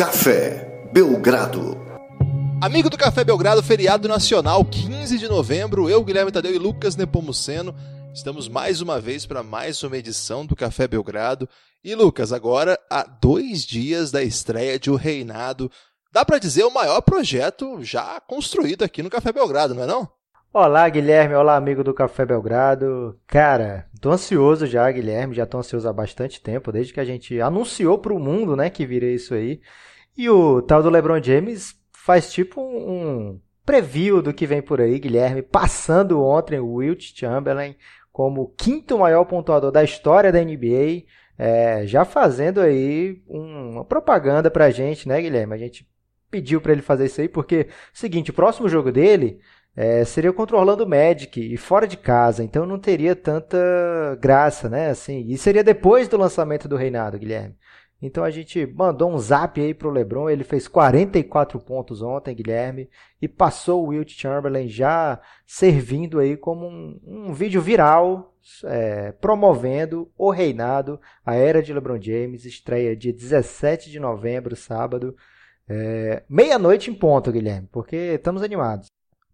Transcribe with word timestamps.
Café 0.00 0.88
Belgrado. 0.94 1.76
Amigo 2.58 2.88
do 2.88 2.96
Café 2.96 3.22
Belgrado, 3.22 3.62
feriado 3.62 4.08
nacional, 4.08 4.64
15 4.64 5.18
de 5.18 5.28
novembro. 5.28 5.90
Eu, 5.90 6.02
Guilherme 6.02 6.32
Tadeu 6.32 6.54
e 6.54 6.58
Lucas 6.58 6.96
Nepomuceno 6.96 7.74
estamos 8.14 8.48
mais 8.48 8.80
uma 8.80 8.98
vez 8.98 9.26
para 9.26 9.42
mais 9.42 9.82
uma 9.82 9.98
edição 9.98 10.46
do 10.46 10.56
Café 10.56 10.88
Belgrado. 10.88 11.46
E 11.84 11.94
Lucas, 11.94 12.32
agora 12.32 12.78
há 12.88 13.02
dois 13.02 13.66
dias 13.66 14.10
da 14.10 14.22
estreia 14.22 14.78
de 14.78 14.90
O 14.90 14.96
Reinado. 14.96 15.70
Dá 16.10 16.24
para 16.24 16.38
dizer 16.38 16.64
o 16.64 16.72
maior 16.72 17.02
projeto 17.02 17.84
já 17.84 18.18
construído 18.22 18.82
aqui 18.82 19.02
no 19.02 19.10
Café 19.10 19.30
Belgrado, 19.34 19.74
não 19.74 19.82
é 19.82 19.86
não? 19.86 20.08
Olá, 20.50 20.88
Guilherme. 20.88 21.34
Olá, 21.34 21.56
amigo 21.56 21.84
do 21.84 21.92
Café 21.92 22.24
Belgrado. 22.24 23.20
Cara, 23.26 23.86
tô 24.00 24.12
ansioso 24.12 24.66
já, 24.66 24.90
Guilherme. 24.90 25.34
Já 25.34 25.44
tô 25.44 25.58
ansioso 25.58 25.86
há 25.86 25.92
bastante 25.92 26.40
tempo, 26.40 26.72
desde 26.72 26.94
que 26.94 27.00
a 27.00 27.04
gente 27.04 27.38
anunciou 27.38 27.98
pro 27.98 28.18
mundo, 28.18 28.56
né, 28.56 28.70
que 28.70 28.86
viria 28.86 29.14
isso 29.14 29.34
aí. 29.34 29.60
E 30.16 30.28
o 30.28 30.60
tal 30.62 30.82
do 30.82 30.90
LeBron 30.90 31.22
James 31.22 31.74
faz 31.92 32.32
tipo 32.32 32.60
um 32.60 33.40
preview 33.64 34.20
do 34.20 34.34
que 34.34 34.46
vem 34.46 34.60
por 34.60 34.80
aí, 34.80 34.98
Guilherme, 34.98 35.42
passando 35.42 36.22
ontem 36.22 36.58
o 36.58 36.74
Wilt 36.74 37.12
Chamberlain 37.14 37.76
como 38.12 38.42
o 38.42 38.48
quinto 38.48 38.98
maior 38.98 39.24
pontuador 39.24 39.70
da 39.70 39.84
história 39.84 40.32
da 40.32 40.42
NBA, 40.42 41.04
é, 41.38 41.86
já 41.86 42.04
fazendo 42.04 42.60
aí 42.60 43.22
uma 43.26 43.84
propaganda 43.84 44.50
pra 44.50 44.70
gente, 44.70 45.08
né, 45.08 45.20
Guilherme? 45.22 45.54
A 45.54 45.58
gente 45.58 45.88
pediu 46.30 46.60
para 46.60 46.72
ele 46.72 46.82
fazer 46.82 47.06
isso 47.06 47.20
aí 47.20 47.28
porque, 47.28 47.68
seguinte, 47.92 48.30
o 48.30 48.34
próximo 48.34 48.68
jogo 48.68 48.92
dele 48.92 49.40
é, 49.74 50.04
seria 50.04 50.32
contra 50.32 50.56
o 50.56 50.60
Orlando 50.60 50.86
Magic 50.86 51.40
e 51.40 51.56
fora 51.56 51.86
de 51.86 51.96
casa, 51.96 52.42
então 52.42 52.66
não 52.66 52.78
teria 52.78 53.14
tanta 53.16 53.56
graça, 54.20 54.68
né? 54.68 54.90
Assim, 54.90 55.24
e 55.28 55.38
seria 55.38 55.64
depois 55.64 56.08
do 56.08 56.18
lançamento 56.18 56.68
do 56.68 56.76
Reinado, 56.76 57.18
Guilherme. 57.18 57.56
Então 58.02 58.24
a 58.24 58.30
gente 58.30 58.66
mandou 58.66 59.10
um 59.10 59.18
zap 59.18 59.60
aí 59.60 59.74
pro 59.74 59.90
LeBron, 59.90 60.30
ele 60.30 60.42
fez 60.42 60.66
44 60.66 61.60
pontos 61.60 62.00
ontem, 62.00 62.34
Guilherme, 62.34 62.88
e 63.20 63.28
passou 63.28 63.84
o 63.84 63.88
Wilt 63.88 64.12
Chamberlain 64.18 64.68
já 64.68 65.20
servindo 65.46 66.18
aí 66.18 66.36
como 66.36 66.66
um, 66.66 66.98
um 67.06 67.32
vídeo 67.34 67.60
viral 67.60 68.34
é, 68.64 69.12
promovendo 69.12 70.10
o 70.16 70.30
reinado, 70.30 71.00
a 71.24 71.34
era 71.34 71.62
de 71.62 71.72
LeBron 71.72 72.00
James, 72.00 72.44
estreia 72.44 72.96
dia 72.96 73.12
17 73.12 73.90
de 73.90 74.00
novembro, 74.00 74.56
sábado, 74.56 75.14
é, 75.68 76.22
meia-noite 76.28 76.90
em 76.90 76.94
ponto, 76.94 77.30
Guilherme, 77.30 77.68
porque 77.70 77.96
estamos 77.96 78.42
animados. 78.42 78.86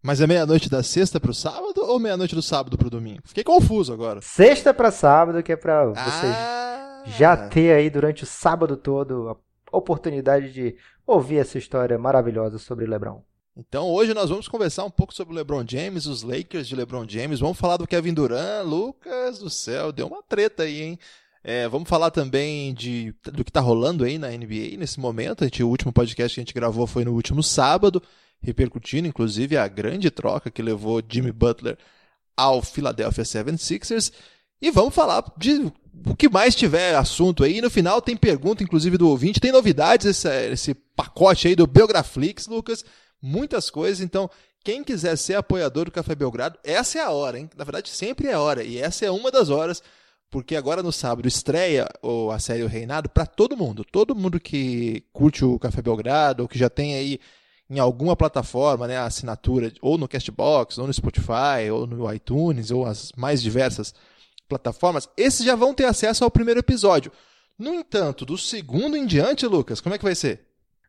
Mas 0.02 0.20
é 0.20 0.26
meia-noite 0.26 0.68
da 0.68 0.82
sexta 0.82 1.18
para 1.18 1.30
o 1.30 1.34
sábado 1.34 1.80
ou 1.82 1.98
meia-noite 1.98 2.34
do 2.34 2.42
sábado 2.42 2.76
para 2.76 2.86
o 2.86 2.90
domingo? 2.90 3.22
Fiquei 3.24 3.42
confuso 3.42 3.92
agora. 3.92 4.20
Sexta 4.22 4.72
para 4.74 4.90
sábado, 4.90 5.42
que 5.42 5.52
é 5.52 5.56
para 5.56 5.86
vocês 5.86 6.34
ah. 6.36 6.85
Já 7.06 7.36
ter 7.36 7.74
aí 7.74 7.88
durante 7.88 8.24
o 8.24 8.26
sábado 8.26 8.76
todo 8.76 9.28
a 9.72 9.76
oportunidade 9.76 10.52
de 10.52 10.76
ouvir 11.06 11.38
essa 11.38 11.58
história 11.58 11.98
maravilhosa 11.98 12.58
sobre 12.58 12.86
LeBron. 12.86 13.22
Então 13.56 13.88
hoje 13.88 14.12
nós 14.12 14.28
vamos 14.28 14.48
conversar 14.48 14.84
um 14.84 14.90
pouco 14.90 15.14
sobre 15.14 15.32
o 15.32 15.36
LeBron 15.36 15.64
James, 15.66 16.06
os 16.06 16.22
Lakers 16.22 16.68
de 16.68 16.76
LeBron 16.76 17.06
James. 17.08 17.40
Vamos 17.40 17.58
falar 17.58 17.78
do 17.78 17.86
Kevin 17.86 18.12
Durant, 18.12 18.66
Lucas 18.66 19.38
do 19.38 19.48
céu, 19.48 19.92
deu 19.92 20.06
uma 20.08 20.22
treta 20.22 20.64
aí, 20.64 20.82
hein? 20.82 20.98
É, 21.42 21.68
vamos 21.68 21.88
falar 21.88 22.10
também 22.10 22.74
de, 22.74 23.14
do 23.32 23.44
que 23.44 23.50
está 23.50 23.60
rolando 23.60 24.04
aí 24.04 24.18
na 24.18 24.28
NBA 24.28 24.76
nesse 24.76 24.98
momento. 24.98 25.44
A 25.44 25.46
gente, 25.46 25.62
o 25.62 25.68
último 25.68 25.92
podcast 25.92 26.34
que 26.34 26.40
a 26.40 26.44
gente 26.44 26.52
gravou 26.52 26.86
foi 26.86 27.04
no 27.04 27.12
último 27.12 27.42
sábado 27.42 28.02
repercutindo 28.42 29.08
inclusive 29.08 29.56
a 29.56 29.66
grande 29.66 30.10
troca 30.10 30.50
que 30.50 30.62
levou 30.62 31.02
Jimmy 31.06 31.32
Butler 31.32 31.78
ao 32.36 32.60
Philadelphia 32.62 33.24
76ers. 33.24 34.12
E 34.60 34.70
vamos 34.70 34.94
falar 34.94 35.24
de 35.36 35.72
o 36.06 36.14
que 36.14 36.28
mais 36.28 36.54
tiver 36.54 36.94
assunto 36.94 37.44
aí. 37.44 37.60
No 37.60 37.70
final 37.70 38.00
tem 38.00 38.16
pergunta, 38.16 38.62
inclusive, 38.62 38.96
do 38.96 39.08
ouvinte. 39.08 39.40
Tem 39.40 39.52
novidades 39.52 40.06
esse, 40.06 40.50
esse 40.50 40.74
pacote 40.74 41.48
aí 41.48 41.56
do 41.56 41.66
Belgraflix, 41.66 42.46
Lucas. 42.46 42.84
Muitas 43.20 43.70
coisas. 43.70 44.00
Então, 44.00 44.30
quem 44.64 44.82
quiser 44.82 45.16
ser 45.16 45.34
apoiador 45.34 45.86
do 45.86 45.90
Café 45.90 46.14
Belgrado, 46.14 46.58
essa 46.64 46.98
é 46.98 47.02
a 47.02 47.10
hora, 47.10 47.38
hein? 47.38 47.50
Na 47.56 47.64
verdade, 47.64 47.88
sempre 47.88 48.28
é 48.28 48.32
a 48.32 48.40
hora. 48.40 48.64
E 48.64 48.78
essa 48.78 49.04
é 49.04 49.10
uma 49.10 49.30
das 49.30 49.50
horas. 49.50 49.82
Porque 50.30 50.56
agora 50.56 50.82
no 50.82 50.92
sábado 50.92 51.28
estreia 51.28 51.86
a 52.32 52.38
série 52.38 52.64
O 52.64 52.68
Reinado 52.68 53.08
para 53.08 53.26
todo 53.26 53.56
mundo. 53.56 53.84
Todo 53.84 54.14
mundo 54.14 54.40
que 54.40 55.04
curte 55.12 55.44
o 55.44 55.58
Café 55.58 55.80
Belgrado, 55.80 56.42
ou 56.42 56.48
que 56.48 56.58
já 56.58 56.68
tem 56.68 56.94
aí 56.94 57.20
em 57.70 57.78
alguma 57.78 58.16
plataforma, 58.16 58.86
né, 58.86 58.96
a 58.96 59.06
assinatura, 59.06 59.72
ou 59.80 59.98
no 59.98 60.08
Castbox, 60.08 60.78
ou 60.78 60.86
no 60.86 60.92
Spotify, 60.92 61.70
ou 61.72 61.86
no 61.86 62.12
iTunes, 62.12 62.70
ou 62.70 62.86
as 62.86 63.12
mais 63.16 63.42
diversas 63.42 63.94
plataformas, 64.48 65.08
esses 65.16 65.44
já 65.44 65.54
vão 65.54 65.74
ter 65.74 65.84
acesso 65.84 66.24
ao 66.24 66.30
primeiro 66.30 66.60
episódio. 66.60 67.12
No 67.58 67.74
entanto, 67.74 68.24
do 68.24 68.36
segundo 68.36 68.96
em 68.96 69.06
diante, 69.06 69.46
Lucas, 69.46 69.80
como 69.80 69.94
é 69.94 69.98
que 69.98 70.04
vai 70.04 70.14
ser? 70.14 70.46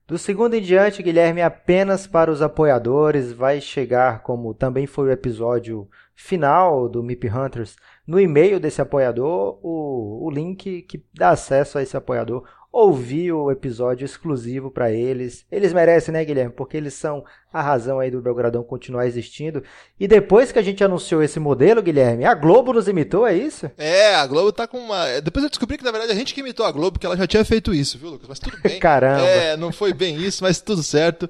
Do 0.07 0.18
segundo 0.18 0.53
em 0.53 0.62
diante, 0.62 1.03
Guilherme, 1.03 1.41
apenas 1.41 2.07
para 2.07 2.31
os 2.31 2.41
apoiadores, 2.41 3.34
vai 3.34 3.59
chegar, 3.59 4.23
como 4.23 4.53
também 4.53 4.88
foi 4.88 5.09
o 5.09 5.12
episódio 5.12 5.90
final 6.16 6.88
do 6.88 7.03
MIP 7.03 7.29
Hunters, 7.29 7.75
no 8.07 8.19
e-mail 8.19 8.59
desse 8.59 8.81
apoiador, 8.81 9.59
o, 9.62 10.25
o 10.25 10.31
link 10.31 10.81
que 10.84 11.06
dá 11.13 11.31
acesso 11.31 11.78
a 11.78 11.84
esse 11.84 11.97
apoiador 11.97 12.47
ouvir 12.72 13.31
o 13.31 13.50
episódio 13.50 14.05
exclusivo 14.05 14.69
para 14.69 14.91
eles. 14.91 15.45
Eles 15.51 15.73
merecem, 15.73 16.13
né, 16.13 16.23
Guilherme? 16.23 16.53
Porque 16.53 16.78
eles 16.78 16.94
são 16.94 17.23
a 17.51 17.61
razão 17.61 18.00
aí 18.00 18.11
do 18.11 18.22
Belgradão 18.22 18.63
continuar 18.63 19.07
existindo. 19.07 19.63
E 20.00 20.07
depois 20.07 20.51
que 20.51 20.59
a 20.59 20.61
gente 20.61 20.83
anunciou 20.83 21.23
esse 21.23 21.39
modelo, 21.39 21.81
Guilherme, 21.81 22.25
a 22.25 22.33
Globo 22.33 22.73
nos 22.73 22.88
imitou, 22.88 23.25
é 23.25 23.33
isso? 23.33 23.72
É, 23.77 24.16
a 24.16 24.27
Globo 24.27 24.51
tá 24.51 24.67
com 24.67 24.77
uma. 24.77 25.19
Depois 25.22 25.44
eu 25.44 25.50
descobri 25.50 25.77
que 25.77 25.83
na 25.83 25.91
verdade 25.91 26.11
a 26.11 26.16
gente 26.16 26.33
que 26.33 26.41
imitou 26.41 26.66
a 26.66 26.72
Globo, 26.72 26.94
porque 26.94 27.06
ela 27.06 27.17
já 27.17 27.25
tinha 27.25 27.44
feito 27.44 27.73
isso, 27.73 27.97
viu, 27.97 28.09
Lucas? 28.11 28.29
Mas 28.29 28.39
tudo 28.39 28.57
bem. 28.61 28.79
Caramba. 28.79 29.22
É, 29.22 29.57
não 29.57 29.72
foi 29.72 29.94
bem 29.94 30.17
isso, 30.17 30.44
mas 30.44 30.61
tudo 30.61 30.83
certo. 30.83 31.29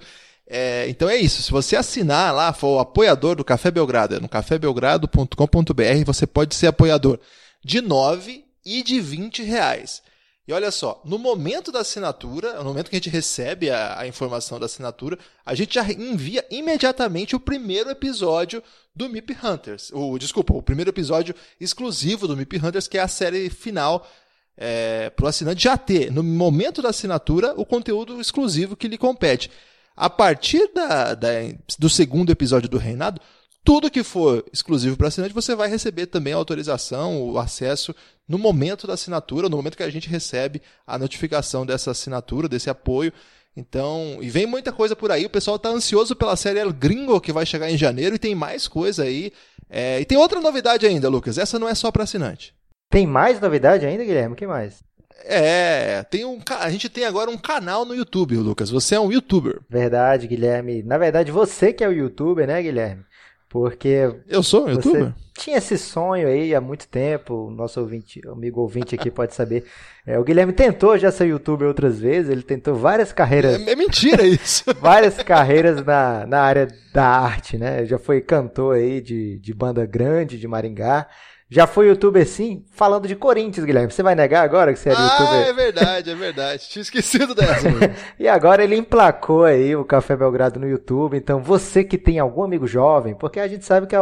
É, 0.49 0.87
então 0.89 1.09
é 1.09 1.17
isso. 1.17 1.43
Se 1.43 1.51
você 1.51 1.75
assinar 1.75 2.33
lá, 2.33 2.53
for 2.53 2.77
o 2.77 2.79
apoiador 2.79 3.35
do 3.35 3.43
Café 3.43 3.69
Belgrado, 3.69 4.15
é 4.15 4.19
no 4.19 4.29
cafébelgrado.com.br, 4.29 6.05
você 6.05 6.25
pode 6.25 6.55
ser 6.55 6.67
apoiador 6.67 7.19
de 7.63 7.81
9 7.81 8.45
e 8.65 8.81
de 8.81 8.99
20 8.99 9.43
reais. 9.43 10.01
E 10.47 10.53
olha 10.53 10.71
só, 10.71 11.01
no 11.03 11.19
momento 11.19 11.73
da 11.73 11.81
assinatura, 11.81 12.53
no 12.59 12.63
momento 12.63 12.89
que 12.89 12.95
a 12.95 12.99
gente 12.99 13.09
recebe 13.09 13.69
a, 13.69 13.99
a, 13.99 14.07
informação 14.07 14.57
da 14.57 14.65
assinatura, 14.65 15.19
a 15.45 15.53
gente 15.53 15.75
já 15.75 15.83
envia 15.91 16.45
imediatamente 16.49 17.35
o 17.35 17.39
primeiro 17.39 17.89
episódio 17.89 18.63
do 18.95 19.09
MIP 19.09 19.35
Hunters. 19.43 19.91
O, 19.93 20.17
desculpa, 20.17 20.53
o 20.53 20.63
primeiro 20.63 20.89
episódio 20.89 21.35
exclusivo 21.59 22.29
do 22.29 22.37
MIP 22.37 22.65
Hunters, 22.65 22.87
que 22.87 22.97
é 22.97 23.01
a 23.01 23.09
série 23.09 23.49
final 23.49 24.07
é, 24.55 25.09
para 25.09 25.25
o 25.25 25.27
assinante 25.27 25.63
já 25.63 25.77
ter, 25.77 26.09
no 26.13 26.23
momento 26.23 26.81
da 26.81 26.89
assinatura, 26.89 27.53
o 27.57 27.65
conteúdo 27.65 28.21
exclusivo 28.21 28.77
que 28.77 28.87
lhe 28.87 28.97
compete. 28.97 29.51
A 29.97 30.09
partir 30.09 30.71
da, 30.73 31.13
da, 31.13 31.29
do 31.77 31.89
segundo 31.89 32.31
episódio 32.31 32.69
do 32.69 32.77
Reinado, 32.77 33.19
tudo 33.67 33.91
que 33.91 34.01
for 34.01 34.45
exclusivo 34.53 34.95
para 34.95 35.09
assinante, 35.09 35.33
você 35.33 35.53
vai 35.53 35.67
receber 35.67 36.05
também 36.05 36.31
a 36.31 36.37
autorização, 36.37 37.21
o 37.21 37.37
acesso 37.37 37.93
no 38.25 38.37
momento 38.37 38.87
da 38.87 38.93
assinatura, 38.93 39.49
no 39.49 39.57
momento 39.57 39.75
que 39.75 39.83
a 39.83 39.89
gente 39.89 40.07
recebe 40.07 40.61
a 40.87 40.97
notificação 40.97 41.65
dessa 41.65 41.91
assinatura, 41.91 42.47
desse 42.47 42.69
apoio. 42.69 43.11
Então, 43.57 44.19
e 44.21 44.29
vem 44.29 44.45
muita 44.45 44.71
coisa 44.71 44.95
por 44.95 45.11
aí. 45.11 45.25
O 45.25 45.29
pessoal 45.29 45.57
está 45.57 45.67
ansioso 45.67 46.15
pela 46.15 46.37
série 46.37 46.59
El 46.59 46.71
Gringo, 46.71 47.19
que 47.19 47.33
vai 47.33 47.45
chegar 47.45 47.69
em 47.69 47.77
janeiro, 47.77 48.15
e 48.15 48.19
tem 48.19 48.33
mais 48.33 48.69
coisa 48.69 49.03
aí. 49.03 49.33
É, 49.69 49.99
e 49.99 50.05
tem 50.05 50.17
outra 50.17 50.39
novidade 50.39 50.87
ainda, 50.87 51.09
Lucas. 51.09 51.37
Essa 51.37 51.59
não 51.59 51.67
é 51.67 51.75
só 51.75 51.91
para 51.91 52.03
assinante. 52.03 52.55
Tem 52.89 53.05
mais 53.05 53.37
novidade 53.41 53.85
ainda, 53.85 54.05
Guilherme? 54.05 54.31
O 54.31 54.37
que 54.37 54.47
mais? 54.47 54.81
É, 55.25 56.03
tem 56.03 56.23
um, 56.23 56.39
a 56.57 56.69
gente 56.69 56.87
tem 56.87 57.03
agora 57.03 57.29
um 57.29 57.37
canal 57.37 57.83
no 57.83 57.93
YouTube, 57.93 58.37
Lucas. 58.37 58.69
Você 58.69 58.95
é 58.95 58.99
um 58.99 59.11
youtuber. 59.11 59.59
Verdade, 59.69 60.25
Guilherme. 60.25 60.83
Na 60.83 60.97
verdade, 60.97 61.33
você 61.33 61.73
que 61.73 61.83
é 61.83 61.87
o 61.89 61.91
youtuber, 61.91 62.47
né, 62.47 62.61
Guilherme? 62.61 63.03
Porque. 63.49 64.13
Eu 64.27 64.43
sou 64.43 64.65
um 64.65 64.71
youtuber? 64.71 65.13
Tinha 65.37 65.57
esse 65.57 65.77
sonho 65.77 66.27
aí 66.27 66.53
há 66.53 66.59
muito 66.59 66.87
tempo. 66.87 67.49
Nosso 67.51 67.79
ouvinte, 67.79 68.19
amigo 68.27 68.59
ouvinte 68.59 68.95
aqui 68.95 69.09
pode 69.09 69.33
saber. 69.33 69.65
É, 70.05 70.17
o 70.19 70.23
Guilherme 70.23 70.51
tentou 70.51 70.97
já 70.97 71.11
ser 71.11 71.27
youtuber 71.27 71.67
outras 71.67 71.99
vezes. 71.99 72.31
Ele 72.31 72.41
tentou 72.41 72.75
várias 72.75 73.13
carreiras. 73.13 73.55
É, 73.65 73.71
é 73.71 73.75
mentira 73.75 74.23
isso. 74.23 74.65
várias 74.81 75.15
carreiras 75.21 75.83
na, 75.85 76.25
na 76.25 76.41
área 76.41 76.67
da 76.91 77.05
arte, 77.05 77.57
né? 77.57 77.85
Já 77.85 77.97
foi 77.97 78.19
cantor 78.19 78.75
aí 78.75 78.99
de, 78.99 79.37
de 79.39 79.53
banda 79.53 79.85
grande 79.85 80.39
de 80.39 80.47
Maringá. 80.47 81.07
Já 81.49 81.65
foi 81.65 81.87
youtuber 81.87 82.27
sim, 82.27 82.65
falando 82.71 83.07
de 83.07 83.15
Corinthians, 83.15 83.65
Guilherme. 83.65 83.91
Você 83.91 84.03
vai 84.03 84.15
negar 84.15 84.43
agora 84.43 84.73
que 84.73 84.79
você 84.79 84.89
era 84.89 84.99
ah, 84.99 85.03
youtuber? 85.03 85.33
Ah, 85.33 85.47
é 85.47 85.53
verdade, 85.53 86.09
é 86.09 86.15
verdade. 86.15 86.67
Tinha 86.67 86.81
esquecido 86.81 87.33
dessa. 87.33 87.69
e 88.19 88.27
agora 88.27 88.63
ele 88.63 88.75
emplacou 88.75 89.45
aí 89.45 89.73
o 89.73 89.85
Café 89.85 90.17
Belgrado 90.17 90.59
no 90.59 90.67
YouTube. 90.67 91.15
Então, 91.15 91.41
você 91.41 91.85
que 91.85 91.97
tem 91.97 92.19
algum 92.19 92.43
amigo 92.43 92.67
jovem, 92.67 93.15
porque 93.15 93.39
a 93.39 93.47
gente 93.47 93.63
sabe 93.63 93.87
que 93.87 93.95
a, 93.95 94.01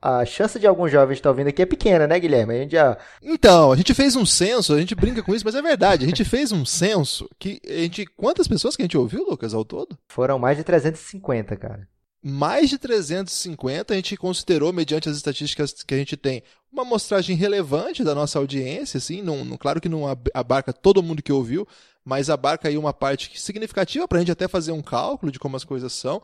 a 0.00 0.24
chance 0.24 0.58
de 0.58 0.66
alguns 0.66 0.90
jovens 0.90 1.16
estar 1.16 1.28
ouvindo 1.28 1.48
aqui 1.48 1.60
é 1.60 1.66
pequena, 1.66 2.06
né, 2.06 2.18
Guilherme? 2.18 2.54
A 2.54 2.58
gente 2.60 2.72
já... 2.72 2.96
Então, 3.22 3.72
a 3.72 3.76
gente 3.76 3.92
fez 3.92 4.16
um 4.16 4.24
censo, 4.24 4.72
a 4.72 4.78
gente 4.78 4.94
brinca 4.94 5.22
com 5.22 5.34
isso, 5.34 5.44
mas 5.44 5.54
é 5.54 5.60
verdade. 5.60 6.04
A 6.04 6.08
gente 6.08 6.24
fez 6.24 6.50
um 6.50 6.64
censo 6.64 7.28
que 7.38 7.60
a 7.68 7.82
gente. 7.82 8.06
Quantas 8.16 8.48
pessoas 8.48 8.74
que 8.74 8.80
a 8.80 8.86
gente 8.86 8.96
ouviu, 8.96 9.22
Lucas, 9.28 9.52
ao 9.52 9.66
todo? 9.66 9.98
Foram 10.08 10.38
mais 10.38 10.56
de 10.56 10.64
350, 10.64 11.56
cara 11.56 11.86
mais 12.28 12.68
de 12.68 12.76
350 12.76 13.94
a 13.94 13.96
gente 13.96 14.16
considerou, 14.16 14.72
mediante 14.72 15.08
as 15.08 15.16
estatísticas 15.16 15.72
que 15.84 15.94
a 15.94 15.96
gente 15.96 16.16
tem, 16.16 16.42
uma 16.72 16.82
amostragem 16.82 17.36
relevante 17.36 18.02
da 18.02 18.16
nossa 18.16 18.36
audiência, 18.40 18.98
assim, 18.98 19.22
não, 19.22 19.44
não, 19.44 19.56
claro 19.56 19.80
que 19.80 19.88
não 19.88 20.02
abarca 20.34 20.72
todo 20.72 21.04
mundo 21.04 21.22
que 21.22 21.32
ouviu, 21.32 21.68
mas 22.04 22.28
abarca 22.28 22.66
aí 22.66 22.76
uma 22.76 22.92
parte 22.92 23.40
significativa 23.40 24.08
para 24.08 24.18
a 24.18 24.20
gente 24.20 24.32
até 24.32 24.48
fazer 24.48 24.72
um 24.72 24.82
cálculo 24.82 25.30
de 25.30 25.38
como 25.38 25.56
as 25.56 25.62
coisas 25.62 25.92
são. 25.92 26.20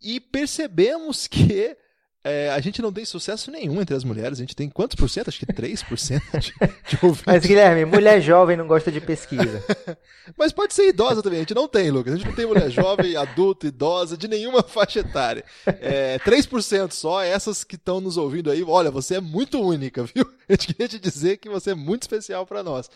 E 0.00 0.18
percebemos 0.18 1.26
que 1.26 1.76
é, 2.24 2.50
a 2.50 2.60
gente 2.60 2.80
não 2.80 2.92
tem 2.92 3.04
sucesso 3.04 3.50
nenhum 3.50 3.80
entre 3.80 3.96
as 3.96 4.04
mulheres. 4.04 4.38
A 4.38 4.42
gente 4.42 4.54
tem 4.54 4.70
quantos 4.70 4.94
por 4.94 5.10
cento? 5.10 5.28
Acho 5.28 5.40
que 5.40 5.46
3% 5.46 6.20
de, 6.38 6.52
de 6.88 6.98
ouvintes. 7.02 7.24
Mas, 7.26 7.44
Guilherme, 7.44 7.84
mulher 7.84 8.20
jovem 8.20 8.56
não 8.56 8.66
gosta 8.66 8.92
de 8.92 9.00
pesquisa. 9.00 9.64
Mas 10.36 10.52
pode 10.52 10.72
ser 10.72 10.88
idosa 10.88 11.20
também. 11.20 11.38
A 11.38 11.42
gente 11.42 11.54
não 11.54 11.66
tem, 11.66 11.90
Lucas. 11.90 12.14
A 12.14 12.16
gente 12.16 12.28
não 12.28 12.34
tem 12.34 12.46
mulher 12.46 12.70
jovem, 12.70 13.16
adulta, 13.16 13.66
idosa, 13.66 14.16
de 14.16 14.28
nenhuma 14.28 14.62
faixa 14.62 15.00
etária. 15.00 15.44
É, 15.66 16.20
3% 16.20 16.92
só, 16.92 17.20
essas 17.22 17.64
que 17.64 17.74
estão 17.74 18.00
nos 18.00 18.16
ouvindo 18.16 18.52
aí. 18.52 18.62
Olha, 18.62 18.90
você 18.90 19.16
é 19.16 19.20
muito 19.20 19.60
única, 19.60 20.04
viu? 20.04 20.24
A 20.48 20.52
gente 20.52 20.68
queria 20.68 20.88
te 20.88 21.00
dizer 21.00 21.38
que 21.38 21.48
você 21.48 21.70
é 21.70 21.74
muito 21.74 22.02
especial 22.02 22.46
para 22.46 22.62
nós. 22.62 22.88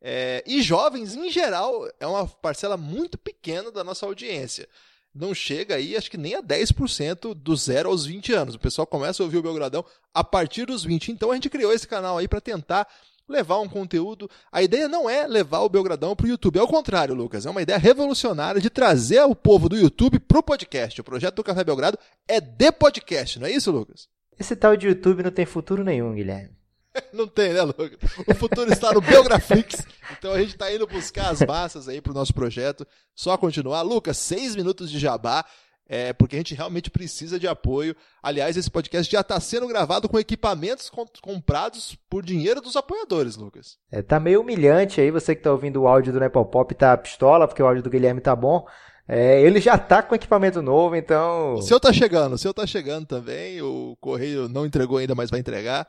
É, 0.00 0.42
e 0.46 0.62
jovens, 0.62 1.14
em 1.14 1.30
geral, 1.30 1.86
é 2.00 2.06
uma 2.06 2.26
parcela 2.26 2.78
muito 2.78 3.18
pequena 3.18 3.70
da 3.70 3.84
nossa 3.84 4.06
audiência 4.06 4.66
não 5.14 5.34
chega 5.34 5.74
aí, 5.74 5.96
acho 5.96 6.10
que 6.10 6.16
nem 6.16 6.34
a 6.34 6.42
10% 6.42 7.34
do 7.34 7.56
zero 7.56 7.88
aos 7.88 8.06
20 8.06 8.32
anos. 8.32 8.54
O 8.54 8.60
pessoal 8.60 8.86
começa 8.86 9.22
a 9.22 9.24
ouvir 9.24 9.38
o 9.38 9.42
Belgradão 9.42 9.84
a 10.14 10.22
partir 10.22 10.66
dos 10.66 10.84
20. 10.84 11.10
Então 11.10 11.30
a 11.30 11.34
gente 11.34 11.50
criou 11.50 11.72
esse 11.72 11.86
canal 11.86 12.18
aí 12.18 12.28
para 12.28 12.40
tentar 12.40 12.86
levar 13.28 13.60
um 13.60 13.68
conteúdo. 13.68 14.28
A 14.52 14.62
ideia 14.62 14.88
não 14.88 15.08
é 15.08 15.26
levar 15.26 15.60
o 15.60 15.68
Belgradão 15.68 16.14
para 16.14 16.26
o 16.26 16.28
YouTube, 16.28 16.58
é 16.58 16.62
o 16.62 16.68
contrário, 16.68 17.14
Lucas. 17.14 17.46
É 17.46 17.50
uma 17.50 17.62
ideia 17.62 17.78
revolucionária 17.78 18.60
de 18.60 18.68
trazer 18.68 19.22
o 19.22 19.34
povo 19.34 19.68
do 19.68 19.76
YouTube 19.76 20.18
para 20.18 20.38
o 20.38 20.42
podcast. 20.42 21.00
O 21.00 21.04
projeto 21.04 21.36
do 21.36 21.44
Café 21.44 21.64
Belgrado 21.64 21.98
é 22.28 22.40
de 22.40 22.72
podcast, 22.72 23.38
não 23.38 23.46
é 23.46 23.52
isso, 23.52 23.70
Lucas? 23.70 24.08
Esse 24.38 24.56
tal 24.56 24.76
de 24.76 24.86
YouTube 24.86 25.22
não 25.22 25.30
tem 25.30 25.46
futuro 25.46 25.84
nenhum, 25.84 26.14
Guilherme. 26.14 26.59
Não 27.12 27.26
tem, 27.26 27.52
né, 27.52 27.62
Lucas? 27.62 27.98
O 28.26 28.34
futuro 28.34 28.72
está 28.72 28.92
no 28.92 29.00
Belgraflix. 29.00 29.86
Então 30.18 30.32
a 30.32 30.40
gente 30.40 30.54
está 30.54 30.72
indo 30.72 30.86
buscar 30.86 31.30
as 31.30 31.40
massas 31.40 31.88
aí 31.88 32.00
para 32.00 32.12
o 32.12 32.14
nosso 32.14 32.34
projeto. 32.34 32.86
Só 33.14 33.36
continuar. 33.36 33.82
Lucas, 33.82 34.18
seis 34.18 34.56
minutos 34.56 34.90
de 34.90 34.98
jabá. 34.98 35.44
É, 35.92 36.12
porque 36.12 36.36
a 36.36 36.38
gente 36.38 36.54
realmente 36.54 36.88
precisa 36.88 37.36
de 37.36 37.48
apoio. 37.48 37.96
Aliás, 38.22 38.56
esse 38.56 38.70
podcast 38.70 39.10
já 39.10 39.22
está 39.22 39.40
sendo 39.40 39.66
gravado 39.66 40.08
com 40.08 40.20
equipamentos 40.20 40.88
comprados 41.20 41.98
por 42.08 42.24
dinheiro 42.24 42.60
dos 42.60 42.76
apoiadores, 42.76 43.36
Lucas. 43.36 43.76
É, 43.90 44.00
tá 44.00 44.20
meio 44.20 44.40
humilhante 44.40 45.00
aí, 45.00 45.10
você 45.10 45.34
que 45.34 45.40
está 45.40 45.50
ouvindo 45.50 45.82
o 45.82 45.88
áudio 45.88 46.12
do 46.12 46.20
Nepopop 46.20 46.72
tá 46.76 46.96
pistola, 46.96 47.48
porque 47.48 47.60
o 47.60 47.66
áudio 47.66 47.82
do 47.82 47.90
Guilherme 47.90 48.20
tá 48.20 48.36
bom. 48.36 48.64
É, 49.08 49.42
ele 49.42 49.60
já 49.60 49.76
tá 49.76 50.00
com 50.00 50.14
equipamento 50.14 50.62
novo, 50.62 50.94
então. 50.94 51.54
O 51.54 51.62
seu 51.62 51.80
tá 51.80 51.92
chegando, 51.92 52.34
o 52.34 52.38
seu 52.38 52.54
tá 52.54 52.64
chegando 52.64 53.06
também. 53.06 53.60
O 53.60 53.96
correio 54.00 54.48
não 54.48 54.64
entregou 54.64 54.98
ainda, 54.98 55.16
mas 55.16 55.28
vai 55.28 55.40
entregar. 55.40 55.88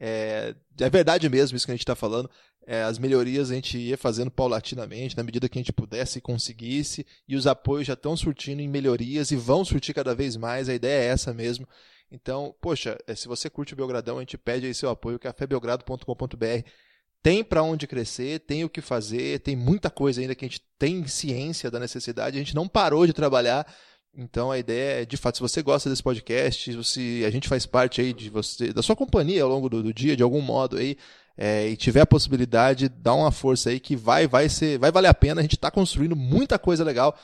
É, 0.00 0.54
é 0.80 0.90
verdade 0.90 1.28
mesmo 1.28 1.56
isso 1.56 1.66
que 1.66 1.72
a 1.72 1.74
gente 1.74 1.82
está 1.82 1.96
falando. 1.96 2.30
É, 2.66 2.82
as 2.82 2.98
melhorias 2.98 3.50
a 3.50 3.54
gente 3.54 3.78
ia 3.78 3.96
fazendo 3.96 4.30
paulatinamente, 4.30 5.16
na 5.16 5.22
medida 5.22 5.48
que 5.48 5.58
a 5.58 5.62
gente 5.62 5.72
pudesse 5.72 6.18
e 6.18 6.20
conseguisse, 6.20 7.06
e 7.26 7.34
os 7.34 7.46
apoios 7.46 7.86
já 7.86 7.94
estão 7.94 8.14
surtindo 8.16 8.60
em 8.60 8.68
melhorias 8.68 9.30
e 9.30 9.36
vão 9.36 9.64
surtir 9.64 9.94
cada 9.94 10.14
vez 10.14 10.36
mais. 10.36 10.68
A 10.68 10.74
ideia 10.74 11.04
é 11.04 11.06
essa 11.06 11.32
mesmo. 11.32 11.66
Então, 12.12 12.54
poxa, 12.60 12.98
é, 13.06 13.14
se 13.14 13.26
você 13.26 13.50
curte 13.50 13.72
o 13.72 13.76
Belgradão, 13.76 14.18
a 14.18 14.20
gente 14.20 14.38
pede 14.38 14.66
aí 14.66 14.74
seu 14.74 14.90
apoio, 14.90 15.18
cafébelgrado.com.br. 15.18 16.68
Tem 17.22 17.42
para 17.42 17.62
onde 17.62 17.86
crescer, 17.86 18.40
tem 18.40 18.64
o 18.64 18.68
que 18.68 18.80
fazer, 18.80 19.40
tem 19.40 19.56
muita 19.56 19.90
coisa 19.90 20.20
ainda 20.20 20.34
que 20.34 20.44
a 20.44 20.48
gente 20.48 20.62
tem 20.78 21.06
ciência 21.06 21.70
da 21.70 21.80
necessidade, 21.80 22.36
a 22.36 22.38
gente 22.38 22.54
não 22.54 22.68
parou 22.68 23.06
de 23.06 23.12
trabalhar 23.12 23.66
então 24.20 24.50
a 24.50 24.58
ideia 24.58 25.02
é, 25.02 25.04
de 25.04 25.16
fato, 25.16 25.36
se 25.36 25.40
você 25.40 25.62
gosta 25.62 25.88
desse 25.88 26.02
podcast, 26.02 26.84
se 26.84 27.24
a 27.24 27.30
gente 27.30 27.48
faz 27.48 27.64
parte 27.64 28.00
aí 28.00 28.12
de 28.12 28.28
você, 28.28 28.72
da 28.72 28.82
sua 28.82 28.96
companhia 28.96 29.44
ao 29.44 29.48
longo 29.48 29.68
do, 29.68 29.80
do 29.80 29.94
dia, 29.94 30.16
de 30.16 30.24
algum 30.24 30.40
modo 30.40 30.76
aí, 30.76 30.98
é, 31.36 31.68
e 31.68 31.76
tiver 31.76 32.00
a 32.00 32.06
possibilidade, 32.06 32.88
dá 32.88 33.14
uma 33.14 33.30
força 33.30 33.70
aí 33.70 33.78
que 33.78 33.94
vai, 33.94 34.26
vai 34.26 34.48
ser, 34.48 34.76
vai 34.76 34.90
valer 34.90 35.06
a 35.06 35.14
pena. 35.14 35.40
A 35.40 35.42
gente 35.42 35.54
está 35.54 35.70
construindo 35.70 36.16
muita 36.16 36.58
coisa 36.58 36.82
legal. 36.82 37.16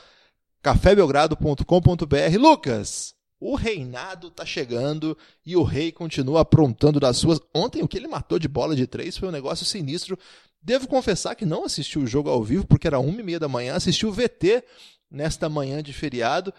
cafébelgrado.com.br. 0.61 2.37
Lucas, 2.39 3.13
o 3.41 3.55
reinado 3.55 4.31
tá 4.31 4.45
chegando 4.45 5.17
e 5.45 5.57
o 5.57 5.63
rei 5.63 5.91
continua 5.91 6.41
aprontando 6.41 6.97
das 6.97 7.17
suas. 7.17 7.41
Ontem 7.53 7.83
o 7.83 7.89
que 7.89 7.97
ele 7.97 8.07
matou 8.07 8.39
de 8.39 8.47
bola 8.47 8.73
de 8.73 8.87
três 8.87 9.17
foi 9.17 9.27
um 9.27 9.33
negócio 9.33 9.65
sinistro. 9.65 10.17
Devo 10.61 10.87
confessar 10.87 11.35
que 11.35 11.45
não 11.45 11.65
assisti 11.65 11.99
o 11.99 12.07
jogo 12.07 12.29
ao 12.29 12.41
vivo 12.41 12.65
porque 12.65 12.87
era 12.87 12.99
uma 12.99 13.19
e 13.19 13.23
meia 13.23 13.39
da 13.39 13.49
manhã. 13.49 13.75
Assisti 13.75 14.05
o 14.05 14.13
VT 14.13 14.63
nesta 15.11 15.49
manhã 15.49 15.83
de 15.83 15.91
feriado. 15.91 16.53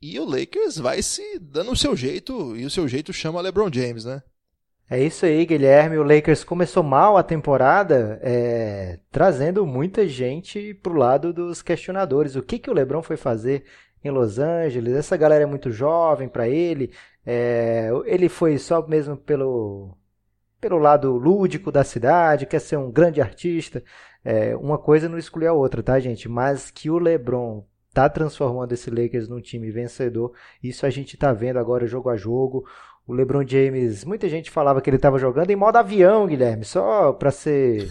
E 0.00 0.18
o 0.20 0.24
Lakers 0.24 0.78
vai 0.78 1.02
se 1.02 1.38
dando 1.40 1.72
o 1.72 1.76
seu 1.76 1.96
jeito, 1.96 2.56
e 2.56 2.64
o 2.64 2.70
seu 2.70 2.86
jeito 2.86 3.12
chama 3.12 3.40
LeBron 3.40 3.70
James, 3.72 4.04
né? 4.04 4.22
É 4.90 5.02
isso 5.02 5.26
aí, 5.26 5.44
Guilherme. 5.44 5.98
O 5.98 6.02
Lakers 6.02 6.44
começou 6.44 6.82
mal 6.82 7.18
a 7.18 7.22
temporada, 7.22 8.18
é, 8.22 9.00
trazendo 9.10 9.66
muita 9.66 10.08
gente 10.08 10.72
pro 10.74 10.94
lado 10.94 11.32
dos 11.32 11.60
questionadores. 11.60 12.36
O 12.36 12.42
que, 12.42 12.58
que 12.58 12.70
o 12.70 12.72
LeBron 12.72 13.02
foi 13.02 13.16
fazer 13.16 13.64
em 14.02 14.10
Los 14.10 14.38
Angeles? 14.38 14.94
Essa 14.94 15.16
galera 15.16 15.42
é 15.42 15.46
muito 15.46 15.70
jovem 15.70 16.26
para 16.26 16.48
ele. 16.48 16.90
É, 17.26 17.90
ele 18.06 18.30
foi 18.30 18.56
só 18.56 18.86
mesmo 18.86 19.14
pelo, 19.16 19.94
pelo 20.60 20.78
lado 20.78 21.12
lúdico 21.18 21.70
da 21.70 21.84
cidade, 21.84 22.46
quer 22.46 22.60
ser 22.60 22.78
um 22.78 22.90
grande 22.90 23.20
artista. 23.20 23.84
É, 24.24 24.56
uma 24.56 24.78
coisa 24.78 25.08
não 25.08 25.18
exclui 25.18 25.46
a 25.46 25.52
outra, 25.52 25.82
tá, 25.82 26.00
gente? 26.00 26.28
Mas 26.28 26.70
que 26.70 26.88
o 26.88 26.98
LeBron 26.98 27.62
tá 27.98 28.08
transformando 28.08 28.72
esse 28.72 28.90
Lakers 28.90 29.28
num 29.28 29.40
time 29.40 29.72
vencedor. 29.72 30.32
Isso 30.62 30.86
a 30.86 30.90
gente 30.90 31.16
tá 31.16 31.32
vendo 31.32 31.58
agora 31.58 31.84
jogo 31.84 32.08
a 32.08 32.16
jogo. 32.16 32.64
O 33.04 33.12
LeBron 33.12 33.44
James, 33.44 34.04
muita 34.04 34.28
gente 34.28 34.50
falava 34.52 34.80
que 34.80 34.88
ele 34.88 34.98
estava 34.98 35.18
jogando 35.18 35.50
em 35.50 35.56
modo 35.56 35.76
avião, 35.78 36.26
Guilherme, 36.26 36.64
só 36.64 37.12
para 37.12 37.32
ser 37.32 37.90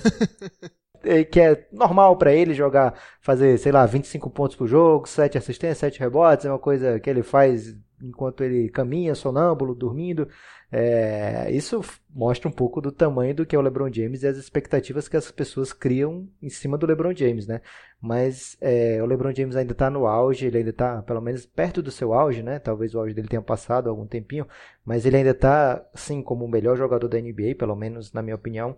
é, 1.03 1.25
que 1.25 1.41
é 1.41 1.67
normal 1.73 2.15
para 2.15 2.31
ele 2.31 2.53
jogar, 2.53 2.93
fazer, 3.19 3.57
sei 3.57 3.71
lá, 3.71 3.85
25 3.85 4.29
pontos 4.29 4.55
por 4.55 4.67
jogo, 4.67 5.09
7 5.09 5.37
assistências, 5.37 5.79
7 5.79 5.99
rebotes, 5.99 6.45
é 6.45 6.49
uma 6.51 6.59
coisa 6.59 6.99
que 6.99 7.09
ele 7.09 7.23
faz 7.23 7.75
enquanto 8.01 8.43
ele 8.43 8.69
caminha, 8.69 9.15
sonâmbulo, 9.15 9.75
dormindo. 9.75 10.27
É, 10.69 11.49
isso 11.51 11.81
mostra 12.13 12.49
um 12.49 12.51
pouco 12.51 12.81
do 12.81 12.91
tamanho 12.91 13.33
do 13.33 13.45
que 13.45 13.55
é 13.55 13.59
o 13.59 13.61
LeBron 13.61 13.91
James 13.91 14.23
e 14.23 14.27
as 14.27 14.37
expectativas 14.37 15.07
que 15.07 15.15
as 15.15 15.31
pessoas 15.31 15.71
criam 15.71 16.27
em 16.41 16.49
cima 16.49 16.77
do 16.77 16.85
LeBron 16.85 17.15
James, 17.15 17.47
né? 17.47 17.61
Mas 18.01 18.57
é, 18.59 19.01
o 19.01 19.05
LeBron 19.05 19.33
James 19.33 19.55
ainda 19.55 19.71
está 19.71 19.89
no 19.89 20.05
auge, 20.05 20.45
ele 20.45 20.57
ainda 20.57 20.71
está 20.71 21.01
pelo 21.03 21.21
menos 21.21 21.45
perto 21.45 21.81
do 21.81 21.89
seu 21.89 22.13
auge, 22.13 22.43
né? 22.43 22.59
Talvez 22.59 22.93
o 22.93 22.99
auge 22.99 23.13
dele 23.13 23.29
tenha 23.29 23.41
passado 23.41 23.89
algum 23.89 24.05
tempinho, 24.05 24.45
mas 24.83 25.05
ele 25.05 25.17
ainda 25.17 25.31
está, 25.31 25.85
sim, 25.95 26.21
como 26.21 26.43
o 26.43 26.49
melhor 26.49 26.75
jogador 26.75 27.07
da 27.07 27.19
NBA, 27.19 27.55
pelo 27.57 27.75
menos 27.75 28.11
na 28.11 28.21
minha 28.21 28.35
opinião. 28.35 28.75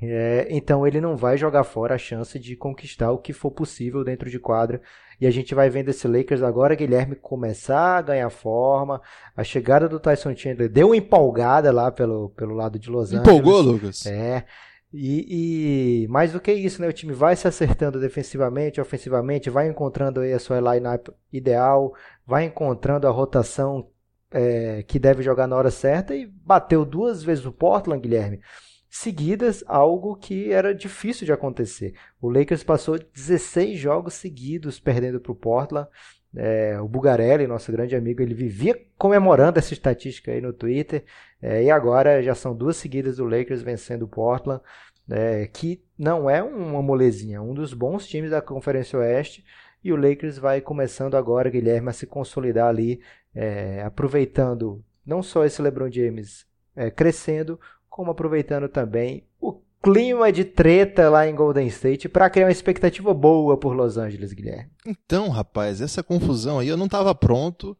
É, 0.00 0.46
então 0.50 0.86
ele 0.86 1.00
não 1.00 1.16
vai 1.16 1.36
jogar 1.36 1.64
fora 1.64 1.96
a 1.96 1.98
chance 1.98 2.38
de 2.38 2.54
conquistar 2.54 3.10
o 3.10 3.18
que 3.18 3.32
for 3.32 3.50
possível 3.50 4.04
dentro 4.04 4.30
de 4.30 4.38
quadra. 4.38 4.80
E 5.20 5.26
a 5.26 5.30
gente 5.30 5.54
vai 5.54 5.68
vendo 5.68 5.88
esse 5.88 6.06
Lakers 6.06 6.42
agora, 6.42 6.76
Guilherme, 6.76 7.16
começar 7.16 7.98
a 7.98 8.02
ganhar 8.02 8.30
forma. 8.30 9.02
A 9.36 9.42
chegada 9.42 9.88
do 9.88 9.98
Tyson 9.98 10.36
Chandler 10.36 10.68
deu 10.68 10.88
uma 10.88 10.96
empolgada 10.96 11.72
lá 11.72 11.90
pelo, 11.90 12.30
pelo 12.30 12.54
lado 12.54 12.78
de 12.78 12.88
Los 12.88 13.12
Angeles. 13.12 13.26
Empolgou, 13.26 13.60
Lucas? 13.60 14.06
É. 14.06 14.44
E, 14.92 16.04
e, 16.04 16.08
mais 16.08 16.32
do 16.32 16.40
que 16.40 16.52
isso, 16.52 16.80
né? 16.80 16.88
O 16.88 16.92
time 16.92 17.12
vai 17.12 17.34
se 17.34 17.48
acertando 17.48 18.00
defensivamente, 18.00 18.80
ofensivamente, 18.80 19.50
vai 19.50 19.68
encontrando 19.68 20.20
aí 20.20 20.32
a 20.32 20.38
sua 20.38 20.60
lineup 20.60 21.08
ideal, 21.32 21.92
vai 22.24 22.44
encontrando 22.44 23.06
a 23.06 23.10
rotação 23.10 23.88
é, 24.30 24.84
que 24.84 24.98
deve 24.98 25.22
jogar 25.22 25.48
na 25.48 25.56
hora 25.56 25.70
certa 25.70 26.14
e 26.14 26.26
bateu 26.26 26.84
duas 26.84 27.22
vezes 27.22 27.44
o 27.44 27.52
Portland, 27.52 28.00
Guilherme 28.00 28.40
seguidas, 28.88 29.62
algo 29.66 30.16
que 30.16 30.52
era 30.52 30.74
difícil 30.74 31.26
de 31.26 31.32
acontecer. 31.32 31.94
O 32.20 32.30
Lakers 32.30 32.64
passou 32.64 32.98
16 32.98 33.78
jogos 33.78 34.14
seguidos 34.14 34.80
perdendo 34.80 35.20
para 35.20 35.32
o 35.32 35.36
Portland. 35.36 35.88
É, 36.34 36.80
o 36.80 36.88
Bugarelli, 36.88 37.46
nosso 37.46 37.72
grande 37.72 37.96
amigo, 37.96 38.22
ele 38.22 38.34
vivia 38.34 38.78
comemorando 38.96 39.58
essa 39.58 39.72
estatística 39.72 40.30
aí 40.30 40.40
no 40.40 40.52
Twitter. 40.52 41.04
É, 41.40 41.64
e 41.64 41.70
agora 41.70 42.22
já 42.22 42.34
são 42.34 42.54
duas 42.54 42.76
seguidas 42.76 43.16
do 43.16 43.24
Lakers 43.24 43.62
vencendo 43.62 44.02
o 44.02 44.08
Portland, 44.08 44.62
é, 45.10 45.46
que 45.46 45.82
não 45.98 46.28
é 46.28 46.42
uma 46.42 46.82
molezinha, 46.82 47.42
um 47.42 47.54
dos 47.54 47.72
bons 47.72 48.06
times 48.06 48.30
da 48.30 48.42
Conferência 48.42 48.98
Oeste. 48.98 49.44
E 49.82 49.92
o 49.92 49.96
Lakers 49.96 50.38
vai 50.38 50.60
começando 50.60 51.16
agora, 51.16 51.50
Guilherme, 51.50 51.90
a 51.90 51.92
se 51.92 52.06
consolidar 52.06 52.68
ali, 52.68 53.00
é, 53.34 53.82
aproveitando 53.82 54.84
não 55.06 55.22
só 55.22 55.44
esse 55.44 55.62
LeBron 55.62 55.90
James 55.90 56.46
é, 56.74 56.90
crescendo, 56.90 57.58
como 57.98 58.12
aproveitando 58.12 58.68
também 58.68 59.24
o 59.40 59.60
clima 59.82 60.30
de 60.30 60.44
treta 60.44 61.10
lá 61.10 61.26
em 61.26 61.34
Golden 61.34 61.66
State 61.66 62.08
para 62.08 62.30
criar 62.30 62.46
uma 62.46 62.52
expectativa 62.52 63.12
boa 63.12 63.56
por 63.56 63.74
Los 63.74 63.96
Angeles, 63.96 64.32
Guilherme. 64.32 64.70
Então, 64.86 65.28
rapaz, 65.30 65.80
essa 65.80 66.00
confusão 66.00 66.60
aí 66.60 66.68
eu 66.68 66.76
não 66.76 66.86
estava 66.86 67.12
pronto. 67.12 67.76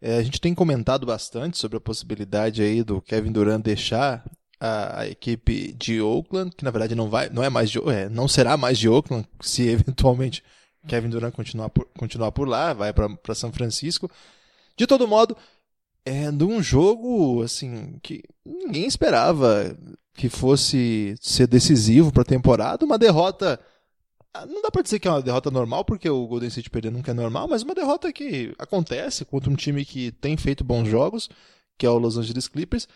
É, 0.00 0.16
a 0.16 0.22
gente 0.22 0.40
tem 0.40 0.54
comentado 0.54 1.04
bastante 1.04 1.58
sobre 1.58 1.76
a 1.76 1.80
possibilidade 1.80 2.62
aí 2.62 2.84
do 2.84 3.02
Kevin 3.02 3.32
Durant 3.32 3.60
deixar 3.60 4.24
a, 4.60 5.00
a, 5.00 5.08
equipe 5.08 5.72
de 5.72 6.00
Oakland, 6.00 6.54
que 6.54 6.64
na 6.64 6.70
verdade 6.70 6.94
não 6.94 7.10
vai, 7.10 7.28
não 7.28 7.42
é 7.42 7.50
mais 7.50 7.68
de, 7.68 7.80
é, 7.90 8.08
não 8.08 8.28
será 8.28 8.56
mais 8.56 8.78
de 8.78 8.88
Oakland 8.88 9.26
se 9.42 9.68
eventualmente 9.68 10.40
Kevin 10.86 11.08
Durant 11.08 11.34
continuar 11.34 11.68
por, 11.70 11.84
continuar 11.98 12.30
por 12.30 12.46
lá, 12.46 12.72
vai 12.72 12.92
para 12.92 13.34
São 13.34 13.50
Francisco. 13.50 14.08
De 14.76 14.86
todo 14.86 15.08
modo, 15.08 15.36
é 16.08 16.32
de 16.32 16.44
um 16.44 16.62
jogo 16.62 17.42
assim 17.42 17.98
que 18.02 18.22
ninguém 18.44 18.86
esperava 18.86 19.76
que 20.14 20.28
fosse 20.28 21.14
ser 21.20 21.46
decisivo 21.46 22.12
para 22.12 22.22
a 22.22 22.26
temporada, 22.26 22.84
uma 22.84 22.98
derrota 22.98 23.60
ah, 24.34 24.46
não 24.46 24.62
dá 24.62 24.70
pra 24.70 24.82
dizer 24.82 24.98
que 24.98 25.08
é 25.08 25.10
uma 25.10 25.22
derrota 25.22 25.50
normal, 25.50 25.84
porque 25.84 26.08
o 26.08 26.26
Golden 26.26 26.48
State 26.48 26.70
perder 26.70 26.92
nunca 26.92 27.10
é 27.10 27.14
normal, 27.14 27.48
mas 27.48 27.62
uma 27.62 27.74
derrota 27.74 28.12
que 28.12 28.54
acontece 28.58 29.24
contra 29.24 29.50
um 29.50 29.56
time 29.56 29.84
que 29.84 30.12
tem 30.12 30.36
feito 30.36 30.62
bons 30.62 30.86
jogos, 30.86 31.28
que 31.76 31.86
é 31.86 31.90
o 31.90 31.98
Los 31.98 32.16
Angeles 32.16 32.46
Clippers. 32.46 32.86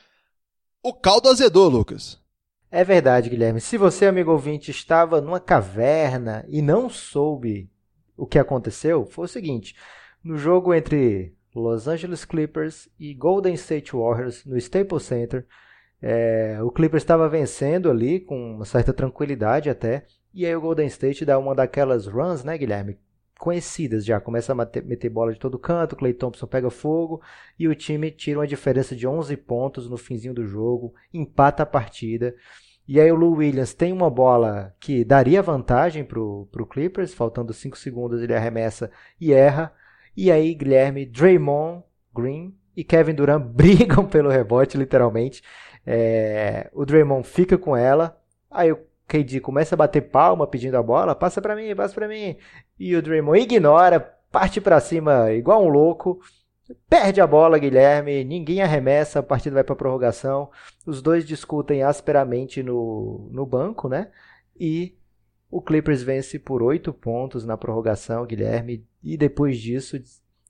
O 0.82 0.92
caldo 0.92 1.28
azedou, 1.28 1.68
Lucas. 1.68 2.20
É 2.70 2.84
verdade, 2.84 3.28
Guilherme. 3.28 3.60
Se 3.60 3.76
você, 3.76 4.06
amigo 4.06 4.30
ouvinte, 4.30 4.70
estava 4.70 5.20
numa 5.20 5.40
caverna 5.40 6.44
e 6.48 6.62
não 6.62 6.88
soube 6.88 7.70
o 8.16 8.26
que 8.26 8.38
aconteceu, 8.38 9.04
foi 9.06 9.24
o 9.24 9.28
seguinte: 9.28 9.74
no 10.22 10.36
jogo 10.36 10.72
entre 10.72 11.34
Los 11.54 11.86
Angeles 11.86 12.24
Clippers 12.24 12.88
e 12.98 13.14
Golden 13.14 13.54
State 13.54 13.94
Warriors 13.94 14.44
no 14.44 14.56
Staples 14.56 15.02
Center, 15.02 15.46
é, 16.00 16.58
o 16.62 16.70
Clippers 16.70 17.02
estava 17.02 17.28
vencendo 17.28 17.90
ali 17.90 18.18
com 18.18 18.56
uma 18.56 18.64
certa 18.64 18.92
tranquilidade 18.92 19.70
até, 19.70 20.04
e 20.34 20.44
aí 20.44 20.56
o 20.56 20.60
Golden 20.60 20.86
State 20.86 21.24
dá 21.24 21.38
uma 21.38 21.54
daquelas 21.54 22.06
runs, 22.06 22.42
né, 22.42 22.58
Guilherme? 22.58 22.98
Conhecidas 23.38 24.04
já, 24.04 24.20
começa 24.20 24.52
a 24.52 24.54
meter, 24.54 25.10
bola 25.10 25.32
de 25.32 25.38
todo 25.38 25.58
canto, 25.58 25.96
Clay 25.96 26.14
Thompson 26.14 26.46
pega 26.46 26.70
fogo 26.70 27.20
e 27.58 27.68
o 27.68 27.74
time 27.74 28.10
tira 28.10 28.38
uma 28.38 28.46
diferença 28.46 28.94
de 28.94 29.06
11 29.06 29.36
pontos 29.36 29.88
no 29.88 29.96
finzinho 29.96 30.32
do 30.32 30.46
jogo, 30.46 30.94
empata 31.12 31.64
a 31.64 31.66
partida. 31.66 32.34
E 32.86 33.00
aí 33.00 33.10
o 33.10 33.16
Lou 33.16 33.34
Williams 33.34 33.74
tem 33.74 33.92
uma 33.92 34.10
bola 34.10 34.74
que 34.80 35.04
daria 35.04 35.42
vantagem 35.42 36.04
para 36.04 36.20
o 36.20 36.66
Clippers, 36.70 37.14
faltando 37.14 37.52
5 37.52 37.76
segundos 37.76 38.22
ele 38.22 38.34
arremessa 38.34 38.90
e 39.20 39.32
erra. 39.32 39.72
E 40.16 40.30
aí 40.30 40.54
Guilherme, 40.54 41.06
Draymond 41.06 41.82
Green 42.14 42.54
e 42.76 42.84
Kevin 42.84 43.14
Durant 43.14 43.44
brigam 43.52 44.06
pelo 44.06 44.30
rebote, 44.30 44.76
literalmente. 44.76 45.42
É, 45.86 46.70
o 46.72 46.84
Draymond 46.84 47.26
fica 47.26 47.58
com 47.58 47.76
ela, 47.76 48.20
aí 48.50 48.70
o 48.70 48.78
KD 49.08 49.40
começa 49.40 49.74
a 49.74 49.78
bater 49.78 50.02
palma 50.02 50.46
pedindo 50.46 50.76
a 50.76 50.82
bola, 50.82 51.14
passa 51.14 51.42
para 51.42 51.56
mim, 51.56 51.74
passa 51.74 51.94
para 51.94 52.08
mim. 52.08 52.36
E 52.78 52.94
o 52.94 53.02
Draymond 53.02 53.40
ignora, 53.40 54.00
parte 54.30 54.60
para 54.60 54.80
cima 54.80 55.32
igual 55.32 55.64
um 55.64 55.68
louco. 55.68 56.20
Perde 56.88 57.20
a 57.20 57.26
bola, 57.26 57.58
Guilherme. 57.58 58.24
Ninguém 58.24 58.62
arremessa. 58.62 59.18
A 59.18 59.22
partida 59.22 59.54
vai 59.54 59.64
para 59.64 59.76
prorrogação. 59.76 60.50
Os 60.86 61.02
dois 61.02 61.26
discutem 61.26 61.82
asperamente 61.82 62.62
no, 62.62 63.28
no 63.30 63.44
banco, 63.44 63.88
né? 63.88 64.10
E 64.58 64.96
o 65.52 65.60
Clippers 65.60 66.02
vence 66.02 66.38
por 66.38 66.62
oito 66.62 66.94
pontos 66.94 67.44
na 67.44 67.58
prorrogação, 67.58 68.24
Guilherme. 68.24 68.86
E 69.02 69.18
depois 69.18 69.60
disso 69.60 70.00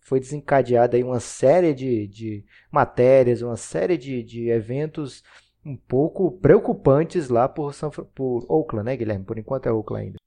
foi 0.01 0.21
desencadeada 0.21 0.97
aí 0.97 1.03
uma 1.03 1.19
série 1.19 1.75
de, 1.75 2.07
de 2.07 2.45
matérias, 2.71 3.43
uma 3.43 3.57
série 3.57 3.99
de, 3.99 4.23
de 4.23 4.49
eventos 4.49 5.25
um 5.67 5.77
pouco 5.77 6.31
preocupantes 6.31 7.29
lá 7.29 7.49
por, 7.49 7.75
São, 7.75 7.91
por 7.91 8.47
Oakland, 8.49 8.87
né, 8.87 8.97
Guilherme? 8.97 9.25
Por 9.25 9.37
enquanto 9.39 9.67
é 9.67 9.73
Oakland 9.73 10.05
ainda. 10.07 10.19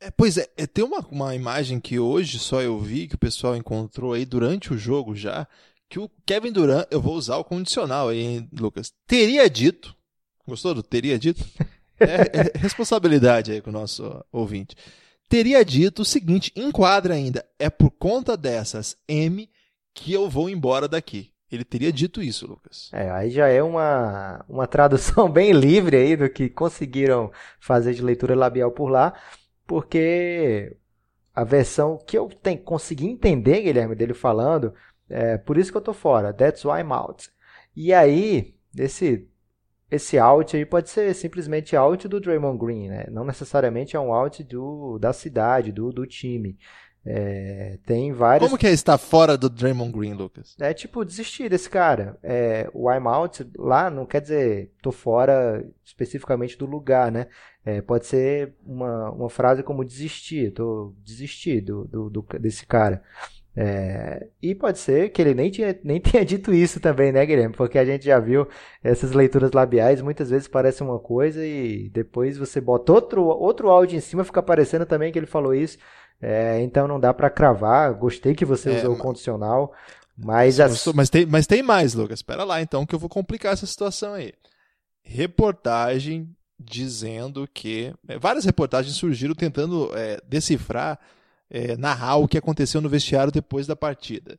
É, 0.00 0.10
pois 0.10 0.38
é, 0.38 0.48
é, 0.56 0.66
tem 0.66 0.82
uma, 0.82 1.00
uma 1.10 1.34
imagem 1.34 1.78
que 1.78 1.98
hoje 1.98 2.38
só 2.38 2.62
eu 2.62 2.78
vi, 2.78 3.06
que 3.06 3.16
o 3.16 3.18
pessoal 3.18 3.54
encontrou 3.54 4.14
aí 4.14 4.24
durante 4.24 4.72
o 4.72 4.78
jogo 4.78 5.14
já, 5.14 5.46
que 5.90 5.98
o 5.98 6.10
Kevin 6.24 6.52
Durant, 6.52 6.86
eu 6.90 7.02
vou 7.02 7.16
usar 7.16 7.36
o 7.36 7.44
condicional 7.44 8.08
aí, 8.08 8.18
hein, 8.18 8.48
Lucas, 8.50 8.94
teria 9.06 9.48
dito, 9.50 9.94
gostou 10.46 10.74
do 10.74 10.82
teria 10.82 11.18
dito? 11.18 11.44
É, 12.00 12.40
é 12.40 12.58
responsabilidade 12.58 13.52
aí 13.52 13.60
com 13.60 13.70
o 13.70 13.72
nosso 13.72 14.24
ouvinte. 14.32 14.74
Teria 15.28 15.64
dito 15.64 16.02
o 16.02 16.04
seguinte, 16.04 16.52
enquadra 16.56 17.14
ainda, 17.14 17.44
é 17.58 17.70
por 17.70 17.90
conta 17.90 18.36
dessas 18.36 18.96
M 19.06 19.48
que 19.94 20.12
eu 20.12 20.28
vou 20.28 20.50
embora 20.50 20.88
daqui. 20.88 21.30
Ele 21.50 21.64
teria 21.64 21.92
dito 21.92 22.22
isso, 22.22 22.46
Lucas. 22.46 22.90
É, 22.92 23.10
aí 23.10 23.30
já 23.30 23.48
é 23.48 23.62
uma, 23.62 24.44
uma 24.48 24.66
tradução 24.66 25.28
bem 25.30 25.52
livre 25.52 25.96
aí 25.96 26.16
do 26.16 26.30
que 26.30 26.48
conseguiram 26.48 27.30
fazer 27.58 27.94
de 27.94 28.02
leitura 28.02 28.36
labial 28.36 28.70
por 28.70 28.88
lá, 28.88 29.14
porque 29.66 30.76
a 31.34 31.42
versão 31.44 31.98
que 32.06 32.16
eu 32.16 32.28
tenho, 32.28 32.58
consegui 32.58 33.06
entender, 33.06 33.62
Guilherme, 33.62 33.94
dele 33.94 34.14
falando, 34.14 34.72
é 35.08 35.38
por 35.38 35.58
isso 35.58 35.72
que 35.72 35.76
eu 35.76 35.82
tô 35.82 35.92
fora, 35.92 36.32
that's 36.32 36.64
why 36.64 36.80
I'm 36.80 36.92
out. 36.92 37.28
E 37.74 37.92
aí, 37.92 38.54
esse 38.76 39.28
esse 39.90 40.18
out 40.18 40.56
aí 40.56 40.64
pode 40.64 40.88
ser 40.88 41.12
simplesmente 41.14 41.74
out 41.74 42.06
do 42.06 42.20
Draymond 42.20 42.58
Green, 42.58 42.88
né? 42.88 43.06
Não 43.10 43.24
necessariamente 43.24 43.96
é 43.96 44.00
um 44.00 44.14
out 44.14 44.42
do, 44.44 44.98
da 44.98 45.12
cidade, 45.12 45.72
do, 45.72 45.92
do 45.92 46.06
time. 46.06 46.56
É, 47.04 47.78
tem 47.86 48.12
vários. 48.12 48.46
Como 48.46 48.58
que 48.58 48.66
é 48.66 48.72
estar 48.72 48.98
fora 48.98 49.36
do 49.36 49.48
Draymond 49.48 49.90
Green, 49.90 50.12
Lucas? 50.12 50.54
É 50.60 50.74
tipo 50.74 51.04
desistir 51.04 51.48
desse 51.48 51.68
cara. 51.68 52.18
É, 52.22 52.70
o 52.74 52.92
I'm 52.92 53.08
out 53.08 53.50
lá 53.56 53.88
não 53.88 54.04
quer 54.04 54.20
dizer 54.20 54.70
tô 54.82 54.92
fora 54.92 55.64
especificamente 55.84 56.58
do 56.58 56.66
lugar, 56.66 57.10
né? 57.10 57.26
É, 57.64 57.80
pode 57.80 58.06
ser 58.06 58.54
uma, 58.64 59.10
uma 59.10 59.30
frase 59.30 59.62
como 59.62 59.84
desistir, 59.84 60.52
tô 60.52 60.94
desistir 61.02 61.62
do, 61.62 61.84
do, 61.86 62.10
do 62.10 62.26
desse 62.38 62.66
cara. 62.66 63.02
É, 63.56 64.28
e 64.40 64.54
pode 64.54 64.78
ser 64.78 65.10
que 65.10 65.20
ele 65.20 65.34
nem, 65.34 65.50
tinha, 65.50 65.78
nem 65.82 65.98
tenha 66.00 66.24
dito 66.24 66.52
isso 66.52 66.80
também, 66.80 67.12
né, 67.12 67.24
Guilherme? 67.26 67.54
Porque 67.54 67.78
a 67.78 67.84
gente 67.84 68.04
já 68.04 68.18
viu 68.18 68.46
essas 68.82 69.12
leituras 69.12 69.52
labiais, 69.52 70.00
muitas 70.00 70.30
vezes 70.30 70.48
parecem 70.48 70.86
uma 70.86 70.98
coisa 70.98 71.44
e 71.44 71.88
depois 71.90 72.38
você 72.38 72.60
bota 72.60 72.92
outro, 72.92 73.24
outro 73.24 73.68
áudio 73.68 73.96
em 73.96 74.00
cima, 74.00 74.24
fica 74.24 74.42
parecendo 74.42 74.86
também 74.86 75.12
que 75.12 75.18
ele 75.18 75.26
falou 75.26 75.54
isso. 75.54 75.78
É, 76.22 76.60
então 76.60 76.86
não 76.86 77.00
dá 77.00 77.14
para 77.14 77.30
cravar. 77.30 77.94
Gostei 77.94 78.34
que 78.34 78.44
você 78.44 78.70
é, 78.70 78.76
usou 78.78 78.90
mas... 78.90 78.98
o 78.98 79.02
condicional. 79.02 79.74
Mas, 80.16 80.60
as... 80.60 80.86
mas, 80.88 81.08
tem, 81.08 81.24
mas 81.24 81.46
tem 81.46 81.62
mais, 81.62 81.94
Lucas. 81.94 82.18
Espera 82.18 82.44
lá 82.44 82.60
então 82.60 82.84
que 82.84 82.94
eu 82.94 82.98
vou 82.98 83.08
complicar 83.08 83.52
essa 83.52 83.66
situação 83.66 84.12
aí. 84.12 84.32
Reportagem 85.02 86.28
dizendo 86.58 87.48
que. 87.52 87.94
É, 88.06 88.18
várias 88.18 88.44
reportagens 88.44 88.96
surgiram 88.96 89.34
tentando 89.34 89.90
é, 89.94 90.20
decifrar, 90.28 90.98
é, 91.50 91.76
narrar 91.76 92.16
o 92.16 92.28
que 92.28 92.38
aconteceu 92.38 92.80
no 92.80 92.88
vestiário 92.88 93.32
depois 93.32 93.66
da 93.66 93.74
partida. 93.74 94.38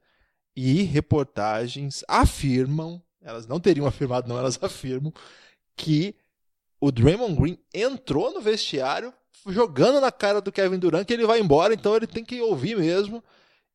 E 0.56 0.84
reportagens 0.84 2.04
afirmam, 2.08 3.02
elas 3.22 3.46
não 3.46 3.60
teriam 3.60 3.86
afirmado, 3.86 4.30
não, 4.30 4.38
elas 4.38 4.58
afirmam, 4.64 5.14
que 5.76 6.16
o 6.80 6.92
Draymond 6.92 7.36
Green 7.36 7.58
entrou 7.74 8.34
no 8.34 8.42
vestiário 8.42 9.14
jogando 9.48 10.00
na 10.00 10.12
cara 10.12 10.42
do 10.42 10.52
Kevin 10.52 10.80
Durant 10.80 11.06
que 11.06 11.14
ele 11.14 11.26
vai 11.26 11.40
embora, 11.40 11.74
então 11.74 11.96
ele 11.96 12.08
tem 12.08 12.24
que 12.24 12.42
ouvir 12.42 12.78
mesmo. 12.78 13.24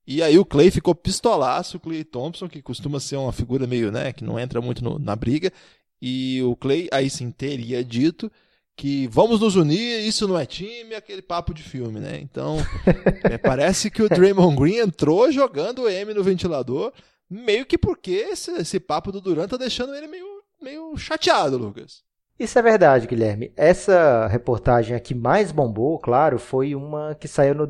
E 0.07 0.23
aí 0.23 0.39
o 0.39 0.45
Clay 0.45 0.71
ficou 0.71 0.95
pistolaço, 0.95 1.77
o 1.77 1.81
Clay 1.81 2.05
Thompson, 2.05 2.49
que 2.49 2.63
costuma 2.63 3.01
ser 3.01 3.17
uma 3.17 3.33
figura 3.33 3.67
meio, 3.67 3.91
né, 3.91 4.13
que 4.13 4.25
não 4.25 4.39
entra 4.39 4.61
muito 4.61 4.83
no, 4.83 4.99
na 4.99 5.17
briga. 5.17 5.53
E 6.01 6.43
o 6.43 6.55
Clay 6.55 6.89
aí 6.93 7.11
sim 7.11 7.31
teria 7.31 7.83
dito 7.85 8.31
que 8.77 9.09
vamos 9.09 9.41
nos 9.41 9.57
unir, 9.57 10.07
isso 10.07 10.29
não 10.29 10.39
é 10.39 10.45
time, 10.45 10.95
aquele 10.95 11.23
papo 11.23 11.55
de 11.55 11.63
filme, 11.63 11.99
né? 11.99 12.19
Então, 12.21 12.59
é, 13.25 13.39
parece 13.39 13.91
que 13.91 14.03
o 14.03 14.09
Draymond 14.09 14.57
Green 14.57 14.77
entrou 14.77 15.33
jogando 15.33 15.83
o 15.83 15.89
M 15.89 16.13
no 16.13 16.23
ventilador, 16.23 16.93
meio 17.29 17.65
que 17.65 17.79
porque 17.79 18.11
esse, 18.11 18.51
esse 18.53 18.79
papo 18.79 19.11
do 19.11 19.21
Durant 19.21 19.49
tá 19.49 19.57
deixando 19.57 19.95
ele 19.95 20.07
meio, 20.07 20.27
meio 20.61 20.97
chateado, 20.99 21.57
Lucas. 21.57 22.05
Isso 22.39 22.59
é 22.59 22.63
verdade, 22.63 23.07
Guilherme. 23.07 23.51
Essa 23.57 24.27
reportagem 24.27 24.95
aqui 24.95 25.15
mais 25.15 25.51
bombou, 25.51 25.99
claro, 25.99 26.39
foi 26.39 26.75
uma 26.75 27.15
que 27.15 27.27
saiu 27.27 27.55
no 27.55 27.69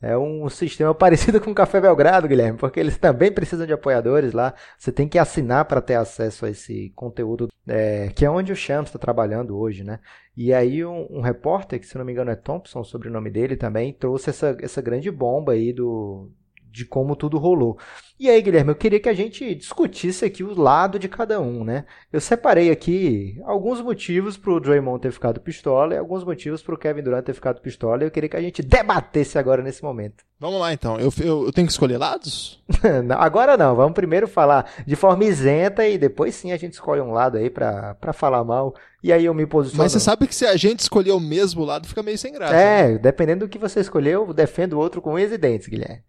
é 0.00 0.16
um 0.16 0.48
sistema 0.48 0.94
parecido 0.94 1.40
com 1.40 1.50
o 1.50 1.54
Café 1.54 1.80
Belgrado, 1.80 2.28
Guilherme, 2.28 2.58
porque 2.58 2.78
eles 2.78 2.96
também 2.96 3.32
precisam 3.32 3.66
de 3.66 3.72
apoiadores 3.72 4.32
lá. 4.32 4.54
Você 4.78 4.92
tem 4.92 5.08
que 5.08 5.18
assinar 5.18 5.64
para 5.64 5.80
ter 5.80 5.94
acesso 5.94 6.46
a 6.46 6.50
esse 6.50 6.90
conteúdo, 6.94 7.48
é, 7.66 8.08
que 8.14 8.24
é 8.24 8.30
onde 8.30 8.52
o 8.52 8.56
Shams 8.56 8.88
está 8.88 8.98
trabalhando 8.98 9.58
hoje, 9.58 9.84
né? 9.84 10.00
E 10.36 10.52
aí 10.52 10.84
um, 10.84 11.06
um, 11.10 11.20
repórter, 11.20 11.80
que 11.80 11.86
se 11.86 11.98
não 11.98 12.04
me 12.04 12.12
engano 12.12 12.30
é 12.30 12.36
Thompson, 12.36 12.84
sobre 12.84 13.08
o 13.08 13.12
nome 13.12 13.30
dele 13.30 13.56
também, 13.56 13.92
trouxe 13.92 14.30
essa, 14.30 14.56
essa 14.60 14.80
grande 14.80 15.10
bomba 15.10 15.52
aí 15.52 15.72
do, 15.72 16.30
de 16.70 16.84
como 16.84 17.16
tudo 17.16 17.38
rolou. 17.38 17.76
E 18.20 18.28
aí, 18.28 18.42
Guilherme, 18.42 18.72
eu 18.72 18.74
queria 18.74 18.98
que 18.98 19.08
a 19.08 19.14
gente 19.14 19.54
discutisse 19.54 20.24
aqui 20.24 20.42
o 20.42 20.60
lado 20.60 20.98
de 20.98 21.08
cada 21.08 21.40
um, 21.40 21.62
né? 21.62 21.84
Eu 22.12 22.20
separei 22.20 22.68
aqui 22.68 23.40
alguns 23.44 23.80
motivos 23.80 24.36
para 24.36 24.52
o 24.52 24.58
Draymond 24.58 25.00
ter 25.00 25.12
ficado 25.12 25.40
pistola 25.40 25.94
e 25.94 25.98
alguns 25.98 26.24
motivos 26.24 26.60
para 26.60 26.74
o 26.74 26.78
Kevin 26.78 27.02
Durant 27.02 27.24
ter 27.24 27.32
ficado 27.32 27.60
pistola. 27.60 28.02
E 28.02 28.06
eu 28.06 28.10
queria 28.10 28.28
que 28.28 28.36
a 28.36 28.40
gente 28.40 28.60
debatesse 28.60 29.38
agora 29.38 29.62
nesse 29.62 29.84
momento. 29.84 30.24
Vamos 30.40 30.60
lá, 30.60 30.72
então. 30.72 30.98
Eu, 30.98 31.12
eu, 31.20 31.46
eu 31.46 31.52
tenho 31.52 31.68
que 31.68 31.72
escolher 31.72 31.96
lados? 31.96 32.60
não, 33.04 33.20
agora 33.20 33.56
não. 33.56 33.76
Vamos 33.76 33.94
primeiro 33.94 34.26
falar 34.26 34.68
de 34.84 34.96
forma 34.96 35.24
isenta 35.24 35.86
e 35.86 35.96
depois 35.96 36.34
sim 36.34 36.50
a 36.50 36.56
gente 36.56 36.72
escolhe 36.72 37.00
um 37.00 37.12
lado 37.12 37.36
aí 37.36 37.48
para 37.48 38.12
falar 38.12 38.42
mal. 38.42 38.74
E 39.00 39.12
aí 39.12 39.26
eu 39.26 39.34
me 39.34 39.46
posiciono. 39.46 39.84
Mas 39.84 39.92
você 39.92 40.00
sabe 40.00 40.26
que 40.26 40.34
se 40.34 40.44
a 40.44 40.56
gente 40.56 40.80
escolher 40.80 41.12
o 41.12 41.20
mesmo 41.20 41.64
lado, 41.64 41.86
fica 41.86 42.02
meio 42.02 42.18
sem 42.18 42.32
graça. 42.32 42.56
É, 42.56 42.88
né? 42.88 42.98
dependendo 42.98 43.46
do 43.46 43.48
que 43.48 43.58
você 43.58 43.78
escolher, 43.78 44.14
eu 44.14 44.34
defendo 44.34 44.72
o 44.72 44.78
outro 44.78 45.00
com 45.00 45.14
unhas 45.14 45.30
e 45.30 45.38
dentes, 45.38 45.68
Guilherme. 45.68 46.02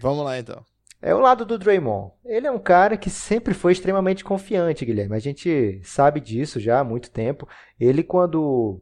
Vamos 0.00 0.24
lá, 0.24 0.38
então. 0.38 0.64
É 1.02 1.14
o 1.14 1.18
lado 1.18 1.46
do 1.46 1.58
Draymond. 1.58 2.12
Ele 2.24 2.46
é 2.46 2.50
um 2.50 2.58
cara 2.58 2.96
que 2.96 3.08
sempre 3.08 3.54
foi 3.54 3.72
extremamente 3.72 4.22
confiante, 4.22 4.84
Guilherme. 4.84 5.16
A 5.16 5.20
gente 5.20 5.80
sabe 5.82 6.20
disso 6.20 6.60
já 6.60 6.80
há 6.80 6.84
muito 6.84 7.10
tempo. 7.10 7.48
Ele, 7.78 8.02
quando. 8.02 8.80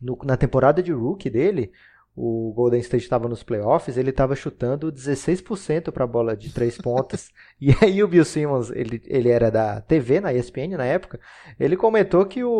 No, 0.00 0.18
na 0.24 0.36
temporada 0.36 0.82
de 0.82 0.92
rookie 0.92 1.30
dele, 1.30 1.72
o 2.20 2.52
Golden 2.52 2.80
State 2.80 3.04
estava 3.04 3.28
nos 3.28 3.44
playoffs, 3.44 3.96
ele 3.96 4.10
estava 4.10 4.34
chutando 4.34 4.92
16% 4.92 5.92
para 5.92 6.02
a 6.02 6.06
bola 6.06 6.36
de 6.36 6.52
três 6.52 6.76
pontas. 6.76 7.30
e 7.60 7.74
aí 7.82 8.02
o 8.02 8.08
Bill 8.08 8.24
Simmons, 8.24 8.70
ele, 8.70 9.02
ele 9.06 9.28
era 9.28 9.50
da 9.50 9.80
TV, 9.80 10.20
na 10.20 10.32
ESPN 10.32 10.76
na 10.76 10.84
época, 10.84 11.18
ele 11.58 11.76
comentou 11.76 12.24
que 12.24 12.44
o, 12.44 12.50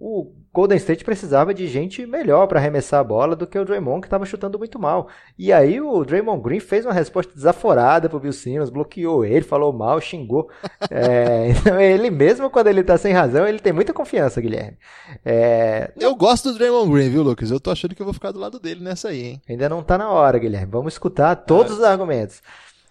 o 0.00 0.32
Golden 0.52 0.78
State 0.78 1.04
precisava 1.04 1.52
de 1.52 1.66
gente 1.66 2.06
melhor 2.06 2.46
para 2.46 2.58
arremessar 2.58 3.00
a 3.00 3.04
bola 3.04 3.36
do 3.36 3.46
que 3.46 3.58
o 3.58 3.64
Draymond, 3.64 4.00
que 4.00 4.06
estava 4.06 4.24
chutando 4.24 4.58
muito 4.58 4.78
mal. 4.78 5.08
E 5.38 5.52
aí 5.52 5.80
o 5.80 6.04
Draymond 6.04 6.42
Green 6.42 6.60
fez 6.60 6.86
uma 6.86 6.94
resposta 6.94 7.34
desaforada 7.34 8.08
pro 8.08 8.18
Bill 8.18 8.32
Simmons, 8.32 8.70
bloqueou 8.70 9.24
ele, 9.24 9.42
falou 9.42 9.72
mal, 9.72 10.00
xingou. 10.00 10.48
é, 10.90 11.50
então 11.50 11.78
ele 11.78 12.10
mesmo, 12.10 12.48
quando 12.48 12.68
ele 12.68 12.82
tá 12.82 12.96
sem 12.96 13.12
razão, 13.12 13.46
ele 13.46 13.58
tem 13.58 13.72
muita 13.72 13.92
confiança, 13.92 14.40
Guilherme. 14.40 14.78
É, 15.24 15.92
eu 16.00 16.14
gosto 16.14 16.50
do 16.50 16.58
Draymond 16.58 16.90
Green, 16.90 17.10
viu, 17.10 17.22
Lucas? 17.22 17.50
Eu 17.50 17.60
tô 17.60 17.70
achando 17.70 17.94
que 17.94 18.00
eu 18.00 18.06
vou 18.06 18.14
ficar 18.14 18.32
do 18.32 18.40
lado 18.40 18.58
dele 18.58 18.82
nessa 18.82 19.08
aí, 19.08 19.22
hein? 19.22 19.42
Ainda 19.48 19.68
não 19.68 19.82
tá 19.82 19.98
na 19.98 20.08
hora, 20.08 20.38
Guilherme. 20.38 20.72
Vamos 20.72 20.94
escutar 20.94 21.36
todos 21.36 21.72
é. 21.72 21.74
os 21.74 21.82
argumentos. 21.82 22.40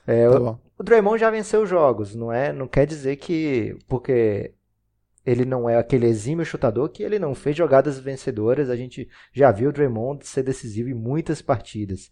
É, 0.08 0.30
tá 0.30 0.40
o, 0.40 0.60
o 0.80 0.84
Draymond 0.84 1.20
já 1.20 1.30
venceu 1.30 1.66
jogos, 1.66 2.16
não 2.16 2.32
é? 2.32 2.52
Não 2.52 2.68
quer 2.68 2.86
dizer 2.86 3.16
que 3.16 3.78
porque 3.88 4.54
ele 5.26 5.44
não 5.44 5.68
é 5.68 5.78
aquele 5.78 6.06
exímio 6.06 6.46
chutador 6.46 6.90
que 6.90 7.02
ele 7.02 7.18
não 7.18 7.34
fez 7.34 7.58
jogadas 7.58 8.00
vencedoras. 8.00 8.70
A 8.70 8.76
gente 8.76 9.10
já 9.34 9.52
viu 9.52 9.70
o 9.70 9.74
Draymond 9.74 10.26
ser 10.26 10.44
decisivo 10.44 10.90
em 10.90 10.94
muitas 10.94 11.42
partidas. 11.42 12.12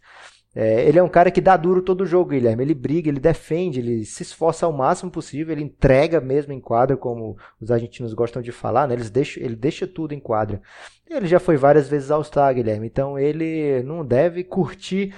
É, 0.56 0.88
ele 0.88 1.00
é 1.00 1.04
um 1.04 1.10
cara 1.10 1.32
que 1.32 1.42
dá 1.42 1.58
duro 1.58 1.82
todo 1.82 2.02
o 2.02 2.06
jogo, 2.06 2.30
Guilherme. 2.30 2.64
Ele 2.64 2.76
briga, 2.76 3.10
ele 3.10 3.20
defende, 3.20 3.80
ele 3.80 4.06
se 4.06 4.22
esforça 4.22 4.66
ao 4.66 4.72
máximo 4.72 5.10
possível, 5.10 5.52
ele 5.52 5.64
entrega 5.64 6.22
mesmo 6.22 6.54
em 6.54 6.60
quadra, 6.60 6.96
como 6.96 7.36
os 7.60 7.72
argentinos 7.72 8.14
gostam 8.14 8.42
de 8.42 8.52
falar, 8.52 8.88
né? 8.88 8.94
Eles 8.94 9.10
deixam, 9.10 9.44
ele 9.44 9.56
deixa 9.56 9.88
tudo 9.88 10.14
em 10.14 10.20
quadra. 10.20 10.62
Ele 11.10 11.28
já 11.28 11.40
foi 11.40 11.58
várias 11.58 11.88
vezes 11.88 12.12
ao 12.12 12.24
Star, 12.24 12.54
Guilherme, 12.54 12.88
então 12.88 13.18
ele 13.18 13.82
não 13.84 14.06
deve 14.06 14.44
curtir 14.44 15.14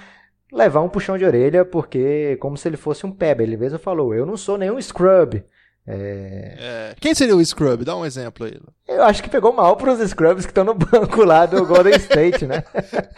levar 0.56 0.80
um 0.80 0.88
puxão 0.88 1.18
de 1.18 1.24
orelha, 1.24 1.64
porque 1.64 2.36
como 2.40 2.56
se 2.56 2.68
ele 2.68 2.76
fosse 2.76 3.04
um 3.06 3.12
peba. 3.12 3.42
Ele 3.42 3.56
mesmo 3.56 3.78
falou: 3.78 4.14
Eu 4.14 4.26
não 4.26 4.36
sou 4.36 4.58
nenhum 4.58 4.80
scrub. 4.80 5.44
É... 5.86 6.56
É... 6.58 6.94
Quem 7.00 7.14
seria 7.14 7.36
o 7.36 7.44
Scrub? 7.44 7.84
Dá 7.84 7.96
um 7.96 8.04
exemplo 8.04 8.44
aí. 8.44 8.58
Eu 8.88 9.04
acho 9.04 9.22
que 9.22 9.30
pegou 9.30 9.52
mal 9.52 9.76
para 9.76 9.92
os 9.92 10.10
Scrubs 10.10 10.44
que 10.44 10.50
estão 10.50 10.64
no 10.64 10.74
banco 10.74 11.22
lá 11.24 11.46
do 11.46 11.64
Golden 11.64 11.94
State, 11.94 12.44
né? 12.44 12.64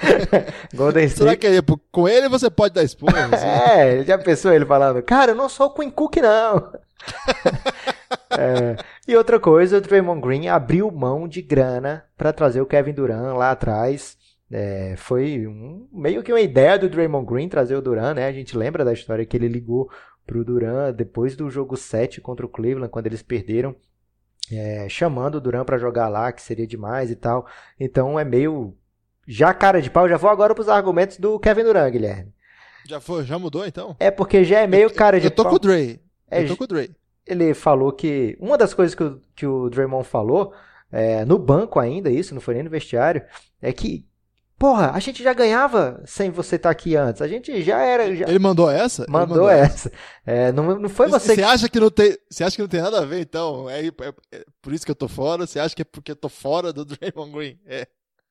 Golden 0.75 1.07
State. 1.07 1.19
Será 1.19 1.37
que 1.37 1.47
é, 1.47 1.63
com 1.91 2.07
ele 2.07 2.29
você 2.29 2.51
pode 2.51 2.75
dar 2.75 2.83
esporra? 2.83 3.25
Assim? 3.33 3.47
é, 3.47 4.05
já 4.05 4.19
pensou 4.19 4.53
ele 4.53 4.67
falando, 4.67 5.03
cara, 5.03 5.33
eu 5.33 5.37
não 5.37 5.49
sou 5.49 5.69
o 5.69 5.71
Queen 5.71 5.91
Cook, 5.91 6.17
não. 6.17 6.73
é, 8.31 8.77
e 9.07 9.17
outra 9.17 9.41
coisa, 9.41 9.79
o 9.79 9.81
Draymond 9.81 10.21
Green 10.21 10.49
abriu 10.49 10.91
mão 10.91 11.27
de 11.27 11.41
grana 11.41 12.05
para 12.19 12.35
trazer 12.35 12.61
o 12.61 12.67
Kevin 12.67 12.93
Durant 12.93 13.35
lá 13.35 13.51
atrás. 13.51 14.18
É, 14.51 14.95
foi 14.97 15.47
um, 15.47 15.87
meio 15.93 16.23
que 16.23 16.33
uma 16.33 16.41
ideia 16.41 16.79
do 16.79 16.89
Draymond 16.89 17.27
Green 17.27 17.49
trazer 17.49 17.77
o 17.77 17.83
Durant, 17.83 18.17
né? 18.17 18.27
A 18.27 18.33
gente 18.33 18.57
lembra 18.57 18.85
da 18.85 18.93
história 18.93 19.27
que 19.27 19.37
ele 19.37 19.49
ligou 19.49 19.91
pro 20.27 20.45
Duran 20.45 20.93
depois 20.93 21.37
do 21.37 21.51
jogo 21.51 21.77
7 21.77 22.21
contra 22.21 22.47
o 22.47 22.49
Cleveland, 22.49 22.91
quando 22.91 23.07
eles 23.07 23.23
perderam, 23.23 23.75
é, 24.51 24.89
chamando 24.89 25.37
o 25.37 25.41
Duran 25.41 25.65
para 25.65 25.79
jogar 25.79 26.09
lá, 26.09 26.33
que 26.33 26.41
seria 26.41 26.67
demais 26.67 27.11
e 27.11 27.17
tal. 27.17 27.47
Então 27.79 28.19
é 28.19 28.25
meio 28.25 28.75
já 29.27 29.53
cara 29.53 29.83
de 29.83 29.91
pau. 29.91 30.09
Já 30.09 30.17
vou 30.17 30.31
agora 30.31 30.55
para 30.55 30.63
os 30.63 30.69
argumentos 30.69 31.19
do 31.19 31.39
Kevin 31.39 31.65
Durant, 31.65 31.93
Guilherme. 31.93 32.33
Já 32.87 33.01
foi, 33.01 33.25
já 33.25 33.39
mudou 33.39 33.67
então? 33.67 33.95
É 34.01 34.11
porque 34.11 34.45
já 34.45 34.61
é 34.61 34.67
meio 34.67 34.93
cara 34.93 35.21
de 35.21 35.27
eu, 35.27 35.31
eu 35.31 35.35
tô 35.35 35.43
pau. 35.43 35.51
com 35.51 35.57
o 35.57 35.59
Dre. 35.59 36.01
É, 36.31 36.43
eu 36.43 36.49
tô 36.49 36.57
com 36.57 36.65
o 36.65 36.67
Dre. 36.67 36.91
Ele 37.27 37.53
falou 37.53 37.93
que 37.93 38.37
uma 38.41 38.57
das 38.57 38.73
coisas 38.73 38.95
que 38.95 39.05
o, 39.05 39.21
que 39.37 39.47
o 39.47 39.69
Draymond 39.69 40.09
falou 40.09 40.55
é, 40.91 41.23
no 41.27 41.39
banco 41.39 41.79
ainda, 41.79 42.11
isso 42.11 42.33
não 42.33 42.41
foi 42.41 42.55
nem 42.55 42.63
no 42.63 42.71
vestiário, 42.71 43.23
é 43.61 43.71
que 43.73 44.07
Porra, 44.59 44.91
a 44.93 44.99
gente 44.99 45.23
já 45.23 45.33
ganhava 45.33 46.03
sem 46.05 46.31
você 46.31 46.57
estar 46.57 46.71
tá 46.71 46.73
aqui 46.73 46.97
antes. 46.97 47.23
A 47.23 47.29
gente 47.29 47.63
já 47.63 47.81
era. 47.81 48.15
Já... 48.15 48.27
Ele 48.29 48.41
mandou 48.41 48.69
essa? 48.69 49.07
Mandou, 49.09 49.37
mandou 49.37 49.49
essa. 49.49 49.91
É, 50.27 50.51
não, 50.51 50.81
não 50.81 50.89
foi 50.89 51.07
você. 51.07 51.29
Você 51.29 51.37
que... 51.37 51.43
acha 51.43 51.69
que 51.69 51.79
não 51.79 51.91
tem? 51.91 52.19
Você 52.29 52.43
acha 52.43 52.57
que 52.57 52.63
não 52.63 52.69
tem 52.69 52.83
nada 52.83 52.99
a 52.99 53.05
ver? 53.05 53.21
Então 53.21 53.71
é, 53.71 53.87
é, 53.87 53.93
é, 54.33 54.45
por 54.61 54.73
isso 54.73 54.85
que 54.85 54.91
eu 54.91 54.97
tô 54.97 55.07
fora. 55.07 55.47
Você 55.47 55.61
acha 55.61 55.77
que 55.77 55.83
é 55.83 55.85
porque 55.85 56.11
eu 56.11 56.17
tô 56.17 56.29
fora 56.29 56.73
do 56.73 56.85
Draymond 56.87 57.31
Green? 57.31 57.59
É. 57.67 57.87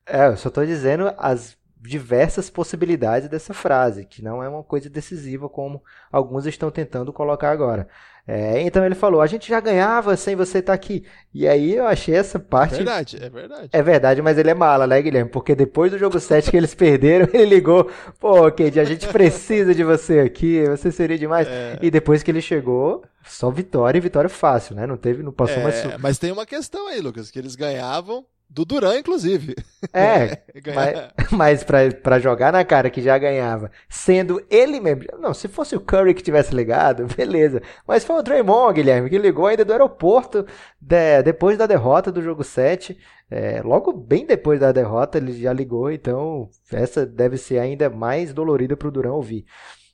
É, 0.06 0.28
eu 0.28 0.38
só 0.38 0.50
tô 0.50 0.66
dizendo 0.66 1.14
as 1.18 1.58
diversas 1.88 2.50
possibilidades 2.50 3.30
dessa 3.30 3.54
frase, 3.54 4.06
que 4.06 4.24
não 4.24 4.44
é 4.44 4.50
uma 4.50 4.64
coisa 4.64 4.90
decisiva 4.90 5.48
como 5.48 5.82
alguns 6.12 6.46
estão 6.46 6.70
tentando 6.70 7.14
colocar 7.14 7.52
agora. 7.52 7.88
É, 8.28 8.62
então 8.62 8.86
ele 8.86 8.94
falou: 8.94 9.22
a 9.22 9.28
gente 9.28 9.48
já 9.48 9.60
ganhava 9.62 10.18
sem 10.18 10.36
você 10.36 10.58
estar 10.58 10.74
tá 10.74 10.76
aqui. 10.76 11.06
E 11.34 11.48
aí 11.48 11.76
eu 11.76 11.88
achei 11.88 12.14
essa 12.14 12.38
parte. 12.38 12.74
É 12.74 12.78
verdade, 12.78 13.18
é 13.24 13.30
verdade. 13.30 13.70
É 13.72 13.82
verdade, 13.82 14.22
mas 14.22 14.38
ele 14.38 14.50
é 14.50 14.54
mala, 14.54 14.86
né, 14.86 15.02
Guilherme? 15.02 15.32
Porque 15.32 15.56
depois 15.56 15.92
do 15.92 15.98
jogo 15.98 16.20
7 16.20 16.52
que 16.52 16.58
eles 16.58 16.76
perderam, 16.76 17.30
ele 17.34 17.46
ligou: 17.46 17.90
pô, 18.20 18.52
Kate, 18.52 18.82
a 18.82 18.84
gente 18.84 19.08
precisa 19.08 19.74
de 19.74 19.84
você 19.84 20.20
aqui, 20.20 20.62
você 20.66 20.92
seria 20.92 21.18
demais. 21.18 21.48
É... 21.48 21.80
E 21.82 21.90
depois 21.90 22.22
que 22.22 22.30
ele 22.30 22.42
chegou, 22.42 23.02
só 23.24 23.50
vitória 23.50 23.98
e 23.98 24.02
vitória 24.02 24.30
fácil, 24.30 24.76
né? 24.76 24.86
Não 24.86 24.98
teve, 24.98 25.24
não 25.24 25.32
passou 25.32 25.60
é, 25.60 25.64
mais. 25.64 25.98
Mas 25.98 26.20
tem 26.20 26.34
uma 26.34 26.46
questão 26.46 26.88
aí, 26.90 27.00
Lucas, 27.00 27.32
que 27.32 27.40
eles 27.40 27.56
ganhavam 27.56 28.26
do 28.50 28.66
Duran, 28.66 29.00
inclusive. 29.00 29.56
É, 29.94 30.42
mas, 30.74 31.32
mas 31.32 31.64
pra, 31.64 31.92
pra 31.92 32.20
jogar 32.20 32.52
na 32.52 32.64
cara 32.64 32.90
que 32.90 33.02
já 33.02 33.18
ganhava, 33.18 33.72
sendo 33.90 34.44
ele 34.50 34.80
mesmo. 34.80 35.04
Não, 35.20 35.34
se 35.34 35.48
fosse 35.48 35.76
o 35.76 35.82
Curry 35.82 36.14
que 36.14 36.24
tivesse 36.24 36.56
ligado, 36.56 37.06
beleza. 37.16 37.62
Mas 37.88 38.04
foi 38.04 38.18
o 38.18 38.24
Draymond, 38.24 38.74
Guilherme, 38.76 39.10
que 39.10 39.18
ligou 39.18 39.48
ainda 39.48 39.66
do 39.66 39.72
aeroporto 39.74 40.46
de, 40.80 41.22
depois 41.24 41.58
da 41.58 41.68
derrota 41.68 42.12
do 42.12 42.22
jogo 42.22 42.44
7. 42.44 42.98
É, 43.30 43.62
logo 43.62 43.92
bem 43.92 44.26
depois 44.26 44.60
da 44.60 44.72
derrota, 44.72 45.18
ele 45.18 45.34
já 45.34 45.52
ligou, 45.52 45.92
então 45.92 46.50
essa 46.72 47.06
deve 47.06 47.38
ser 47.38 47.60
ainda 47.60 47.90
mais 47.90 48.34
dolorida 48.34 48.78
pro 48.78 48.92
Duran 48.92 49.14
ouvir. 49.14 49.46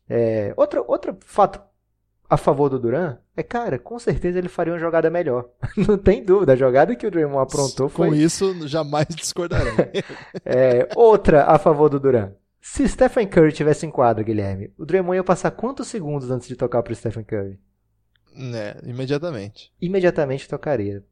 É, 0.08 0.54
outro, 0.56 0.86
outro 0.88 1.18
fato 1.26 1.60
a 2.34 2.38
favor 2.38 2.69
do 2.69 2.80
Duran, 2.80 3.17
é 3.38 3.43
cara, 3.43 3.78
com 3.78 4.00
certeza 4.00 4.39
ele 4.39 4.50
faria 4.50 4.74
uma 4.74 4.80
jogada 4.80 5.10
melhor. 5.10 5.50
Não 5.78 5.98
tem 5.98 6.24
dúvida, 6.24 6.54
a 6.54 6.56
jogada 6.56 6.96
que 6.96 7.06
o 7.06 7.12
Draymond 7.12 7.43
aprontou 7.43 7.88
foi. 7.88 8.10
Com 8.10 8.15
isso, 8.15 8.67
jamais 8.67 9.08
discordarei. 9.10 10.04
é, 10.43 10.89
outra 10.96 11.46
a 11.46 11.60
favor 11.60 11.89
do 11.89 12.00
Duran. 12.00 12.32
Se 12.60 12.88
Stephen 12.88 13.28
Curry 13.28 13.52
tivesse 13.52 13.86
em 13.86 13.91
quadra, 13.91 14.24
Guilherme, 14.24 14.74
o 14.78 14.86
Draymond 14.86 15.17
ia 15.17 15.24
passar 15.24 15.52
quantos 15.52 15.88
segundos 15.88 16.32
antes 16.32 16.48
de 16.48 16.56
tocar 16.56 16.82
para 16.82 16.96
Stephen 16.96 17.24
Curry? 17.24 17.60
É, 18.36 18.78
imediatamente. 18.84 19.72
Imediatamente 19.80 20.48
tocaria. 20.48 21.04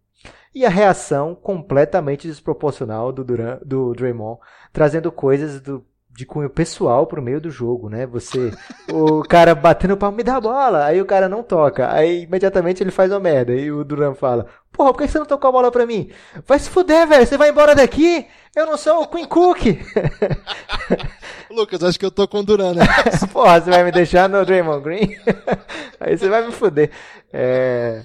E 0.54 0.66
a 0.66 0.70
reação 0.70 1.36
completamente 1.36 2.28
desproporcional 2.28 3.12
do, 3.12 3.24
Duran, 3.24 3.60
do 3.66 3.94
Draymond, 3.94 4.40
trazendo 4.74 5.12
coisas 5.12 5.62
do 5.62 5.86
de 6.14 6.26
cunho 6.26 6.50
pessoal 6.50 7.08
pro 7.08 7.22
meio 7.22 7.40
do 7.40 7.50
jogo, 7.50 7.90
né? 7.90 8.06
Você, 8.08 8.52
o 8.92 9.24
cara 9.24 9.56
batendo 9.56 9.98
palma, 9.98 10.18
me 10.18 10.24
dá 10.24 10.36
a 10.36 10.42
bola, 10.42 10.86
aí 10.86 11.02
o 11.02 11.06
cara 11.06 11.30
não 11.30 11.42
toca, 11.42 11.92
aí 11.92 12.24
imediatamente 12.24 12.84
ele 12.84 12.92
faz 12.92 13.12
uma 13.12 13.20
merda, 13.20 13.54
e 13.54 13.72
o 13.72 13.84
Duran 13.84 14.14
fala, 14.14 14.48
porra, 14.72 14.92
por 14.94 15.02
que 15.02 15.08
você 15.08 15.20
não 15.20 15.26
tocou 15.26 15.50
a 15.50 15.52
bola 15.52 15.72
pra 15.72 15.86
mim? 15.86 16.12
Vai 16.46 16.60
se 16.60 16.70
fuder, 16.70 17.08
velho, 17.08 17.26
você 17.26 17.38
vai 17.38 17.50
embora 17.50 17.74
daqui? 17.74 18.28
Eu 18.54 18.66
não 18.66 18.78
sou 18.78 19.02
o 19.02 19.08
Queen 19.08 19.26
Cook. 19.26 19.60
Lucas, 21.50 21.84
acho 21.84 21.98
que 21.98 22.06
eu 22.06 22.12
tô 22.12 22.28
com 22.28 22.40
o 22.40 22.44
Duran, 22.44 22.74
né? 22.74 22.84
porra, 23.32 23.62
você 23.62 23.70
vai 23.70 23.84
me 23.84 23.92
deixar 23.92 24.28
no 24.28 24.46
Draymond 24.46 24.84
Green? 24.84 25.16
aí 26.00 26.18
você 26.18 26.28
vai 26.28 26.46
me 26.46 26.52
fuder. 26.52 26.92
É... 27.32 28.04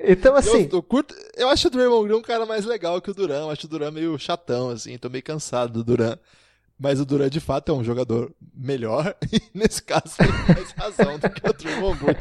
Então, 0.00 0.36
assim... 0.36 0.68
Eu, 0.70 0.78
eu, 0.78 0.82
curto... 0.82 1.12
eu 1.36 1.48
acho 1.48 1.66
o 1.66 1.70
Draymond 1.70 2.06
Green 2.06 2.18
um 2.18 2.22
cara 2.22 2.46
mais 2.46 2.64
legal 2.64 3.00
que 3.00 3.10
o 3.10 3.14
Duran, 3.14 3.40
eu 3.40 3.50
acho 3.50 3.66
o 3.66 3.68
Duran 3.68 3.90
meio 3.90 4.16
chatão, 4.16 4.70
assim, 4.70 4.96
tô 4.96 5.10
meio 5.10 5.24
cansado 5.24 5.72
do 5.72 5.84
Duran. 5.84 6.16
Mas 6.80 6.98
o 6.98 7.04
Duran, 7.04 7.28
de 7.28 7.40
fato, 7.40 7.70
é 7.70 7.74
um 7.74 7.84
jogador 7.84 8.32
melhor. 8.54 9.14
E 9.30 9.42
nesse 9.54 9.82
caso, 9.82 10.16
tem 10.16 10.26
mais 10.54 10.70
razão 10.72 11.18
do 11.18 11.30
que 11.30 11.42
o 11.46 11.94
Green. 11.94 12.16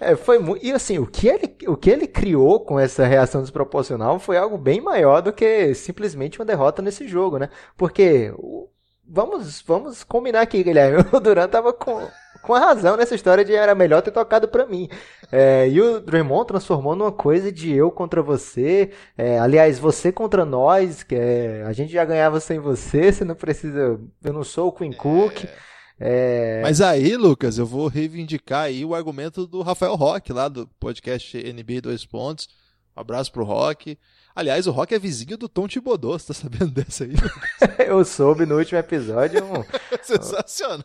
É, 0.00 0.16
foi 0.16 0.38
muito. 0.38 0.66
E 0.66 0.72
assim, 0.72 0.98
o 0.98 1.06
que, 1.06 1.28
ele, 1.28 1.56
o 1.68 1.76
que 1.76 1.88
ele 1.88 2.06
criou 2.06 2.60
com 2.60 2.78
essa 2.78 3.06
reação 3.06 3.40
desproporcional 3.40 4.18
foi 4.18 4.36
algo 4.36 4.58
bem 4.58 4.80
maior 4.80 5.22
do 5.22 5.32
que 5.32 5.72
simplesmente 5.74 6.38
uma 6.40 6.44
derrota 6.44 6.82
nesse 6.82 7.06
jogo, 7.06 7.38
né? 7.38 7.48
Porque. 7.76 8.34
Vamos, 9.04 9.60
vamos 9.62 10.02
combinar 10.02 10.40
aqui, 10.40 10.62
Guilherme. 10.62 11.04
O 11.12 11.20
Duran 11.20 11.48
tava 11.48 11.72
com 11.72 12.08
com 12.42 12.54
a 12.54 12.58
razão 12.58 12.96
nessa 12.96 13.14
história 13.14 13.44
de 13.44 13.54
era 13.54 13.74
melhor 13.74 14.02
ter 14.02 14.10
tocado 14.10 14.48
para 14.48 14.66
mim. 14.66 14.88
É, 15.30 15.68
e 15.68 15.80
o 15.80 16.00
Draymond 16.00 16.46
transformou 16.46 16.94
numa 16.94 17.12
coisa 17.12 17.50
de 17.50 17.72
eu 17.72 17.90
contra 17.90 18.22
você, 18.22 18.90
é, 19.16 19.38
aliás, 19.38 19.78
você 19.78 20.12
contra 20.12 20.44
nós, 20.44 21.02
que 21.02 21.14
é, 21.14 21.62
a 21.66 21.72
gente 21.72 21.92
já 21.92 22.04
ganhava 22.04 22.40
sem 22.40 22.58
você, 22.58 23.12
você 23.12 23.24
não 23.24 23.34
precisa, 23.34 23.98
eu 24.22 24.32
não 24.32 24.44
sou 24.44 24.68
o 24.68 24.72
Queen 24.72 24.92
Cook. 24.92 25.44
É... 26.04 26.60
Mas 26.62 26.80
aí, 26.80 27.16
Lucas, 27.16 27.58
eu 27.58 27.64
vou 27.64 27.86
reivindicar 27.86 28.64
aí 28.64 28.84
o 28.84 28.94
argumento 28.94 29.46
do 29.46 29.62
Rafael 29.62 29.94
Roque, 29.94 30.32
lá 30.32 30.48
do 30.48 30.66
podcast 30.80 31.38
NBA 31.38 31.80
Dois 31.80 32.04
Pontos, 32.04 32.48
Um 32.96 33.00
abraço 33.00 33.32
pro 33.32 33.44
Rock. 33.44 33.98
Aliás, 34.34 34.66
o 34.66 34.70
Rock 34.70 34.94
é 34.94 34.98
vizinho 34.98 35.36
do 35.36 35.48
Tom 35.48 35.68
Thibodeau, 35.68 36.18
você 36.18 36.28
tá 36.28 36.34
sabendo 36.34 36.70
dessa 36.72 37.04
aí? 37.04 37.12
Eu 37.86 38.04
soube 38.04 38.46
no 38.46 38.56
último 38.56 38.78
episódio. 38.78 39.44
Um... 39.44 39.64
Sensacional. 40.02 40.84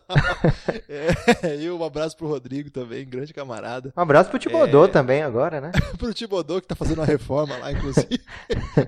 é, 1.42 1.56
e 1.56 1.70
um 1.70 1.82
abraço 1.82 2.16
pro 2.16 2.28
Rodrigo 2.28 2.70
também, 2.70 3.06
grande 3.06 3.32
camarada. 3.32 3.92
Um 3.96 4.00
abraço 4.00 4.28
pro 4.30 4.38
Thibodeau 4.38 4.84
é... 4.84 4.88
também 4.88 5.22
agora, 5.22 5.60
né? 5.60 5.72
pro 5.96 6.12
Thibodeau, 6.12 6.60
que 6.60 6.68
tá 6.68 6.74
fazendo 6.74 6.98
uma 6.98 7.06
reforma 7.06 7.56
lá, 7.56 7.72
inclusive. 7.72 8.20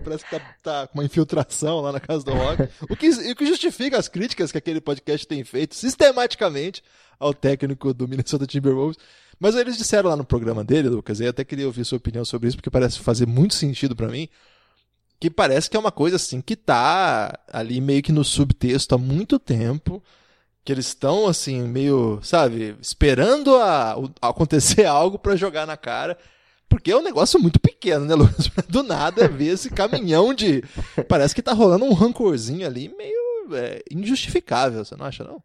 Parece 0.04 0.24
que 0.24 0.30
tá, 0.30 0.54
tá, 0.62 0.86
com 0.86 0.98
uma 0.98 1.04
infiltração 1.04 1.80
lá 1.80 1.92
na 1.92 2.00
casa 2.00 2.24
do 2.24 2.32
Rock. 2.32 2.68
O 2.88 2.96
que, 2.96 3.08
o 3.08 3.36
que 3.36 3.46
justifica 3.46 3.98
as 3.98 4.08
críticas 4.08 4.52
que 4.52 4.58
aquele 4.58 4.80
podcast 4.80 5.26
tem 5.26 5.42
feito 5.42 5.74
sistematicamente 5.74 6.82
ao 7.18 7.34
técnico 7.34 7.92
do 7.92 8.08
Minnesota 8.08 8.46
Timberwolves. 8.46 8.98
Mas 9.40 9.56
eles 9.56 9.78
disseram 9.78 10.10
lá 10.10 10.16
no 10.16 10.24
programa 10.24 10.62
dele, 10.62 10.90
Lucas, 10.90 11.18
e 11.18 11.26
até 11.26 11.42
queria 11.42 11.66
ouvir 11.66 11.86
sua 11.86 11.96
opinião 11.96 12.26
sobre 12.26 12.48
isso, 12.48 12.58
porque 12.58 12.68
parece 12.68 12.98
fazer 12.98 13.26
muito 13.26 13.54
sentido 13.54 13.96
para 13.96 14.08
mim, 14.08 14.28
que 15.18 15.30
parece 15.30 15.70
que 15.70 15.76
é 15.76 15.80
uma 15.80 15.90
coisa 15.90 16.16
assim 16.16 16.42
que 16.42 16.54
tá 16.54 17.38
ali 17.50 17.80
meio 17.80 18.02
que 18.02 18.12
no 18.12 18.22
subtexto 18.22 18.94
há 18.94 18.98
muito 18.98 19.38
tempo, 19.38 20.02
que 20.62 20.70
eles 20.70 20.88
estão 20.88 21.26
assim 21.26 21.62
meio, 21.62 22.20
sabe, 22.22 22.76
esperando 22.82 23.56
a, 23.56 23.96
a 24.20 24.28
acontecer 24.28 24.84
algo 24.86 25.18
para 25.18 25.36
jogar 25.36 25.66
na 25.66 25.76
cara. 25.76 26.18
Porque 26.68 26.92
é 26.92 26.96
um 26.96 27.02
negócio 27.02 27.40
muito 27.40 27.58
pequeno, 27.58 28.04
né, 28.04 28.14
Lucas? 28.14 28.48
Do 28.68 28.82
nada 28.82 29.26
ver 29.26 29.54
esse 29.54 29.70
caminhão 29.70 30.32
de. 30.32 30.62
Parece 31.08 31.34
que 31.34 31.42
tá 31.42 31.52
rolando 31.52 31.84
um 31.84 31.94
rancorzinho 31.94 32.64
ali 32.64 32.94
meio 32.96 33.56
é, 33.56 33.82
injustificável, 33.90 34.84
você 34.84 34.94
não 34.94 35.06
acha, 35.06 35.24
não? 35.24 35.42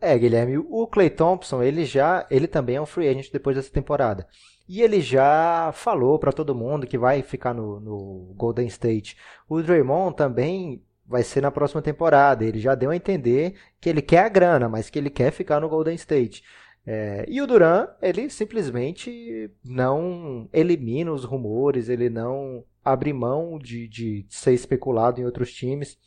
É, 0.00 0.18
Guilherme, 0.18 0.56
o 0.56 0.86
Clay 0.86 1.10
Thompson, 1.10 1.62
ele 1.62 1.84
já, 1.84 2.26
ele 2.30 2.46
também 2.46 2.76
é 2.76 2.80
um 2.80 2.86
free 2.86 3.08
agent 3.08 3.30
depois 3.30 3.54
dessa 3.54 3.70
temporada. 3.70 4.26
E 4.66 4.82
ele 4.82 5.00
já 5.00 5.72
falou 5.74 6.18
para 6.18 6.32
todo 6.32 6.54
mundo 6.54 6.86
que 6.86 6.96
vai 6.96 7.22
ficar 7.22 7.52
no, 7.52 7.80
no, 7.80 8.32
Golden 8.36 8.66
State. 8.68 9.16
O 9.48 9.60
Draymond 9.60 10.16
também 10.16 10.82
vai 11.06 11.22
ser 11.22 11.42
na 11.42 11.50
próxima 11.50 11.82
temporada. 11.82 12.44
Ele 12.44 12.60
já 12.60 12.74
deu 12.74 12.90
a 12.90 12.96
entender 12.96 13.56
que 13.80 13.90
ele 13.90 14.00
quer 14.00 14.24
a 14.24 14.28
grana, 14.28 14.68
mas 14.68 14.88
que 14.88 14.98
ele 14.98 15.10
quer 15.10 15.32
ficar 15.32 15.60
no 15.60 15.68
Golden 15.68 15.96
State. 15.96 16.42
É, 16.86 17.26
e 17.28 17.42
o 17.42 17.46
Duran, 17.46 17.88
ele 18.00 18.30
simplesmente 18.30 19.50
não 19.62 20.48
elimina 20.52 21.12
os 21.12 21.24
rumores, 21.24 21.88
ele 21.88 22.08
não 22.08 22.64
abre 22.82 23.12
mão 23.12 23.58
de, 23.58 23.86
de 23.86 24.24
ser 24.30 24.54
especulado 24.54 25.20
em 25.20 25.24
outros 25.24 25.52
times. 25.52 25.98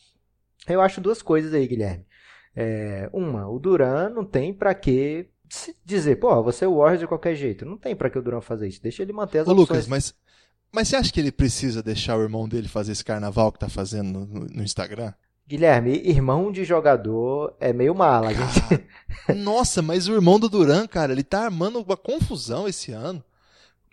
Eu 0.67 0.81
acho 0.81 1.01
duas 1.01 1.21
coisas 1.21 1.53
aí, 1.53 1.67
Guilherme. 1.67 2.05
É, 2.55 3.09
uma, 3.11 3.47
o 3.47 3.59
Duran 3.59 4.09
não 4.09 4.23
tem 4.23 4.53
para 4.53 4.73
que 4.73 5.27
dizer, 5.85 6.17
pô, 6.17 6.41
você 6.41 6.65
é 6.65 6.67
o 6.67 6.77
Warriors 6.77 6.99
de 6.99 7.07
qualquer 7.07 7.35
jeito. 7.35 7.65
Não 7.65 7.77
tem 7.77 7.95
para 7.95 8.09
que 8.09 8.17
o 8.17 8.21
Duran 8.21 8.41
fazer 8.41 8.67
isso. 8.67 8.81
Deixa 8.81 9.01
ele 9.01 9.13
manter 9.13 9.39
as 9.39 9.47
Ô, 9.47 9.51
opções. 9.51 9.69
Lucas, 9.69 9.87
mas, 9.87 10.13
mas 10.71 10.87
você 10.87 10.95
acha 10.95 11.11
que 11.11 11.19
ele 11.19 11.31
precisa 11.31 11.83
deixar 11.83 12.17
o 12.17 12.21
irmão 12.21 12.47
dele 12.47 12.67
fazer 12.67 12.91
esse 12.91 13.03
carnaval 13.03 13.51
que 13.51 13.59
tá 13.59 13.69
fazendo 13.69 14.25
no, 14.25 14.45
no 14.45 14.63
Instagram? 14.63 15.13
Guilherme, 15.45 16.01
irmão 16.05 16.51
de 16.51 16.63
jogador 16.63 17.55
é 17.59 17.73
meio 17.73 17.93
mala. 17.93 18.33
Cara, 18.33 18.47
gente... 18.47 19.35
Nossa, 19.43 19.81
mas 19.81 20.07
o 20.07 20.13
irmão 20.13 20.39
do 20.39 20.47
Duran, 20.47 20.87
cara, 20.87 21.11
ele 21.11 21.23
tá 21.23 21.45
armando 21.45 21.79
uma 21.79 21.97
confusão 21.97 22.67
esse 22.67 22.91
ano. 22.91 23.23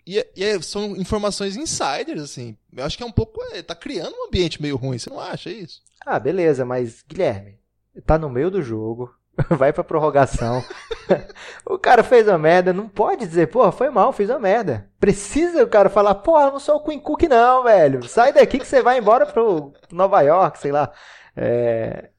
E, 0.05 0.17
é, 0.17 0.31
e 0.35 0.43
é, 0.43 0.61
são 0.61 0.95
informações 0.95 1.55
insiders, 1.55 2.21
assim. 2.21 2.57
Eu 2.75 2.85
acho 2.85 2.97
que 2.97 3.03
é 3.03 3.05
um 3.05 3.11
pouco. 3.11 3.41
É, 3.51 3.61
tá 3.61 3.75
criando 3.75 4.15
um 4.15 4.27
ambiente 4.27 4.61
meio 4.61 4.77
ruim, 4.77 4.97
você 4.97 5.09
não 5.09 5.19
acha 5.19 5.49
isso? 5.51 5.81
Ah, 6.05 6.19
beleza, 6.19 6.65
mas, 6.65 7.03
Guilherme, 7.07 7.60
tá 8.05 8.17
no 8.17 8.29
meio 8.29 8.49
do 8.49 8.61
jogo, 8.61 9.13
vai 9.49 9.73
pra 9.73 9.83
prorrogação. 9.83 10.63
o 11.65 11.77
cara 11.77 12.03
fez 12.03 12.27
uma 12.27 12.37
merda, 12.37 12.73
não 12.73 12.87
pode 12.87 13.25
dizer, 13.25 13.47
porra, 13.47 13.71
foi 13.71 13.89
mal, 13.89 14.13
fiz 14.13 14.29
uma 14.29 14.39
merda. 14.39 14.87
Precisa 14.99 15.63
o 15.63 15.67
cara 15.67 15.89
falar, 15.89 16.15
porra, 16.15 16.51
não 16.51 16.59
sou 16.59 16.77
o 16.77 16.83
Queen 16.83 16.99
Cook 16.99 17.23
não, 17.23 17.63
velho. 17.63 18.07
Sai 18.07 18.33
daqui 18.33 18.59
que 18.59 18.67
você 18.67 18.81
vai 18.81 18.97
embora 18.97 19.25
pro 19.25 19.73
Nova 19.91 20.21
York, 20.21 20.59
sei 20.59 20.71
lá. 20.71 20.91
É... 21.35 22.09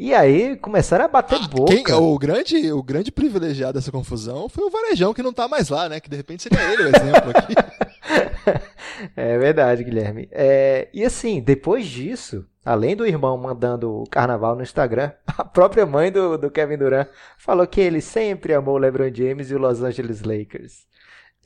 E 0.00 0.14
aí 0.14 0.56
começaram 0.56 1.06
a 1.06 1.08
bater 1.08 1.40
ah, 1.42 1.48
boca. 1.48 1.74
Quem, 1.74 1.92
o, 1.92 2.16
grande, 2.16 2.72
o 2.72 2.80
grande 2.84 3.10
privilegiado 3.10 3.72
dessa 3.72 3.90
confusão 3.90 4.48
foi 4.48 4.64
o 4.64 4.70
Varejão, 4.70 5.12
que 5.12 5.24
não 5.24 5.32
tá 5.32 5.48
mais 5.48 5.68
lá, 5.68 5.88
né? 5.88 5.98
Que 5.98 6.08
de 6.08 6.16
repente 6.16 6.44
seria 6.44 6.72
ele 6.72 6.84
o 6.84 6.86
exemplo 6.86 7.32
aqui. 7.34 7.54
é 9.16 9.38
verdade, 9.38 9.84
Guilherme. 9.84 10.28
É... 10.30 10.88
E 10.92 11.04
assim, 11.04 11.40
depois 11.40 11.86
disso, 11.86 12.46
além 12.64 12.94
do 12.94 13.06
irmão 13.06 13.36
mandando 13.36 13.90
o 13.90 14.04
carnaval 14.08 14.54
no 14.54 14.62
Instagram, 14.62 15.12
a 15.26 15.44
própria 15.44 15.86
mãe 15.86 16.12
do, 16.12 16.36
do 16.36 16.50
Kevin 16.50 16.78
Durant 16.78 17.08
falou 17.36 17.66
que 17.66 17.80
ele 17.80 18.00
sempre 18.00 18.54
amou 18.54 18.74
o 18.74 18.78
LeBron 18.78 19.12
James 19.14 19.50
e 19.50 19.54
o 19.54 19.58
Los 19.58 19.82
Angeles 19.82 20.22
Lakers. 20.22 20.86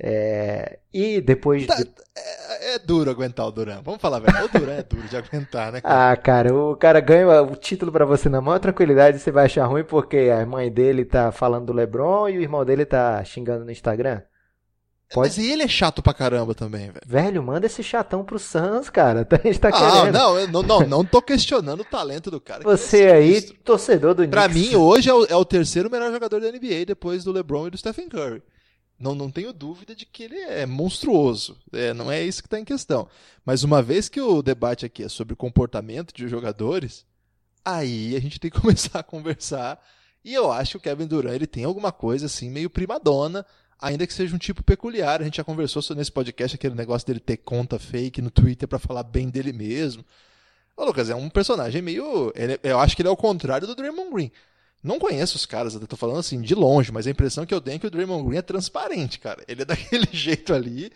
É, 0.03 0.79
e 0.93 1.21
depois. 1.21 1.67
Tá, 1.67 1.77
de... 1.77 1.89
é, 2.17 2.75
é, 2.75 2.79
duro 2.79 3.11
aguentar 3.11 3.47
o 3.47 3.53
Duran. 3.53 3.83
Vamos 3.83 4.01
falar, 4.01 4.21
velho. 4.21 4.47
O 4.47 4.49
Duran 4.49 4.73
é 4.73 4.83
duro 4.83 5.07
de 5.07 5.17
aguentar, 5.17 5.71
né? 5.71 5.81
Cara? 5.81 6.13
Ah, 6.13 6.17
cara, 6.17 6.55
o 6.55 6.77
cara 6.77 6.99
ganha 6.99 7.43
o 7.43 7.55
título 7.55 7.93
para 7.93 8.05
você 8.05 8.29
na 8.29 8.41
maior 8.41 8.59
tranquilidade. 8.59 9.19
Você 9.19 9.31
vai 9.31 9.45
achar 9.45 9.67
ruim 9.67 9.85
porque 9.85 10.31
a 10.37 10.45
mãe 10.47 10.73
dele 10.73 11.05
tá 11.05 11.31
falando 11.31 11.67
do 11.67 11.73
LeBron 11.73 12.29
e 12.29 12.39
o 12.39 12.41
irmão 12.41 12.65
dele 12.65 12.85
tá 12.85 13.23
xingando 13.23 13.65
no 13.65 13.71
Instagram. 13.71 14.23
Pode... 15.13 15.29
Mas 15.29 15.39
ele 15.39 15.63
é 15.63 15.69
chato 15.69 16.03
pra 16.03 16.15
caramba 16.15 16.55
também, 16.55 16.87
velho. 16.87 17.01
Velho, 17.07 17.43
manda 17.43 17.67
esse 17.67 17.83
chatão 17.83 18.25
pro 18.25 18.39
Suns, 18.39 18.89
cara. 18.89 19.27
A 19.31 19.47
gente 19.47 19.61
tá 19.61 19.69
ah, 19.69 19.73
querendo. 19.73 20.13
Não, 20.13 20.47
não, 20.47 20.63
não, 20.63 20.81
não 20.89 21.05
tô 21.05 21.21
questionando 21.21 21.81
o 21.81 21.85
talento 21.85 22.31
do 22.31 22.41
cara. 22.41 22.63
Você 22.63 23.05
é 23.05 23.13
aí, 23.13 23.43
torcedor 23.43 24.15
do 24.15 24.27
Pra 24.29 24.49
Knicks. 24.49 24.71
mim, 24.71 24.77
hoje 24.77 25.11
é 25.11 25.15
o, 25.15 25.25
é 25.27 25.37
o, 25.37 25.45
terceiro 25.45 25.91
melhor 25.91 26.11
jogador 26.11 26.41
da 26.41 26.51
NBA, 26.51 26.87
depois 26.87 27.25
do 27.25 27.33
LeBron 27.33 27.67
e 27.67 27.71
do 27.71 27.77
Stephen 27.77 28.09
Curry. 28.09 28.43
Não, 28.99 29.15
não 29.15 29.31
tenho 29.31 29.53
dúvida 29.53 29.95
de 29.95 30.07
que 30.07 30.23
ele 30.23 30.39
é 30.39 30.65
monstruoso. 30.65 31.59
É, 31.73 31.93
não 31.93 32.11
é 32.11 32.23
isso 32.23 32.43
que 32.43 32.49
tá 32.49 32.59
em 32.59 32.65
questão. 32.65 33.09
Mas 33.45 33.65
uma 33.65 33.83
vez 33.83 34.09
que 34.09 34.21
o 34.21 34.43
debate 34.43 34.87
aqui 34.87 35.03
é 35.03 35.09
sobre 35.09 35.35
comportamento 35.35 36.15
de 36.15 36.29
jogadores, 36.29 37.05
aí 37.65 38.17
a 38.17 38.21
gente 38.21 38.41
tem 38.41 38.51
que 38.51 38.59
começar 38.61 39.01
a 39.01 39.03
conversar. 39.03 39.79
E 40.25 40.33
eu 40.33 40.53
acho 40.53 40.73
que 40.73 40.77
o 40.77 40.81
Kevin 40.81 41.07
Durant 41.07 41.35
ele 41.35 41.47
tem 41.47 41.65
alguma 41.65 41.91
coisa 41.91 42.27
assim 42.27 42.49
meio 42.49 42.71
primadona 42.71 43.45
ainda 43.83 44.07
que 44.07 44.15
seja 44.15 44.35
um 44.35 44.39
tipo 44.39 44.63
peculiar. 44.63 45.21
A 45.21 45.25
gente 45.25 45.37
já 45.37 45.45
conversou 45.45 45.83
nesse 45.97 46.13
podcast 46.13 46.55
aquele 46.55 46.75
negócio 46.75 47.07
dele 47.07 47.21
ter 47.21 47.37
conta 47.39 47.79
fake 47.79 48.23
no 48.23 48.31
Twitter 48.31 48.69
para 48.69 48.79
falar 48.79 49.03
bem 49.03 49.29
dele 49.29 49.53
mesmo. 49.53 50.05
Ô, 50.77 50.85
Lucas, 50.85 51.11
é 51.11 51.15
um 51.15 51.29
personagem 51.29 51.83
meio. 51.83 52.33
Ele, 52.35 52.59
eu 52.63 52.79
acho 52.79 52.95
que 52.95 53.03
ele 53.03 53.09
é 53.09 53.13
o 53.13 53.17
contrário 53.17 53.67
do 53.67 53.75
Draymond 53.75 54.11
Green. 54.11 54.31
Não 54.83 54.99
conheço 54.99 55.37
os 55.37 55.47
caras, 55.47 55.75
eu 55.75 55.87
tô 55.87 55.97
falando 55.97 56.19
assim, 56.19 56.41
de 56.41 56.55
longe, 56.55 56.91
mas 56.91 57.07
a 57.07 57.11
impressão 57.11 57.47
que 57.47 57.55
eu 57.55 57.61
tenho 57.61 57.77
é 57.77 57.79
que 57.79 57.87
o 57.87 57.91
Draymond 57.91 58.27
Green 58.27 58.39
é 58.39 58.43
transparente, 58.43 59.19
cara. 59.19 59.45
Ele 59.47 59.63
é 59.63 59.65
daquele 59.67 60.09
jeito 60.13 60.55
ali 60.55 60.91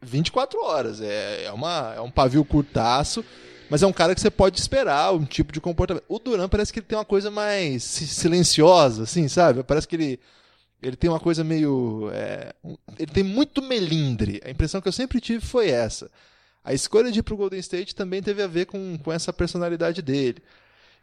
24 0.00 0.58
horas. 0.64 1.00
É, 1.00 1.44
é, 1.44 1.52
uma, 1.52 1.94
é 1.96 2.00
um 2.00 2.10
pavio 2.10 2.44
curtaço, 2.44 3.24
mas 3.68 3.82
é 3.82 3.86
um 3.86 3.92
cara 3.92 4.14
que 4.14 4.20
você 4.20 4.30
pode 4.30 4.58
esperar 4.58 5.12
um 5.12 5.24
tipo 5.24 5.52
de 5.52 5.60
comportamento. 5.60 6.04
O 6.08 6.18
Duran 6.18 6.48
parece 6.48 6.72
que 6.72 6.78
ele 6.78 6.86
tem 6.86 6.98
uma 6.98 7.04
coisa 7.04 7.30
mais 7.30 7.82
silenciosa, 7.82 9.02
assim, 9.02 9.28
sabe? 9.28 9.62
Parece 9.62 9.86
que 9.86 9.96
ele 9.96 10.20
ele 10.82 10.96
tem 10.96 11.10
uma 11.10 11.20
coisa 11.20 11.42
meio. 11.42 12.10
É, 12.12 12.52
ele 12.98 13.12
tem 13.12 13.24
muito 13.24 13.60
melindre. 13.62 14.40
A 14.44 14.50
impressão 14.50 14.80
que 14.80 14.88
eu 14.88 14.92
sempre 14.92 15.20
tive 15.20 15.44
foi 15.44 15.70
essa. 15.70 16.10
A 16.64 16.72
escolha 16.72 17.10
de 17.10 17.20
ir 17.20 17.22
para 17.22 17.34
o 17.34 17.36
Golden 17.36 17.58
State 17.60 17.94
também 17.94 18.22
teve 18.22 18.42
a 18.42 18.46
ver 18.46 18.66
com, 18.66 18.98
com 18.98 19.12
essa 19.12 19.32
personalidade 19.32 20.02
dele. 20.02 20.42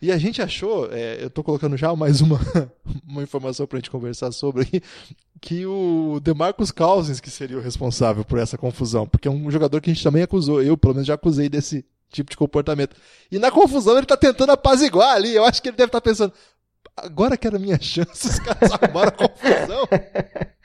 E 0.02 0.12
a 0.12 0.18
gente 0.18 0.42
achou, 0.42 0.90
é, 0.92 1.24
eu 1.24 1.28
estou 1.28 1.44
colocando 1.44 1.78
já 1.78 1.96
mais 1.96 2.22
uma, 2.22 2.40
uma 3.08 3.24
informação 3.24 3.66
para 3.66 3.78
a 3.78 3.80
gente 3.80 3.90
conversar 3.90 4.32
sobre 4.32 4.64
aqui, 4.64 4.82
que 5.42 5.66
o 5.66 6.20
DeMarcus 6.22 6.72
Cousins 6.72 7.20
que 7.20 7.30
seria 7.30 7.58
o 7.58 7.62
responsável 7.62 8.24
por 8.24 8.38
essa 8.38 8.58
confusão, 8.58 9.08
porque 9.08 9.28
é 9.28 9.32
um 9.32 9.50
jogador 9.50 9.82
que 9.82 9.90
a 9.90 9.94
gente 9.94 10.04
também 10.04 10.24
acusou, 10.24 10.62
eu 10.62 10.78
pelo 10.78 10.94
menos 10.94 11.08
já 11.08 11.14
acusei 11.14 11.48
desse 11.48 11.86
tipo 12.12 12.30
de 12.30 12.38
comportamento. 12.38 12.96
E 13.32 13.40
na 13.40 13.50
confusão 13.50 13.94
ele 13.94 14.04
está 14.04 14.18
tentando 14.18 14.52
apaziguar 14.52 15.16
ali, 15.16 15.34
eu 15.34 15.46
acho 15.46 15.62
que 15.62 15.70
ele 15.70 15.78
deve 15.78 15.90
estar 15.90 16.02
tá 16.02 16.10
pensando, 16.10 16.34
agora 16.96 17.38
que 17.38 17.48
era 17.48 17.60
minha 17.60 17.80
chance, 17.80 18.28
os 18.28 18.40
caras 18.40 18.72
arrumaram 18.72 19.12
confusão. 19.12 19.88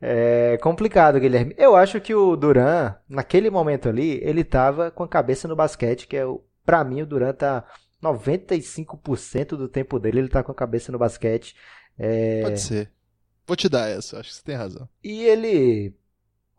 É 0.00 0.58
complicado, 0.58 1.18
Guilherme. 1.18 1.54
Eu 1.56 1.74
acho 1.74 2.00
que 2.02 2.14
o 2.14 2.36
Duran, 2.36 2.94
naquele 3.08 3.48
momento 3.48 3.88
ali, 3.88 4.20
ele 4.22 4.44
tava 4.44 4.90
com 4.90 5.02
a 5.02 5.08
cabeça 5.08 5.48
no 5.48 5.56
basquete, 5.56 6.06
que 6.06 6.16
é 6.16 6.26
o. 6.26 6.44
Pra 6.64 6.84
mim, 6.84 7.00
o 7.00 7.06
Duran 7.06 7.32
tá 7.32 7.64
95% 8.02 9.56
do 9.56 9.68
tempo 9.68 9.98
dele, 9.98 10.18
ele 10.18 10.28
tá 10.28 10.42
com 10.42 10.52
a 10.52 10.54
cabeça 10.54 10.92
no 10.92 10.98
basquete. 10.98 11.56
É... 11.98 12.42
Pode 12.42 12.60
ser. 12.60 12.92
Vou 13.46 13.56
te 13.56 13.68
dar 13.68 13.88
essa, 13.88 14.18
acho 14.18 14.28
que 14.28 14.36
você 14.36 14.42
tem 14.42 14.56
razão. 14.56 14.88
E 15.02 15.24
ele 15.24 15.94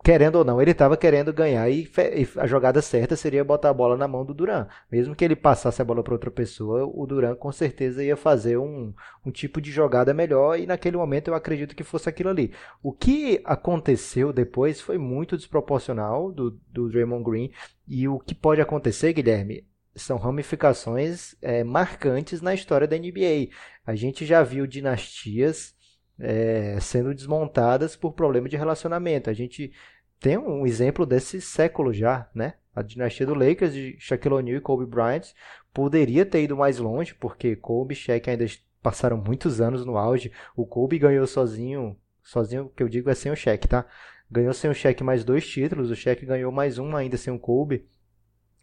querendo 0.03 0.35
ou 0.37 0.45
não, 0.45 0.61
ele 0.61 0.71
estava 0.71 0.95
querendo 0.95 1.33
ganhar 1.33 1.69
e, 1.69 1.89
a 2.37 2.47
jogada 2.47 2.81
certa 2.81 3.15
seria 3.15 3.43
botar 3.43 3.69
a 3.69 3.73
bola 3.73 3.97
na 3.97 4.07
mão 4.07 4.23
do 4.23 4.33
Duran. 4.33 4.67
Mesmo 4.91 5.15
que 5.15 5.25
ele 5.25 5.35
passasse 5.35 5.81
a 5.81 5.85
bola 5.85 6.03
para 6.03 6.13
outra 6.13 6.31
pessoa, 6.31 6.85
o 6.85 7.05
Duran 7.05 7.35
com 7.35 7.51
certeza 7.51 8.03
ia 8.03 8.15
fazer 8.15 8.57
um, 8.57 8.93
um 9.25 9.31
tipo 9.31 9.59
de 9.59 9.71
jogada 9.71 10.13
melhor 10.13 10.59
e 10.59 10.65
naquele 10.65 10.97
momento 10.97 11.29
eu 11.29 11.35
acredito 11.35 11.75
que 11.75 11.83
fosse 11.83 12.07
aquilo 12.07 12.29
ali. 12.29 12.53
O 12.81 12.93
que 12.93 13.41
aconteceu 13.43 14.31
depois 14.31 14.79
foi 14.79 14.97
muito 14.97 15.35
desproporcional 15.35 16.31
do, 16.31 16.51
do 16.71 16.89
Draymond 16.89 17.23
Green 17.23 17.51
e 17.87 18.07
o 18.07 18.19
que 18.19 18.35
pode 18.35 18.61
acontecer, 18.61 19.13
Guilherme, 19.13 19.65
são 19.95 20.17
ramificações 20.17 21.35
é, 21.41 21.63
marcantes 21.63 22.41
na 22.41 22.53
história 22.53 22.87
da 22.87 22.97
NBA. 22.97 23.49
A 23.85 23.95
gente 23.95 24.25
já 24.25 24.43
viu 24.43 24.67
dinastias 24.67 25.75
é, 26.19 26.77
sendo 26.79 27.13
desmontadas 27.13 27.95
por 27.95 28.13
problema 28.13 28.49
de 28.49 28.57
relacionamento. 28.57 29.29
A 29.29 29.33
gente 29.33 29.71
tem 30.19 30.37
um 30.37 30.65
exemplo 30.65 31.05
desse 31.05 31.39
século 31.39 31.93
já, 31.93 32.29
né? 32.33 32.55
A 32.75 32.81
dinastia 32.81 33.25
do 33.25 33.33
Lakers 33.33 33.73
de 33.73 33.95
Shaquille 33.99 34.35
O'Neal 34.35 34.57
e 34.57 34.61
Kobe 34.61 34.85
Bryant 34.85 35.33
poderia 35.73 36.25
ter 36.25 36.43
ido 36.43 36.55
mais 36.55 36.79
longe, 36.79 37.13
porque 37.15 37.55
Kobe 37.55 37.93
e 37.93 37.97
Shaq 37.97 38.29
ainda 38.29 38.45
passaram 38.81 39.17
muitos 39.17 39.59
anos 39.59 39.85
no 39.85 39.97
auge. 39.97 40.31
O 40.55 40.65
Kobe 40.65 40.99
ganhou 40.99 41.25
sozinho, 41.25 41.97
sozinho 42.23 42.71
que 42.75 42.83
eu 42.83 42.89
digo 42.89 43.09
é 43.09 43.15
sem 43.15 43.31
o 43.31 43.35
Shaq, 43.35 43.67
tá? 43.67 43.85
Ganhou 44.29 44.53
sem 44.53 44.69
o 44.69 44.73
Shaq 44.73 45.03
mais 45.03 45.23
dois 45.23 45.47
títulos, 45.47 45.89
o 45.89 45.95
Shaq 45.95 46.25
ganhou 46.25 46.51
mais 46.51 46.77
um 46.77 46.95
ainda 46.95 47.17
sem 47.17 47.33
o 47.33 47.39
Kobe. 47.39 47.85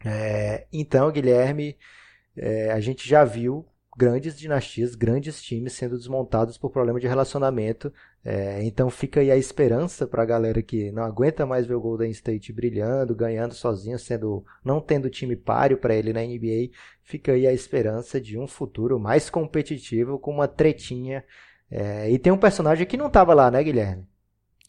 É, 0.04 0.66
então, 0.72 1.10
Guilherme, 1.10 1.76
é, 2.36 2.70
a 2.72 2.80
gente 2.80 3.08
já 3.08 3.24
viu 3.24 3.66
grandes 3.96 4.38
dinastias, 4.38 4.94
grandes 4.94 5.42
times 5.42 5.72
sendo 5.72 5.96
desmontados 5.96 6.58
por 6.58 6.70
problema 6.70 6.98
de 6.98 7.06
relacionamento. 7.06 7.92
É, 8.24 8.62
então 8.64 8.90
fica 8.90 9.20
aí 9.20 9.30
a 9.30 9.36
esperança 9.36 10.06
para 10.06 10.22
a 10.22 10.26
galera 10.26 10.62
que 10.62 10.90
não 10.90 11.02
aguenta 11.02 11.44
mais 11.46 11.66
ver 11.66 11.74
o 11.74 11.80
Golden 11.80 12.10
State 12.10 12.52
brilhando, 12.52 13.14
ganhando 13.14 13.54
sozinho, 13.54 13.98
sendo 13.98 14.44
não 14.64 14.80
tendo 14.80 15.10
time 15.10 15.36
páreo 15.36 15.78
para 15.78 15.94
ele 15.94 16.12
na 16.12 16.22
NBA. 16.22 16.70
Fica 17.02 17.32
aí 17.32 17.46
a 17.46 17.52
esperança 17.52 18.20
de 18.20 18.38
um 18.38 18.46
futuro 18.46 18.98
mais 18.98 19.28
competitivo 19.30 20.18
com 20.18 20.30
uma 20.30 20.48
tretinha. 20.48 21.24
É, 21.70 22.10
e 22.10 22.18
tem 22.18 22.32
um 22.32 22.38
personagem 22.38 22.86
que 22.86 22.96
não 22.96 23.06
estava 23.06 23.34
lá, 23.34 23.50
né, 23.50 23.62
Guilherme? 23.62 24.06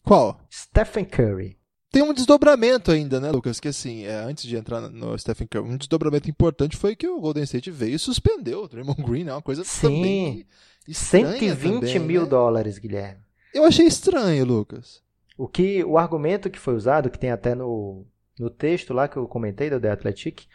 Qual? 0.02 0.40
Stephen 0.50 1.04
Curry 1.04 1.58
tem 1.90 2.02
um 2.02 2.12
desdobramento 2.12 2.90
ainda, 2.90 3.20
né, 3.20 3.30
Lucas? 3.30 3.60
Que 3.60 3.68
assim, 3.68 4.04
é, 4.04 4.16
antes 4.16 4.44
de 4.44 4.56
entrar 4.56 4.80
no 4.80 5.18
Stephen 5.18 5.46
Curry, 5.46 5.68
um 5.68 5.76
desdobramento 5.76 6.28
importante 6.28 6.76
foi 6.76 6.94
que 6.94 7.08
o 7.08 7.20
Golden 7.20 7.44
State 7.44 7.70
veio 7.70 7.94
e 7.94 7.98
suspendeu 7.98 8.64
o 8.64 8.68
Draymond 8.68 9.02
Green, 9.02 9.28
é 9.28 9.32
uma 9.32 9.42
coisa 9.42 9.64
Sim. 9.64 9.88
também 9.88 10.46
estranha 10.86 11.38
120 11.38 11.80
também, 11.80 11.98
mil 12.00 12.22
né? 12.22 12.28
dólares, 12.28 12.78
Guilherme. 12.78 13.20
Eu 13.52 13.64
achei 13.64 13.86
estranho, 13.86 14.44
Lucas. 14.44 15.02
O 15.38 15.48
que 15.48 15.84
o 15.84 15.98
argumento 15.98 16.50
que 16.50 16.58
foi 16.58 16.74
usado, 16.74 17.10
que 17.10 17.18
tem 17.18 17.30
até 17.30 17.54
no, 17.54 18.06
no 18.38 18.50
texto 18.50 18.92
lá 18.92 19.08
que 19.08 19.16
eu 19.16 19.26
comentei 19.26 19.70
do 19.70 19.80
The 19.80 19.90
Athletic, 19.90 20.46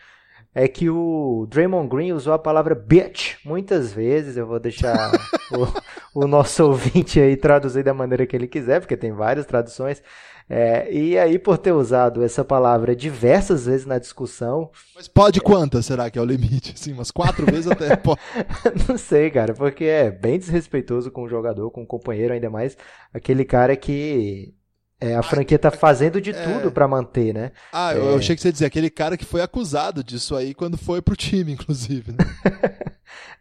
é 0.54 0.67
que 0.67 0.89
o 0.89 1.48
Draymond 1.50 1.88
Green 1.88 2.12
usou 2.12 2.34
a 2.34 2.39
palavra 2.39 2.76
bitch 2.76 3.38
muitas 3.46 3.94
vezes. 3.94 4.38
Eu 4.38 4.48
vou 4.48 4.60
deixar 4.60 5.12
o, 6.13 6.22
o, 6.22 6.28
nosso 6.28 6.65
ouvinte 6.65 7.20
aí 7.20 7.38
traduzir 7.38 7.84
da 7.84 7.94
maneira 7.94 8.26
que 8.26 8.36
ele 8.36 8.48
quiser, 8.48 8.80
porque 8.80 8.98
tem 8.98 9.13
várias 9.13 9.46
traduções. 9.46 10.04
É, 10.54 10.92
e 10.92 11.18
aí, 11.18 11.40
por 11.40 11.58
ter 11.58 11.72
usado 11.72 12.22
essa 12.26 12.44
palavra 12.44 12.94
diversas 12.94 13.68
vezes 13.68 13.86
na 13.86 13.98
discussão. 13.98 14.70
Mas 14.94 15.08
pode 15.08 15.40
quantas 15.40 15.86
será 15.86 16.12
que 16.12 16.20
é 16.20 16.22
o 16.22 16.26
limite? 16.26 16.74
Sim, 16.78 16.92
umas 16.92 17.10
quatro 17.10 17.46
vezes 17.46 17.68
até. 17.68 17.88
Não 18.86 18.98
sei, 18.98 19.32
cara, 19.32 19.54
porque 19.54 19.86
é 19.86 20.12
bem 20.12 20.38
desrespeitoso 20.38 21.10
com 21.10 21.24
o 21.24 21.30
jogador, 21.30 21.72
com 21.72 21.84
o 21.84 21.88
companheiro, 21.88 22.34
ainda 22.34 22.50
mais 22.50 22.76
aquele 23.14 23.46
cara 23.46 23.78
que 23.78 24.54
é, 25.00 25.16
a 25.16 25.24
franquia 25.24 25.58
tá 25.58 25.72
fazendo 25.72 26.20
de 26.20 26.32
é... 26.32 26.34
tudo 26.34 26.70
para 26.70 26.86
manter, 26.86 27.34
né? 27.34 27.54
Ah, 27.72 27.94
eu, 27.96 28.12
é... 28.12 28.16
achei 28.18 28.36
que 28.36 28.42
você 28.42 28.50
ia 28.50 28.52
dizer 28.52 28.66
aquele 28.66 28.90
cara 28.90 29.16
que 29.16 29.24
foi 29.24 29.42
acusado 29.42 30.04
disso 30.04 30.36
aí 30.36 30.54
quando 30.54 30.78
foi 30.78 31.02
pro 31.02 31.16
time, 31.16 31.54
inclusive. 31.56 32.12
Né? 32.12 32.18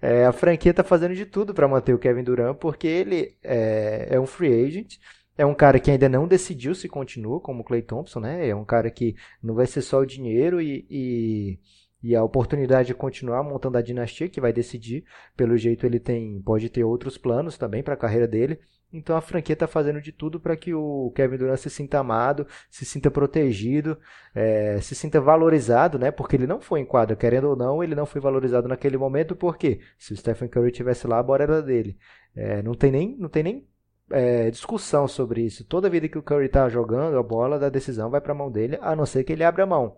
é, 0.01 0.27
a 0.27 0.33
franquia 0.33 0.73
tá 0.73 0.85
fazendo 0.85 1.17
de 1.17 1.27
tudo 1.27 1.53
para 1.53 1.67
manter 1.67 1.93
o 1.93 1.99
Kevin 1.99 2.23
Durant, 2.23 2.55
porque 2.55 2.87
ele 2.87 3.37
é, 3.43 4.11
é 4.13 4.21
um 4.21 4.27
free 4.27 4.65
agent 4.65 4.99
é 5.41 5.47
um 5.47 5.55
cara 5.55 5.81
que 5.81 5.91
ainda 5.91 6.07
não 6.07 6.29
decidiu 6.29 6.75
se 6.75 6.87
continua 6.87 7.41
como 7.41 7.65
Clay 7.65 7.81
Thompson, 7.81 8.21
né? 8.21 8.47
É 8.47 8.55
um 8.55 8.65
cara 8.65 8.91
que 8.91 9.17
não 9.43 9.55
vai 9.55 9.67
ser 9.67 9.81
só 9.81 10.01
o 10.01 10.05
dinheiro 10.05 10.61
e, 10.61 10.87
e, 10.91 11.59
e, 12.03 12.15
a 12.15 12.23
oportunidade 12.23 12.89
de 12.89 12.95
continuar 12.95 13.43
montando 13.43 13.79
a 13.79 13.83
dinastia 13.83 14.29
que 14.29 14.39
vai 14.39 14.53
decidir. 14.53 15.03
Pelo 15.35 15.57
jeito 15.57 15.87
ele 15.87 15.99
tem, 15.99 16.43
pode 16.43 16.69
ter 16.69 16.85
outros 16.85 17.17
planos 17.17 17.57
também 17.57 17.83
para 17.83 17.95
a 17.95 17.97
carreira 17.97 18.29
dele. 18.29 18.61
Então 18.93 19.17
a 19.17 19.23
franquia 19.23 19.55
está 19.55 19.67
fazendo 19.67 19.99
de 20.03 20.13
tudo 20.13 20.39
para 20.39 20.55
que 20.55 20.75
o 20.75 21.11
Kevin 21.17 21.39
Durant 21.39 21.59
se 21.59 21.71
sinta 21.71 22.01
amado, 22.01 22.47
se 22.69 22.85
sinta 22.85 23.11
protegido, 23.11 23.97
é, 24.35 24.79
se 24.83 24.95
sinta 24.95 25.23
valorizado, 25.23 25.99
né? 25.99 26.11
Porque 26.11 26.37
ele 26.37 26.47
não 26.47 26.61
foi 26.61 26.81
em 26.81 26.85
quadra, 26.85 27.17
querendo 27.17 27.49
ou 27.49 27.57
não, 27.57 27.83
ele 27.83 27.95
não 27.95 28.05
foi 28.05 28.21
valorizado 28.21 28.69
naquele 28.69 28.99
momento, 28.99 29.35
porque 29.35 29.81
se 29.97 30.13
o 30.13 30.17
Stephen 30.19 30.51
Curry 30.51 30.71
tivesse 30.71 31.07
lá, 31.07 31.19
a 31.19 31.23
bola 31.23 31.45
era 31.45 31.63
dele. 31.63 31.97
É, 32.37 32.63
não 32.63 32.75
tem 32.75 32.93
nem, 32.93 33.17
não 33.19 33.31
tem 33.31 33.43
nem 33.43 33.70
é, 34.11 34.51
discussão 34.51 35.07
sobre 35.09 35.43
isso. 35.43 35.65
Toda 35.65 35.91
vida 35.91 36.09
que 36.09 36.19
o 36.19 36.23
Curry 36.23 36.47
está 36.47 36.69
jogando, 36.69 37.19
a 37.19 37.23
bola 37.23 37.59
da 37.59 37.69
decisão 37.69 38.11
vai 38.11 38.21
para 38.21 38.33
a 38.33 38.37
mão 38.37 38.51
dele, 38.51 38.79
a 38.81 38.95
não 38.97 39.07
ser 39.07 39.25
que 39.25 39.33
ele 39.33 39.45
abra 39.45 39.65
a 39.65 39.67
mão. 39.67 39.97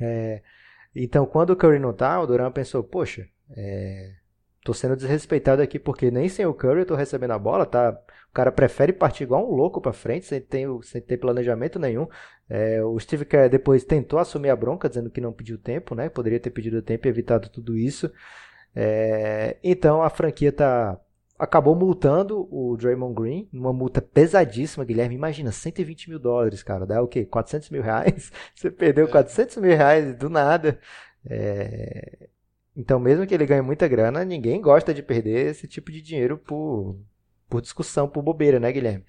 É, 0.00 0.42
então, 0.94 1.26
quando 1.26 1.50
o 1.50 1.56
Curry 1.56 1.78
não 1.78 1.92
tá, 1.92 2.20
o 2.20 2.26
Durant 2.26 2.52
pensou, 2.52 2.82
poxa, 2.82 3.28
é, 3.56 4.14
tô 4.64 4.72
sendo 4.72 4.96
desrespeitado 4.96 5.62
aqui 5.62 5.78
porque 5.78 6.10
nem 6.10 6.28
sem 6.28 6.46
o 6.46 6.54
Curry 6.54 6.84
tô 6.84 6.94
recebendo 6.94 7.32
a 7.32 7.38
bola, 7.38 7.66
tá? 7.66 7.98
O 8.30 8.32
cara 8.32 8.50
prefere 8.50 8.92
partir 8.92 9.24
igual 9.24 9.46
um 9.46 9.54
louco 9.54 9.80
para 9.80 9.92
frente, 9.92 10.26
sem 10.26 10.40
ter, 10.40 10.68
sem 10.82 11.00
ter 11.00 11.18
planejamento 11.18 11.78
nenhum. 11.78 12.08
É, 12.48 12.82
o 12.82 12.98
Steve 12.98 13.24
Kerr 13.24 13.48
depois 13.48 13.84
tentou 13.84 14.18
assumir 14.18 14.50
a 14.50 14.56
bronca, 14.56 14.88
dizendo 14.88 15.10
que 15.10 15.20
não 15.20 15.32
pediu 15.32 15.58
tempo, 15.58 15.94
né? 15.94 16.08
Poderia 16.08 16.40
ter 16.40 16.50
pedido 16.50 16.82
tempo 16.82 17.06
e 17.06 17.10
evitado 17.10 17.48
tudo 17.48 17.76
isso. 17.76 18.10
É, 18.74 19.56
então 19.62 20.02
a 20.02 20.10
franquia 20.10 20.52
tá 20.52 21.00
acabou 21.38 21.74
multando 21.74 22.48
o 22.50 22.76
Draymond 22.76 23.14
Green, 23.14 23.48
uma 23.52 23.72
multa 23.72 24.00
pesadíssima, 24.00 24.84
Guilherme. 24.84 25.14
Imagina, 25.14 25.52
120 25.52 26.10
mil 26.10 26.18
dólares, 26.18 26.62
cara. 26.62 26.86
Dá 26.86 27.02
o 27.02 27.08
quê? 27.08 27.24
400 27.24 27.70
mil 27.70 27.82
reais? 27.82 28.32
Você 28.54 28.70
perdeu 28.70 29.06
é. 29.06 29.10
400 29.10 29.56
mil 29.58 29.76
reais 29.76 30.16
do 30.16 30.28
nada. 30.28 30.78
É... 31.24 32.28
Então, 32.76 33.00
mesmo 33.00 33.26
que 33.26 33.34
ele 33.34 33.46
ganhe 33.46 33.62
muita 33.62 33.88
grana, 33.88 34.24
ninguém 34.24 34.60
gosta 34.60 34.92
de 34.92 35.02
perder 35.02 35.50
esse 35.50 35.66
tipo 35.66 35.90
de 35.90 36.02
dinheiro 36.02 36.36
por, 36.36 36.98
por 37.48 37.62
discussão, 37.62 38.08
por 38.08 38.22
bobeira, 38.22 38.60
né, 38.60 38.70
Guilherme? 38.70 39.04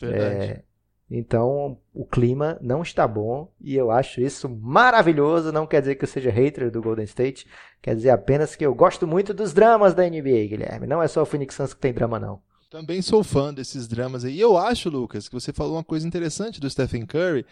Verdade. 0.00 0.44
É... 0.52 0.69
Então, 1.10 1.76
o 1.92 2.04
clima 2.04 2.56
não 2.60 2.82
está 2.82 3.08
bom 3.08 3.50
e 3.60 3.74
eu 3.74 3.90
acho 3.90 4.20
isso 4.20 4.48
maravilhoso. 4.48 5.50
Não 5.50 5.66
quer 5.66 5.80
dizer 5.80 5.96
que 5.96 6.04
eu 6.04 6.08
seja 6.08 6.30
hater 6.30 6.70
do 6.70 6.80
Golden 6.80 7.04
State, 7.04 7.48
quer 7.82 7.96
dizer 7.96 8.10
apenas 8.10 8.54
que 8.54 8.64
eu 8.64 8.72
gosto 8.72 9.08
muito 9.08 9.34
dos 9.34 9.52
dramas 9.52 9.92
da 9.92 10.04
NBA, 10.04 10.46
Guilherme. 10.48 10.86
Não 10.86 11.02
é 11.02 11.08
só 11.08 11.22
o 11.22 11.26
Phoenix 11.26 11.56
Suns 11.56 11.74
que 11.74 11.80
tem 11.80 11.92
drama, 11.92 12.20
não. 12.20 12.40
Também 12.70 13.02
sou 13.02 13.24
fã 13.24 13.52
desses 13.52 13.88
dramas 13.88 14.24
aí. 14.24 14.36
E 14.36 14.40
eu 14.40 14.56
acho, 14.56 14.88
Lucas, 14.88 15.28
que 15.28 15.34
você 15.34 15.52
falou 15.52 15.74
uma 15.74 15.82
coisa 15.82 16.06
interessante 16.06 16.60
do 16.60 16.70
Stephen 16.70 17.04
Curry, 17.04 17.44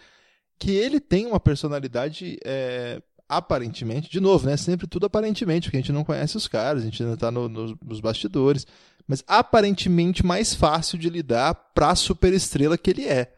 que 0.57 0.71
ele 0.71 1.01
tem 1.01 1.25
uma 1.25 1.41
personalidade 1.41 2.39
é, 2.45 3.01
aparentemente, 3.27 4.09
de 4.09 4.21
novo, 4.21 4.47
né? 4.47 4.55
Sempre 4.55 4.87
tudo 4.87 5.05
aparentemente, 5.05 5.67
porque 5.67 5.75
a 5.75 5.81
gente 5.81 5.91
não 5.91 6.05
conhece 6.05 6.37
os 6.37 6.47
caras, 6.47 6.81
a 6.81 6.85
gente 6.85 7.03
ainda 7.03 7.15
está 7.15 7.29
no, 7.29 7.49
no, 7.49 7.77
nos 7.85 7.99
bastidores, 7.99 8.65
mas 9.05 9.21
aparentemente 9.27 10.25
mais 10.25 10.55
fácil 10.55 10.97
de 10.97 11.09
lidar 11.09 11.53
para 11.75 11.89
a 11.89 11.95
superestrela 11.95 12.77
que 12.77 12.89
ele 12.89 13.05
é. 13.05 13.33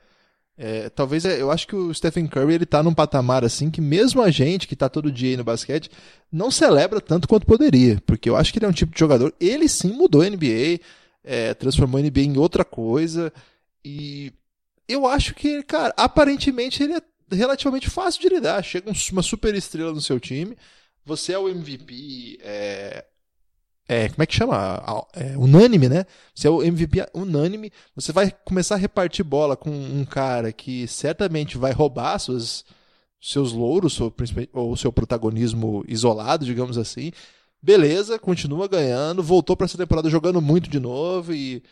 É, 0.57 0.89
talvez 0.89 1.25
é, 1.25 1.41
eu 1.41 1.49
acho 1.49 1.65
que 1.65 1.75
o 1.75 1.93
Stephen 1.93 2.27
Curry 2.27 2.53
ele 2.53 2.65
tá 2.65 2.83
num 2.83 2.93
patamar 2.93 3.43
assim 3.43 3.71
que 3.71 3.81
mesmo 3.81 4.21
a 4.21 4.29
gente 4.29 4.67
que 4.67 4.75
tá 4.75 4.87
todo 4.89 5.11
dia 5.11 5.31
aí 5.31 5.37
no 5.37 5.43
basquete 5.43 5.89
não 6.31 6.51
celebra 6.51 7.01
tanto 7.01 7.27
quanto 7.27 7.47
poderia, 7.47 8.01
porque 8.05 8.29
eu 8.29 8.35
acho 8.35 8.51
que 8.51 8.59
ele 8.59 8.65
é 8.65 8.69
um 8.69 8.73
tipo 8.73 8.93
de 8.93 8.99
jogador, 8.99 9.33
ele 9.39 9.67
sim 9.67 9.93
mudou 9.93 10.21
a 10.21 10.29
NBA, 10.29 10.79
é, 11.23 11.53
transformou 11.53 11.99
a 11.99 12.03
NBA 12.03 12.21
em 12.21 12.37
outra 12.37 12.63
coisa 12.63 13.33
e 13.83 14.31
eu 14.87 15.07
acho 15.07 15.33
que, 15.33 15.63
cara, 15.63 15.93
aparentemente 15.97 16.83
ele 16.83 16.93
é 16.93 17.01
relativamente 17.31 17.89
fácil 17.89 18.21
de 18.21 18.29
lidar. 18.29 18.61
Chega 18.63 18.91
uma 19.11 19.23
super 19.23 19.55
estrela 19.55 19.93
no 19.93 20.01
seu 20.01 20.19
time, 20.19 20.57
você 21.05 21.33
é 21.33 21.39
o 21.39 21.47
MVP, 21.47 22.39
é, 22.41 23.05
é, 23.87 24.09
como 24.09 24.23
é 24.23 24.25
que 24.25 24.35
chama? 24.35 25.05
É, 25.13 25.37
unânime, 25.37 25.89
né? 25.89 26.05
Você 26.33 26.47
é 26.47 26.49
o 26.49 26.63
MVP 26.63 27.05
unânime, 27.13 27.71
você 27.95 28.11
vai 28.11 28.31
começar 28.45 28.75
a 28.75 28.77
repartir 28.77 29.25
bola 29.25 29.57
com 29.57 29.69
um 29.69 30.05
cara 30.05 30.53
que 30.53 30.87
certamente 30.87 31.57
vai 31.57 31.71
roubar 31.73 32.17
suas, 32.19 32.63
seus 33.19 33.51
louros, 33.53 33.99
ou 34.53 34.77
seu 34.77 34.91
protagonismo 34.93 35.83
isolado, 35.87 36.45
digamos 36.45 36.77
assim. 36.77 37.11
Beleza, 37.61 38.17
continua 38.17 38.67
ganhando, 38.67 39.21
voltou 39.21 39.55
para 39.55 39.65
essa 39.65 39.77
temporada 39.77 40.09
jogando 40.09 40.41
muito 40.41 40.69
de 40.69 40.79
novo 40.79 41.33
e. 41.33 41.63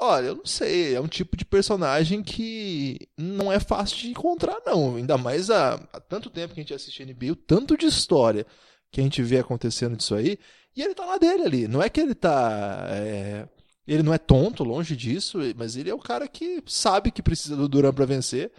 Olha, 0.00 0.26
eu 0.28 0.36
não 0.36 0.46
sei, 0.46 0.94
é 0.94 1.00
um 1.00 1.06
tipo 1.06 1.36
de 1.36 1.44
personagem 1.44 2.22
que 2.24 2.98
não 3.16 3.52
é 3.52 3.60
fácil 3.60 3.98
de 3.98 4.10
encontrar, 4.10 4.60
não. 4.66 4.96
Ainda 4.96 5.16
mais 5.16 5.48
há, 5.50 5.74
há 5.92 6.00
tanto 6.00 6.28
tempo 6.30 6.54
que 6.54 6.60
a 6.60 6.62
gente 6.62 6.74
assiste 6.74 7.04
NBA, 7.04 7.32
o 7.32 7.36
tanto 7.36 7.76
de 7.76 7.86
história 7.86 8.46
que 8.90 9.00
a 9.00 9.04
gente 9.04 9.22
vê 9.22 9.38
acontecendo 9.38 9.96
disso 9.96 10.14
aí. 10.14 10.38
E 10.74 10.82
ele 10.82 10.94
tá 10.94 11.04
lá 11.04 11.18
dele 11.18 11.42
ali. 11.42 11.68
Não 11.68 11.82
é 11.82 11.88
que 11.88 12.00
ele 12.00 12.14
tá. 12.14 12.86
É... 12.90 13.46
Ele 13.86 14.02
não 14.02 14.14
é 14.14 14.18
tonto, 14.18 14.62
longe 14.62 14.96
disso, 14.96 15.38
mas 15.56 15.76
ele 15.76 15.90
é 15.90 15.94
o 15.94 15.98
cara 15.98 16.28
que 16.28 16.62
sabe 16.66 17.10
que 17.10 17.22
precisa 17.22 17.56
do 17.56 17.68
Duran 17.68 17.92
para 17.92 18.06
vencer. 18.06 18.52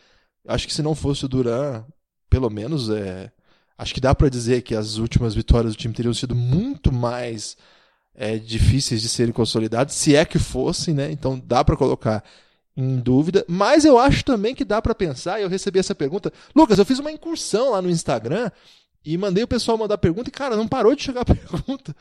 Acho 0.48 0.68
que 0.68 0.74
se 0.74 0.82
não 0.82 0.94
fosse 0.94 1.26
o 1.26 1.30
Duran, 1.30 1.86
pelo 2.30 2.50
menos 2.50 2.90
é. 2.90 3.32
Acho 3.78 3.94
que 3.94 4.02
dá 4.02 4.14
para 4.14 4.30
dizer 4.30 4.62
que 4.62 4.76
as 4.76 4.98
últimas 4.98 5.34
vitórias 5.34 5.74
do 5.74 5.78
time 5.78 5.94
teriam 5.94 6.14
sido 6.14 6.36
muito 6.36 6.92
mais 6.92 7.58
é, 8.14 8.38
difíceis 8.38 9.02
de 9.02 9.10
serem 9.10 9.34
consolidadas, 9.34 9.94
se 9.94 10.16
é 10.16 10.26
que 10.26 10.38
fossem, 10.38 10.94
né? 10.94 11.12
Então 11.12 11.42
dá 11.44 11.64
para 11.64 11.78
colocar 11.78 12.24
em 12.76 12.98
dúvida. 13.00 13.46
Mas 13.48 13.86
eu 13.86 13.98
acho 13.98 14.24
também 14.26 14.54
que 14.54 14.66
dá 14.66 14.82
para 14.82 14.96
pensar, 14.96 15.40
e 15.40 15.44
eu 15.44 15.50
recebi 15.50 15.80
essa 15.80 15.96
pergunta. 15.96 16.32
Lucas, 16.56 16.80
eu 16.80 16.86
fiz 16.86 17.00
uma 17.00 17.12
incursão 17.12 17.72
lá 17.72 17.82
no 17.82 17.90
Instagram 17.90 18.52
e 19.06 19.18
mandei 19.18 19.44
o 19.44 19.48
pessoal 19.48 19.78
mandar 19.78 19.98
pergunta 19.98 20.30
e, 20.30 20.32
cara, 20.32 20.56
não 20.56 20.68
parou 20.68 20.96
de 20.96 21.04
chegar 21.04 21.22
a 21.24 21.26
pergunta. 21.26 21.96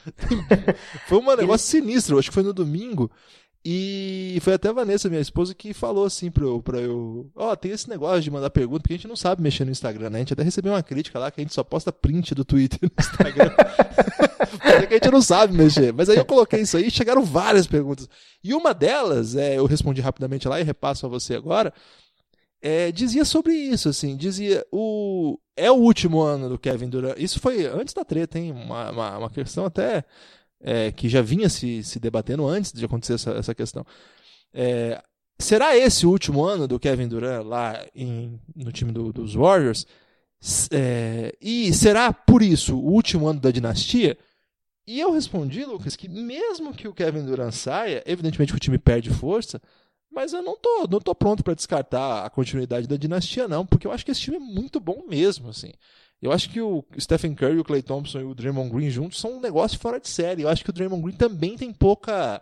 foi 1.07 1.19
um 1.19 1.37
negócio 1.37 1.69
sinistro, 1.69 2.19
acho 2.19 2.31
que 2.31 2.35
foi 2.35 2.43
no 2.43 2.53
domingo. 2.53 3.11
E 3.65 4.39
foi 4.41 4.55
até 4.55 4.69
a 4.69 4.73
Vanessa, 4.73 5.09
minha 5.09 5.21
esposa, 5.21 5.55
que 5.55 5.73
falou 5.73 6.05
assim 6.05 6.33
pra 6.33 6.45
eu, 6.45 6.61
pra 6.61 6.81
eu. 6.81 7.31
Ó, 7.37 7.53
oh, 7.53 7.57
tem 7.57 7.71
esse 7.71 7.89
negócio 7.89 8.21
de 8.21 8.31
mandar 8.31 8.51
pergunta, 8.51 8.81
porque 8.81 8.95
a 8.95 8.97
gente 8.97 9.07
não 9.07 9.15
sabe 9.15 9.41
mexer 9.41 9.65
no 9.65 9.71
Instagram, 9.71 10.11
né? 10.11 10.17
A 10.17 10.19
gente 10.19 10.33
até 10.33 10.43
recebeu 10.43 10.73
uma 10.73 10.83
crítica 10.83 11.17
lá 11.17 11.31
que 11.31 11.41
a 11.41 11.45
gente 11.45 11.55
só 11.55 11.63
posta 11.63 11.93
print 11.93 12.35
do 12.35 12.45
Twitter 12.45 12.81
no 12.83 12.91
Instagram. 12.99 13.53
porque 14.81 14.95
a 14.95 14.99
gente 14.99 15.11
não 15.13 15.23
sabe 15.23 15.57
mexer. 15.57 15.93
Mas 15.93 16.09
aí 16.09 16.17
eu 16.17 16.25
coloquei 16.25 16.61
isso 16.61 16.77
aí 16.77 16.89
e 16.89 16.91
chegaram 16.91 17.23
várias 17.23 17.69
perguntas. 17.69 18.09
E 18.43 18.53
uma 18.53 18.75
delas, 18.75 19.37
é, 19.37 19.59
eu 19.59 19.67
respondi 19.67 20.01
rapidamente 20.01 20.49
lá 20.49 20.61
e 20.61 20.65
repasso 20.65 21.07
a 21.07 21.09
você 21.09 21.37
agora. 21.37 21.73
É, 22.65 22.93
dizia 22.93 23.25
sobre 23.25 23.53
isso, 23.53 23.89
assim, 23.89 24.17
dizia 24.17 24.65
o 24.71 25.37
é 25.57 25.71
o 25.71 25.75
último 25.75 26.21
ano 26.21 26.49
do 26.49 26.59
Kevin 26.59 26.89
Durant. 26.89 27.19
Isso 27.19 27.41
foi 27.41 27.67
antes 27.67 27.93
da 27.93 28.05
treta, 28.05 28.39
hein? 28.39 28.53
Uma, 28.53 28.91
uma, 28.91 29.19
uma 29.19 29.31
questão 29.31 29.65
até 29.65 30.05
é, 30.61 30.93
que 30.93 31.09
já 31.09 31.21
vinha 31.21 31.49
se, 31.49 31.83
se 31.83 31.99
debatendo 31.99 32.47
antes 32.47 32.73
de 32.73 32.85
acontecer 32.85 33.15
essa, 33.15 33.33
essa 33.33 33.55
questão. 33.55 33.85
É, 34.55 35.03
será 35.39 35.77
esse 35.77 36.07
o 36.07 36.11
último 36.11 36.45
ano 36.45 36.69
do 36.69 36.79
Kevin 36.79 37.09
Durant 37.09 37.45
lá 37.45 37.85
em, 37.95 38.41
no 38.55 38.71
time 38.71 38.93
do, 38.93 39.13
dos 39.13 39.35
Warriors? 39.35 39.87
É, 40.71 41.35
e 41.41 41.73
será 41.73 42.13
por 42.13 42.43
isso 42.43 42.77
o 42.79 42.93
último 42.93 43.27
ano 43.27 43.41
da 43.41 43.51
dinastia? 43.51 44.17
E 44.87 45.01
eu 45.01 45.13
respondi, 45.13 45.65
Lucas, 45.65 45.95
que 45.97 46.09
mesmo 46.09 46.73
que 46.73 46.89
o 46.89 46.95
Kevin 46.95 47.25
Durant 47.25 47.53
saia, 47.53 48.03
evidentemente 48.07 48.53
que 48.53 48.57
o 48.57 48.61
time 48.61 48.79
perde 48.79 49.11
força, 49.11 49.61
mas 50.13 50.33
eu 50.33 50.43
não 50.43 50.57
tô, 50.57 50.87
não 50.91 51.01
tô 51.01 51.15
pronto 51.15 51.43
para 51.43 51.55
descartar 51.55 52.25
a 52.25 52.31
continuidade 52.31 52.87
da 52.87 52.97
dinastia, 52.97 53.49
não, 53.49 53.65
porque 53.65 53.87
eu 53.87 53.93
acho 53.93 54.05
que 54.05 54.11
esse 54.11 54.21
time 54.21 54.37
é 54.37 54.41
muito 54.41 54.79
bom 54.79 55.05
mesmo, 55.09 55.49
assim. 55.49 55.73
Eu 56.21 56.31
acho 56.31 56.51
que 56.51 56.61
o 56.61 56.85
Stephen 57.01 57.35
Curry, 57.35 57.59
o 57.59 57.65
Clay 57.65 57.83
Thompson 57.83 58.21
e 58.21 58.25
o 58.25 58.35
Draymond 58.35 58.71
Green 58.71 58.91
juntos 58.91 59.19
são 59.19 59.39
um 59.39 59.41
negócio 59.41 59.79
fora 59.79 59.99
de 59.99 60.09
série. 60.09 60.43
Eu 60.43 60.49
acho 60.49 60.63
que 60.63 60.71
o 60.71 60.73
Draymond 60.73 61.03
Green 61.03 61.17
também 61.17 61.57
tem 61.57 61.73
pouca 61.73 62.41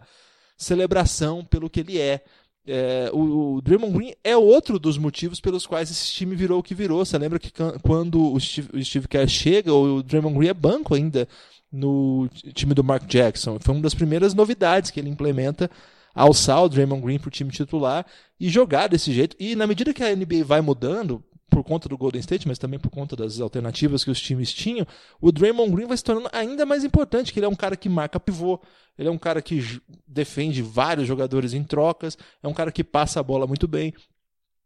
celebração 0.55 1.43
pelo 1.43 1.71
que 1.71 1.81
ele 1.81 1.99
é. 1.99 2.23
é 2.67 3.11
o, 3.11 3.55
o, 3.55 3.61
Draymond 3.63 3.97
Green 3.97 4.15
é 4.23 4.37
outro 4.37 4.79
dos 4.79 4.99
motivos 4.99 5.41
pelos 5.41 5.67
quais 5.67 5.91
esse 5.91 6.13
time 6.13 6.37
virou 6.37 6.59
o 6.59 6.63
que 6.63 6.75
virou. 6.75 7.03
Você 7.03 7.17
lembra 7.17 7.39
que 7.39 7.51
quando 7.83 8.35
o 8.35 8.39
Steve, 8.39 8.69
o 8.75 8.85
Steve 8.85 9.09
Kerr 9.09 9.29
chega, 9.29 9.73
o 9.73 10.03
Draymond 10.03 10.37
Green 10.37 10.51
é 10.51 10.55
banco 10.55 10.95
ainda 10.95 11.27
no 11.73 12.29
time 12.53 12.75
do 12.75 12.85
Mark 12.85 13.07
Jackson. 13.07 13.59
Foi 13.61 13.75
uma 13.75 13.83
das 13.83 13.95
primeiras 13.95 14.35
novidades 14.35 14.91
que 14.91 15.01
ele 15.01 15.09
implementa 15.09 15.71
alçar 16.15 16.63
o 16.63 16.69
Draymond 16.69 17.03
Green 17.03 17.19
para 17.19 17.29
o 17.29 17.33
time 17.33 17.51
titular 17.51 18.07
e 18.39 18.49
jogar 18.49 18.89
desse 18.89 19.13
jeito. 19.13 19.37
E 19.39 19.55
na 19.55 19.67
medida 19.67 19.95
que 19.95 20.03
a 20.03 20.15
NBA 20.15 20.45
vai 20.45 20.61
mudando, 20.61 21.23
por 21.51 21.65
conta 21.65 21.89
do 21.89 21.99
Golden 21.99 22.21
State, 22.21 22.47
mas 22.47 22.59
também 22.59 22.79
por 22.79 22.91
conta 22.91 23.17
das 23.17 23.41
alternativas 23.41 24.05
que 24.05 24.11
os 24.11 24.21
times 24.21 24.53
tinham, 24.53 24.87
o 25.21 25.33
Draymond 25.33 25.73
Green 25.73 25.87
vai 25.87 25.97
se 25.97 26.05
tornando 26.05 26.31
ainda 26.33 26.65
mais 26.65 26.85
importante, 26.85 27.33
que 27.33 27.41
ele 27.41 27.47
é 27.47 27.49
um 27.49 27.57
cara 27.57 27.77
que 27.77 27.89
marca 27.89 28.21
pivô, 28.21 28.61
ele 28.97 29.09
é 29.09 29.11
um 29.11 29.19
cara 29.19 29.43
que 29.43 29.81
defende 30.07 30.63
vários 30.63 31.09
jogadores 31.09 31.53
em 31.53 31.65
trocas, 31.65 32.17
é 32.43 32.47
um 32.47 32.55
cara 32.55 32.71
que 32.71 32.85
passa 32.85 33.19
a 33.19 33.23
bola 33.23 33.47
muito 33.47 33.67
bem, 33.67 33.93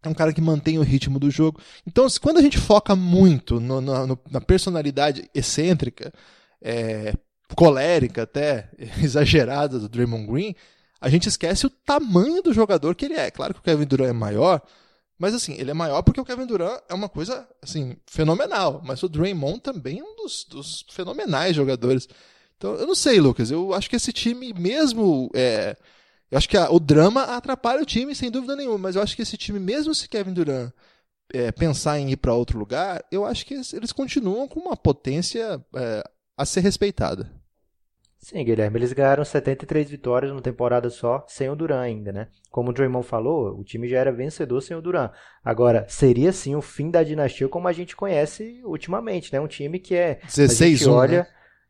é 0.03 0.09
um 0.09 0.15
cara 0.15 0.33
que 0.33 0.41
mantém 0.41 0.79
o 0.79 0.83
ritmo 0.83 1.19
do 1.19 1.31
jogo. 1.31 1.61
Então, 1.87 2.07
quando 2.21 2.39
a 2.39 2.43
gente 2.43 2.59
foca 2.59 2.95
muito 2.95 3.59
no, 3.59 3.81
no, 3.81 4.19
na 4.31 4.41
personalidade 4.41 5.29
excêntrica, 5.35 6.13
é, 6.61 7.15
colérica 7.57 8.25
até, 8.25 8.71
exagerada 9.03 9.79
do 9.79 9.89
Draymond 9.89 10.27
Green, 10.27 10.55
a 11.05 11.11
gente 11.11 11.29
esquece 11.29 11.67
o 11.67 11.71
tamanho 11.71 12.43
do 12.43 12.55
jogador 12.55 12.95
que 12.95 13.05
ele 13.05 13.13
é. 13.13 13.31
Claro 13.31 13.53
que 13.53 13.61
o 13.61 13.63
Kevin 13.63 13.85
Durant 13.85 14.09
é 14.09 14.13
maior, 14.15 14.63
mas 15.19 15.35
assim, 15.35 15.53
ele 15.59 15.71
é 15.71 15.75
maior 15.75 16.01
porque 16.01 16.19
o 16.19 16.25
Kevin 16.25 16.47
Durant 16.47 16.81
é 16.89 16.95
uma 16.95 17.11
coisa 17.11 17.47
assim 17.61 17.95
fenomenal, 18.07 18.81
mas 18.83 19.03
o 19.03 19.09
Draymond 19.09 19.61
também 19.61 20.01
é 20.01 20.03
um 20.03 20.17
dos, 20.17 20.45
dos 20.45 20.87
fenomenais 20.89 21.55
jogadores. 21.55 22.09
Então, 22.57 22.73
eu 22.77 22.87
não 22.87 22.95
sei, 22.95 23.21
Lucas, 23.21 23.51
eu 23.51 23.75
acho 23.75 23.91
que 23.91 23.97
esse 23.97 24.15
time 24.15 24.55
mesmo 24.55 25.31
é, 25.35 25.77
eu 26.31 26.39
acho 26.39 26.49
que 26.49 26.57
a, 26.57 26.71
o 26.71 26.81
drama 26.81 27.23
atrapalha 27.25 27.83
o 27.83 27.87
time 27.87 28.15
sem 28.15 28.31
dúvida 28.31 28.57
nenhuma, 28.57 28.79
mas 28.79 28.97
eu 28.97 29.03
acho 29.03 29.15
que 29.15 29.21
esse 29.21 29.37
time 29.37 29.61
mesmo 29.61 29.95
se 29.95 30.09
Kevin 30.09 30.33
Durant 30.33 30.73
é, 31.35 31.53
pensar 31.53 31.99
em 31.99 32.13
ir 32.13 32.17
para 32.17 32.33
outro 32.33 32.59
lugar, 32.59 33.05
eu 33.13 33.27
acho 33.27 33.45
que 33.45 33.53
eles, 33.53 33.75
eles 33.75 33.93
continuam 33.93 34.49
com 34.49 34.59
uma 34.59 34.75
potência 34.75 35.63
é, 35.77 36.03
a 36.35 36.47
ser 36.47 36.61
respeitada. 36.61 37.31
Sim, 38.25 38.43
Guilherme, 38.43 38.79
eles 38.79 38.95
ganharam 38.95 39.23
73 39.23 39.91
vitórias 39.91 40.31
numa 40.31 40.41
temporada 40.41 40.89
só, 40.89 41.23
sem 41.29 41.51
o 41.51 41.55
Duran 41.55 41.79
ainda, 41.79 42.11
né? 42.11 42.29
Como 42.51 42.71
o 42.71 42.73
Draymond 42.73 43.07
falou, 43.07 43.55
o 43.55 43.63
time 43.63 43.87
já 43.87 43.99
era 43.99 44.11
vencedor 44.11 44.63
sem 44.63 44.75
o 44.75 44.81
Duran. 44.81 45.11
Agora, 45.45 45.85
seria 45.91 46.33
sim 46.33 46.55
o 46.55 46.63
fim 46.63 46.91
da 46.91 47.03
dinastia 47.03 47.51
como 47.51 47.69
a 47.69 47.73
gente 47.73 47.95
conhece 47.95 48.63
ultimamente, 48.65 49.31
né? 49.31 49.39
Um 49.39 49.47
time 49.47 49.79
que 49.79 49.95
é... 49.95 50.21
16 50.25 50.63
a 50.63 50.79
gente 50.79 50.89
olha, 50.89 51.19
né? 51.19 51.27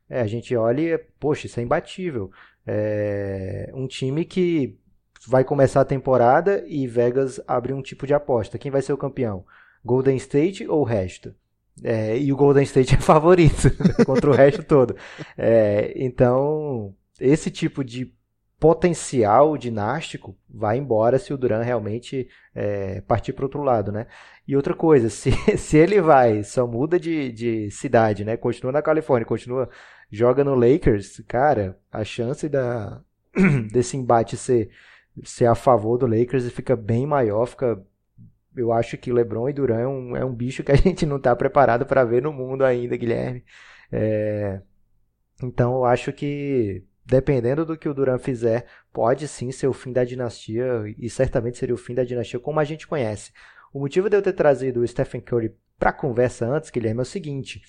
é, 0.08 0.20
a 0.20 0.26
gente 0.28 0.54
olha 0.54 0.80
e, 0.80 0.98
poxa, 1.18 1.46
isso 1.46 1.58
é 1.58 1.62
imbatível. 1.64 2.30
É 2.64 3.72
um 3.74 3.88
time 3.88 4.24
que 4.24 4.78
vai 5.26 5.42
começar 5.42 5.80
a 5.80 5.84
temporada 5.84 6.64
e 6.68 6.86
Vegas 6.86 7.40
abre 7.48 7.72
um 7.72 7.82
tipo 7.82 8.06
de 8.06 8.14
aposta. 8.14 8.58
Quem 8.58 8.70
vai 8.70 8.80
ser 8.80 8.92
o 8.92 8.98
campeão? 8.98 9.44
Golden 9.84 10.14
State 10.14 10.68
ou 10.68 10.82
o 10.82 10.84
resto? 10.84 11.34
É, 11.82 12.16
e 12.16 12.32
o 12.32 12.36
Golden 12.36 12.62
State 12.62 12.94
é 12.94 12.98
favorito 13.00 13.70
contra 14.06 14.30
o 14.30 14.34
resto 14.34 14.62
todo. 14.62 14.96
É, 15.36 15.92
então, 15.96 16.94
esse 17.20 17.50
tipo 17.50 17.82
de 17.82 18.12
potencial 18.58 19.58
dinástico 19.58 20.34
vai 20.48 20.78
embora 20.78 21.18
se 21.18 21.34
o 21.34 21.36
Duran 21.36 21.62
realmente 21.62 22.28
é, 22.54 23.00
partir 23.02 23.32
para 23.32 23.44
outro 23.44 23.62
lado, 23.62 23.92
né? 23.92 24.06
E 24.46 24.56
outra 24.56 24.74
coisa, 24.74 25.08
se, 25.10 25.32
se 25.58 25.76
ele 25.76 26.00
vai, 26.00 26.42
só 26.42 26.66
muda 26.66 26.98
de, 26.98 27.30
de 27.30 27.70
cidade, 27.70 28.24
né? 28.24 28.36
Continua 28.36 28.72
na 28.72 28.82
Califórnia, 28.82 29.26
continua, 29.26 29.68
joga 30.10 30.42
no 30.42 30.54
Lakers, 30.54 31.22
cara, 31.28 31.78
a 31.92 32.04
chance 32.04 32.48
da, 32.48 33.02
desse 33.70 33.96
embate 33.96 34.36
ser, 34.36 34.70
ser 35.22 35.46
a 35.46 35.54
favor 35.54 35.98
do 35.98 36.06
Lakers 36.06 36.50
fica 36.50 36.74
bem 36.74 37.06
maior, 37.06 37.46
fica 37.46 37.82
eu 38.56 38.72
acho 38.72 38.96
que 38.96 39.12
LeBron 39.12 39.48
e 39.48 39.52
Durant 39.52 39.80
é 39.80 39.86
um, 39.86 40.16
é 40.16 40.24
um 40.24 40.34
bicho 40.34 40.62
que 40.62 40.72
a 40.72 40.76
gente 40.76 41.06
não 41.06 41.16
está 41.16 41.34
preparado 41.34 41.86
para 41.86 42.04
ver 42.04 42.22
no 42.22 42.32
mundo 42.32 42.64
ainda, 42.64 42.96
Guilherme. 42.96 43.44
É, 43.90 44.60
então 45.42 45.74
eu 45.74 45.84
acho 45.84 46.12
que 46.12 46.84
dependendo 47.04 47.64
do 47.66 47.76
que 47.76 47.88
o 47.88 47.94
Durant 47.94 48.20
fizer, 48.20 48.66
pode 48.92 49.28
sim 49.28 49.52
ser 49.52 49.66
o 49.66 49.72
fim 49.72 49.92
da 49.92 50.04
dinastia 50.04 50.82
e 50.98 51.10
certamente 51.10 51.58
seria 51.58 51.74
o 51.74 51.78
fim 51.78 51.94
da 51.94 52.04
dinastia 52.04 52.40
como 52.40 52.60
a 52.60 52.64
gente 52.64 52.86
conhece. 52.86 53.32
O 53.72 53.80
motivo 53.80 54.08
de 54.08 54.16
eu 54.16 54.22
ter 54.22 54.32
trazido 54.32 54.80
o 54.80 54.86
Stephen 54.86 55.20
Curry 55.20 55.54
para 55.78 55.90
a 55.90 55.92
conversa 55.92 56.46
antes, 56.46 56.70
Guilherme, 56.70 57.00
é 57.00 57.02
o 57.02 57.06
seguinte: 57.06 57.60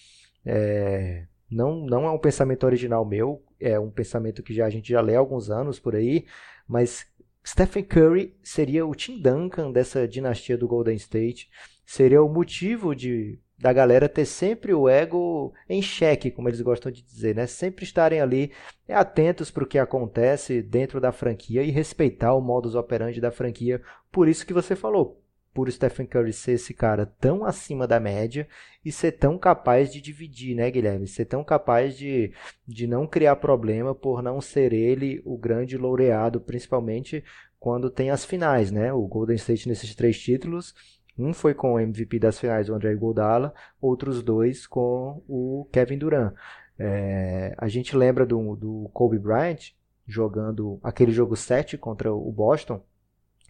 é, 0.45 1.26
não, 1.50 1.76
não 1.86 2.06
é 2.06 2.12
um 2.12 2.19
pensamento 2.19 2.65
original 2.65 3.04
meu, 3.04 3.43
é 3.60 3.80
um 3.80 3.89
pensamento 3.89 4.43
que 4.43 4.54
já, 4.54 4.65
a 4.65 4.69
gente 4.69 4.89
já 4.89 5.02
lê 5.02 5.15
há 5.15 5.19
alguns 5.19 5.50
anos 5.50 5.80
por 5.80 5.95
aí, 5.95 6.26
mas 6.67 7.06
Stephen 7.45 7.84
Curry 7.84 8.36
seria 8.41 8.86
o 8.86 8.95
Tim 8.95 9.21
Duncan 9.21 9.71
dessa 9.71 10.08
dinastia 10.08 10.58
do 10.58 10.67
Golden 10.67 10.95
State, 10.95 11.49
seria 11.86 12.21
o 12.23 12.29
motivo 12.29 12.95
de 12.95 13.39
da 13.58 13.71
galera 13.71 14.10
ter 14.10 14.25
sempre 14.25 14.73
o 14.73 14.89
ego 14.89 15.53
em 15.69 15.81
xeque, 15.81 16.29
como 16.29 16.49
eles 16.49 16.60
gostam 16.60 16.91
de 16.91 17.01
dizer, 17.01 17.34
né? 17.36 17.47
Sempre 17.47 17.86
estarem 17.86 18.19
ali 18.19 18.51
atentos 18.89 19.49
para 19.49 19.63
o 19.63 19.67
que 19.67 19.79
acontece 19.79 20.62
dentro 20.62 20.99
da 20.99 21.12
franquia 21.12 21.63
e 21.63 21.71
respeitar 21.71 22.34
o 22.34 22.41
modus 22.41 22.75
operandi 22.75 23.21
da 23.21 23.31
franquia. 23.31 23.81
Por 24.12 24.27
isso 24.27 24.45
que 24.45 24.53
você 24.53 24.75
falou, 24.75 25.23
por 25.55 25.71
Stephen 25.71 26.05
Curry 26.05 26.33
ser 26.33 26.51
esse 26.51 26.73
cara 26.73 27.05
tão 27.05 27.45
acima 27.45 27.87
da 27.87 27.97
média 27.97 28.45
e 28.83 28.91
ser 28.91 29.13
tão 29.13 29.37
capaz 29.37 29.89
de 29.91 30.01
dividir, 30.01 30.53
né, 30.53 30.69
Guilherme? 30.69 31.07
Ser 31.07 31.23
tão 31.23 31.45
capaz 31.45 31.97
de, 31.97 32.33
de 32.67 32.85
não 32.85 33.07
criar 33.07 33.37
problema 33.37 33.95
por 33.95 34.21
não 34.21 34.41
ser 34.41 34.73
ele 34.73 35.21
o 35.23 35.37
grande 35.37 35.77
laureado, 35.77 36.41
principalmente 36.41 37.23
quando 37.57 37.89
tem 37.89 38.09
as 38.09 38.25
finais, 38.25 38.69
né? 38.69 38.91
O 38.91 39.07
Golden 39.07 39.37
State 39.37 39.69
nesses 39.69 39.95
três 39.95 40.19
títulos, 40.19 40.75
um 41.17 41.33
foi 41.33 41.53
com 41.53 41.75
o 41.75 41.79
MVP 41.79 42.19
das 42.19 42.37
finais, 42.37 42.69
o 42.69 42.73
André 42.73 42.91
Iguodala, 42.91 43.53
outros 43.79 44.21
dois 44.21 44.67
com 44.67 45.23
o 45.25 45.69
Kevin 45.71 45.97
Durant. 45.97 46.33
É, 46.77 47.55
a 47.57 47.69
gente 47.69 47.95
lembra 47.95 48.25
do, 48.25 48.57
do 48.57 48.89
Kobe 48.93 49.17
Bryant 49.17 49.71
jogando 50.05 50.81
aquele 50.83 51.13
jogo 51.13 51.37
7 51.37 51.77
contra 51.77 52.13
o 52.13 52.29
Boston, 52.29 52.83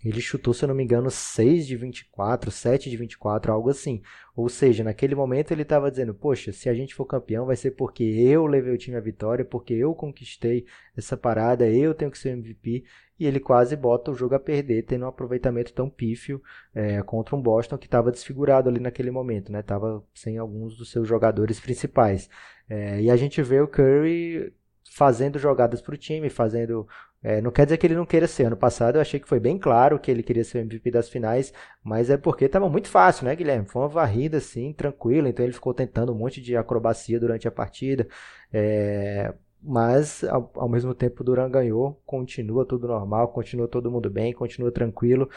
ele 0.10 0.22
chutou, 0.22 0.54
se 0.54 0.64
eu 0.64 0.68
não 0.68 0.76
me 0.76 0.84
engano, 0.84 1.10
6 1.10 1.66
de 1.66 1.76
24, 1.76 2.52
7 2.52 2.90
de 2.90 2.96
24, 2.96 3.52
algo 3.52 3.70
assim. 3.70 4.02
Ou 4.36 4.48
seja, 4.48 4.84
naquele 4.84 5.16
momento 5.16 5.52
ele 5.52 5.64
estava 5.64 5.90
dizendo: 5.90 6.14
Poxa, 6.14 6.52
se 6.52 6.70
a 6.70 6.74
gente 6.76 6.94
for 6.94 7.06
campeão, 7.06 7.46
vai 7.46 7.56
ser 7.56 7.72
porque 7.72 8.04
eu 8.04 8.46
levei 8.46 8.74
o 8.74 8.78
time 8.78 8.98
à 8.98 9.00
vitória, 9.00 9.44
porque 9.44 9.74
eu 9.74 9.96
conquistei 9.96 10.66
essa 10.96 11.18
parada, 11.18 11.68
eu 11.68 11.94
tenho 11.94 12.12
que 12.12 12.20
ser 12.20 12.30
MVP. 12.30 12.84
E 13.18 13.26
ele 13.26 13.40
quase 13.40 13.76
bota 13.78 14.12
o 14.12 14.16
jogo 14.16 14.36
a 14.36 14.40
perder, 14.40 14.84
tendo 14.84 15.06
um 15.06 15.08
aproveitamento 15.08 15.74
tão 15.74 15.90
pífio 15.90 16.42
é, 16.74 17.02
contra 17.02 17.36
um 17.36 17.42
Boston 17.42 17.78
que 17.78 17.88
estava 17.88 18.12
desfigurado 18.12 18.70
ali 18.70 18.80
naquele 18.80 19.10
momento, 19.10 19.52
né? 19.52 19.62
Tava 19.62 20.04
sem 20.14 20.38
alguns 20.38 20.76
dos 20.78 20.92
seus 20.92 21.08
jogadores 21.08 21.60
principais. 21.60 22.30
É, 22.70 23.02
e 23.02 23.10
a 23.10 23.16
gente 23.16 23.42
vê 23.42 23.62
o 23.62 23.68
Curry 23.68 24.54
fazendo 24.96 25.38
jogadas 25.38 25.82
para 25.82 25.94
o 25.94 25.98
time, 25.98 26.30
fazendo 26.30 26.88
é, 27.22 27.42
não 27.42 27.52
quer 27.52 27.66
dizer 27.66 27.78
que 27.78 27.86
ele 27.86 27.96
não 27.96 28.06
queira 28.06 28.28
ser. 28.28 28.46
Ano 28.46 28.56
passado 28.56 28.96
eu 28.96 29.02
achei 29.02 29.20
que 29.20 29.28
foi 29.28 29.42
bem 29.42 29.58
claro 29.58 30.00
que 30.00 30.10
ele 30.10 30.24
queria 30.24 30.44
ser 30.44 30.60
o 30.60 30.62
MVP 30.62 30.90
das 30.90 31.10
finais, 31.10 31.52
mas 31.84 32.10
é 32.10 32.16
porque 32.16 32.46
estava 32.46 32.70
muito 32.70 32.88
fácil, 32.88 33.26
né, 33.26 33.36
Guilherme? 33.36 33.68
Foi 33.68 33.82
uma 33.82 33.90
varrida 33.90 34.38
assim, 34.38 34.72
tranquila, 34.72 35.28
então 35.28 35.44
ele 35.44 35.52
ficou 35.54 35.74
tentando 35.74 36.14
um 36.14 36.16
monte 36.16 36.42
de 36.42 36.56
acrobacia 36.56 37.20
durante 37.20 37.46
a 37.46 37.52
partida. 37.52 38.08
É, 38.54 39.34
mas 39.62 40.24
ao, 40.24 40.50
ao 40.56 40.70
mesmo 40.70 40.94
tempo 40.94 41.22
o 41.22 41.26
Duran 41.26 41.50
ganhou, 41.50 42.02
continua 42.06 42.66
tudo 42.66 42.88
normal, 42.88 43.28
continua 43.30 43.68
todo 43.68 43.92
mundo 43.92 44.10
bem, 44.10 44.32
continua 44.32 44.72
tranquilo. 44.72 45.30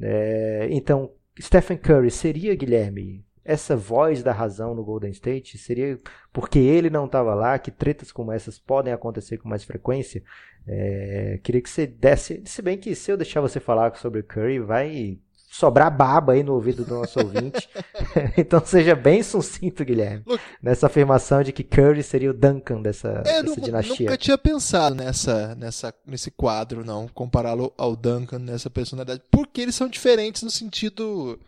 É, 0.00 0.68
então, 0.70 1.12
Stephen 1.38 1.76
Curry 1.76 2.10
seria, 2.10 2.54
Guilherme, 2.54 3.22
essa 3.44 3.76
voz 3.76 4.22
da 4.22 4.32
razão 4.32 4.74
no 4.74 4.84
Golden 4.84 5.10
State? 5.10 5.58
Seria 5.58 5.98
porque 6.32 6.58
ele 6.58 6.90
não 6.90 7.06
estava 7.06 7.34
lá 7.34 7.58
que 7.58 7.70
tretas 7.70 8.10
como 8.10 8.32
essas 8.32 8.58
podem 8.58 8.92
acontecer 8.92 9.38
com 9.38 9.48
mais 9.48 9.64
frequência? 9.64 10.22
É, 10.66 11.38
queria 11.42 11.60
que 11.60 11.68
você 11.70 11.86
desse. 11.86 12.42
Se 12.46 12.62
bem 12.62 12.78
que 12.78 12.94
se 12.94 13.10
eu 13.10 13.16
deixar 13.16 13.40
você 13.40 13.60
falar 13.60 13.94
sobre 13.96 14.22
Curry, 14.22 14.60
vai 14.60 15.18
sobrar 15.54 15.96
baba 15.96 16.32
aí 16.32 16.42
no 16.42 16.54
ouvido 16.54 16.84
do 16.84 16.94
nosso 16.94 17.20
ouvinte. 17.20 17.68
então 18.36 18.64
seja 18.64 18.94
bem 18.94 19.22
sucinto, 19.22 19.84
Guilherme, 19.84 20.22
Look, 20.26 20.40
nessa 20.62 20.86
afirmação 20.86 21.42
de 21.42 21.52
que 21.52 21.62
Curry 21.62 22.02
seria 22.02 22.30
o 22.30 22.34
Duncan 22.34 22.82
dessa, 22.82 23.22
é, 23.24 23.42
dessa 23.42 23.60
dinastia. 23.60 24.06
Nunca 24.06 24.18
tinha 24.18 24.38
pensado 24.38 24.94
nessa, 24.94 25.54
nessa, 25.54 25.94
nesse 26.06 26.30
quadro, 26.30 26.84
não, 26.84 27.06
compará-lo 27.08 27.72
ao 27.76 27.94
Duncan 27.94 28.38
nessa 28.38 28.68
personalidade, 28.68 29.22
porque 29.30 29.60
eles 29.60 29.74
são 29.74 29.88
diferentes 29.88 30.42
no 30.42 30.50
sentido 30.50 31.38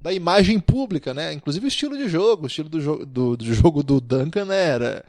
da 0.00 0.12
imagem 0.12 0.60
pública, 0.60 1.12
né? 1.12 1.32
Inclusive 1.32 1.66
o 1.66 1.68
estilo 1.68 1.96
de 1.96 2.08
jogo, 2.08 2.44
o 2.44 2.46
estilo 2.46 2.68
do, 2.68 2.80
jo 2.80 3.04
do, 3.04 3.36
do 3.36 3.54
jogo 3.54 3.82
do 3.82 4.00
Duncan 4.00 4.44
né? 4.44 4.56
era 4.56 5.04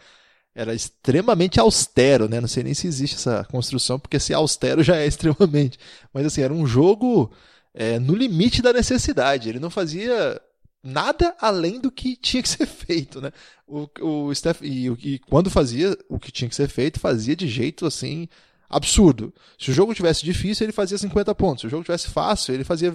era 0.56 0.74
extremamente 0.74 1.60
austero, 1.60 2.28
né? 2.28 2.42
Não 2.42 2.48
sei 2.48 2.64
nem 2.64 2.74
se 2.74 2.88
existe 2.88 3.16
essa 3.16 3.46
construção, 3.50 4.00
porque 4.00 4.20
se 4.20 4.34
austero 4.34 4.84
já 4.84 4.98
é 4.98 5.06
extremamente. 5.08 5.78
Mas 6.14 6.26
assim, 6.26 6.42
era 6.42 6.54
um 6.54 6.66
jogo 6.66 7.32
é, 7.74 8.00
no 8.00 8.16
limite 8.16 8.62
da 8.62 8.74
necessidade. 8.74 9.48
Ele 9.48 9.60
não 9.60 9.70
fazia 9.70 10.42
nada 10.84 11.36
além 11.40 11.80
do 11.80 11.92
que 11.92 12.16
tinha 12.16 12.42
que 12.44 12.50
ser 12.50 12.66
feito, 12.66 13.22
né? 13.22 13.32
O, 13.68 13.88
o 14.02 14.36
Steph, 14.36 14.62
e, 14.62 14.88
e 14.88 15.20
quando 15.20 15.50
fazia 15.50 15.98
o 16.10 16.20
que 16.20 16.32
tinha 16.32 16.50
que 16.50 16.56
ser 16.56 16.68
feito, 16.68 17.00
fazia 17.00 17.36
de 17.36 17.48
jeito 17.48 17.86
assim 17.86 18.28
absurdo. 18.70 19.34
Se 19.58 19.72
o 19.72 19.74
jogo 19.74 19.96
tivesse 19.96 20.24
difícil, 20.24 20.66
ele 20.66 20.74
fazia 20.74 20.98
50 20.98 21.34
pontos. 21.36 21.62
Se 21.62 21.68
o 21.68 21.70
jogo 21.70 21.84
tivesse 21.84 22.10
fácil, 22.10 22.54
ele 22.54 22.64
fazia 22.64 22.94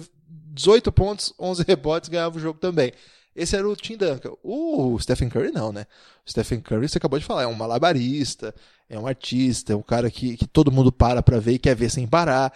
18 0.55 0.91
pontos, 0.91 1.33
11 1.39 1.63
rebotes, 1.67 2.09
ganhava 2.09 2.37
o 2.37 2.39
jogo 2.39 2.59
também. 2.59 2.91
Esse 3.35 3.55
era 3.55 3.67
o 3.67 3.75
Tim 3.75 3.97
Duncan. 3.97 4.31
O 4.41 4.97
Stephen 4.97 5.27
Curry 5.27 5.51
não, 5.51 5.71
né? 5.73 5.85
O 6.25 6.29
Stephen 6.29 6.61
Curry, 6.61 6.87
você 6.87 6.97
acabou 6.97 7.19
de 7.19 7.25
falar, 7.25 7.43
é 7.43 7.47
um 7.47 7.53
malabarista, 7.53 8.55
é 8.89 8.97
um 8.97 9.05
artista, 9.05 9.73
é 9.73 9.75
um 9.75 9.81
cara 9.81 10.09
que, 10.09 10.37
que 10.37 10.47
todo 10.47 10.71
mundo 10.71 10.91
para 10.91 11.21
pra 11.21 11.37
ver 11.37 11.53
e 11.53 11.59
quer 11.59 11.75
ver 11.75 11.91
sem 11.91 12.07
parar. 12.07 12.53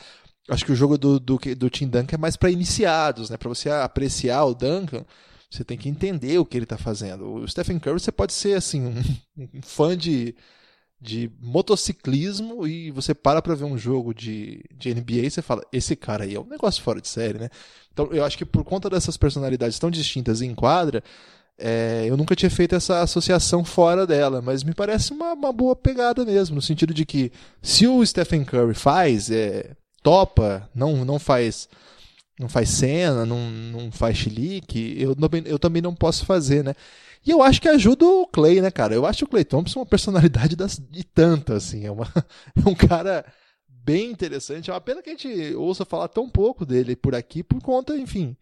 Acho 0.47 0.65
que 0.65 0.71
o 0.71 0.75
jogo 0.75 0.97
do, 0.97 1.19
do, 1.19 1.37
do 1.37 1.69
Tim 1.69 1.87
Duncan 1.87 2.15
é 2.15 2.17
mais 2.17 2.37
para 2.37 2.49
iniciados, 2.49 3.29
né? 3.29 3.35
Para 3.35 3.49
você 3.49 3.69
apreciar 3.69 4.45
o 4.45 4.55
Duncan, 4.55 5.05
você 5.51 5.63
tem 5.65 5.77
que 5.77 5.89
entender 5.89 6.39
o 6.39 6.45
que 6.45 6.57
ele 6.57 6.63
está 6.63 6.77
fazendo. 6.77 7.33
O 7.33 7.47
Stephen 7.47 7.77
Curry, 7.77 7.99
você 7.99 8.11
pode 8.11 8.31
ser 8.31 8.55
assim 8.55 8.81
um, 8.81 9.03
um 9.53 9.61
fã 9.61 9.97
de, 9.97 10.33
de 11.01 11.31
motociclismo 11.39 12.67
e 12.67 12.91
você 12.91 13.13
para 13.13 13.41
para 13.41 13.55
ver 13.55 13.63
um 13.63 13.77
jogo 13.77 14.13
de, 14.13 14.63
de 14.77 14.93
NBA 14.93 15.25
e 15.25 15.31
você 15.31 15.41
fala, 15.41 15.63
esse 15.71 15.95
cara 15.95 16.25
aí 16.25 16.35
é 16.35 16.39
um 16.39 16.45
negócio 16.45 16.83
fora 16.83 16.99
de 16.99 17.07
série, 17.07 17.39
né? 17.39 17.49
Então 17.93 18.09
eu 18.11 18.23
acho 18.23 18.37
que 18.37 18.45
por 18.45 18.63
conta 18.63 18.89
dessas 18.89 19.15
personalidades 19.15 19.79
tão 19.79 19.89
distintas 19.89 20.41
em 20.41 20.53
quadra, 20.53 21.01
é, 21.57 22.05
eu 22.07 22.17
nunca 22.17 22.35
tinha 22.35 22.49
feito 22.49 22.75
essa 22.75 23.01
associação 23.01 23.63
fora 23.63 24.05
dela, 24.05 24.41
mas 24.41 24.63
me 24.63 24.73
parece 24.73 25.11
uma, 25.11 25.33
uma 25.33 25.53
boa 25.53 25.75
pegada 25.75 26.25
mesmo, 26.25 26.55
no 26.55 26.61
sentido 26.61 26.93
de 26.93 27.05
que 27.05 27.31
se 27.61 27.87
o 27.87 28.05
Stephen 28.05 28.43
Curry 28.43 28.73
faz, 28.73 29.31
é, 29.31 29.71
topa, 30.03 30.69
não, 30.73 31.05
não 31.05 31.19
faz 31.19 31.69
não 32.39 32.47
faz 32.47 32.69
cena, 32.69 33.25
não, 33.25 33.51
não 33.51 33.91
faz 33.91 34.15
chilique, 34.15 34.95
eu, 34.97 35.13
eu 35.45 35.59
também 35.59 35.81
não 35.81 35.93
posso 35.93 36.25
fazer, 36.25 36.63
né? 36.63 36.73
E 37.25 37.31
eu 37.31 37.43
acho 37.43 37.61
que 37.61 37.67
ajuda 37.67 38.05
o 38.05 38.25
Clay, 38.27 38.61
né, 38.61 38.71
cara? 38.71 38.95
Eu 38.95 39.05
acho 39.05 39.25
o 39.25 39.27
Clay 39.27 39.43
Thompson 39.43 39.79
uma 39.79 39.85
personalidade 39.85 40.55
das, 40.55 40.79
de 40.79 41.03
tanta, 41.03 41.55
assim. 41.55 41.85
É, 41.85 41.91
uma, 41.91 42.05
é 42.55 42.69
um 42.69 42.75
cara 42.75 43.25
bem 43.67 44.11
interessante. 44.11 44.69
É 44.69 44.73
uma 44.73 44.81
pena 44.81 45.01
que 45.01 45.09
a 45.09 45.13
gente 45.13 45.55
ouça 45.55 45.85
falar 45.85 46.07
tão 46.07 46.29
pouco 46.29 46.65
dele 46.65 46.95
por 46.95 47.15
aqui, 47.15 47.43
por 47.43 47.61
conta, 47.61 47.97
enfim, 47.97 48.37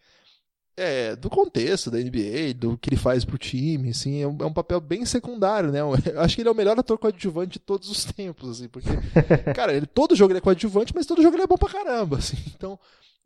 é, 0.77 1.15
do 1.15 1.27
contexto 1.27 1.89
da 1.89 1.97
NBA, 1.97 2.53
do 2.55 2.77
que 2.77 2.89
ele 2.89 2.97
faz 2.97 3.25
pro 3.25 3.37
time, 3.37 3.89
assim, 3.89 4.21
é 4.21 4.27
um, 4.27 4.37
é 4.41 4.45
um, 4.45 4.53
papel 4.53 4.79
bem 4.79 5.03
secundário, 5.05 5.71
né? 5.71 5.79
Eu 6.13 6.21
acho 6.21 6.35
que 6.35 6.43
ele 6.43 6.49
é 6.49 6.51
o 6.51 6.55
melhor 6.55 6.77
ator 6.77 6.99
coadjuvante 6.99 7.53
de 7.53 7.59
todos 7.59 7.89
os 7.89 8.05
tempos, 8.05 8.51
assim, 8.51 8.67
porque, 8.67 8.89
cara, 9.55 9.73
ele, 9.73 9.87
todo 9.87 10.15
jogo 10.15 10.31
ele 10.31 10.37
é 10.37 10.41
coadjuvante, 10.41 10.93
mas 10.95 11.07
todo 11.07 11.23
jogo 11.23 11.35
ele 11.35 11.43
é 11.43 11.47
bom 11.47 11.57
pra 11.57 11.67
caramba, 11.67 12.17
assim, 12.17 12.37
então, 12.55 12.79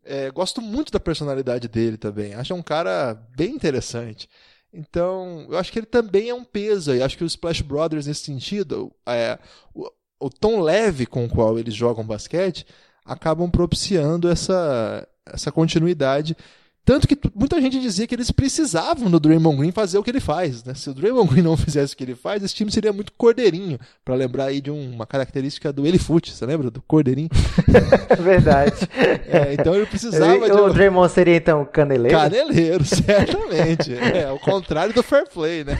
é, 0.03 0.31
gosto 0.31 0.61
muito 0.61 0.93
da 0.93 0.99
personalidade 0.99 1.67
dele 1.67 1.97
também, 1.97 2.33
acho 2.33 2.53
um 2.53 2.63
cara 2.63 3.15
bem 3.35 3.53
interessante. 3.53 4.29
Então, 4.73 5.47
eu 5.49 5.57
acho 5.57 5.71
que 5.71 5.79
ele 5.79 5.85
também 5.85 6.29
é 6.29 6.33
um 6.33 6.43
peso, 6.43 6.93
e 6.95 7.01
acho 7.01 7.17
que 7.17 7.23
os 7.23 7.33
Splash 7.33 7.61
Brothers, 7.61 8.07
nesse 8.07 8.23
sentido, 8.23 8.91
é, 9.05 9.37
o, 9.73 9.89
o 10.19 10.29
tom 10.29 10.61
leve 10.61 11.05
com 11.05 11.25
o 11.25 11.29
qual 11.29 11.59
eles 11.59 11.73
jogam 11.73 12.05
basquete, 12.05 12.65
acabam 13.03 13.49
propiciando 13.49 14.29
essa, 14.29 15.07
essa 15.25 15.51
continuidade 15.51 16.37
tanto 16.83 17.07
que 17.07 17.17
muita 17.35 17.61
gente 17.61 17.79
dizia 17.79 18.07
que 18.07 18.15
eles 18.15 18.31
precisavam 18.31 19.09
do 19.09 19.19
Draymond 19.19 19.57
Green 19.57 19.71
fazer 19.71 19.99
o 19.99 20.03
que 20.03 20.09
ele 20.09 20.19
faz. 20.19 20.63
Né? 20.63 20.73
Se 20.73 20.89
o 20.89 20.93
Draymond 20.93 21.29
Green 21.29 21.43
não 21.43 21.55
fizesse 21.57 21.93
o 21.93 21.97
que 21.97 22.03
ele 22.03 22.15
faz, 22.15 22.43
esse 22.43 22.55
time 22.55 22.71
seria 22.71 22.91
muito 22.91 23.13
cordeirinho. 23.13 23.79
para 24.03 24.15
lembrar 24.15 24.45
aí 24.45 24.59
de 24.59 24.71
uma 24.71 25.05
característica 25.05 25.71
do 25.71 25.85
Elifoot, 25.85 26.31
você 26.31 26.45
lembra? 26.45 26.71
Do 26.71 26.81
cordeirinho. 26.81 27.29
Verdade. 28.19 28.71
É, 29.31 29.53
então 29.53 29.73
ele 29.73 29.85
precisava 29.85 30.35
ele, 30.35 30.49
de. 30.49 30.51
O 30.51 30.73
Draymond 30.73 31.11
seria 31.11 31.35
então 31.37 31.63
caneleiro? 31.63 32.17
Caneleiro, 32.17 32.83
certamente. 32.83 33.93
é, 33.93 34.25
ao 34.25 34.37
contrário 34.39 34.93
do 34.93 35.01
fair 35.01 35.27
play, 35.29 35.63
né? 35.63 35.77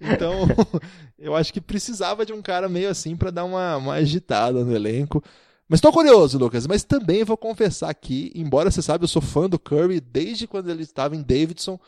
Então, 0.00 0.48
eu 1.18 1.34
acho 1.36 1.52
que 1.52 1.60
precisava 1.60 2.24
de 2.24 2.32
um 2.32 2.40
cara 2.40 2.68
meio 2.68 2.88
assim 2.88 3.14
para 3.16 3.30
dar 3.30 3.44
uma, 3.44 3.76
uma 3.76 3.94
agitada 3.94 4.64
no 4.64 4.74
elenco. 4.74 5.22
Mas 5.68 5.78
estou 5.78 5.92
curioso, 5.92 6.38
Lucas. 6.38 6.66
Mas 6.66 6.84
também 6.84 7.24
vou 7.24 7.36
confessar 7.36 7.90
aqui, 7.90 8.30
embora 8.34 8.70
você 8.70 8.82
saiba, 8.82 9.04
eu 9.04 9.08
sou 9.08 9.22
fã 9.22 9.48
do 9.48 9.58
Curry 9.58 10.00
desde 10.00 10.46
quando 10.46 10.70
ele 10.70 10.82
estava 10.82 11.16
em 11.16 11.22
Davidson 11.22 11.78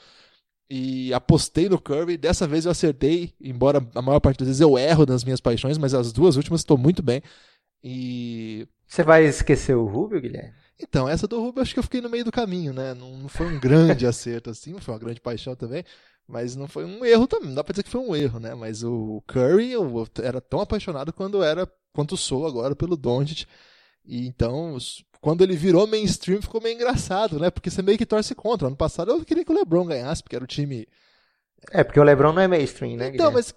e 0.68 1.12
apostei 1.12 1.68
no 1.68 1.81
Curry. 1.81 2.16
Dessa 2.16 2.47
vez 2.47 2.64
eu 2.64 2.70
acertei, 2.70 3.35
embora 3.41 3.87
a 3.95 4.03
maior 4.03 4.20
parte 4.20 4.39
das 4.39 4.49
vezes 4.49 4.61
eu 4.61 4.79
erro 4.79 5.07
nas 5.07 5.24
minhas 5.24 5.41
paixões, 5.41 5.79
mas 5.79 5.95
as 5.95 6.12
duas 6.12 6.37
últimas 6.37 6.61
estou 6.61 6.79
muito 6.79 7.03
bem. 7.03 7.22
E 7.83 8.66
você 8.87 9.03
vai 9.03 9.24
esquecer 9.24 9.77
o 9.77 9.87
Rubio, 9.87 10.20
Guilherme? 10.20 10.55
Então, 10.79 11.09
essa 11.09 11.27
do 11.27 11.41
Rubio 11.41 11.62
acho 11.62 11.72
que 11.72 11.79
eu 11.79 11.83
fiquei 11.85 12.01
no 12.01 12.11
meio 12.11 12.24
do 12.24 12.33
caminho, 12.33 12.72
né? 12.72 12.95
Não, 12.95 13.16
não 13.16 13.29
foi 13.29 13.47
um 13.47 13.59
grande 13.59 14.05
acerto 14.07 14.51
assim, 14.51 14.72
não 14.72 14.81
foi 14.81 14.95
uma 14.95 15.01
grande 15.01 15.20
paixão 15.20 15.55
também. 15.55 15.85
Mas 16.29 16.57
não 16.57 16.66
foi 16.66 16.85
um 16.85 17.05
erro 17.05 17.27
também, 17.27 17.49
não 17.49 17.55
dá 17.55 17.62
pra 17.62 17.72
dizer 17.72 17.85
que 17.85 17.91
foi 17.91 18.01
um 18.01 18.14
erro, 18.14 18.41
né? 18.41 18.55
Mas 18.55 18.83
o 18.83 19.22
Curry, 19.27 19.72
eu 19.72 20.09
era 20.22 20.41
tão 20.41 20.61
apaixonado 20.61 21.12
quando 21.12 21.43
era 21.43 21.70
quanto 21.93 22.16
sou 22.16 22.47
agora 22.47 22.74
pelo 22.74 22.97
Doncic. 22.97 23.47
E 24.05 24.27
então, 24.27 24.77
quando 25.20 25.43
ele 25.43 25.57
virou 25.57 25.87
mainstream, 25.87 26.43
ficou 26.43 26.61
meio 26.61 26.74
engraçado, 26.74 27.39
né? 27.39 27.51
Porque 27.51 27.70
você 27.70 27.81
meio 27.83 27.97
que 27.99 28.07
torce 28.07 28.35
contra. 28.35 28.66
Ano 28.66 28.77
passado 28.77 29.12
eu 29.12 29.24
queria 29.24 29.45
que 29.45 29.53
o 29.53 29.55
LeBron 29.55 29.87
ganhasse, 29.87 30.22
porque 30.22 30.37
era 30.37 30.45
o 30.45 30.49
time 30.49 30.87
é, 31.73 31.83
porque 31.83 31.99
o 31.99 32.05
LeBron 32.05 32.33
não 32.33 32.43
é 32.43 32.47
mainstream, 32.47 32.97
né? 32.97 33.11
Então, 33.13 33.33
mas 33.33 33.53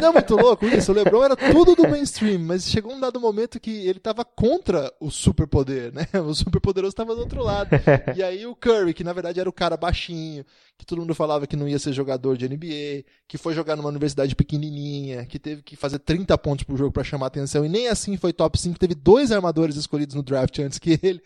não 0.00 0.08
é 0.08 0.12
muito 0.12 0.36
louco 0.36 0.66
isso. 0.66 0.90
O 0.90 0.94
LeBron 0.94 1.24
era 1.24 1.36
tudo 1.36 1.74
do 1.74 1.86
mainstream, 1.86 2.38
mas 2.38 2.66
chegou 2.66 2.92
um 2.92 3.00
dado 3.00 3.20
momento 3.20 3.60
que 3.60 3.70
ele 3.70 3.98
estava 3.98 4.24
contra 4.24 4.92
o 4.98 5.10
superpoder, 5.10 5.92
né? 5.92 6.06
O 6.26 6.34
superpoderoso 6.34 6.92
estava 6.92 7.14
do 7.14 7.20
outro 7.20 7.42
lado. 7.42 7.70
E 8.16 8.22
aí 8.22 8.46
o 8.46 8.56
Curry, 8.56 8.94
que 8.94 9.04
na 9.04 9.12
verdade 9.12 9.38
era 9.38 9.48
o 9.48 9.52
cara 9.52 9.76
baixinho, 9.76 10.44
que 10.78 10.86
todo 10.86 11.00
mundo 11.00 11.14
falava 11.14 11.46
que 11.46 11.56
não 11.56 11.68
ia 11.68 11.78
ser 11.78 11.92
jogador 11.92 12.36
de 12.36 12.48
NBA, 12.48 13.04
que 13.28 13.36
foi 13.36 13.54
jogar 13.54 13.76
numa 13.76 13.90
universidade 13.90 14.34
pequenininha, 14.34 15.26
que 15.26 15.38
teve 15.38 15.62
que 15.62 15.76
fazer 15.76 15.98
30 15.98 16.36
pontos 16.38 16.64
por 16.64 16.76
jogo 16.76 16.92
para 16.92 17.04
chamar 17.04 17.26
atenção 17.26 17.64
e 17.64 17.68
nem 17.68 17.88
assim 17.88 18.16
foi 18.16 18.32
top 18.32 18.58
5, 18.58 18.78
teve 18.78 18.94
dois 18.94 19.30
armadores 19.30 19.76
escolhidos 19.76 20.14
no 20.14 20.22
draft 20.22 20.58
antes 20.58 20.78
que 20.78 20.98
ele. 21.02 21.22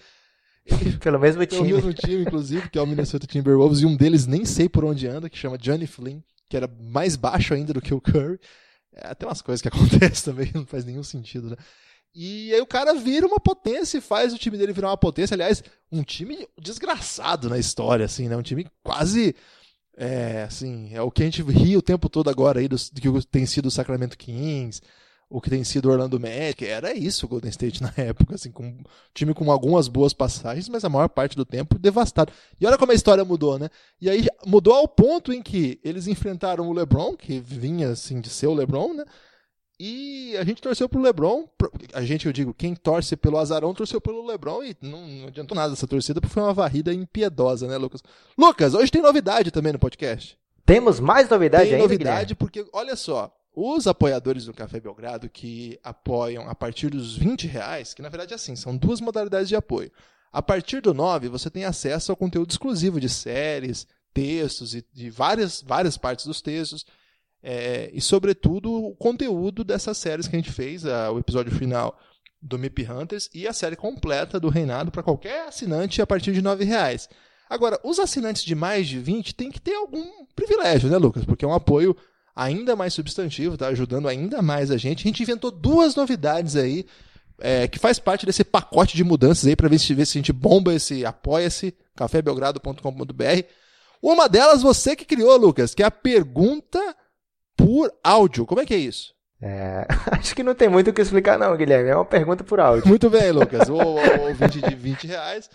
Pelo 1.00 1.18
mesmo 1.18 1.44
time. 1.46 1.68
Pelo 1.68 1.74
mesmo 1.74 1.92
time, 1.92 2.22
inclusive, 2.22 2.68
que 2.68 2.78
é 2.78 2.82
o 2.82 2.86
Minnesota 2.86 3.26
Timberwolves, 3.26 3.80
e 3.80 3.86
um 3.86 3.96
deles 3.96 4.26
nem 4.26 4.44
sei 4.44 4.68
por 4.68 4.84
onde 4.84 5.06
anda, 5.06 5.28
que 5.30 5.38
chama 5.38 5.58
Johnny 5.58 5.86
Flynn, 5.86 6.20
que 6.48 6.56
era 6.56 6.68
mais 6.68 7.16
baixo 7.16 7.54
ainda 7.54 7.72
do 7.72 7.80
que 7.80 7.94
o 7.94 8.00
Curry. 8.00 8.38
É, 8.92 9.14
tem 9.14 9.28
umas 9.28 9.42
coisas 9.42 9.62
que 9.62 9.68
acontecem 9.68 10.24
também, 10.24 10.50
não 10.54 10.66
faz 10.66 10.84
nenhum 10.84 11.02
sentido, 11.02 11.50
né? 11.50 11.56
E 12.14 12.52
aí 12.52 12.60
o 12.60 12.66
cara 12.66 12.92
vira 12.94 13.26
uma 13.26 13.38
potência 13.38 13.98
e 13.98 14.00
faz 14.00 14.32
o 14.32 14.38
time 14.38 14.58
dele 14.58 14.72
virar 14.72 14.88
uma 14.88 14.96
potência. 14.96 15.34
Aliás, 15.34 15.62
um 15.92 16.02
time 16.02 16.48
desgraçado 16.60 17.48
na 17.48 17.58
história, 17.58 18.04
assim, 18.04 18.28
né? 18.28 18.36
Um 18.36 18.42
time 18.42 18.66
quase. 18.82 19.34
É, 19.96 20.44
assim, 20.44 20.94
é 20.94 21.02
o 21.02 21.10
que 21.10 21.22
a 21.22 21.24
gente 21.26 21.42
ri 21.42 21.76
o 21.76 21.82
tempo 21.82 22.08
todo 22.08 22.30
agora 22.30 22.58
aí 22.58 22.66
do, 22.66 22.76
do 22.76 23.00
que 23.00 23.26
tem 23.28 23.44
sido 23.44 23.66
o 23.66 23.70
Sacramento 23.70 24.16
Kings, 24.16 24.80
o 25.30 25.40
que 25.40 25.48
tem 25.48 25.62
sido 25.62 25.88
Orlando 25.88 26.18
Magic, 26.18 26.66
era 26.66 26.92
isso 26.92 27.24
o 27.24 27.28
Golden 27.28 27.50
State 27.50 27.80
na 27.80 27.92
época, 27.96 28.34
assim, 28.34 28.50
com 28.50 28.64
um 28.64 28.82
time 29.14 29.32
com 29.32 29.50
algumas 29.50 29.86
boas 29.86 30.12
passagens, 30.12 30.68
mas 30.68 30.84
a 30.84 30.88
maior 30.88 31.08
parte 31.08 31.36
do 31.36 31.44
tempo 31.44 31.78
devastado. 31.78 32.32
E 32.60 32.66
olha 32.66 32.76
como 32.76 32.90
a 32.90 32.94
história 32.94 33.24
mudou, 33.24 33.56
né? 33.56 33.70
E 34.00 34.10
aí 34.10 34.26
mudou 34.44 34.74
ao 34.74 34.88
ponto 34.88 35.32
em 35.32 35.40
que 35.40 35.80
eles 35.84 36.08
enfrentaram 36.08 36.68
o 36.68 36.72
LeBron, 36.72 37.16
que 37.16 37.38
vinha 37.38 37.90
assim 37.90 38.20
de 38.20 38.28
ser 38.28 38.48
o 38.48 38.54
LeBron, 38.54 38.92
né? 38.92 39.04
E 39.78 40.36
a 40.36 40.44
gente 40.44 40.60
torceu 40.60 40.88
pro 40.88 41.00
LeBron, 41.00 41.48
a 41.94 42.02
gente, 42.02 42.26
eu 42.26 42.32
digo, 42.32 42.52
quem 42.52 42.74
torce 42.74 43.16
pelo 43.16 43.38
Azarão 43.38 43.72
torceu 43.72 43.98
pelo 43.98 44.26
LeBron 44.26 44.62
e 44.62 44.76
não, 44.82 45.06
não 45.08 45.28
adiantou 45.28 45.56
nada 45.56 45.72
essa 45.72 45.86
torcida, 45.86 46.20
porque 46.20 46.34
foi 46.34 46.42
uma 46.42 46.52
varrida 46.52 46.92
impiedosa, 46.92 47.66
né, 47.66 47.78
Lucas? 47.78 48.02
Lucas, 48.36 48.74
hoje 48.74 48.92
tem 48.92 49.00
novidade 49.00 49.50
também 49.50 49.72
no 49.72 49.78
podcast. 49.78 50.36
Temos 50.66 51.00
mais 51.00 51.30
novidade 51.30 51.64
tem 51.64 51.74
ainda, 51.74 51.82
novidade, 51.82 52.34
porque, 52.34 52.66
olha 52.74 52.94
só, 52.94 53.34
Os 53.62 53.86
apoiadores 53.86 54.46
do 54.46 54.54
Café 54.54 54.80
Belgrado 54.80 55.28
que 55.28 55.78
apoiam 55.84 56.48
a 56.48 56.54
partir 56.54 56.88
dos 56.88 57.14
20 57.14 57.46
reais, 57.46 57.92
que 57.92 58.00
na 58.00 58.08
verdade 58.08 58.32
é 58.32 58.36
assim, 58.36 58.56
são 58.56 58.74
duas 58.74 59.02
modalidades 59.02 59.50
de 59.50 59.54
apoio. 59.54 59.92
A 60.32 60.40
partir 60.40 60.80
do 60.80 60.94
9, 60.94 61.28
você 61.28 61.50
tem 61.50 61.66
acesso 61.66 62.10
ao 62.10 62.16
conteúdo 62.16 62.50
exclusivo 62.50 62.98
de 62.98 63.10
séries, 63.10 63.86
textos 64.14 64.74
e 64.74 64.82
de 64.94 65.10
várias, 65.10 65.60
várias 65.60 65.98
partes 65.98 66.24
dos 66.24 66.40
textos. 66.40 66.86
É, 67.42 67.90
e, 67.92 68.00
sobretudo, 68.00 68.72
o 68.72 68.96
conteúdo 68.96 69.62
dessas 69.62 69.98
séries 69.98 70.26
que 70.26 70.34
a 70.34 70.38
gente 70.38 70.52
fez, 70.52 70.86
a, 70.86 71.12
o 71.12 71.18
episódio 71.18 71.52
final 71.52 72.00
do 72.40 72.58
MIP 72.58 72.90
Hunters 72.90 73.28
e 73.34 73.46
a 73.46 73.52
série 73.52 73.76
completa 73.76 74.40
do 74.40 74.48
Reinado 74.48 74.90
para 74.90 75.02
qualquer 75.02 75.48
assinante 75.48 76.00
a 76.00 76.06
partir 76.06 76.32
de 76.32 76.40
R$ 76.40 76.64
reais. 76.64 77.10
Agora, 77.46 77.78
os 77.84 77.98
assinantes 77.98 78.42
de 78.42 78.54
mais 78.54 78.88
de 78.88 78.98
20 78.98 79.34
têm 79.34 79.50
que 79.50 79.60
ter 79.60 79.74
algum 79.74 80.24
privilégio, 80.34 80.88
né, 80.88 80.96
Lucas? 80.96 81.26
Porque 81.26 81.44
é 81.44 81.48
um 81.48 81.52
apoio 81.52 81.94
ainda 82.40 82.74
mais 82.74 82.94
substantivo, 82.94 83.58
tá 83.58 83.68
ajudando 83.68 84.08
ainda 84.08 84.40
mais 84.40 84.70
a 84.70 84.78
gente. 84.78 85.00
A 85.00 85.08
gente 85.08 85.22
inventou 85.22 85.50
duas 85.50 85.94
novidades 85.94 86.56
aí, 86.56 86.86
é, 87.38 87.68
que 87.68 87.78
faz 87.78 87.98
parte 87.98 88.24
desse 88.24 88.42
pacote 88.42 88.96
de 88.96 89.04
mudanças 89.04 89.46
aí, 89.46 89.54
para 89.54 89.68
ver 89.68 89.78
se, 89.78 89.92
ver 89.94 90.06
se 90.06 90.16
a 90.16 90.20
gente 90.20 90.32
bomba 90.32 90.72
esse 90.72 91.04
apoia-se, 91.04 91.74
cafébelgrado.com.br. 91.94 93.44
Uma 94.02 94.26
delas 94.26 94.62
você 94.62 94.96
que 94.96 95.04
criou, 95.04 95.36
Lucas, 95.36 95.74
que 95.74 95.82
é 95.82 95.86
a 95.86 95.90
pergunta 95.90 96.80
por 97.54 97.92
áudio. 98.02 98.46
Como 98.46 98.62
é 98.62 98.64
que 98.64 98.72
é 98.72 98.78
isso? 98.78 99.14
É, 99.42 99.86
acho 100.12 100.34
que 100.34 100.42
não 100.42 100.54
tem 100.54 100.68
muito 100.68 100.88
o 100.88 100.94
que 100.94 101.02
explicar, 101.02 101.38
não, 101.38 101.54
Guilherme. 101.54 101.90
É 101.90 101.94
uma 101.94 102.06
pergunta 102.06 102.42
por 102.42 102.58
áudio. 102.58 102.88
Muito 102.88 103.10
bem, 103.10 103.32
Lucas. 103.32 103.68
O, 103.68 103.74
o 103.74 104.28
ouvinte 104.28 104.62
de 104.62 104.74
20 104.74 105.06
reais 105.06 105.50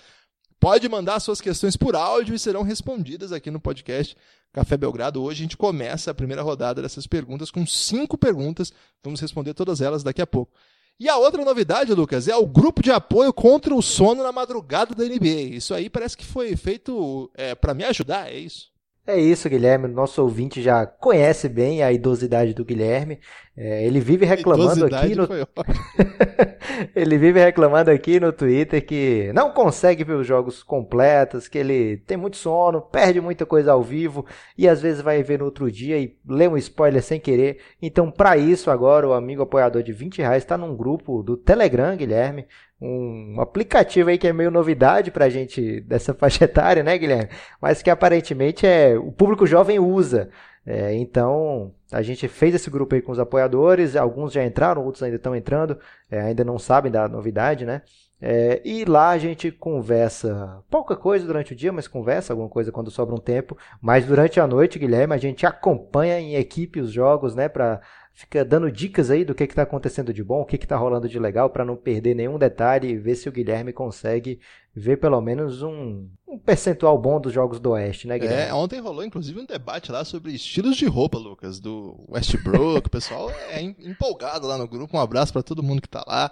pode 0.66 0.90
mandar 0.90 1.20
suas 1.20 1.40
questões 1.40 1.78
por 1.78 1.96
áudio 1.96 2.34
e 2.34 2.40
serão 2.40 2.64
respondidas 2.64 3.32
aqui 3.32 3.52
no 3.52 3.60
podcast 3.60 4.18
Café 4.52 4.76
Belgrado. 4.76 5.22
Hoje 5.22 5.42
a 5.42 5.44
gente 5.44 5.56
começa 5.56 6.10
a 6.10 6.14
primeira 6.16 6.42
rodada 6.42 6.82
dessas 6.82 7.06
perguntas 7.06 7.52
com 7.52 7.68
cinco 7.68 8.18
perguntas. 8.18 8.74
Vamos 9.04 9.22
responder 9.22 9.54
todas 9.54 9.80
elas 9.80 10.02
daqui 10.02 10.24
a 10.24 10.26
pouco. 10.26 10.52
E 11.00 11.08
a 11.08 11.18
outra 11.18 11.46
novidade, 11.46 11.94
Lucas, 11.94 12.28
é 12.28 12.36
o 12.36 12.48
grupo 12.48 12.82
de 12.82 12.90
apoio 12.90 13.32
contra 13.32 13.76
o 13.76 13.82
sono 13.84 14.24
na 14.24 14.32
madrugada 14.32 14.96
da 14.96 15.04
NBA. 15.04 15.54
Isso 15.56 15.72
aí 15.72 15.88
parece 15.88 16.18
que 16.18 16.26
foi 16.26 16.56
feito 16.56 17.30
é, 17.36 17.54
para 17.54 17.76
me 17.76 17.84
ajudar, 17.84 18.32
é 18.32 18.40
isso? 18.40 18.72
É 19.08 19.20
isso, 19.20 19.48
Guilherme. 19.48 19.88
Nosso 19.88 20.24
ouvinte 20.24 20.64
já 20.64 20.84
conhece 20.86 21.48
bem 21.48 21.84
a 21.84 21.92
idosidade 21.92 22.56
do 22.56 22.66
Guilherme. 22.66 23.20
É, 23.56 23.86
ele 23.86 24.00
vive 24.00 24.26
reclamando 24.26 24.86
aqui 24.86 25.16
no. 25.16 25.28
ele 26.94 27.18
vive 27.18 27.40
reclamando 27.40 27.92
aqui 27.92 28.20
no 28.20 28.34
Twitter 28.34 28.86
que 28.86 29.32
não 29.34 29.52
consegue 29.52 30.04
ver 30.04 30.16
os 30.16 30.26
jogos 30.26 30.64
completos, 30.64 31.48
que 31.48 31.58
ele 31.60 31.98
tem 31.98 32.18
muito 32.18 32.36
sono, 32.36 32.82
perde 32.82 33.22
muita 33.22 33.46
coisa 33.46 33.72
ao 33.72 33.84
vivo 33.84 34.26
e 34.58 34.68
às 34.68 34.82
vezes 34.82 35.02
vai 35.02 35.22
ver 35.22 35.40
no 35.40 35.46
outro 35.46 35.72
dia 35.72 35.98
e 36.00 36.18
lê 36.28 36.48
um 36.48 36.58
spoiler 36.58 37.02
sem 37.02 37.20
querer. 37.20 37.60
Então, 37.80 38.10
para 38.10 38.36
isso, 38.38 38.72
agora 38.72 39.08
o 39.08 39.14
amigo 39.14 39.44
apoiador 39.44 39.84
de 39.84 39.94
20 39.94 40.18
reais 40.18 40.44
está 40.44 40.58
num 40.58 40.76
grupo 40.76 41.22
do 41.22 41.38
Telegram, 41.38 41.96
Guilherme, 41.96 42.48
um 42.82 43.40
aplicativo 43.40 44.10
aí 44.10 44.18
que 44.18 44.28
é 44.28 44.34
meio 44.34 44.52
novidade 44.52 45.12
pra 45.12 45.30
gente 45.30 45.82
dessa 45.82 46.14
faixa 46.16 46.46
etária, 46.46 46.84
né, 46.84 46.98
Guilherme? 46.98 47.30
Mas 47.62 47.82
que 47.82 47.90
aparentemente 47.90 48.66
é 48.66 48.98
o 48.98 49.12
público 49.12 49.48
jovem 49.48 49.80
usa. 49.80 50.30
É, 50.66 50.96
então, 50.96 51.74
a 51.92 52.02
gente 52.02 52.28
fez 52.28 52.56
esse 52.56 52.70
grupo 52.72 52.96
aí 52.96 53.02
com 53.02 53.12
os 53.12 53.20
apoiadores, 53.20 53.96
alguns 53.96 54.34
já 54.34 54.44
entraram, 54.44 54.84
outros 54.84 55.04
ainda 55.04 55.18
estão 55.18 55.36
entrando, 55.36 55.78
é, 56.10 56.20
ainda 56.20 56.44
não 56.44 56.58
sabem 56.58 56.92
da 56.92 57.08
novidade, 57.08 57.66
né? 57.66 57.84
É, 58.20 58.62
e 58.66 58.86
lá 58.86 59.10
a 59.10 59.18
gente 59.18 59.52
conversa 59.52 60.64
pouca 60.70 60.96
coisa 60.96 61.28
durante 61.28 61.54
o 61.54 61.56
dia, 61.56 61.72
mas 61.72 61.88
conversa 61.88 62.34
alguma 62.34 62.50
coisa 62.50 62.72
quando 62.72 62.90
sobra 62.90 63.14
um 63.14 63.20
tempo. 63.20 63.58
Mas 63.82 64.06
durante 64.06 64.40
a 64.40 64.48
noite, 64.48 64.80
Guilherme, 64.80 65.14
a 65.14 65.18
gente 65.18 65.46
acompanha 65.46 66.20
em 66.20 66.36
equipe 66.36 66.80
os 66.80 66.92
jogos, 66.92 67.36
né? 67.36 67.48
Pra, 67.48 67.82
fica 68.16 68.46
dando 68.46 68.72
dicas 68.72 69.12
aí 69.12 69.26
do 69.26 69.36
que 69.36 69.44
está 69.44 69.64
acontecendo 69.64 70.14
de 70.14 70.24
bom, 70.24 70.42
o 70.42 70.46
que 70.46 70.56
está 70.56 70.78
rolando 70.78 71.08
de 71.08 71.20
legal, 71.20 71.50
para 71.50 71.66
não 71.66 71.76
perder 71.76 72.16
nenhum 72.16 72.40
detalhe 72.40 72.88
e 72.88 72.98
ver 72.98 73.16
se 73.16 73.28
o 73.28 73.32
Guilherme 73.32 73.74
consegue 73.74 74.40
ver 74.74 74.98
pelo 74.98 75.20
menos 75.20 75.62
um, 75.62 76.08
um 76.26 76.40
percentual 76.40 76.98
bom 76.98 77.20
dos 77.20 77.34
jogos 77.34 77.60
do 77.60 77.72
Oeste, 77.72 78.08
né, 78.08 78.18
Guilherme? 78.18 78.50
É, 78.50 78.54
ontem 78.54 78.80
rolou 78.80 79.04
inclusive 79.04 79.38
um 79.38 79.46
debate 79.46 79.92
lá 79.92 80.06
sobre 80.06 80.32
estilos 80.32 80.78
de 80.78 80.86
roupa, 80.86 81.18
Lucas, 81.18 81.60
do 81.60 82.06
Westbrook. 82.10 82.88
o 82.88 82.90
pessoal 82.90 83.30
é 83.50 83.62
empolgado 83.62 84.48
lá 84.48 84.58
no 84.58 84.68
grupo. 84.68 84.96
Um 84.96 85.02
abraço 85.02 85.34
para 85.34 85.44
todo 85.44 85.62
mundo 85.62 85.82
que 85.82 85.88
está 85.88 86.04
lá. 86.08 86.32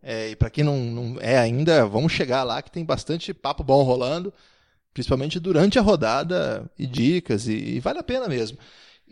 É, 0.00 0.30
e 0.30 0.36
para 0.36 0.48
quem 0.48 0.62
não, 0.62 0.78
não 0.78 1.20
é 1.20 1.36
ainda, 1.36 1.84
vamos 1.86 2.12
chegar 2.12 2.44
lá 2.44 2.62
que 2.62 2.70
tem 2.70 2.84
bastante 2.84 3.34
papo 3.34 3.64
bom 3.64 3.82
rolando, 3.82 4.32
principalmente 4.94 5.40
durante 5.40 5.76
a 5.78 5.82
rodada 5.82 6.70
e 6.78 6.86
dicas, 6.86 7.48
e, 7.48 7.52
e 7.52 7.80
vale 7.80 7.98
a 7.98 8.02
pena 8.02 8.28
mesmo. 8.28 8.56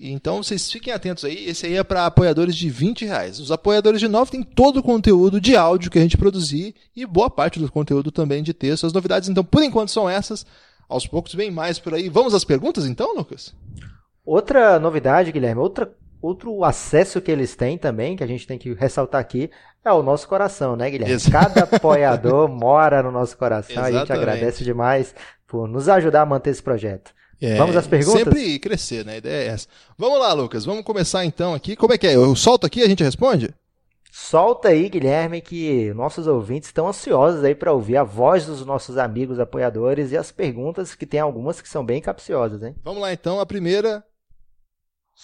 Então 0.00 0.42
vocês 0.42 0.70
fiquem 0.70 0.92
atentos 0.92 1.24
aí, 1.24 1.48
esse 1.48 1.66
aí 1.66 1.76
é 1.76 1.82
para 1.82 2.06
apoiadores 2.06 2.54
de 2.54 2.70
20 2.70 3.04
reais. 3.04 3.40
Os 3.40 3.50
apoiadores 3.50 4.00
de 4.00 4.06
9 4.06 4.30
tem 4.30 4.42
todo 4.42 4.78
o 4.78 4.82
conteúdo 4.82 5.40
de 5.40 5.56
áudio 5.56 5.90
que 5.90 5.98
a 5.98 6.02
gente 6.02 6.16
produzir 6.16 6.74
e 6.94 7.04
boa 7.04 7.28
parte 7.28 7.58
do 7.58 7.70
conteúdo 7.70 8.12
também 8.12 8.42
de 8.42 8.54
texto. 8.54 8.86
As 8.86 8.92
novidades, 8.92 9.28
então, 9.28 9.44
por 9.44 9.62
enquanto 9.62 9.90
são 9.90 10.08
essas. 10.08 10.46
Aos 10.88 11.06
poucos 11.06 11.34
vem 11.34 11.50
mais 11.50 11.78
por 11.78 11.92
aí. 11.92 12.08
Vamos 12.08 12.32
às 12.32 12.44
perguntas 12.44 12.86
então, 12.86 13.14
Lucas? 13.14 13.54
Outra 14.24 14.78
novidade, 14.78 15.30
Guilherme, 15.30 15.60
outra, 15.60 15.92
outro 16.22 16.64
acesso 16.64 17.20
que 17.20 17.30
eles 17.30 17.54
têm 17.54 17.76
também, 17.76 18.16
que 18.16 18.24
a 18.24 18.26
gente 18.26 18.46
tem 18.46 18.56
que 18.56 18.72
ressaltar 18.72 19.20
aqui, 19.20 19.50
é 19.84 19.92
o 19.92 20.02
nosso 20.02 20.26
coração, 20.26 20.76
né, 20.76 20.90
Guilherme? 20.90 21.14
Exato. 21.14 21.54
Cada 21.54 21.64
apoiador 21.76 22.48
mora 22.48 23.02
no 23.02 23.10
nosso 23.10 23.36
coração. 23.36 23.72
Exatamente. 23.72 23.96
A 23.96 24.00
gente 24.00 24.12
agradece 24.12 24.64
demais 24.64 25.14
por 25.46 25.68
nos 25.68 25.88
ajudar 25.90 26.22
a 26.22 26.26
manter 26.26 26.50
esse 26.50 26.62
projeto. 26.62 27.12
É, 27.40 27.56
vamos 27.56 27.76
às 27.76 27.86
perguntas? 27.86 28.20
Sempre 28.20 28.58
crescer, 28.58 29.04
né? 29.04 29.14
A 29.14 29.16
ideia 29.18 29.50
é 29.50 29.54
essa. 29.54 29.68
Vamos 29.96 30.18
lá, 30.18 30.32
Lucas. 30.32 30.64
Vamos 30.64 30.84
começar 30.84 31.24
então 31.24 31.54
aqui. 31.54 31.76
Como 31.76 31.92
é 31.92 31.98
que 31.98 32.06
é? 32.06 32.16
Eu 32.16 32.34
solto 32.34 32.66
aqui 32.66 32.80
e 32.80 32.82
a 32.82 32.88
gente 32.88 33.04
responde? 33.04 33.54
Solta 34.10 34.68
aí, 34.68 34.88
Guilherme, 34.88 35.40
que 35.40 35.92
nossos 35.94 36.26
ouvintes 36.26 36.68
estão 36.68 36.88
ansiosos 36.88 37.44
aí 37.44 37.54
para 37.54 37.72
ouvir 37.72 37.96
a 37.96 38.02
voz 38.02 38.46
dos 38.46 38.66
nossos 38.66 38.98
amigos 38.98 39.38
apoiadores 39.38 40.10
e 40.10 40.16
as 40.16 40.32
perguntas, 40.32 40.94
que 40.94 41.06
tem 41.06 41.20
algumas 41.20 41.60
que 41.60 41.68
são 41.68 41.84
bem 41.84 42.00
capciosas, 42.00 42.62
hein? 42.62 42.74
Vamos 42.82 43.00
lá 43.00 43.12
então, 43.12 43.38
a 43.38 43.46
primeira. 43.46 44.04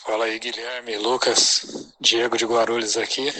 Fala 0.05 0.27
aí, 0.27 0.39
Guilherme, 0.39 0.97
Lucas, 0.99 1.93
Diego 2.01 2.37
de 2.37 2.47
Guarulhos 2.47 2.97
aqui. 2.97 3.33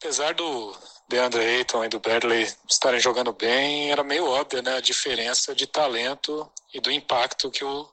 Apesar 0.00 0.34
do 0.34 0.76
DeAndre 1.08 1.40
Ayton 1.40 1.84
e 1.84 1.88
do 1.88 2.00
Bradley 2.00 2.46
estarem 2.68 3.00
jogando 3.00 3.32
bem, 3.32 3.90
era 3.90 4.04
meio 4.04 4.26
óbvio, 4.26 4.62
né, 4.62 4.76
a 4.76 4.80
diferença 4.80 5.54
de 5.54 5.66
talento 5.66 6.48
e 6.72 6.80
do 6.80 6.90
impacto 6.90 7.50
que 7.50 7.64
o 7.64 7.88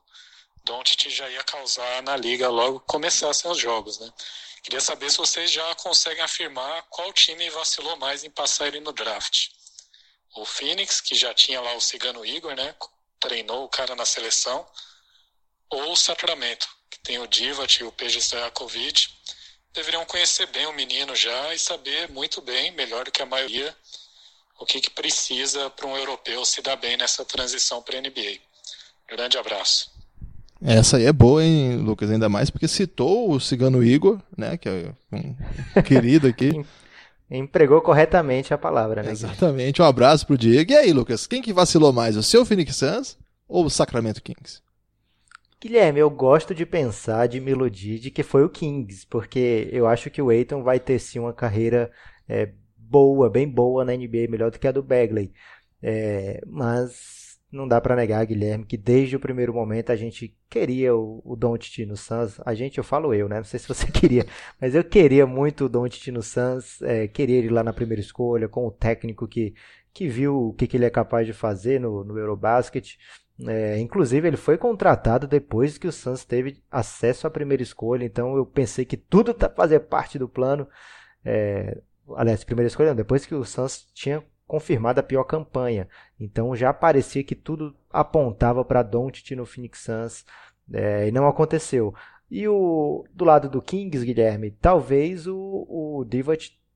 Doncic 0.66 1.09
já 1.09 1.30
ia 1.30 1.43
causar 1.43 2.01
na 2.01 2.18
liga 2.18 2.49
logo 2.49 2.80
começassem 2.82 3.49
os 3.49 3.57
jogos, 3.57 3.99
né? 3.99 4.11
Queria 4.63 4.82
saber 4.82 5.11
se 5.11 5.18
vocês 5.18 5.51
já 5.51 5.76
conseguem 5.76 6.24
afirmar 6.24 6.82
qual 6.89 7.13
time 7.13 7.47
vacilou 7.51 7.95
mais 7.97 8.24
em 8.24 8.32
passar 8.32 8.68
ele 8.68 8.80
no 8.80 8.91
draft. 8.91 9.49
O 10.36 10.43
Phoenix, 10.43 10.99
que 10.99 11.13
já 11.13 11.36
tinha 11.36 11.61
lá 11.61 11.74
o 11.76 11.80
Cigano 11.80 12.26
Igor, 12.26 12.55
né? 12.55 12.76
Treinou 13.20 13.63
o 13.63 13.70
cara 13.70 13.95
na 13.95 14.05
seleção. 14.05 14.68
Ou 15.70 15.91
o 15.91 15.95
Sacramento, 15.95 16.68
que 16.89 16.99
tem 16.99 17.20
o 17.20 17.28
Divat 17.28 17.80
e 17.80 17.84
o 17.84 17.91
Peja 17.91 18.20
Stojakovic. 18.20 19.07
Deveriam 19.72 20.03
conhecer 20.05 20.47
bem 20.47 20.66
o 20.66 20.74
menino 20.74 21.16
já 21.16 21.53
e 21.53 21.59
saber 21.59 22.09
muito 22.09 22.41
bem, 22.41 22.72
melhor 22.72 23.05
do 23.05 23.11
que 23.11 23.22
a 23.22 23.26
maioria, 23.26 23.78
o 24.57 24.66
que, 24.66 24.82
que 24.82 24.89
precisa 24.89 25.70
para 25.70 25.86
um 25.86 25.95
europeu 25.95 26.43
se 26.43 26.61
dar 26.61 26.76
bem 26.76 26.97
nessa 26.97 27.24
transição 27.24 27.84
para 27.84 27.99
a 27.99 28.01
NBA. 28.01 28.39
Grande 29.07 29.38
abraço. 29.38 29.94
Essa 30.66 30.97
aí 30.97 31.05
é 31.05 31.13
boa, 31.13 31.43
hein, 31.43 31.78
Lucas? 31.78 32.09
Ainda 32.09 32.28
mais 32.28 32.49
porque 32.49 32.68
citou 32.68 33.32
o 33.32 33.39
Cigano 33.39 33.84
Igor, 33.84 34.20
né? 34.36 34.57
Que 34.57 34.68
é 34.68 34.91
um 35.13 35.82
querido 35.84 36.28
aqui. 36.28 36.51
Empregou 37.30 37.82
corretamente 37.82 38.51
a 38.51 38.57
palavra, 38.57 39.03
né? 39.03 39.11
Exatamente. 39.11 39.82
Um 39.82 39.86
abraço 39.86 40.26
pro 40.26 40.38
Diego. 40.38 40.72
E 40.72 40.76
aí, 40.76 40.91
Lucas, 40.91 41.28
quem 41.28 41.41
que 41.41 41.53
vacilou 41.53 41.93
mais? 41.93 42.18
O 42.18 42.24
seu 42.24 42.43
Phoenix 42.45 42.76
Suns 42.76 43.18
ou 43.47 43.66
o 43.66 43.70
Sacramento 43.70 44.24
Kings? 44.24 44.61
Guilherme, 45.61 45.99
eu 45.99 46.09
gosto 46.09 46.53
de 46.53 46.66
pensar 46.66 47.28
de 47.28 47.39
melodia 47.39 47.99
de 47.99 48.11
que 48.11 48.24
foi 48.24 48.43
o 48.43 48.49
Kings, 48.49 49.05
porque 49.07 49.70
eu 49.72 49.88
acho 49.88 50.09
que 50.09 50.22
o 50.22 50.30
Aiton 50.30 50.63
vai 50.63 50.80
ter 50.80 50.99
sim 50.99 51.20
uma 51.20 51.34
carreira 51.34 51.91
é, 52.28 52.49
boa, 52.78 53.30
bem 53.30 53.47
boa 53.47 53.86
na 53.86 53.95
NBA, 53.95 54.28
melhor 54.30 54.51
do 54.51 54.59
que 54.59 54.68
a 54.68 54.72
do 54.72 54.84
Bagley. 54.84 55.32
É, 55.82 56.41
mas 56.45 57.24
não 57.56 57.68
dá 57.68 57.80
para 57.80 57.95
negar, 57.95 58.26
Guilherme, 58.26 58.66
que 58.66 58.78
desde 58.78 59.16
o 59.16 59.20
primeiro 59.20 59.53
momento 59.53 59.91
a 59.91 59.95
gente 59.95 60.36
queria 60.49 60.95
o, 60.95 61.22
o 61.24 61.36
Doncic 61.36 61.86
no 61.86 61.95
Suns. 61.95 62.39
A 62.45 62.53
gente, 62.53 62.78
eu 62.78 62.84
falo 62.84 63.14
eu, 63.14 63.30
né? 63.30 63.38
Não 63.38 63.43
sei 63.43 63.60
se 63.60 63.68
você 63.68 63.88
queria, 63.91 64.26
mas 64.60 64.76
eu 64.76 64.84
queria 64.84 65.26
muito 65.26 65.66
o 65.66 65.70
Doncic 65.70 66.12
no 66.12 66.22
Suns. 66.22 66.82
É, 66.82 67.08
queria 67.08 67.38
ele 67.38 67.49
lá 67.49 67.64
na 67.64 67.74
primeira 67.74 68.01
escolha, 68.01 68.47
com 68.47 68.68
o 68.68 68.72
técnico 68.72 69.28
que, 69.28 69.53
que 69.93 70.08
viu 70.08 70.49
o 70.49 70.53
que, 70.53 70.68
que 70.68 70.78
ele 70.78 70.86
é 70.86 70.89
capaz 70.89 71.26
de 71.26 71.34
fazer 71.34 71.80
no, 71.80 72.03
no 72.03 72.18
Eurobasket. 72.20 72.97
É, 73.47 73.80
inclusive, 73.80 74.28
ele 74.28 74.38
foi 74.38 74.58
contratado 74.58 75.28
depois 75.28 75.78
que 75.78 75.88
o 75.88 75.91
Suns 75.91 76.24
teve 76.24 76.62
acesso 76.70 77.28
à 77.28 77.30
primeira 77.30 77.64
escolha. 77.64 78.06
Então, 78.06 78.36
eu 78.36 78.45
pensei 78.45 78.86
que 78.86 78.97
tudo 78.97 79.34
tá, 79.34 79.49
fazia 79.49 79.80
parte 79.80 80.20
do 80.20 80.30
plano. 80.30 80.68
É, 81.24 81.82
aliás, 82.16 82.43
primeira 82.43 82.68
escolha, 82.68 82.89
não, 82.89 82.95
depois 82.95 83.26
que 83.26 83.36
o 83.36 83.43
Suns 83.43 83.88
tinha 83.93 84.24
confirmada 84.47 85.01
a 85.01 85.03
pior 85.03 85.23
campanha. 85.23 85.87
Então 86.19 86.55
já 86.55 86.73
parecia 86.73 87.23
que 87.23 87.35
tudo 87.35 87.75
apontava 87.91 88.63
para 88.63 88.83
Doncic 88.83 89.35
no 89.35 89.45
Phoenix 89.45 89.79
Suns 89.79 90.25
é, 90.71 91.07
e 91.07 91.11
não 91.11 91.27
aconteceu. 91.27 91.93
E 92.29 92.47
o, 92.47 93.05
do 93.13 93.23
lado 93.23 93.49
do 93.49 93.61
Kings, 93.61 94.05
Guilherme, 94.05 94.51
talvez 94.51 95.27
o, 95.27 95.35
o 95.37 96.05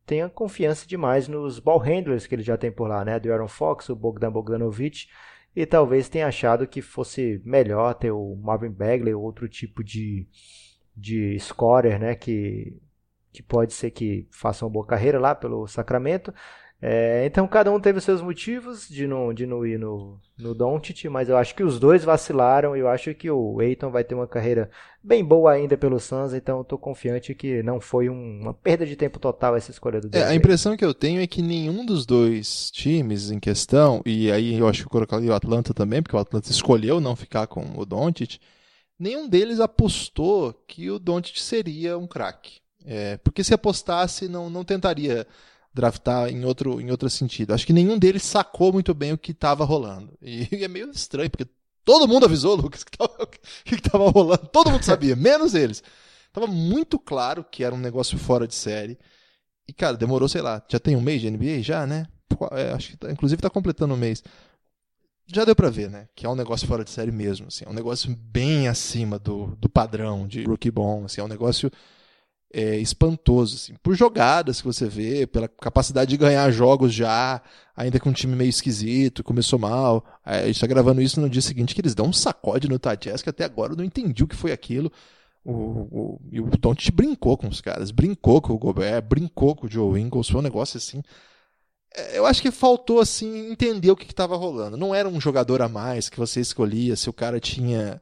tenha 0.09 0.27
confiança 0.27 0.87
demais 0.87 1.27
nos 1.27 1.59
ball 1.59 1.77
handlers 1.77 2.25
que 2.25 2.33
ele 2.33 2.41
já 2.41 2.57
tem 2.57 2.71
por 2.71 2.87
lá, 2.87 3.05
né? 3.05 3.19
Do 3.19 3.31
Aaron 3.31 3.47
Fox, 3.47 3.89
o 3.89 3.95
Bogdan 3.95 4.31
Bogdanovic, 4.31 5.07
e 5.55 5.65
talvez 5.67 6.09
tenha 6.09 6.27
achado 6.27 6.67
que 6.67 6.81
fosse 6.81 7.39
melhor 7.45 7.93
ter 7.93 8.09
o 8.11 8.35
Marvin 8.35 8.71
Bagley 8.71 9.13
ou 9.13 9.21
outro 9.23 9.47
tipo 9.47 9.83
de, 9.83 10.27
de 10.95 11.37
scorer, 11.39 11.99
né? 11.99 12.15
Que, 12.15 12.75
que 13.31 13.43
pode 13.43 13.73
ser 13.73 13.91
que 13.91 14.27
faça 14.31 14.65
uma 14.65 14.71
boa 14.71 14.85
carreira 14.85 15.19
lá 15.19 15.35
pelo 15.35 15.67
Sacramento. 15.67 16.33
É, 16.81 17.25
então 17.25 17.45
cada 17.45 17.69
um 17.69 17.79
teve 17.79 17.97
os 17.97 18.05
seus 18.05 18.21
motivos 18.21 18.87
de 18.87 19.05
não, 19.05 19.33
de 19.33 19.45
não 19.45 19.65
ir 19.65 19.77
no, 19.77 20.17
no 20.37 20.55
Doncic, 20.55 21.09
mas 21.09 21.27
eu 21.27 21.35
acho 21.35 21.53
que 21.53 21.61
os 21.61 21.77
dois 21.77 22.05
vacilaram 22.05 22.75
e 22.75 22.79
eu 22.79 22.87
acho 22.87 23.13
que 23.13 23.29
o 23.29 23.61
Eiton 23.61 23.91
vai 23.91 24.01
ter 24.01 24.15
uma 24.15 24.25
carreira 24.25 24.71
bem 25.03 25.21
boa 25.23 25.51
ainda 25.51 25.77
pelo 25.77 25.99
Suns, 25.99 26.33
então 26.33 26.61
estou 26.61 26.77
confiante 26.77 27.35
que 27.35 27.61
não 27.63 27.81
foi 27.81 28.09
um, 28.09 28.39
uma 28.41 28.53
perda 28.53 28.85
de 28.85 28.95
tempo 28.95 29.19
total 29.19 29.57
essa 29.57 29.71
escolha 29.71 29.99
do 29.99 30.09
é, 30.15 30.23
A 30.23 30.33
impressão 30.33 30.77
que 30.77 30.85
eu 30.85 30.93
tenho 30.93 31.21
é 31.21 31.27
que 31.27 31.41
nenhum 31.41 31.85
dos 31.85 32.05
dois 32.05 32.71
times 32.71 33.29
em 33.29 33.39
questão, 33.41 34.01
e 34.05 34.31
aí 34.31 34.57
eu 34.57 34.65
acho 34.65 34.83
que 34.83 34.87
eu 34.87 34.91
colocaria 34.91 35.31
o 35.31 35.35
Atlanta 35.35 35.73
também, 35.73 36.01
porque 36.01 36.15
o 36.15 36.19
Atlanta 36.19 36.49
escolheu 36.49 37.01
não 37.01 37.13
ficar 37.13 37.45
com 37.47 37.77
o 37.77 37.85
Doncic, 37.85 38.39
nenhum 38.97 39.27
deles 39.27 39.59
apostou 39.59 40.53
que 40.65 40.89
o 40.89 40.97
Doncic 40.97 41.41
seria 41.41 41.97
um 41.97 42.07
craque. 42.07 42.61
É, 42.85 43.17
porque 43.17 43.43
se 43.43 43.53
apostasse, 43.53 44.29
não, 44.29 44.49
não 44.49 44.63
tentaria 44.63 45.27
draftar 45.73 46.29
em 46.29 46.45
outro, 46.45 46.81
em 46.81 46.91
outro 46.91 47.09
sentido. 47.09 47.53
Acho 47.53 47.65
que 47.65 47.73
nenhum 47.73 47.97
deles 47.97 48.23
sacou 48.23 48.73
muito 48.73 48.93
bem 48.93 49.13
o 49.13 49.17
que 49.17 49.31
estava 49.31 49.63
rolando. 49.63 50.17
E 50.21 50.47
é 50.63 50.67
meio 50.67 50.89
estranho, 50.91 51.29
porque 51.29 51.47
todo 51.83 52.07
mundo 52.07 52.25
avisou, 52.25 52.55
Lucas, 52.55 52.83
que 52.83 53.75
estava 53.75 54.09
rolando. 54.11 54.47
Todo 54.47 54.71
mundo 54.71 54.83
sabia, 54.83 55.15
menos 55.17 55.53
eles. 55.53 55.83
Tava 56.31 56.47
muito 56.47 56.99
claro 56.99 57.43
que 57.43 57.63
era 57.63 57.73
um 57.73 57.79
negócio 57.79 58.17
fora 58.17 58.47
de 58.47 58.55
série. 58.55 58.97
E, 59.67 59.73
cara, 59.73 59.97
demorou, 59.97 60.27
sei 60.27 60.41
lá, 60.41 60.63
já 60.69 60.79
tem 60.79 60.95
um 60.95 61.01
mês 61.01 61.21
de 61.21 61.29
NBA 61.29 61.61
já, 61.61 61.85
né? 61.85 62.07
É, 62.51 62.71
acho 62.71 62.91
que 62.91 62.97
tá, 62.97 63.11
inclusive 63.11 63.41
tá 63.41 63.49
completando 63.49 63.93
um 63.93 63.97
mês. 63.97 64.23
Já 65.31 65.45
deu 65.45 65.55
pra 65.55 65.69
ver, 65.69 65.89
né? 65.89 66.07
Que 66.15 66.25
é 66.25 66.29
um 66.29 66.35
negócio 66.35 66.67
fora 66.67 66.83
de 66.83 66.89
série 66.89 67.11
mesmo, 67.11 67.47
assim. 67.47 67.65
É 67.65 67.69
um 67.69 67.73
negócio 67.73 68.15
bem 68.15 68.67
acima 68.67 69.19
do, 69.19 69.55
do 69.57 69.69
padrão 69.69 70.27
de 70.27 70.43
rookie 70.43 70.71
bom, 70.71 71.05
assim. 71.05 71.21
É 71.21 71.23
um 71.23 71.27
negócio 71.27 71.71
é, 72.51 72.77
espantoso, 72.77 73.55
assim, 73.55 73.73
por 73.81 73.95
jogadas 73.95 74.59
que 74.61 74.67
você 74.67 74.87
vê, 74.87 75.27
pela 75.27 75.47
capacidade 75.47 76.09
de 76.09 76.17
ganhar 76.17 76.49
jogos 76.51 76.93
já, 76.93 77.41
ainda 77.75 77.99
com 77.99 78.09
um 78.09 78.13
time 78.13 78.35
meio 78.35 78.49
esquisito, 78.49 79.23
começou 79.23 79.59
mal. 79.59 80.03
A 80.25 80.45
gente 80.45 80.55
está 80.55 80.67
gravando 80.67 81.01
isso 81.01 81.21
no 81.21 81.29
dia 81.29 81.41
seguinte 81.41 81.75
que 81.75 81.81
eles 81.81 81.95
dão 81.95 82.07
um 82.07 82.13
sacode 82.13 82.67
no 82.67 82.79
Tadjess, 82.79 83.21
que 83.21 83.29
até 83.29 83.43
agora 83.43 83.73
eu 83.73 83.77
não 83.77 83.83
entendi 83.83 84.23
o 84.23 84.27
que 84.27 84.35
foi 84.35 84.51
aquilo. 84.51 84.91
O, 85.45 85.51
o, 85.51 86.21
e 86.31 86.41
o 86.41 86.45
Doncic 86.45 86.91
brincou 86.91 87.37
com 87.37 87.47
os 87.47 87.61
caras, 87.61 87.91
brincou 87.91 88.41
com 88.41 88.53
o 88.53 88.57
Gobert, 88.57 89.03
brincou 89.03 89.55
com 89.55 89.67
o 89.67 89.69
Joe 89.69 89.99
Ingles, 89.99 90.29
foi 90.29 90.39
um 90.39 90.43
negócio 90.43 90.77
assim. 90.77 91.01
É, 91.95 92.17
eu 92.17 92.25
acho 92.25 92.41
que 92.41 92.51
faltou 92.51 92.99
assim 92.99 93.51
entender 93.51 93.89
o 93.91 93.95
que 93.95 94.05
estava 94.05 94.35
rolando. 94.35 94.75
Não 94.77 94.93
era 94.93 95.07
um 95.07 95.21
jogador 95.21 95.61
a 95.61 95.69
mais 95.69 96.09
que 96.09 96.19
você 96.19 96.39
escolhia 96.41 96.95
se 96.95 97.09
o 97.09 97.13
cara 97.13 97.39
tinha 97.39 98.01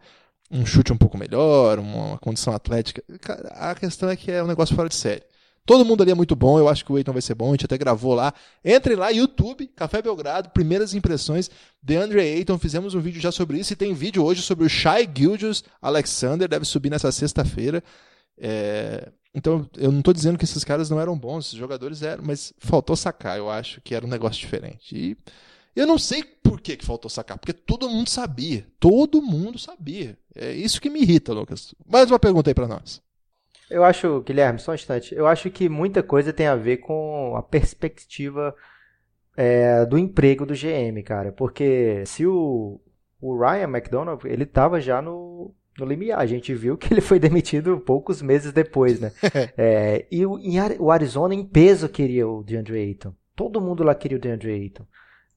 um 0.50 0.66
chute 0.66 0.94
um 0.94 0.98
pouco 0.98 1.18
melhor, 1.18 1.80
uma 1.80 2.18
condição 2.18 2.54
atlética. 2.54 3.04
A 3.52 3.76
questão 3.76 4.10
é 4.10 4.16
que 4.16 4.32
é 4.32 4.44
um 4.44 4.48
negócio 4.48 4.76
fora 4.76 4.90
de 4.90 4.96
série. 4.96 5.24
Todo 5.66 5.84
mundo 5.84 6.02
ali 6.02 6.12
é 6.12 6.16
muito 6.16 6.34
bom, 6.34 6.58
eu 6.58 6.70
acho 6.70 6.86
que 6.86 6.92
o 6.94 6.98
Eiton 6.98 7.12
vai 7.12 7.22
ser 7.22 7.36
bom, 7.36 7.50
a 7.50 7.52
gente 7.52 7.66
até 7.66 7.78
gravou 7.78 8.14
lá. 8.14 8.34
Entrem 8.64 8.96
lá, 8.96 9.10
YouTube, 9.10 9.68
Café 9.76 10.02
Belgrado, 10.02 10.50
primeiras 10.52 10.94
impressões 10.94 11.52
de 11.84 11.98
Andre 11.98 12.22
Ayton, 12.22 12.58
fizemos 12.58 12.96
um 12.96 13.02
vídeo 13.02 13.20
já 13.20 13.34
sobre 13.34 13.60
isso, 13.60 13.74
e 13.74 13.76
tem 13.76 13.94
vídeo 13.94 14.24
hoje 14.24 14.42
sobre 14.42 14.66
o 14.66 14.70
Shai 14.70 15.06
Gilgeous 15.14 15.66
Alexander, 15.82 16.48
deve 16.48 16.64
subir 16.64 16.90
nessa 16.90 17.12
sexta-feira. 17.12 17.84
É... 18.38 19.12
Então, 19.36 19.70
eu 19.78 19.92
não 19.92 20.00
estou 20.00 20.14
dizendo 20.14 20.38
que 20.38 20.46
esses 20.46 20.64
caras 20.64 20.90
não 20.90 21.02
eram 21.02 21.18
bons, 21.18 21.48
esses 21.48 21.60
jogadores 21.60 22.02
eram, 22.02 22.24
mas 22.26 22.54
faltou 22.58 22.96
sacar, 22.96 23.38
eu 23.38 23.50
acho 23.50 23.82
que 23.82 23.94
era 23.94 24.06
um 24.06 24.10
negócio 24.10 24.40
diferente. 24.40 24.96
E 24.96 25.18
eu 25.80 25.88
não 25.88 25.98
sei 25.98 26.24
por 26.24 26.60
que, 26.60 26.78
que 26.78 26.86
faltou 26.86 27.10
sacar, 27.10 27.38
porque 27.38 27.54
todo 27.54 27.90
mundo 27.90 28.10
sabia. 28.10 28.66
Todo 28.80 29.22
mundo 29.22 29.60
sabia. 29.60 30.18
É 30.36 30.52
isso 30.52 30.82
que 30.82 30.90
me 30.90 31.02
irrita, 31.02 31.34
Lucas. 31.34 31.76
Mais 31.86 32.10
uma 32.10 32.20
pergunta 32.20 32.50
aí 32.50 32.54
para 32.54 32.68
nós. 32.68 33.02
Eu 33.70 33.84
acho, 33.84 34.22
Guilherme, 34.22 34.60
só 34.60 34.72
um 34.72 34.76
instante. 34.76 35.14
Eu 35.14 35.28
acho 35.28 35.50
que 35.52 35.68
muita 35.68 36.02
coisa 36.02 36.32
tem 36.32 36.48
a 36.48 36.56
ver 36.56 36.78
com 36.78 37.36
a 37.36 37.44
perspectiva 37.44 38.56
é, 39.36 39.86
do 39.86 39.98
emprego 39.98 40.46
do 40.46 40.54
GM, 40.54 41.04
cara. 41.04 41.32
Porque 41.32 42.04
se 42.06 42.26
o, 42.26 42.80
o 43.22 43.38
Ryan 43.38 43.70
McDonald, 43.70 44.26
ele 44.26 44.46
tava 44.46 44.80
já 44.80 45.02
no, 45.02 45.54
no 45.78 45.86
limiar. 45.86 46.20
A 46.20 46.26
gente 46.26 46.54
viu 46.56 46.78
que 46.78 46.94
ele 46.94 47.02
foi 47.02 47.20
demitido 47.22 47.78
poucos 47.80 48.22
meses 48.22 48.54
depois, 48.54 49.00
né? 49.00 49.12
é, 49.58 50.08
e 50.10 50.26
o, 50.26 50.40
o 50.80 50.92
Arizona 50.92 51.36
em 51.36 51.44
peso 51.44 51.90
queria 51.90 52.28
o 52.28 52.42
DeAndre 52.42 52.80
Ayton. 52.80 53.14
Todo 53.36 53.62
mundo 53.62 53.84
lá 53.84 53.94
queria 53.94 54.18
o 54.18 54.22
DeAndre 54.22 54.52
Ayton. 54.54 54.86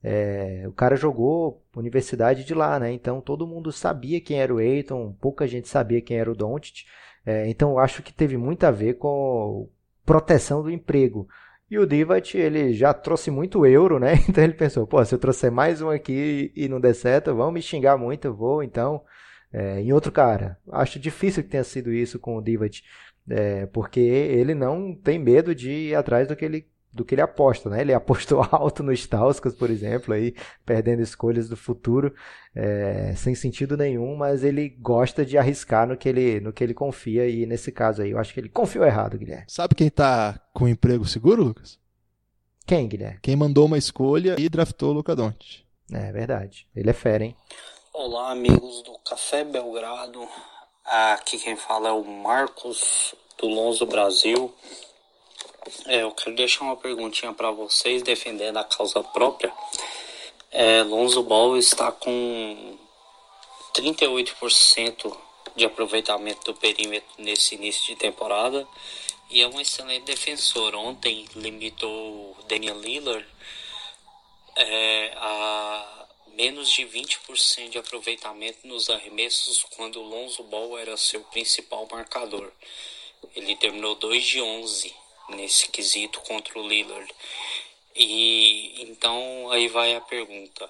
É, 0.03 0.63
o 0.67 0.71
cara 0.71 0.95
jogou 0.95 1.61
universidade 1.75 2.43
de 2.43 2.53
lá, 2.53 2.79
né? 2.79 2.91
Então 2.91 3.21
todo 3.21 3.47
mundo 3.47 3.71
sabia 3.71 4.19
quem 4.19 4.39
era 4.39 4.53
o 4.53 4.59
Eiton, 4.59 5.15
pouca 5.21 5.47
gente 5.47 5.67
sabia 5.67 6.01
quem 6.01 6.17
era 6.17 6.31
o 6.31 6.35
Doncic. 6.35 6.85
É, 7.25 7.47
então 7.47 7.77
acho 7.77 8.01
que 8.01 8.11
teve 8.11 8.37
muito 8.37 8.63
a 8.63 8.71
ver 8.71 8.95
com 8.95 9.69
proteção 10.05 10.63
do 10.63 10.71
emprego. 10.71 11.27
E 11.69 11.79
o 11.79 11.85
Divat, 11.85 12.35
ele 12.35 12.73
já 12.73 12.93
trouxe 12.93 13.31
muito 13.31 13.65
euro, 13.65 13.97
né? 13.99 14.15
Então 14.27 14.43
ele 14.43 14.53
pensou, 14.53 14.85
pô, 14.85 15.03
se 15.05 15.15
eu 15.15 15.19
trouxer 15.19 15.51
mais 15.51 15.81
um 15.81 15.89
aqui 15.89 16.51
e 16.55 16.67
não 16.67 16.81
der 16.81 16.93
certo, 16.93 17.33
vão 17.33 17.51
me 17.51 17.61
xingar 17.61 17.97
muito, 17.97 18.25
eu 18.25 18.35
vou, 18.35 18.61
então, 18.61 19.01
é, 19.53 19.79
em 19.79 19.93
outro 19.93 20.11
cara. 20.11 20.57
Acho 20.71 20.99
difícil 20.99 21.43
que 21.43 21.49
tenha 21.49 21.63
sido 21.63 21.93
isso 21.93 22.19
com 22.19 22.35
o 22.35 22.41
Divat, 22.41 22.81
é, 23.29 23.65
porque 23.67 23.99
ele 24.01 24.53
não 24.53 24.93
tem 24.93 25.17
medo 25.19 25.55
de 25.55 25.71
ir 25.71 25.95
atrás 25.95 26.27
do 26.27 26.35
que 26.35 26.43
ele 26.43 26.67
do 26.93 27.05
que 27.05 27.15
ele 27.15 27.21
aposta, 27.21 27.69
né? 27.69 27.81
Ele 27.81 27.93
apostou 27.95 28.45
alto 28.51 28.83
no 28.83 28.91
Stauskas, 28.91 29.53
por 29.53 29.69
exemplo, 29.69 30.13
aí 30.13 30.35
perdendo 30.65 31.01
escolhas 31.01 31.47
do 31.47 31.55
futuro 31.55 32.13
é, 32.55 33.13
sem 33.15 33.33
sentido 33.33 33.77
nenhum, 33.77 34.15
mas 34.15 34.43
ele 34.43 34.69
gosta 34.69 35.25
de 35.25 35.37
arriscar 35.37 35.87
no 35.87 35.97
que 35.97 36.09
ele 36.09 36.39
no 36.39 36.51
que 36.51 36.63
ele 36.63 36.73
confia 36.73 37.27
e 37.27 37.45
nesse 37.45 37.71
caso 37.71 38.01
aí 38.01 38.11
eu 38.11 38.19
acho 38.19 38.33
que 38.33 38.39
ele 38.39 38.49
confiou 38.49 38.85
errado, 38.85 39.17
Guilherme. 39.17 39.45
Sabe 39.47 39.75
quem 39.75 39.89
tá 39.89 40.39
com 40.53 40.67
emprego 40.67 41.05
seguro, 41.05 41.43
Lucas? 41.43 41.79
Quem, 42.65 42.87
Guilherme? 42.87 43.19
Quem 43.21 43.35
mandou 43.35 43.65
uma 43.65 43.77
escolha 43.77 44.35
e 44.37 44.47
draftou 44.49 44.89
o 44.89 44.93
Luca 44.93 45.15
Doncic. 45.15 45.63
É 45.91 46.11
verdade. 46.11 46.67
Ele 46.75 46.89
é 46.89 46.93
fera, 46.93 47.25
hein? 47.25 47.35
Olá, 47.93 48.31
amigos 48.31 48.81
do 48.83 48.97
Café 48.99 49.43
Belgrado. 49.43 50.25
Aqui 50.85 51.37
quem 51.37 51.55
fala 51.55 51.89
é 51.89 51.91
o 51.91 52.03
Marcos 52.03 53.13
do 53.37 53.47
Lonzo 53.47 53.85
Brasil. 53.85 54.53
É, 55.85 56.01
eu 56.01 56.11
quero 56.11 56.35
deixar 56.35 56.63
uma 56.63 56.75
perguntinha 56.75 57.31
para 57.33 57.51
vocês, 57.51 58.01
defendendo 58.01 58.57
a 58.57 58.63
causa 58.63 59.03
própria. 59.03 59.53
É, 60.49 60.81
Lonzo 60.81 61.21
Ball 61.21 61.55
está 61.55 61.91
com 61.91 62.77
38% 63.75 65.15
de 65.55 65.63
aproveitamento 65.63 66.51
do 66.51 66.59
perímetro 66.59 67.07
nesse 67.19 67.53
início 67.53 67.85
de 67.85 67.95
temporada 67.95 68.67
e 69.29 69.39
é 69.41 69.47
um 69.47 69.61
excelente 69.61 70.05
defensor. 70.05 70.73
Ontem 70.73 71.27
limitou 71.35 72.35
Daniel 72.47 72.79
Lillard 72.79 73.27
é, 74.55 75.13
a 75.15 76.07
menos 76.33 76.71
de 76.71 76.83
20% 76.87 77.69
de 77.69 77.77
aproveitamento 77.77 78.65
nos 78.65 78.89
arremessos 78.89 79.63
quando 79.75 80.01
Lonzo 80.01 80.41
Ball 80.41 80.79
era 80.79 80.97
seu 80.97 81.21
principal 81.25 81.87
marcador. 81.91 82.51
Ele 83.35 83.55
terminou 83.55 83.93
2 83.93 84.23
de 84.23 84.41
11 84.41 85.00
nesse 85.35 85.69
quesito 85.69 86.19
contra 86.21 86.59
o 86.59 86.67
Lillard. 86.67 87.11
E 87.95 88.83
então 88.83 89.51
aí 89.51 89.67
vai 89.67 89.95
a 89.95 90.01
pergunta: 90.01 90.69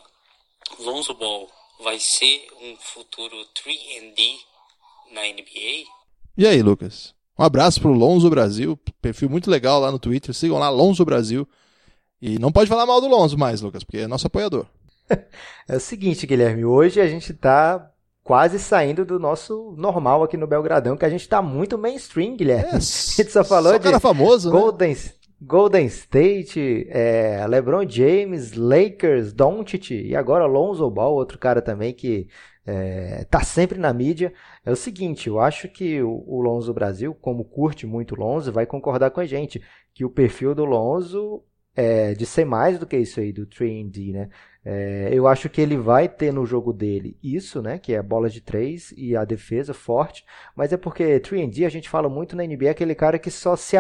Lonzo 0.80 1.14
Ball 1.14 1.50
vai 1.82 2.00
ser 2.00 2.48
um 2.62 2.76
futuro 2.78 3.36
3D 3.56 4.38
na 5.12 5.22
NBA? 5.22 5.86
E 6.38 6.48
aí, 6.48 6.62
Lucas? 6.62 7.14
Um 7.38 7.44
abraço 7.44 7.82
pro 7.82 7.92
Lonzo 7.92 8.30
Brasil, 8.30 8.78
perfil 9.02 9.30
muito 9.30 9.50
legal 9.50 9.80
lá 9.80 9.92
no 9.92 10.00
Twitter. 10.00 10.34
Sigam 10.34 10.58
lá 10.58 10.70
Lonzo 10.70 11.04
Brasil. 11.04 11.48
E 12.22 12.38
não 12.38 12.52
pode 12.52 12.70
falar 12.70 12.86
mal 12.86 13.02
do 13.02 13.08
Lonzo 13.08 13.38
mais, 13.38 13.62
Lucas, 13.62 13.84
porque 13.84 13.98
é 13.98 14.08
nosso 14.08 14.28
apoiador. 14.28 14.68
É 15.68 15.76
o 15.76 15.80
seguinte, 15.80 16.28
Guilherme, 16.28 16.66
hoje 16.66 17.00
a 17.00 17.08
gente 17.08 17.34
tá 17.34 17.91
quase 18.24 18.60
saindo 18.60 19.04
do 19.04 19.20
nosso 19.20 19.74
normal 19.78 20.24
aqui 20.24 20.38
no 20.38 20.48
Belgradão, 20.48 20.96
que 20.96 21.06
a 21.06 21.10
gente 21.10 21.28
tá 21.28 21.42
muito 21.42 21.78
mainstream, 21.78 22.36
Guilherme. 22.36 22.72
É, 22.72 22.76
a 22.78 22.80
gente 22.80 23.32
só 23.32 23.44
falou 23.44 23.72
só 23.72 23.78
de 23.78 23.84
cara 23.84 24.00
famoso, 24.00 24.52
Golden, 24.52 24.94
né? 24.94 25.00
Golden 25.42 25.86
State, 25.88 26.88
é, 26.90 27.44
LeBron 27.48 27.88
James, 27.90 28.54
Lakers, 28.54 29.34
Doncic 29.34 29.90
e 29.90 30.16
agora 30.16 30.46
Lonzo 30.46 30.88
Ball, 30.90 31.16
outro 31.16 31.40
cara 31.40 31.64
também 31.64 31.94
que 31.94 32.28
é, 32.64 33.26
tá 33.26 33.42
sempre 33.42 33.80
na 33.80 33.92
mídia. 33.92 34.32
É 34.64 34.72
o 34.72 34.76
seguinte, 34.76 35.28
eu 35.28 35.40
acho 35.40 35.68
que 35.68 36.00
o, 36.02 36.24
o 36.28 36.42
Lonzo 36.42 36.72
Brasil, 36.74 37.16
como 37.16 37.44
curte 37.44 37.88
muito 37.88 38.14
Lonzo, 38.14 38.52
vai 38.52 38.68
concordar 38.68 39.10
com 39.10 39.20
a 39.20 39.26
gente 39.26 39.60
que 39.96 40.06
o 40.06 40.10
perfil 40.12 40.54
do 40.54 40.64
Lonzo 40.64 41.44
é, 41.76 42.14
de 42.14 42.26
ser 42.26 42.46
mais 42.46 42.78
do 42.78 42.86
que 42.86 42.98
isso 42.98 43.20
aí 43.20 43.32
do 43.32 43.46
3D, 43.46 44.12
né? 44.12 44.30
É, 44.64 45.10
eu 45.12 45.28
acho 45.28 45.50
que 45.50 45.60
ele 45.60 45.76
vai 45.76 46.08
ter 46.08 46.32
no 46.32 46.46
jogo 46.46 46.72
dele 46.72 47.18
isso, 47.24 47.62
né? 47.62 47.80
Que 47.80 47.94
é 47.94 47.98
a 47.98 48.04
bola 48.04 48.30
de 48.30 48.42
3 48.42 48.94
e 48.96 49.16
a 49.16 49.26
defesa 49.26 49.74
forte. 49.74 50.24
Mas 50.56 50.72
é 50.72 50.78
porque 50.78 51.20
3D 51.20 51.66
a 51.66 51.70
gente 51.70 51.90
fala 51.90 52.10
muito 52.10 52.36
na 52.36 52.44
NBA, 52.44 52.72
aquele 52.72 52.94
cara 52.94 53.18
que 53.18 53.32
só 53.32 53.56
se 53.56 53.78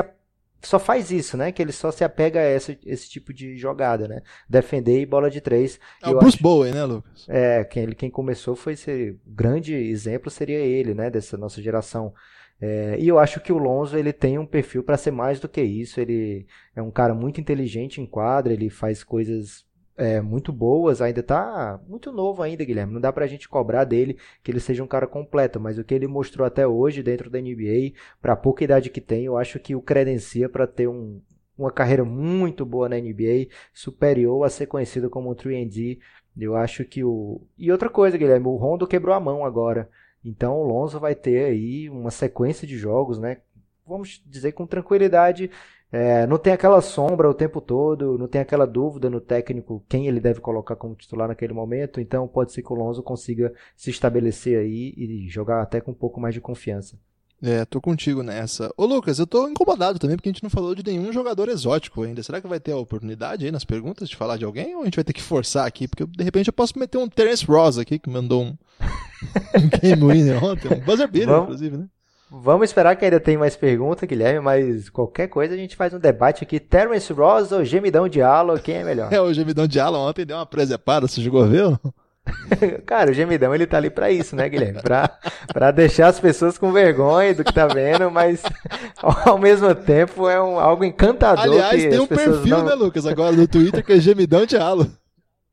só 0.64 0.78
faz 0.78 1.12
isso, 1.12 1.36
né? 1.36 1.52
Que 1.52 1.62
ele 1.62 1.72
só 1.72 1.92
se 1.92 2.04
apega 2.04 2.40
a 2.40 2.50
esse, 2.50 2.80
esse 2.86 3.10
tipo 3.10 3.34
de 3.34 3.58
jogada, 3.58 4.08
né? 4.08 4.22
Defender 4.48 5.02
e 5.02 5.06
bola 5.06 5.30
de 5.30 5.42
três. 5.42 5.80
É 6.04 6.10
o 6.10 6.20
Bruce 6.20 6.36
acho, 6.36 6.44
Bowen, 6.44 6.74
né, 6.74 6.84
Lucas? 6.86 7.26
É, 7.28 7.64
quem, 7.64 7.90
quem 7.90 8.10
começou 8.10 8.56
foi 8.56 8.74
esse 8.74 9.18
grande 9.26 9.74
exemplo 9.74 10.30
seria 10.30 10.60
ele, 10.60 10.94
né? 10.94 11.10
Dessa 11.10 11.38
nossa 11.38 11.62
geração. 11.62 12.14
É, 12.62 12.96
e 13.00 13.08
eu 13.08 13.18
acho 13.18 13.42
que 13.42 13.52
o 13.52 13.58
Lonzo 13.58 13.98
ele 13.98 14.14
tem 14.14 14.38
um 14.38 14.46
perfil 14.46 14.84
para 14.84 14.96
ser 14.96 15.12
mais 15.12 15.40
do 15.40 15.50
que 15.50 15.62
isso. 15.62 16.00
Ele 16.00 16.46
é 16.76 16.82
um 16.82 16.92
cara 16.92 17.14
muito 17.14 17.42
inteligente 17.42 18.00
em 18.00 18.06
quadra, 18.06 18.54
ele 18.54 18.70
faz 18.70 19.04
coisas 19.04 19.66
é, 19.98 20.22
muito 20.22 20.54
boas, 20.54 21.02
ainda 21.02 21.24
tá 21.24 21.80
muito 21.88 22.12
novo 22.12 22.44
ainda, 22.44 22.64
Guilherme. 22.64 22.94
Não 22.94 23.02
dá 23.02 23.12
pra 23.12 23.28
gente 23.28 23.50
cobrar 23.50 23.84
dele 23.84 24.18
que 24.44 24.52
ele 24.52 24.60
seja 24.60 24.84
um 24.84 24.88
cara 24.88 25.08
completo, 25.08 25.60
mas 25.60 25.78
o 25.78 25.84
que 25.84 25.94
ele 25.94 26.08
mostrou 26.08 26.46
até 26.46 26.68
hoje 26.68 27.04
dentro 27.04 27.30
da 27.30 27.40
NBA, 27.42 27.94
para 28.22 28.36
pouca 28.36 28.64
idade 28.64 28.90
que 28.90 29.02
tem, 29.02 29.26
eu 29.26 29.38
acho 29.38 29.60
que 29.60 29.76
o 29.76 29.82
credencia 29.82 30.48
para 30.48 30.68
ter 30.68 30.88
um, 30.88 31.20
uma 31.58 31.72
carreira 31.72 32.06
muito 32.06 32.66
boa 32.66 32.88
na 32.90 32.98
NBA, 32.98 33.48
superior 33.74 34.44
a 34.46 34.50
ser 34.50 34.68
conhecido 34.68 35.10
como 35.10 35.32
um 35.32 35.36
3D. 35.36 36.00
Eu 36.38 36.56
acho 36.56 36.86
que 36.86 37.04
o. 37.04 37.42
E 37.58 37.72
outra 37.72 37.90
coisa, 37.90 38.18
Guilherme, 38.18 38.48
o 38.48 38.56
Rondo 38.56 38.88
quebrou 38.88 39.14
a 39.14 39.20
mão 39.20 39.46
agora. 39.46 39.90
Então 40.24 40.56
o 40.58 40.64
Lonzo 40.64 41.00
vai 41.00 41.16
ter 41.16 41.46
aí 41.46 41.90
uma 41.90 42.12
sequência 42.12 42.68
de 42.68 42.78
jogos, 42.78 43.20
né? 43.20 43.38
Vamos 43.86 44.22
dizer 44.26 44.52
com 44.52 44.66
tranquilidade 44.68 45.50
é, 45.92 46.26
não 46.26 46.38
tem 46.38 46.54
aquela 46.54 46.80
sombra 46.82 47.30
o 47.30 47.34
tempo 47.34 47.60
todo, 47.60 48.18
não 48.18 48.28
tem 48.28 48.40
aquela 48.40 48.66
dúvida 48.66 49.10
no 49.10 49.20
técnico 49.20 49.84
quem 49.90 50.08
ele 50.08 50.22
deve 50.22 50.40
colocar 50.40 50.76
como 50.78 50.96
titular 50.96 51.28
naquele 51.28 51.52
momento, 51.52 52.00
então 52.00 52.28
pode 52.30 52.54
ser 52.54 52.62
que 52.64 52.72
o 52.72 52.76
Lonzo 52.76 53.04
consiga 53.04 53.54
se 53.76 53.90
estabelecer 53.90 54.58
aí 54.58 54.94
e 54.96 55.28
jogar 55.28 55.62
até 55.62 55.82
com 55.82 55.92
um 55.92 55.96
pouco 55.96 56.22
mais 56.22 56.34
de 56.34 56.40
confiança. 56.40 56.98
É, 57.44 57.66
tô 57.66 57.82
contigo 57.82 58.22
nessa. 58.22 58.72
Ô 58.78 58.86
Lucas, 58.86 59.18
eu 59.18 59.26
tô 59.26 59.48
incomodado 59.48 59.98
também 59.98 60.16
porque 60.16 60.30
a 60.30 60.32
gente 60.32 60.44
não 60.44 60.50
falou 60.50 60.76
de 60.76 60.84
nenhum 60.86 61.12
jogador 61.12 61.50
exótico 61.50 62.04
ainda. 62.04 62.22
Será 62.22 62.40
que 62.40 62.48
vai 62.48 62.60
ter 62.60 62.72
a 62.72 62.78
oportunidade 62.78 63.46
aí 63.46 63.52
nas 63.52 63.66
perguntas 63.66 64.08
de 64.08 64.16
falar 64.16 64.38
de 64.38 64.46
alguém 64.46 64.76
ou 64.76 64.82
a 64.82 64.86
gente 64.86 64.96
vai 64.96 65.04
ter 65.04 65.14
que 65.14 65.24
forçar 65.24 65.66
aqui? 65.66 65.88
Porque 65.88 66.06
de 66.06 66.24
repente 66.24 66.48
eu 66.48 66.54
posso 66.54 66.78
meter 66.78 67.00
um 67.00 67.08
Terence 67.08 67.44
Ross 67.46 67.80
aqui 67.80 67.98
que 67.98 68.10
mandou 68.10 68.44
um, 68.44 68.58
um 69.58 69.70
game 69.82 70.14
winner 70.14 70.44
ontem, 70.44 70.72
um 70.72 70.80
buzzer 70.82 71.08
beater, 71.08 71.36
inclusive, 71.36 71.78
né? 71.78 71.88
Vamos 72.34 72.70
esperar 72.70 72.96
que 72.96 73.04
ainda 73.04 73.20
tem 73.20 73.36
mais 73.36 73.58
perguntas, 73.58 74.08
Guilherme, 74.08 74.40
mas 74.40 74.90
qualquer 74.90 75.28
coisa 75.28 75.54
a 75.54 75.58
gente 75.58 75.76
faz 75.76 75.94
um 75.94 76.00
debate 76.00 76.46
aqui. 76.46 76.62
Terence 76.62 77.12
Ross 77.12 77.52
ou 77.52 77.66
Gemidão 77.66 78.08
de 78.08 78.22
Halo, 78.22 78.58
quem 78.58 78.76
é 78.76 78.84
melhor? 78.86 79.12
É, 79.12 79.20
o 79.20 79.34
Gemidão 79.34 79.68
de 79.68 79.80
Halo 79.82 79.98
ontem 79.98 80.26
deu 80.26 80.38
uma 80.38 80.46
presepada, 80.46 81.08
você 81.10 81.22
jogou 81.22 81.46
ver? 81.46 81.78
Cara, 82.86 83.12
o 83.12 83.14
gemidão 83.14 83.54
ele 83.54 83.66
tá 83.66 83.78
ali 83.78 83.90
para 83.90 84.12
isso, 84.12 84.36
né, 84.36 84.48
Guilherme? 84.48 84.82
Pra, 84.82 85.20
pra 85.52 85.72
deixar 85.72 86.08
as 86.08 86.20
pessoas 86.20 86.58
com 86.58 86.72
vergonha 86.72 87.34
do 87.34 87.44
que 87.44 87.54
tá 87.54 87.68
vendo, 87.68 88.10
mas 88.12 88.42
ao 89.26 89.38
mesmo 89.38 89.74
tempo 89.74 90.30
é 90.30 90.42
um, 90.42 90.60
algo 90.60 90.84
encantador. 90.84 91.44
Aliás, 91.44 91.82
tem 91.82 92.00
um 92.00 92.08
perfil, 92.08 92.58
não... 92.58 92.66
né, 92.66 92.74
Lucas, 92.74 93.06
agora 93.06 93.32
no 93.32 93.48
Twitter 93.48 93.84
que 93.84 93.94
é 93.94 94.00
gemidão 94.00 94.46
de 94.46 94.58
halo. 94.58 94.92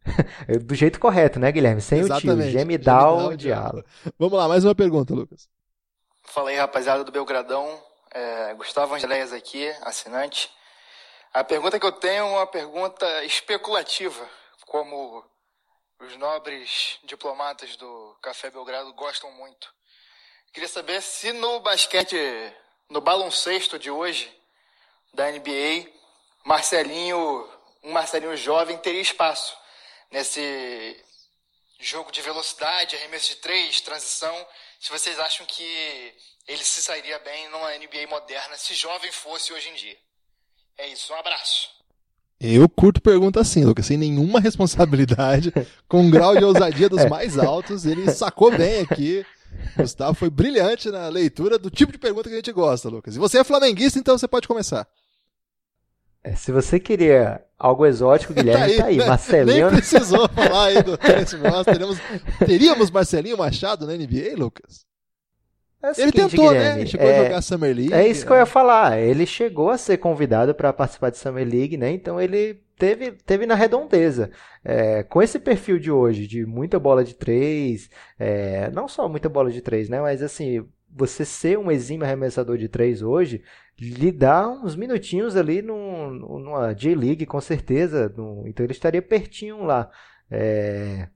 Do 0.64 0.74
jeito 0.74 0.98
correto, 0.98 1.38
né, 1.38 1.52
Guilherme? 1.52 1.82
Sem 1.82 2.00
Exatamente. 2.00 2.48
o 2.48 2.50
tio, 2.50 2.58
gemidal, 2.58 3.36
de 3.36 3.52
halo. 3.52 3.84
Vamos 4.18 4.38
lá, 4.38 4.48
mais 4.48 4.64
uma 4.64 4.74
pergunta, 4.74 5.14
Lucas. 5.14 5.48
Fala 6.22 6.48
aí, 6.50 6.56
rapaziada 6.56 7.04
do 7.04 7.12
Belgradão. 7.12 7.78
É, 8.10 8.54
Gustavo 8.54 8.94
Angeléias 8.94 9.34
aqui, 9.34 9.70
assinante. 9.82 10.50
A 11.34 11.44
pergunta 11.44 11.78
que 11.78 11.84
eu 11.84 11.92
tenho 11.92 12.24
é 12.24 12.36
uma 12.38 12.46
pergunta 12.46 13.06
especulativa, 13.24 14.24
como 14.66 15.22
os 16.00 16.16
nobres 16.16 16.98
diplomatas 17.04 17.76
do 17.76 18.16
Café 18.22 18.50
Belgrado 18.50 18.92
gostam 18.94 19.30
muito. 19.32 19.72
Queria 20.52 20.68
saber 20.68 21.02
se 21.02 21.32
no 21.32 21.60
basquete, 21.60 22.16
no 22.88 23.00
baloncesto 23.00 23.78
de 23.78 23.90
hoje, 23.90 24.32
da 25.12 25.30
NBA, 25.30 25.90
Marcelinho, 26.44 27.48
um 27.82 27.92
Marcelinho 27.92 28.36
jovem 28.36 28.78
teria 28.78 29.00
espaço 29.00 29.56
nesse 30.10 31.04
jogo 31.78 32.10
de 32.10 32.22
velocidade, 32.22 32.96
arremesso 32.96 33.28
de 33.28 33.36
três, 33.36 33.80
transição 33.80 34.48
se 34.80 34.90
vocês 34.90 35.18
acham 35.18 35.44
que 35.44 36.14
ele 36.46 36.64
se 36.64 36.82
sairia 36.82 37.18
bem 37.18 37.48
numa 37.48 37.76
NBA 37.76 38.06
moderna 38.08 38.56
se 38.56 38.74
jovem 38.74 39.10
fosse 39.10 39.52
hoje 39.52 39.68
em 39.68 39.74
dia. 39.74 39.98
É 40.76 40.86
isso, 40.86 41.12
um 41.12 41.16
abraço. 41.16 41.77
Eu 42.40 42.68
curto 42.68 43.02
pergunta 43.02 43.40
assim, 43.40 43.64
Lucas, 43.64 43.86
sem 43.86 43.96
nenhuma 43.96 44.38
responsabilidade, 44.40 45.52
com 45.88 46.02
um 46.02 46.10
grau 46.10 46.36
de 46.36 46.44
ousadia 46.44 46.88
dos 46.88 47.04
mais 47.06 47.36
altos, 47.36 47.84
ele 47.84 48.10
sacou 48.12 48.56
bem 48.56 48.80
aqui. 48.80 49.24
Gustavo 49.76 50.14
foi 50.14 50.30
brilhante 50.30 50.90
na 50.90 51.08
leitura 51.08 51.58
do 51.58 51.70
tipo 51.70 51.90
de 51.90 51.98
pergunta 51.98 52.28
que 52.28 52.34
a 52.34 52.38
gente 52.38 52.52
gosta, 52.52 52.88
Lucas. 52.88 53.16
E 53.16 53.18
você 53.18 53.38
é 53.38 53.44
flamenguista, 53.44 53.98
então 53.98 54.16
você 54.16 54.28
pode 54.28 54.46
começar. 54.46 54.86
É, 56.22 56.34
se 56.34 56.52
você 56.52 56.78
queria 56.78 57.42
algo 57.58 57.86
exótico, 57.86 58.34
Guilherme, 58.34 58.76
tá 58.76 58.86
aí. 58.86 58.96
Tá 58.98 59.02
aí. 59.02 59.08
Marcelinho. 59.08 59.70
Nem 59.70 59.76
precisou 59.76 60.28
falar 60.28 60.66
aí 60.66 60.82
do 60.82 60.96
Terence 60.96 61.36
Ross. 61.36 61.64
Teremos, 61.64 61.98
teríamos 62.46 62.90
Marcelinho 62.90 63.38
Machado 63.38 63.86
na 63.86 63.94
NBA, 63.94 64.36
Lucas? 64.36 64.86
É 65.82 65.94
seguinte, 65.94 66.18
ele 66.18 66.28
tentou, 66.28 66.52
né? 66.52 66.58
Guilherme, 66.58 66.80
né? 66.80 66.86
Chegou 66.86 67.06
é, 67.06 67.18
a 67.18 67.24
jogar 67.24 67.42
Summer 67.42 67.76
League. 67.76 67.94
É 67.94 68.08
isso 68.08 68.26
que 68.26 68.32
eu 68.32 68.36
ia 68.36 68.46
falar. 68.46 68.98
Ele 68.98 69.24
chegou 69.24 69.70
a 69.70 69.78
ser 69.78 69.98
convidado 69.98 70.54
para 70.54 70.72
participar 70.72 71.10
de 71.10 71.18
Summer 71.18 71.46
League, 71.46 71.76
né? 71.76 71.90
Então 71.90 72.20
ele 72.20 72.60
teve, 72.76 73.12
teve 73.12 73.46
na 73.46 73.54
redondeza. 73.54 74.30
É, 74.64 75.02
com 75.04 75.22
esse 75.22 75.38
perfil 75.38 75.78
de 75.78 75.90
hoje, 75.90 76.26
de 76.26 76.44
muita 76.44 76.78
bola 76.80 77.04
de 77.04 77.14
três, 77.14 77.88
é, 78.18 78.70
não 78.72 78.88
só 78.88 79.08
muita 79.08 79.28
bola 79.28 79.50
de 79.50 79.60
três, 79.60 79.88
né? 79.88 80.00
Mas 80.00 80.20
assim, 80.22 80.66
você 80.90 81.24
ser 81.24 81.58
um 81.58 81.70
exímio 81.70 82.04
arremessador 82.04 82.58
de 82.58 82.68
três 82.68 83.02
hoje 83.02 83.42
lhe 83.80 84.10
dá 84.10 84.48
uns 84.48 84.74
minutinhos 84.74 85.36
ali 85.36 85.62
no, 85.62 86.10
numa 86.10 86.72
J-League, 86.72 87.24
com 87.26 87.40
certeza. 87.40 88.12
No, 88.16 88.46
então 88.48 88.64
ele 88.64 88.72
estaria 88.72 89.00
pertinho 89.00 89.62
lá. 89.62 89.88
É, 90.30 91.08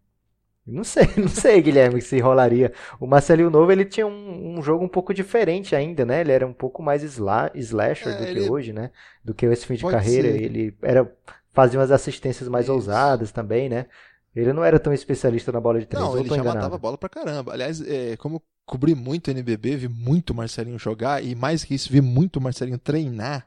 não 0.67 0.85
sei, 0.85 1.09
não 1.17 1.29
sei, 1.29 1.61
Guilherme, 1.61 2.01
se 2.01 2.19
rolaria. 2.21 2.73
O 3.01 3.07
Marcelinho 3.07 3.51
Novo, 3.51 3.71
ele 3.73 3.85
tinha 3.85 4.07
um, 4.07 4.59
um, 4.59 4.63
jogo 4.63 4.85
um 4.85 4.89
pouco 4.89 5.13
diferente 5.13 5.75
ainda, 5.75 6.05
né? 6.05 6.21
Ele 6.21 6.33
era 6.33 6.47
um 6.47 6.53
pouco 6.53 6.83
mais 6.83 7.03
sla, 7.03 7.51
slasher 7.55 8.13
é, 8.13 8.19
do 8.19 8.27
que 8.33 8.51
hoje, 8.51 8.73
né? 8.73 8.91
Do 9.25 9.35
que 9.35 9.47
esse 9.47 9.67
fim 9.67 9.75
de 9.75 9.83
carreira. 9.83 10.31
Ser. 10.31 10.43
Ele 10.43 10.77
era 10.83 11.11
fazia 11.53 11.79
umas 11.79 11.91
assistências 11.91 12.49
mais 12.49 12.67
Isso. 12.67 12.73
ousadas 12.73 13.31
também, 13.31 13.69
né? 13.69 13.87
Ele 14.35 14.53
não 14.53 14.65
era 14.65 14.79
tão 14.79 14.93
especialista 14.93 15.53
na 15.53 15.61
bola 15.61 15.79
de 15.79 15.87
três. 15.87 16.03
Não, 16.03 16.19
ele 16.19 16.29
já 16.29 16.37
enganado. 16.37 16.57
matava 16.57 16.77
a 16.77 16.79
bola 16.79 16.97
pra 16.97 17.09
caramba. 17.09 17.53
Aliás, 17.53 17.81
é, 17.83 18.17
como 18.17 18.43
cobri 18.65 18.95
muito 18.95 19.31
NBB, 19.31 19.77
vi 19.77 19.89
muito 19.89 20.35
Marcelinho 20.35 20.79
jogar 20.79 21.23
e 21.23 21.35
mais 21.35 21.65
que 21.65 21.75
isso, 21.75 21.93
vi 21.93 22.01
muito 22.01 22.41
Marcelinho 22.41 22.79
treinar. 22.79 23.47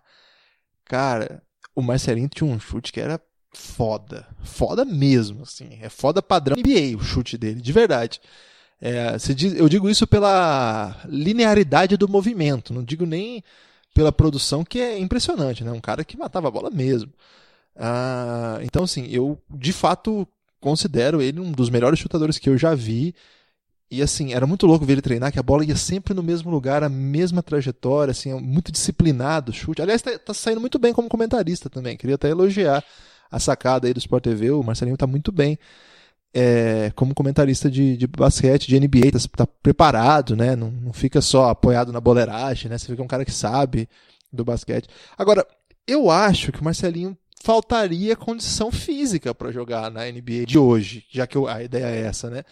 Cara, 0.84 1.41
o 1.74 1.82
Marcelinho 1.82 2.30
tinha 2.30 2.47
um 2.47 2.59
chute 2.59 2.93
que 2.93 3.01
era 3.01 3.20
foda. 3.56 4.28
Foda 4.43 4.86
mesmo, 4.86 5.43
assim. 5.43 5.80
É 5.82 5.89
foda 5.89 6.22
padrão 6.22 6.56
NBA 6.58 6.97
o 6.97 7.03
chute 7.03 7.38
dele, 7.38 7.62
de 7.62 7.72
verdade. 7.72 8.20
É, 8.82 9.18
diz, 9.34 9.56
eu 9.56 9.68
digo 9.70 9.89
isso 9.89 10.06
pela 10.06 11.01
linearidade 11.08 11.97
do 11.97 12.08
movimento, 12.08 12.74
não 12.74 12.84
digo 12.84 13.06
nem 13.06 13.43
pela 13.93 14.12
produção, 14.12 14.64
que 14.64 14.80
é 14.80 14.99
impressionante, 14.99 15.64
né? 15.64 15.72
Um 15.72 15.80
cara 15.80 16.03
que 16.03 16.18
matava 16.18 16.49
a 16.49 16.51
bola 16.51 16.70
mesmo. 16.70 17.12
Ah, 17.76 18.60
então, 18.62 18.84
assim, 18.84 19.08
eu 19.10 19.41
de 19.49 19.72
fato 19.74 20.28
considero 20.60 21.22
ele 21.22 21.39
um 21.39 21.51
dos 21.51 21.70
melhores 21.70 21.99
chutadores 21.99 22.38
que 22.38 22.49
eu 22.49 22.58
já 22.58 22.76
vi. 22.76 23.16
E 23.89 24.01
assim, 24.01 24.34
era 24.34 24.47
muito 24.47 24.66
louco 24.66 24.84
ver 24.86 24.93
ele 24.93 25.01
treinar, 25.01 25.32
que 25.32 25.39
a 25.39 25.43
bola 25.43 25.64
ia 25.64 25.76
sempre 25.76 26.14
no 26.14 26.24
mesmo 26.24 26.49
lugar, 26.49 26.84
a 26.84 26.89
mesma 26.89 27.43
trajetória, 27.43 28.12
assim, 28.12 28.34
muito 28.34 28.72
disciplinado 28.72 29.51
o 29.51 29.53
chute. 29.53 29.82
Aliás, 29.82 30.01
tá, 30.01 30.18
tá, 30.18 30.34
saindo 30.34 30.60
muito 30.60 30.80
bem 30.80 30.91
como 30.91 31.08
comentarista 31.08 31.70
também. 31.70 31.95
Queria 31.95 32.16
até 32.16 32.30
elogiar 32.30 32.84
a 33.32 33.40
sacada 33.40 33.88
aí 33.88 33.94
do 33.94 34.00
Sport 34.00 34.24
TV. 34.24 34.52
O 34.52 34.64
Marcelinho 34.64 34.98
tá 34.98 35.08
muito 35.08 35.32
bem 35.32 35.58
é, 36.38 36.92
como 36.96 37.16
comentarista 37.16 37.72
de, 37.72 37.96
de, 37.96 38.06
basquete, 38.08 38.68
de 38.68 38.78
NBA, 38.78 39.12
tá, 39.14 39.46
tá 39.46 39.48
preparado, 39.64 40.36
né? 40.36 40.54
Não, 40.54 40.70
não, 40.70 40.92
fica 40.92 41.22
só 41.22 41.50
apoiado 41.50 41.94
na 41.94 42.02
boleiragem, 42.02 42.70
né? 42.70 42.78
Você 42.78 42.88
fica 42.88 43.02
um 43.02 43.08
cara 43.08 43.24
que 43.24 43.32
sabe 43.32 43.88
do 44.34 44.44
basquete. 44.44 44.90
Agora, 45.18 45.48
eu 45.88 46.12
acho 46.12 46.52
que 46.52 46.60
o 46.60 46.64
Marcelinho 46.64 47.18
faltaria 47.42 48.18
condição 48.18 48.70
física 48.70 49.34
para 49.34 49.50
jogar 49.50 49.90
na 49.90 50.12
NBA 50.12 50.46
de 50.46 50.58
hoje, 50.58 51.06
já 51.10 51.26
que 51.26 51.38
a 51.38 51.64
ideia 51.64 51.86
é 51.86 52.02
essa, 52.02 52.30
né? 52.30 52.44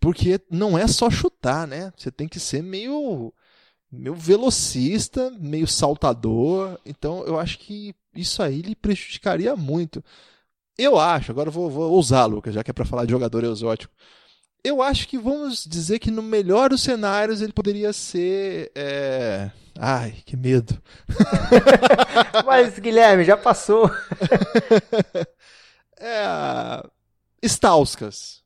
Porque 0.00 0.40
não 0.50 0.78
é 0.78 0.86
só 0.86 1.10
chutar, 1.10 1.66
né? 1.66 1.92
Você 1.96 2.10
tem 2.10 2.26
que 2.26 2.40
ser 2.40 2.62
meio 2.62 3.34
meio 3.92 4.14
velocista, 4.14 5.30
meio 5.38 5.66
saltador. 5.66 6.80
Então 6.86 7.22
eu 7.26 7.38
acho 7.38 7.58
que 7.58 7.94
isso 8.16 8.42
aí 8.42 8.62
lhe 8.62 8.74
prejudicaria 8.74 9.54
muito. 9.56 10.02
Eu 10.76 10.98
acho, 10.98 11.30
agora 11.30 11.50
vou, 11.50 11.70
vou 11.70 11.92
ousar, 11.92 12.26
Lucas, 12.26 12.54
já 12.54 12.64
que 12.64 12.70
é 12.70 12.74
para 12.74 12.84
falar 12.84 13.04
de 13.04 13.12
jogador 13.12 13.44
exótico. 13.44 13.92
Eu 14.62 14.82
acho 14.82 15.06
que 15.06 15.18
vamos 15.18 15.64
dizer 15.64 15.98
que 15.98 16.10
no 16.10 16.22
melhor 16.22 16.70
dos 16.70 16.82
cenários 16.82 17.42
ele 17.42 17.52
poderia 17.52 17.92
ser 17.92 18.72
é, 18.74 19.50
Ai, 19.78 20.14
que 20.24 20.36
medo. 20.36 20.80
Mas, 22.46 22.78
Guilherme, 22.78 23.24
já 23.24 23.36
passou. 23.36 23.90
é. 25.98 26.82
Stauskas. 27.42 28.43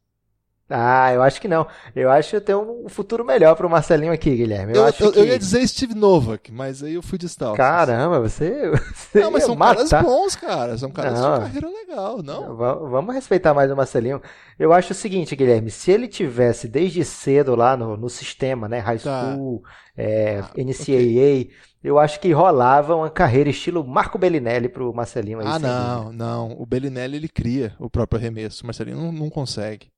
Ah, 0.70 1.12
eu 1.14 1.22
acho 1.22 1.40
que 1.40 1.48
não. 1.48 1.66
Eu 1.96 2.10
acho 2.10 2.30
que 2.30 2.40
tem 2.40 2.54
um 2.54 2.88
futuro 2.88 3.24
melhor 3.24 3.56
pro 3.56 3.70
Marcelinho 3.70 4.12
aqui, 4.12 4.36
Guilherme. 4.36 4.74
Eu, 4.76 4.82
eu, 4.82 4.92
eu, 5.00 5.12
que... 5.12 5.18
eu 5.20 5.24
ia 5.24 5.38
dizer 5.38 5.66
Steve 5.66 5.94
Novak, 5.94 6.52
mas 6.52 6.82
aí 6.82 6.94
eu 6.94 7.02
fui 7.02 7.16
de 7.16 7.26
Stauskas. 7.26 7.56
Caramba, 7.56 8.20
você. 8.20 8.70
você 8.94 9.20
não, 9.20 9.30
mas 9.30 9.44
são 9.44 9.56
matar. 9.56 9.88
caras 9.88 10.04
bons, 10.04 10.36
cara. 10.36 10.76
São 10.76 10.90
caras 10.90 11.18
não. 11.18 11.34
de 11.34 11.40
carreira 11.40 11.68
legal, 11.68 12.22
não? 12.22 12.54
Vamos 12.54 13.14
respeitar 13.14 13.54
mais 13.54 13.70
o 13.70 13.76
Marcelinho. 13.76 14.20
Eu 14.58 14.72
acho 14.72 14.92
o 14.92 14.94
seguinte, 14.94 15.34
Guilherme, 15.34 15.70
se 15.70 15.90
ele 15.90 16.06
tivesse 16.06 16.68
desde 16.68 17.02
cedo 17.04 17.54
lá 17.54 17.76
no, 17.76 17.96
no 17.96 18.08
sistema, 18.10 18.68
né? 18.68 18.78
High 18.80 18.98
Tá. 18.98 19.32
School, 19.32 19.62
é, 19.96 20.40
Ah, 20.40 20.50
NCAA, 20.56 21.48
eu 21.82 21.98
acho 21.98 22.20
que 22.20 22.30
rolava 22.32 22.94
uma 22.94 23.08
carreira 23.08 23.48
estilo 23.48 23.86
Marco 23.86 24.18
Bellinelli 24.18 24.68
pro 24.68 24.92
Marcelinho 24.92 25.40
aí. 25.40 25.46
Ah, 25.46 25.58
não, 25.58 26.04
dúvida. 26.04 26.24
não. 26.24 26.52
O 26.60 26.66
Bellinelli 26.66 27.16
ele 27.16 27.28
cria 27.28 27.74
o 27.78 27.88
próprio 27.88 28.18
arremesso. 28.20 28.64
O 28.64 28.66
Marcelinho 28.66 28.96
não, 28.98 29.12
não 29.12 29.30
consegue. 29.30 29.88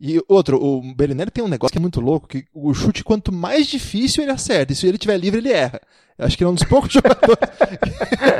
E 0.00 0.20
outro, 0.26 0.62
o 0.62 0.94
Bellinelli 0.94 1.30
tem 1.30 1.44
um 1.44 1.48
negócio 1.48 1.72
que 1.72 1.78
é 1.78 1.80
muito 1.80 2.00
louco, 2.00 2.26
que 2.26 2.44
o 2.52 2.74
chute, 2.74 3.04
quanto 3.04 3.30
mais 3.30 3.66
difícil, 3.68 4.22
ele 4.22 4.32
acerta. 4.32 4.72
E 4.72 4.76
se 4.76 4.86
ele 4.86 4.98
tiver 4.98 5.16
livre, 5.16 5.38
ele 5.38 5.52
erra. 5.52 5.80
Acho 6.18 6.36
que 6.36 6.42
ele 6.42 6.48
é 6.48 6.50
um 6.50 6.54
dos 6.54 6.64
poucos 6.64 6.92
jogadores 6.92 7.48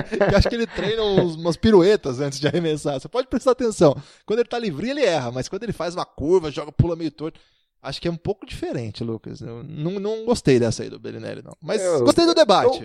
que, 0.09 0.17
que 0.17 0.35
acho 0.35 0.49
que 0.49 0.55
ele 0.55 0.67
treina 0.67 1.03
uns, 1.03 1.37
umas 1.37 1.57
piruetas 1.57 2.21
antes 2.21 2.39
de 2.39 2.47
arremessar. 2.47 3.01
Você 3.01 3.09
pode 3.09 3.29
prestar 3.29 3.53
atenção. 3.53 3.97
Quando 4.27 4.41
ele 4.41 4.49
tá 4.49 4.59
livre, 4.59 4.91
ele 4.91 5.03
erra, 5.03 5.31
mas 5.31 5.49
quando 5.49 5.63
ele 5.63 5.73
faz 5.73 5.95
uma 5.95 6.05
curva, 6.05 6.51
joga, 6.51 6.73
pula 6.73 6.97
meio 6.97 7.11
torto. 7.11 7.41
Acho 7.83 8.01
que 8.01 8.07
é 8.07 8.11
um 8.13 8.17
pouco 8.17 8.47
diferente, 8.47 9.03
Lucas. 9.03 9.41
Eu 9.41 9.65
não, 9.65 9.99
não 9.99 10.25
gostei 10.25 10.61
dessa 10.61 10.85
aí 10.85 10.89
do 10.89 11.01
Bellinelli, 11.01 11.43
não. 11.43 11.53
Mas 11.61 11.83
Eu- 11.83 12.05
gostei 12.05 12.25
do 12.25 12.33
debate. 12.33 12.81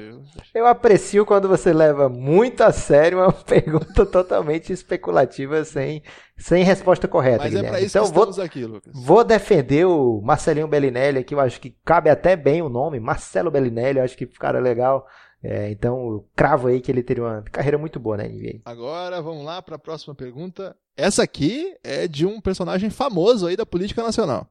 Eu 0.56 0.66
aprecio 0.66 1.24
quando 1.24 1.48
você 1.48 1.72
leva 1.72 2.10
muito 2.10 2.62
a 2.62 2.72
sério 2.72 3.20
uma 3.20 3.32
pergunta 3.46 4.06
totalmente 4.08 4.74
especulativa, 4.74 5.64
sem, 5.64 6.02
sem 6.36 6.64
resposta 6.64 7.08
correta. 7.08 7.44
Mas 7.44 7.54
é 7.54 7.58
Guilherme. 7.58 7.70
pra 7.70 7.80
isso 7.82 7.96
então 7.96 8.08
que 8.10 8.14
vou, 8.16 8.24
estamos 8.24 8.40
aqui, 8.40 8.66
Lucas. 8.66 8.92
vou 8.96 9.24
defender 9.24 9.86
o 9.86 10.20
Marcelinho 10.24 10.68
Bellinelli 10.68 11.20
aqui, 11.20 11.36
eu 11.36 11.40
acho 11.42 11.62
que 11.62 11.76
cabe 11.86 12.10
até 12.10 12.36
bem 12.36 12.64
o 12.64 12.70
nome, 12.70 13.00
Marcelo 13.00 13.52
Bellinelli, 13.52 14.00
eu 14.00 14.04
acho 14.04 14.18
que 14.18 14.26
cara 14.26 14.60
legal. 14.60 15.06
É, 15.44 15.70
então, 15.70 16.10
eu 16.10 16.28
cravo 16.36 16.68
aí 16.68 16.82
que 16.82 16.92
ele 16.92 17.04
teria 17.04 17.24
uma 17.24 17.44
carreira 17.44 17.78
muito 17.78 18.00
boa 18.00 18.18
na 18.18 18.24
NBA. 18.24 18.62
Agora 18.66 19.22
vamos 19.22 19.46
lá 19.46 19.62
para 19.62 19.76
a 19.76 19.80
próxima 19.80 20.16
pergunta. 20.16 20.76
Essa 20.98 21.22
aqui 21.22 21.76
é 21.84 22.08
de 22.08 22.26
um 22.26 22.42
personagem 22.42 22.90
famoso 22.90 23.46
aí 23.46 23.56
da 23.56 23.64
política 23.66 24.02
nacional. 24.02 24.50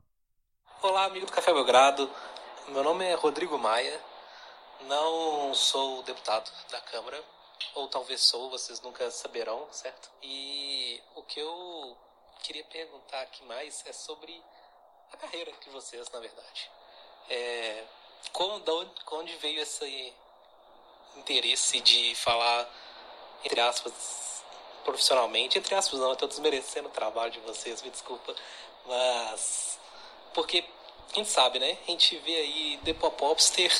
Olá, 0.82 1.06
amigo 1.06 1.24
do 1.24 1.32
Café 1.32 1.54
Belgrado. 1.54 2.08
Meu 2.68 2.84
nome 2.84 3.02
é 3.06 3.14
Rodrigo 3.14 3.58
Maia. 3.58 3.98
Não 4.82 5.54
sou 5.54 6.02
deputado 6.02 6.52
da 6.70 6.78
Câmara, 6.82 7.24
ou 7.74 7.88
talvez 7.88 8.20
sou, 8.20 8.50
vocês 8.50 8.82
nunca 8.82 9.10
saberão, 9.10 9.66
certo? 9.72 10.10
E 10.22 11.02
o 11.14 11.22
que 11.22 11.40
eu 11.40 11.96
queria 12.42 12.62
perguntar 12.64 13.22
aqui 13.22 13.42
mais 13.44 13.82
é 13.86 13.92
sobre 13.92 14.40
a 15.12 15.16
carreira 15.16 15.50
de 15.50 15.70
vocês, 15.70 16.10
na 16.10 16.20
verdade. 16.20 16.70
É, 17.30 17.84
como, 18.32 18.60
da 18.60 18.74
onde, 18.74 18.92
onde 19.12 19.36
veio 19.36 19.62
esse 19.62 20.14
interesse 21.16 21.80
de 21.80 22.14
falar, 22.16 22.68
entre 23.42 23.60
aspas, 23.62 24.44
profissionalmente? 24.84 25.58
Entre 25.58 25.74
aspas, 25.74 25.98
não, 25.98 26.08
eu 26.08 26.12
estou 26.12 26.28
desmerecendo 26.28 26.88
o 26.88 26.92
trabalho 26.92 27.32
de 27.32 27.40
vocês, 27.40 27.80
me 27.80 27.90
desculpa. 27.90 28.36
Mas 28.84 29.75
porque 30.36 30.62
a 31.12 31.16
gente 31.16 31.30
sabe, 31.30 31.58
né? 31.58 31.78
A 31.88 31.90
gente 31.90 32.16
vê 32.18 32.36
aí 32.36 32.78
The 32.84 32.92
Pop 32.92 33.16
Popster 33.16 33.72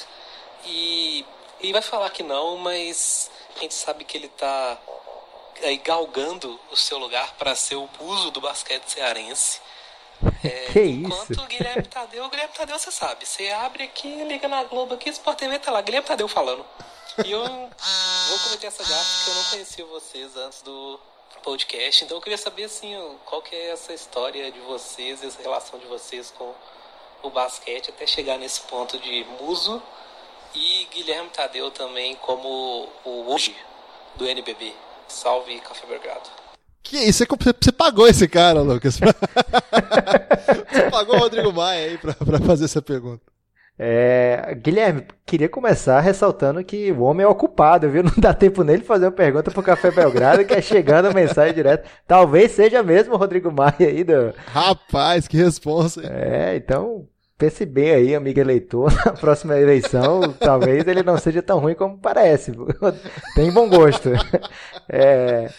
e 0.64 1.24
ele 1.61 1.72
vai 1.74 1.82
falar 1.82 2.09
que 2.09 2.22
não, 2.22 2.57
mas 2.57 3.30
a 3.57 3.61
gente 3.61 3.74
sabe 3.74 4.04
que 4.04 4.16
ele 4.16 4.28
tá 4.28 4.78
aí 5.62 5.76
galgando 5.76 6.59
o 6.70 6.76
seu 6.76 6.98
lugar 6.98 7.34
para 7.34 7.54
ser 7.54 7.76
o 7.76 7.88
muso 8.00 8.30
do 8.30 8.40
basquete 8.40 8.88
cearense. 8.88 9.61
É, 10.42 10.72
Que 10.72 10.80
enquanto 10.80 11.32
isso? 11.32 11.42
o 11.42 11.46
Guilherme 11.46 11.82
Tadeu, 11.82 12.24
o 12.24 12.30
Guilherme 12.30 12.54
Tadeu 12.54 12.78
você 12.78 12.90
sabe, 12.90 13.26
você 13.26 13.50
abre 13.50 13.84
aqui, 13.84 14.09
liga 14.24 14.48
na 14.48 14.64
Globo 14.64 14.94
aqui, 14.94 15.11
Sport 15.11 15.38
TV 15.38 15.59
tá 15.59 15.70
lá, 15.70 15.82
Guilherme 15.82 16.09
Tadeu 16.09 16.26
falando. 16.26 16.64
E 17.24 17.30
eu 17.30 17.44
vou 17.44 18.38
cometer 18.44 18.66
essa 18.66 18.82
gafe 18.82 19.16
porque 19.16 19.30
eu 19.30 19.34
não 19.34 19.50
conhecia 19.50 19.84
vocês 19.86 20.36
antes 20.36 20.62
do 20.62 20.98
podcast, 21.47 22.05
então 22.05 22.16
eu 22.16 22.20
queria 22.20 22.36
saber 22.36 22.64
assim, 22.64 22.92
qual 23.24 23.40
que 23.40 23.55
é 23.55 23.70
essa 23.70 23.92
história 23.92 24.51
de 24.51 24.59
vocês, 24.62 25.22
essa 25.22 25.40
relação 25.40 25.78
de 25.78 25.86
vocês 25.86 26.34
com 26.36 26.53
o 27.22 27.30
basquete 27.30 27.90
até 27.90 28.05
chegar 28.05 28.36
nesse 28.36 28.62
ponto 28.62 28.99
de 28.99 29.24
muso 29.40 29.80
e 30.53 30.88
Guilherme 30.92 31.30
Tadeu 31.30 31.70
também 31.70 32.16
como 32.16 32.88
o 33.05 33.32
hoje 33.32 33.55
do 34.16 34.26
NBB. 34.26 34.72
Salve 35.07 35.61
Café 35.61 35.86
Belgrado. 35.86 36.28
Que 36.82 36.99
isso? 36.99 37.24
Você, 37.62 37.70
pagou 37.70 38.09
esse 38.09 38.26
cara, 38.26 38.61
Lucas? 38.62 38.99
você 40.68 40.90
pagou 40.90 41.14
o 41.14 41.18
Rodrigo 41.20 41.53
Maia 41.53 41.86
aí 41.86 41.99
pra, 41.99 42.12
pra 42.12 42.40
fazer 42.40 42.64
essa 42.64 42.82
pergunta. 42.82 43.22
É, 43.79 44.57
Guilherme, 44.62 45.05
queria 45.27 45.49
começar 45.49 46.01
ressaltando 46.01 46.64
que 46.64 46.91
o 46.93 47.03
homem 47.03 47.24
é 47.24 47.29
ocupado, 47.29 47.91
viu? 47.91 48.03
Não 48.05 48.12
dá 48.16 48.33
tempo 48.33 48.64
nele 48.64 48.83
fazer 48.83 49.07
uma 49.07 49.12
pergunta 49.12 49.51
pro 49.51 49.62
Café 49.62 49.91
Belgrado, 49.91 50.45
que 50.45 50.55
é 50.55 50.62
chegando 50.62 51.07
a 51.07 51.12
mensagem 51.12 51.55
direto. 51.55 51.89
Talvez 52.07 52.53
seja 52.53 52.83
mesmo 52.83 53.14
o 53.14 53.18
Rodrigo 53.18 53.53
Maia 53.53 53.74
aí 53.81 54.03
do, 54.03 54.33
Rapaz, 54.47 55.29
que 55.29 55.37
responsa. 55.37 56.01
É, 56.05 56.57
então 56.57 57.07
pense 57.39 57.66
bem 57.66 57.91
aí, 57.91 58.14
amigo 58.14 58.41
eleitor, 58.41 58.91
na 59.05 59.12
próxima 59.12 59.59
eleição, 59.59 60.33
talvez 60.33 60.87
ele 60.87 61.03
não 61.03 61.18
seja 61.18 61.43
tão 61.43 61.59
ruim 61.59 61.74
como 61.74 61.99
parece. 61.99 62.53
Tem 63.35 63.53
bom 63.53 63.68
gosto. 63.68 64.11
É, 64.89 65.51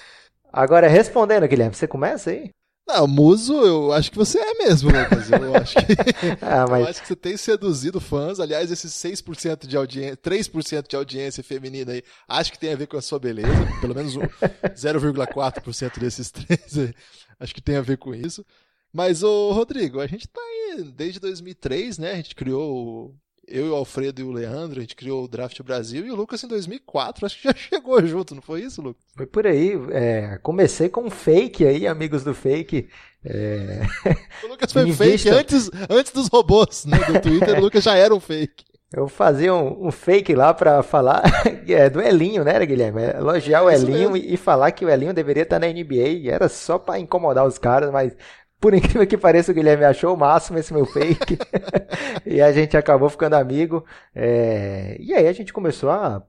agora, 0.51 0.87
respondendo, 0.87 1.47
Guilherme, 1.47 1.75
você 1.75 1.87
começa 1.87 2.31
aí? 2.31 2.49
Não, 2.87 3.05
muso, 3.05 3.53
eu 3.53 3.91
acho 3.91 4.09
que 4.09 4.17
você 4.17 4.39
é 4.39 4.53
mesmo, 4.53 4.89
Lucas. 4.89 5.29
Eu 5.29 5.55
acho 5.55 5.73
que, 5.75 5.81
Ah, 6.41 6.61
eu 6.65 6.69
mas 6.71 6.87
acho 6.87 7.01
que 7.01 7.07
você 7.09 7.15
tem 7.17 7.35
seduzido 7.35 7.99
fãs. 7.99 8.39
Aliás, 8.39 8.71
esses 8.71 8.93
6% 8.93 9.67
de 9.67 9.75
audiência, 9.75 10.15
3% 10.17 10.87
de 10.89 10.95
audiência 10.95 11.43
feminina 11.43 11.91
aí, 11.91 12.01
acho 12.27 12.51
que 12.51 12.57
tem 12.59 12.71
a 12.71 12.77
ver 12.77 12.87
com 12.87 12.95
a 12.97 13.01
sua 13.01 13.19
beleza. 13.19 13.49
Pelo 13.81 13.93
menos 13.93 14.15
o 14.15 14.21
0,4% 14.75 15.99
desses 15.99 16.31
três 16.31 16.77
aí, 16.77 16.93
acho 17.39 17.53
que 17.53 17.61
tem 17.61 17.75
a 17.75 17.81
ver 17.81 17.97
com 17.97 18.15
isso. 18.15 18.45
Mas, 18.93 19.21
ô 19.21 19.51
Rodrigo, 19.51 19.99
a 19.99 20.07
gente 20.07 20.27
tá 20.27 20.41
aí 20.41 20.83
desde 20.95 21.19
2003, 21.19 21.97
né? 21.97 22.11
A 22.13 22.15
gente 22.15 22.33
criou, 22.35 22.71
o- 22.73 23.15
eu 23.47 23.65
e 23.67 23.69
o 23.69 23.75
Alfredo 23.75 24.21
e 24.21 24.23
o 24.23 24.31
Leandro, 24.31 24.77
a 24.79 24.81
gente 24.81 24.95
criou 24.95 25.23
o 25.23 25.27
Draft 25.27 25.61
Brasil 25.61 26.05
e 26.05 26.11
o 26.11 26.15
Lucas 26.15 26.43
em 26.43 26.47
2004, 26.47 27.25
acho 27.25 27.37
que 27.37 27.43
já 27.47 27.53
chegou 27.55 28.05
junto, 28.05 28.35
não 28.35 28.41
foi 28.41 28.61
isso, 28.61 28.81
Lucas? 28.81 29.03
foi 29.15 29.25
por 29.25 29.47
aí. 29.47 29.71
é, 29.91 30.37
comecei 30.43 30.89
com 30.89 31.05
um 31.05 31.09
fake 31.09 31.65
aí, 31.65 31.87
amigos 31.87 32.23
do 32.23 32.33
fake. 32.33 32.87
É, 33.25 33.81
O 34.43 34.47
Lucas 34.47 34.71
foi 34.71 34.85
fake 34.93 35.29
antes, 35.29 35.69
antes 35.89 36.11
dos 36.11 36.27
robôs, 36.27 36.85
né? 36.85 37.03
Do 37.05 37.19
Twitter, 37.19 37.57
o 37.57 37.59
Lucas 37.61 37.83
já 37.83 37.95
era 37.95 38.13
um 38.13 38.19
fake. 38.19 38.65
eu 38.93 39.07
fazia 39.07 39.53
um, 39.53 39.87
um 39.87 39.91
fake 39.91 40.33
lá 40.35 40.53
pra 40.53 40.81
falar 40.83 41.23
é, 41.67 41.89
do 41.89 42.01
Elinho, 42.01 42.43
né, 42.43 42.63
Guilherme? 42.65 43.01
É, 43.01 43.17
Elogiar 43.17 43.63
o 43.63 43.69
Elinho 43.69 44.15
e, 44.15 44.33
e 44.33 44.37
falar 44.37 44.71
que 44.71 44.85
o 44.85 44.89
Elinho 44.89 45.13
deveria 45.13 45.43
estar 45.43 45.59
na 45.59 45.67
NBA. 45.67 46.07
E 46.09 46.29
era 46.29 46.47
só 46.49 46.77
pra 46.79 46.99
incomodar 46.99 47.45
os 47.45 47.57
caras, 47.57 47.91
mas 47.91 48.15
por 48.59 48.73
incrível 48.73 49.05
que 49.07 49.17
pareça, 49.17 49.51
o 49.51 49.55
Guilherme 49.55 49.85
achou 49.85 50.13
o 50.13 50.17
máximo 50.17 50.57
esse 50.59 50.73
meu 50.73 50.85
fake. 50.85 51.37
e 52.25 52.41
a 52.41 52.51
gente 52.51 52.75
acabou 52.77 53.09
ficando 53.09 53.35
amigo. 53.35 53.85
É, 54.15 54.97
E 54.99 55.13
aí 55.13 55.27
a 55.27 55.33
gente 55.33 55.53
começou 55.53 55.89
a. 55.89 56.23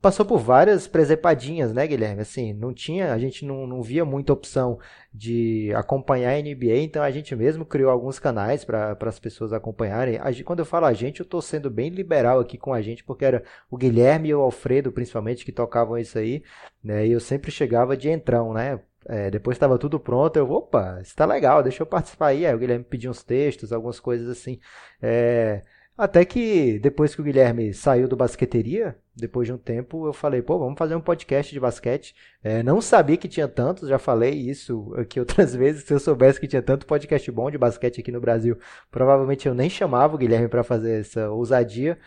Passou 0.00 0.26
por 0.26 0.38
várias 0.38 0.88
presepadinhas, 0.88 1.72
né, 1.72 1.86
Guilherme? 1.86 2.22
Assim, 2.22 2.52
não 2.52 2.74
tinha, 2.74 3.12
a 3.14 3.18
gente 3.18 3.44
não, 3.46 3.68
não 3.68 3.82
via 3.82 4.04
muita 4.04 4.32
opção 4.32 4.78
de 5.14 5.72
acompanhar 5.76 6.30
a 6.32 6.38
NBA, 6.38 6.78
então 6.78 7.02
a 7.04 7.10
gente 7.10 7.36
mesmo 7.36 7.64
criou 7.64 7.88
alguns 7.90 8.18
canais 8.18 8.64
para 8.64 8.96
as 9.00 9.20
pessoas 9.20 9.52
acompanharem. 9.52 10.18
Gente- 10.32 10.42
quando 10.44 10.58
eu 10.58 10.64
falo 10.66 10.86
a 10.86 10.92
gente, 10.92 11.20
eu 11.20 11.24
estou 11.24 11.40
sendo 11.40 11.70
bem 11.70 11.88
liberal 11.90 12.40
aqui 12.40 12.58
com 12.58 12.74
a 12.74 12.82
gente, 12.82 13.04
porque 13.04 13.24
era 13.24 13.44
o 13.70 13.76
Guilherme 13.76 14.30
e 14.30 14.34
o 14.34 14.40
Alfredo, 14.40 14.90
principalmente, 14.90 15.44
que 15.44 15.52
tocavam 15.52 15.96
isso 15.98 16.18
aí, 16.18 16.42
né? 16.82 17.06
E 17.06 17.12
eu 17.12 17.20
sempre 17.20 17.50
chegava 17.52 17.96
de 17.96 18.08
entrão, 18.10 18.52
né? 18.52 18.80
É, 19.06 19.30
depois 19.30 19.56
estava 19.56 19.78
tudo 19.78 19.98
pronto, 19.98 20.36
eu, 20.36 20.50
opa, 20.50 21.00
isso 21.02 21.14
tá 21.16 21.24
legal, 21.26 21.62
deixa 21.62 21.82
eu 21.82 21.86
participar 21.86 22.28
aí. 22.28 22.46
Aí 22.46 22.54
o 22.54 22.58
Guilherme 22.58 22.84
pediu 22.84 23.10
uns 23.10 23.22
textos, 23.22 23.72
algumas 23.72 24.00
coisas 24.00 24.28
assim. 24.28 24.58
É, 25.00 25.62
até 25.96 26.24
que 26.24 26.78
depois 26.78 27.14
que 27.14 27.20
o 27.20 27.24
Guilherme 27.24 27.72
saiu 27.74 28.08
do 28.08 28.16
basqueteria, 28.16 28.96
depois 29.14 29.46
de 29.46 29.52
um 29.52 29.58
tempo, 29.58 30.06
eu 30.06 30.12
falei, 30.12 30.40
pô, 30.40 30.58
vamos 30.58 30.78
fazer 30.78 30.94
um 30.96 31.00
podcast 31.00 31.52
de 31.52 31.60
basquete. 31.60 32.14
É, 32.42 32.62
não 32.62 32.80
sabia 32.80 33.16
que 33.16 33.28
tinha 33.28 33.46
tantos, 33.46 33.88
já 33.88 33.98
falei 33.98 34.32
isso 34.32 34.92
aqui 34.96 35.20
outras 35.20 35.54
vezes. 35.56 35.84
Se 35.84 35.92
eu 35.92 36.00
soubesse 36.00 36.40
que 36.40 36.48
tinha 36.48 36.62
tanto 36.62 36.86
podcast 36.86 37.30
bom 37.30 37.50
de 37.50 37.58
basquete 37.58 38.00
aqui 38.00 38.10
no 38.10 38.20
Brasil, 38.20 38.58
provavelmente 38.90 39.46
eu 39.46 39.54
nem 39.54 39.68
chamava 39.68 40.14
o 40.14 40.18
Guilherme 40.18 40.48
para 40.48 40.64
fazer 40.64 41.00
essa 41.00 41.30
ousadia. 41.30 41.98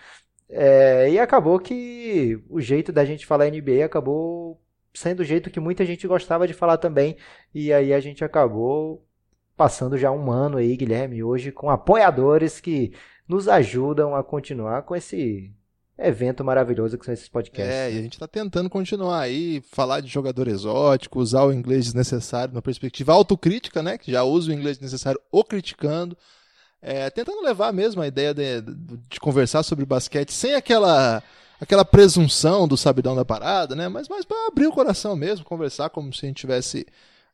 É, 0.50 1.10
e 1.10 1.20
acabou 1.20 1.60
que 1.60 2.44
o 2.50 2.62
jeito 2.62 2.92
da 2.92 3.06
gente 3.06 3.26
falar 3.26 3.50
NBA 3.50 3.86
acabou 3.86 4.60
sendo 4.96 5.20
o 5.20 5.24
jeito 5.24 5.52
que 5.52 5.60
muita 5.60 5.86
gente 5.86 6.08
gostava 6.08 6.48
de 6.48 6.54
falar 6.54 6.78
também. 6.78 7.18
E 7.54 7.72
aí 7.72 7.94
a 7.94 8.00
gente 8.00 8.24
acabou 8.24 9.06
passando 9.56 9.98
já 9.98 10.12
um 10.12 10.32
ano 10.32 10.58
aí, 10.58 10.76
Guilherme, 10.76 11.24
hoje 11.24 11.52
com 11.52 11.70
apoiadores 11.70 12.60
que 12.60 12.94
nos 13.28 13.48
ajudam 13.48 14.16
a 14.16 14.24
continuar 14.24 14.84
com 14.84 14.96
esse 14.96 15.54
evento 15.98 16.44
maravilhoso 16.44 16.98
que 16.98 17.06
são 17.06 17.14
esses 17.14 17.30
podcasts. 17.30 17.74
É, 17.74 17.92
e 17.92 18.00
a 18.00 18.02
gente 18.02 18.14
está 18.14 18.28
tentando 18.28 18.70
continuar 18.70 19.22
aí, 19.22 19.62
falar 19.72 20.02
de 20.02 20.08
jogador 20.08 20.48
exótico, 20.48 21.20
usar 21.20 21.44
o 21.44 21.54
inglês 21.54 21.86
desnecessário 21.86 22.54
na 22.54 22.62
perspectiva 22.62 23.14
autocrítica, 23.14 23.82
né? 23.82 23.98
Que 23.98 24.12
já 24.12 24.24
usa 24.24 24.52
o 24.52 24.54
inglês 24.54 24.78
desnecessário 24.78 25.20
o 25.32 25.44
criticando. 25.44 26.18
É, 26.82 27.10
tentando 27.10 27.42
levar 27.42 27.74
mesmo 27.74 28.02
a 28.02 28.08
ideia 28.08 28.34
de, 28.34 28.62
de, 28.62 28.98
de, 29.10 29.20
conversar 29.20 29.64
sobre 29.64 29.86
basquete 29.86 30.32
sem 30.32 30.54
aquela 30.54 31.24
aquela 31.60 31.86
presunção 31.86 32.68
do 32.68 32.78
sabidão 32.78 33.16
da 33.16 33.26
parada, 33.26 33.76
né? 33.76 33.88
Mas, 33.88 34.08
mas 34.08 34.26
para 34.26 34.48
abrir 34.48 34.68
o 34.68 34.72
coração 34.72 35.16
mesmo, 35.16 35.46
conversar 35.46 35.90
como 35.90 36.14
se 36.14 36.26
a 36.26 36.28
gente 36.28 36.38
tivesse 36.38 36.86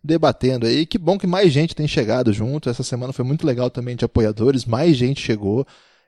debatendo 0.03 0.65
aí. 0.65 0.85
Que 0.85 0.97
bom 0.97 1.17
que 1.17 1.27
mais 1.27 1.51
gente 1.51 1.75
tem 1.75 1.87
chegado 1.87 2.33
junto. 2.33 2.69
Essa 2.69 2.83
semana 2.83 3.13
foi 3.13 3.25
muito 3.25 3.45
legal 3.45 3.69
também 3.69 3.95
de 3.95 4.05
apoiadores, 4.05 4.65
mais 4.65 4.95
gente 4.95 5.21
chegou. 5.21 5.65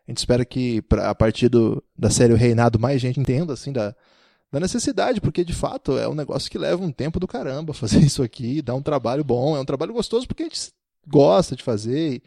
A 0.08 0.12
gente 0.12 0.18
espera 0.18 0.44
que 0.44 0.82
pra, 0.84 1.10
a 1.10 1.16
partir 1.16 1.50
do, 1.50 1.84
da 1.98 2.10
série 2.10 2.34
O 2.34 2.38
Reinado 2.38 2.80
mais 2.80 3.02
gente 3.02 3.20
entenda 3.20 3.54
assim 3.54 3.72
da, 3.72 3.96
da 4.52 4.60
necessidade, 4.60 5.22
porque 5.22 5.44
de 5.44 5.54
fato 5.54 5.98
é 5.98 6.08
um 6.08 6.16
negócio 6.16 6.50
que 6.52 6.58
leva 6.58 6.84
um 6.84 6.92
tempo 6.92 7.20
do 7.20 7.28
caramba 7.28 7.74
fazer 7.74 8.00
isso 8.00 8.22
aqui, 8.22 8.62
dá 8.62 8.76
um 8.76 8.82
trabalho 8.82 9.24
bom, 9.24 9.56
é 9.56 9.60
um 9.60 9.66
trabalho 9.66 9.94
gostoso 9.94 10.28
porque 10.28 10.44
a 10.44 10.46
gente 10.46 10.72
gosta 11.08 11.56
de 11.56 11.64
fazer 11.64 12.22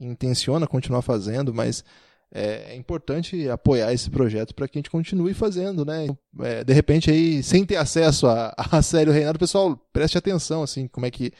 e 0.00 0.06
intenciona 0.06 0.66
continuar 0.66 1.02
fazendo, 1.02 1.52
mas 1.52 1.84
é, 2.32 2.72
é 2.72 2.76
importante 2.76 3.48
apoiar 3.48 3.92
esse 3.92 4.08
projeto 4.08 4.54
para 4.54 4.68
que 4.68 4.78
a 4.78 4.80
gente 4.80 4.90
continue 4.90 5.34
fazendo, 5.34 5.84
né? 5.84 6.06
É, 6.40 6.62
de 6.62 6.72
repente 6.72 7.10
aí, 7.10 7.42
sem 7.42 7.64
ter 7.64 7.76
acesso 7.76 8.26
à, 8.26 8.54
à 8.56 8.82
série 8.82 9.10
O 9.10 9.12
Reinado, 9.12 9.38
pessoal, 9.38 9.76
preste 9.92 10.16
atenção, 10.16 10.62
assim, 10.62 10.86
como 10.86 11.06
é 11.06 11.10
que 11.10 11.32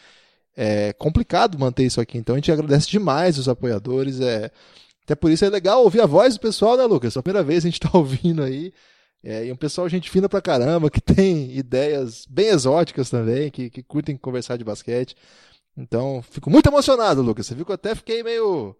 é 0.57 0.93
complicado 0.95 1.59
manter 1.59 1.84
isso 1.84 2.01
aqui. 2.01 2.18
Então 2.18 2.34
a 2.34 2.38
gente 2.38 2.51
agradece 2.51 2.88
demais 2.88 3.38
os 3.38 3.49
apoiadores, 3.49 4.20
é 4.20 4.51
até 5.05 5.14
por 5.14 5.30
isso 5.30 5.45
é 5.45 5.49
legal 5.49 5.82
ouvir 5.82 6.01
a 6.01 6.07
voz 6.07 6.34
do 6.34 6.41
pessoal, 6.41 6.76
né, 6.76 6.84
Lucas? 6.84 7.16
É 7.16 7.18
a 7.18 7.22
primeira 7.22 7.45
vez 7.45 7.64
a 7.64 7.68
gente 7.68 7.84
está 7.84 7.91
ouvindo 7.97 8.43
aí. 8.43 8.72
É, 9.22 9.47
e 9.47 9.53
um 9.53 9.57
pessoal 9.57 9.88
gente 9.88 10.11
fina 10.11 10.28
pra 10.28 10.41
caramba, 10.41 10.91
que 10.91 11.01
tem 11.01 11.55
ideias 11.57 12.24
bem 12.28 12.47
exóticas 12.47 13.11
também, 13.11 13.51
que, 13.51 13.68
que 13.68 13.82
curtem 13.82 14.16
conversar 14.16 14.57
de 14.57 14.64
basquete. 14.64 15.14
Então, 15.76 16.22
fico 16.30 16.49
muito 16.51 16.68
emocionado, 16.68 17.22
Lucas. 17.22 17.47
Você 17.47 17.55
viu 17.55 17.64
que 17.64 17.70
eu 17.70 17.74
até 17.74 17.95
fiquei 17.95 18.22
meio 18.22 18.74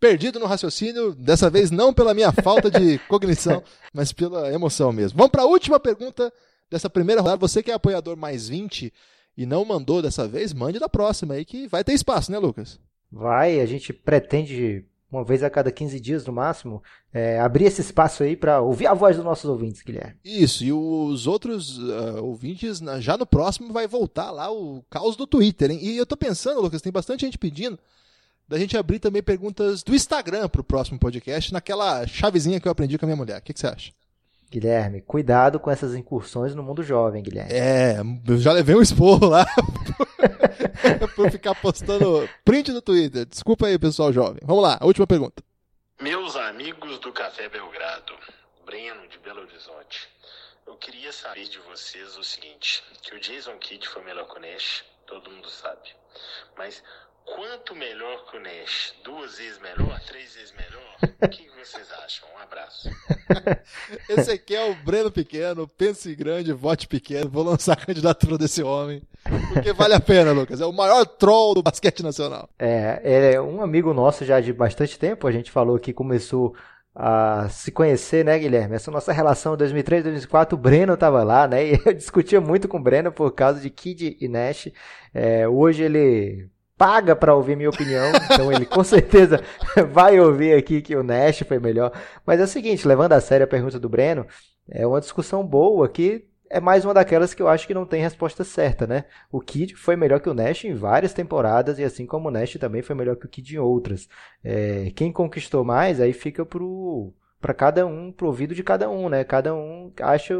perdido 0.00 0.40
no 0.40 0.46
raciocínio, 0.46 1.14
dessa 1.14 1.50
vez 1.50 1.70
não 1.70 1.92
pela 1.92 2.14
minha 2.14 2.32
falta 2.32 2.70
de 2.70 2.98
cognição, 3.06 3.62
mas 3.92 4.12
pela 4.12 4.52
emoção 4.52 4.90
mesmo. 4.90 5.18
Vamos 5.18 5.30
para 5.30 5.42
a 5.42 5.46
última 5.46 5.78
pergunta 5.78 6.32
dessa 6.70 6.88
primeira 6.88 7.20
rodada. 7.20 7.40
Você 7.40 7.62
que 7.62 7.70
é 7.70 7.74
apoiador 7.74 8.16
mais 8.16 8.48
20 8.48 8.92
e 9.36 9.46
não 9.46 9.64
mandou 9.64 10.00
dessa 10.00 10.26
vez, 10.26 10.54
mande 10.54 10.78
da 10.78 10.88
próxima 10.88 11.34
aí 11.34 11.44
que 11.44 11.68
vai 11.68 11.84
ter 11.84 11.92
espaço, 11.92 12.32
né, 12.32 12.38
Lucas? 12.38 12.80
Vai, 13.12 13.60
a 13.60 13.66
gente 13.66 13.92
pretende 13.92 14.84
uma 15.10 15.24
vez 15.24 15.42
a 15.42 15.50
cada 15.50 15.72
15 15.72 15.98
dias 15.98 16.24
no 16.24 16.32
máximo, 16.32 16.80
é, 17.12 17.40
abrir 17.40 17.64
esse 17.64 17.80
espaço 17.80 18.22
aí 18.22 18.36
para 18.36 18.60
ouvir 18.60 18.86
a 18.86 18.94
voz 18.94 19.16
dos 19.16 19.24
nossos 19.24 19.44
ouvintes, 19.44 19.82
Guilherme. 19.82 20.14
Isso, 20.24 20.62
e 20.62 20.72
os 20.72 21.26
outros 21.26 21.78
uh, 21.78 22.22
ouvintes, 22.22 22.80
já 23.00 23.18
no 23.18 23.26
próximo 23.26 23.72
vai 23.72 23.88
voltar 23.88 24.30
lá 24.30 24.52
o 24.52 24.84
caos 24.88 25.16
do 25.16 25.26
Twitter, 25.26 25.72
hein? 25.72 25.80
E 25.82 25.96
eu 25.96 26.06
tô 26.06 26.16
pensando, 26.16 26.60
Lucas, 26.60 26.80
tem 26.80 26.92
bastante 26.92 27.22
gente 27.22 27.36
pedindo 27.36 27.76
da 28.50 28.58
gente 28.58 28.76
abrir 28.76 28.98
também 28.98 29.22
perguntas 29.22 29.84
do 29.84 29.94
Instagram 29.94 30.48
pro 30.48 30.64
próximo 30.64 30.98
podcast, 30.98 31.52
naquela 31.52 32.04
chavezinha 32.04 32.58
que 32.58 32.66
eu 32.66 32.72
aprendi 32.72 32.98
com 32.98 33.04
a 33.04 33.06
minha 33.06 33.16
mulher. 33.16 33.38
O 33.38 33.42
que, 33.42 33.54
que 33.54 33.60
você 33.60 33.68
acha? 33.68 33.92
Guilherme, 34.50 35.00
cuidado 35.00 35.60
com 35.60 35.70
essas 35.70 35.94
incursões 35.94 36.52
no 36.52 36.62
mundo 36.64 36.82
jovem, 36.82 37.22
Guilherme. 37.22 37.52
É, 37.52 38.00
eu 38.26 38.38
já 38.38 38.50
levei 38.50 38.74
um 38.74 38.82
esporro 38.82 39.28
lá 39.28 39.46
por 41.14 41.30
ficar 41.30 41.54
postando 41.54 42.28
print 42.44 42.72
no 42.72 42.82
Twitter. 42.82 43.24
Desculpa 43.24 43.68
aí, 43.68 43.78
pessoal 43.78 44.12
jovem. 44.12 44.40
Vamos 44.44 44.64
lá, 44.64 44.78
a 44.80 44.84
última 44.84 45.06
pergunta. 45.06 45.40
Meus 46.02 46.34
amigos 46.34 46.98
do 46.98 47.12
Café 47.12 47.48
Belgrado, 47.48 48.14
Breno 48.66 49.06
de 49.06 49.18
Belo 49.20 49.42
Horizonte, 49.42 50.08
eu 50.66 50.74
queria 50.74 51.12
saber 51.12 51.44
de 51.44 51.60
vocês 51.60 52.18
o 52.18 52.24
seguinte, 52.24 52.82
que 53.00 53.14
o 53.14 53.20
Jason 53.20 53.56
Kidd 53.58 53.86
foi 53.86 54.02
melhor 54.02 54.24
o 54.24 55.06
todo 55.06 55.30
mundo 55.30 55.48
sabe. 55.48 55.94
Mas 56.56 56.82
quanto 57.34 57.74
melhor 57.74 58.24
que 58.26 58.36
o 58.36 58.40
Nash? 58.40 58.94
Duas 59.04 59.38
vezes 59.38 59.58
melhor? 59.60 60.00
Três 60.06 60.34
vezes 60.34 60.52
melhor? 60.52 60.96
O 61.22 61.28
que 61.28 61.48
vocês 61.58 61.86
acham? 62.04 62.28
Um 62.34 62.38
abraço. 62.38 62.90
Esse 64.08 64.32
aqui 64.32 64.54
é 64.54 64.70
o 64.70 64.74
Breno 64.74 65.10
Pequeno, 65.10 65.68
pense 65.68 66.14
grande, 66.14 66.52
vote 66.52 66.88
pequeno. 66.88 67.30
Vou 67.30 67.44
lançar 67.44 67.74
a 67.74 67.86
candidatura 67.86 68.38
desse 68.38 68.62
homem. 68.62 69.02
Porque 69.52 69.72
vale 69.72 69.94
a 69.94 70.00
pena, 70.00 70.32
Lucas. 70.32 70.60
É 70.60 70.66
o 70.66 70.72
maior 70.72 71.04
troll 71.04 71.54
do 71.54 71.62
basquete 71.62 72.02
nacional. 72.02 72.48
É, 72.58 73.00
ele 73.04 73.34
é 73.34 73.40
um 73.40 73.62
amigo 73.62 73.92
nosso 73.92 74.24
já 74.24 74.40
de 74.40 74.52
bastante 74.52 74.98
tempo. 74.98 75.26
A 75.26 75.32
gente 75.32 75.50
falou 75.50 75.78
que 75.78 75.92
começou 75.92 76.54
a 76.94 77.48
se 77.48 77.70
conhecer, 77.70 78.24
né, 78.24 78.38
Guilherme? 78.38 78.74
Essa 78.74 78.90
nossa 78.90 79.12
relação 79.12 79.56
2003, 79.56 80.04
2004, 80.04 80.58
o 80.58 80.60
Breno 80.60 80.94
estava 80.94 81.22
lá, 81.22 81.46
né? 81.46 81.66
E 81.66 81.80
eu 81.86 81.92
discutia 81.92 82.40
muito 82.40 82.66
com 82.68 82.78
o 82.78 82.82
Breno 82.82 83.12
por 83.12 83.32
causa 83.32 83.60
de 83.60 83.70
Kid 83.70 84.16
e 84.20 84.28
Nash. 84.28 84.68
É, 85.14 85.48
hoje 85.48 85.82
ele 85.82 86.50
paga 86.80 87.14
para 87.14 87.34
ouvir 87.34 87.56
minha 87.56 87.68
opinião, 87.68 88.10
então 88.24 88.50
ele 88.50 88.64
com 88.64 88.82
certeza 88.82 89.44
vai 89.92 90.18
ouvir 90.18 90.54
aqui 90.54 90.80
que 90.80 90.96
o 90.96 91.02
Nash 91.02 91.40
foi 91.40 91.58
melhor. 91.58 91.92
Mas 92.24 92.40
é 92.40 92.44
o 92.44 92.48
seguinte, 92.48 92.88
levando 92.88 93.12
a 93.12 93.20
sério 93.20 93.44
a 93.44 93.46
pergunta 93.46 93.78
do 93.78 93.86
Breno, 93.86 94.26
é 94.66 94.86
uma 94.86 94.98
discussão 94.98 95.46
boa 95.46 95.86
que 95.90 96.26
é 96.48 96.58
mais 96.58 96.82
uma 96.86 96.94
daquelas 96.94 97.34
que 97.34 97.42
eu 97.42 97.48
acho 97.48 97.66
que 97.66 97.74
não 97.74 97.84
tem 97.84 98.00
resposta 98.00 98.44
certa, 98.44 98.86
né? 98.86 99.04
O 99.30 99.42
Kid 99.42 99.76
foi 99.76 99.94
melhor 99.94 100.20
que 100.20 100.30
o 100.30 100.34
Nash 100.34 100.64
em 100.64 100.72
várias 100.72 101.12
temporadas 101.12 101.78
e 101.78 101.84
assim 101.84 102.06
como 102.06 102.28
o 102.28 102.30
Nash 102.30 102.54
também 102.54 102.80
foi 102.80 102.96
melhor 102.96 103.16
que 103.16 103.26
o 103.26 103.28
Kid 103.28 103.54
em 103.54 103.58
outras. 103.58 104.08
É, 104.42 104.90
quem 104.96 105.12
conquistou 105.12 105.62
mais 105.62 106.00
aí 106.00 106.14
fica 106.14 106.46
pro 106.46 107.12
para 107.42 107.52
cada 107.52 107.86
um, 107.86 108.10
pro 108.10 108.26
ouvido 108.26 108.54
de 108.54 108.62
cada 108.62 108.88
um, 108.88 109.10
né? 109.10 109.22
Cada 109.22 109.54
um 109.54 109.92
acha 110.00 110.34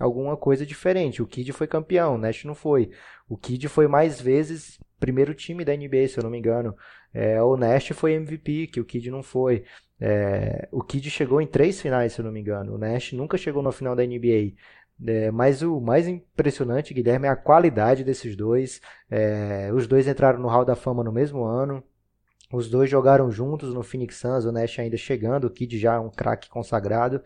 alguma 0.00 0.36
coisa 0.36 0.64
diferente. 0.64 1.22
O 1.22 1.26
Kid 1.26 1.52
foi 1.52 1.66
campeão, 1.66 2.14
o 2.14 2.18
Nash 2.18 2.44
não 2.44 2.54
foi. 2.54 2.90
O 3.30 3.36
Kid 3.36 3.68
foi 3.68 3.86
mais 3.86 4.20
vezes 4.20 4.76
primeiro 4.98 5.32
time 5.34 5.64
da 5.64 5.72
NBA, 5.72 6.08
se 6.08 6.18
eu 6.18 6.24
não 6.24 6.30
me 6.30 6.38
engano. 6.38 6.76
É, 7.14 7.40
o 7.40 7.56
Nash 7.56 7.90
foi 7.94 8.14
MVP, 8.14 8.66
que 8.66 8.80
o 8.80 8.84
Kid 8.84 9.08
não 9.08 9.22
foi. 9.22 9.64
É, 10.00 10.68
o 10.72 10.82
Kid 10.82 11.08
chegou 11.08 11.40
em 11.40 11.46
três 11.46 11.80
finais, 11.80 12.12
se 12.12 12.20
eu 12.20 12.24
não 12.24 12.32
me 12.32 12.40
engano. 12.40 12.74
O 12.74 12.78
Nash 12.78 13.12
nunca 13.12 13.38
chegou 13.38 13.62
no 13.62 13.70
final 13.70 13.94
da 13.94 14.04
NBA. 14.04 14.54
É, 15.06 15.30
mas 15.30 15.62
o 15.62 15.80
mais 15.80 16.08
impressionante, 16.08 16.92
Guilherme, 16.92 17.28
é 17.28 17.30
a 17.30 17.36
qualidade 17.36 18.02
desses 18.02 18.34
dois. 18.34 18.80
É, 19.08 19.70
os 19.72 19.86
dois 19.86 20.08
entraram 20.08 20.40
no 20.40 20.48
Hall 20.48 20.64
da 20.64 20.74
Fama 20.74 21.04
no 21.04 21.12
mesmo 21.12 21.44
ano. 21.44 21.84
Os 22.52 22.68
dois 22.68 22.90
jogaram 22.90 23.30
juntos 23.30 23.72
no 23.72 23.84
Phoenix 23.84 24.16
Suns, 24.16 24.44
o 24.44 24.50
Nash 24.50 24.76
ainda 24.80 24.96
chegando, 24.96 25.44
o 25.46 25.50
Kid 25.50 25.78
já 25.78 25.94
é 25.94 26.00
um 26.00 26.10
craque 26.10 26.50
consagrado. 26.50 27.22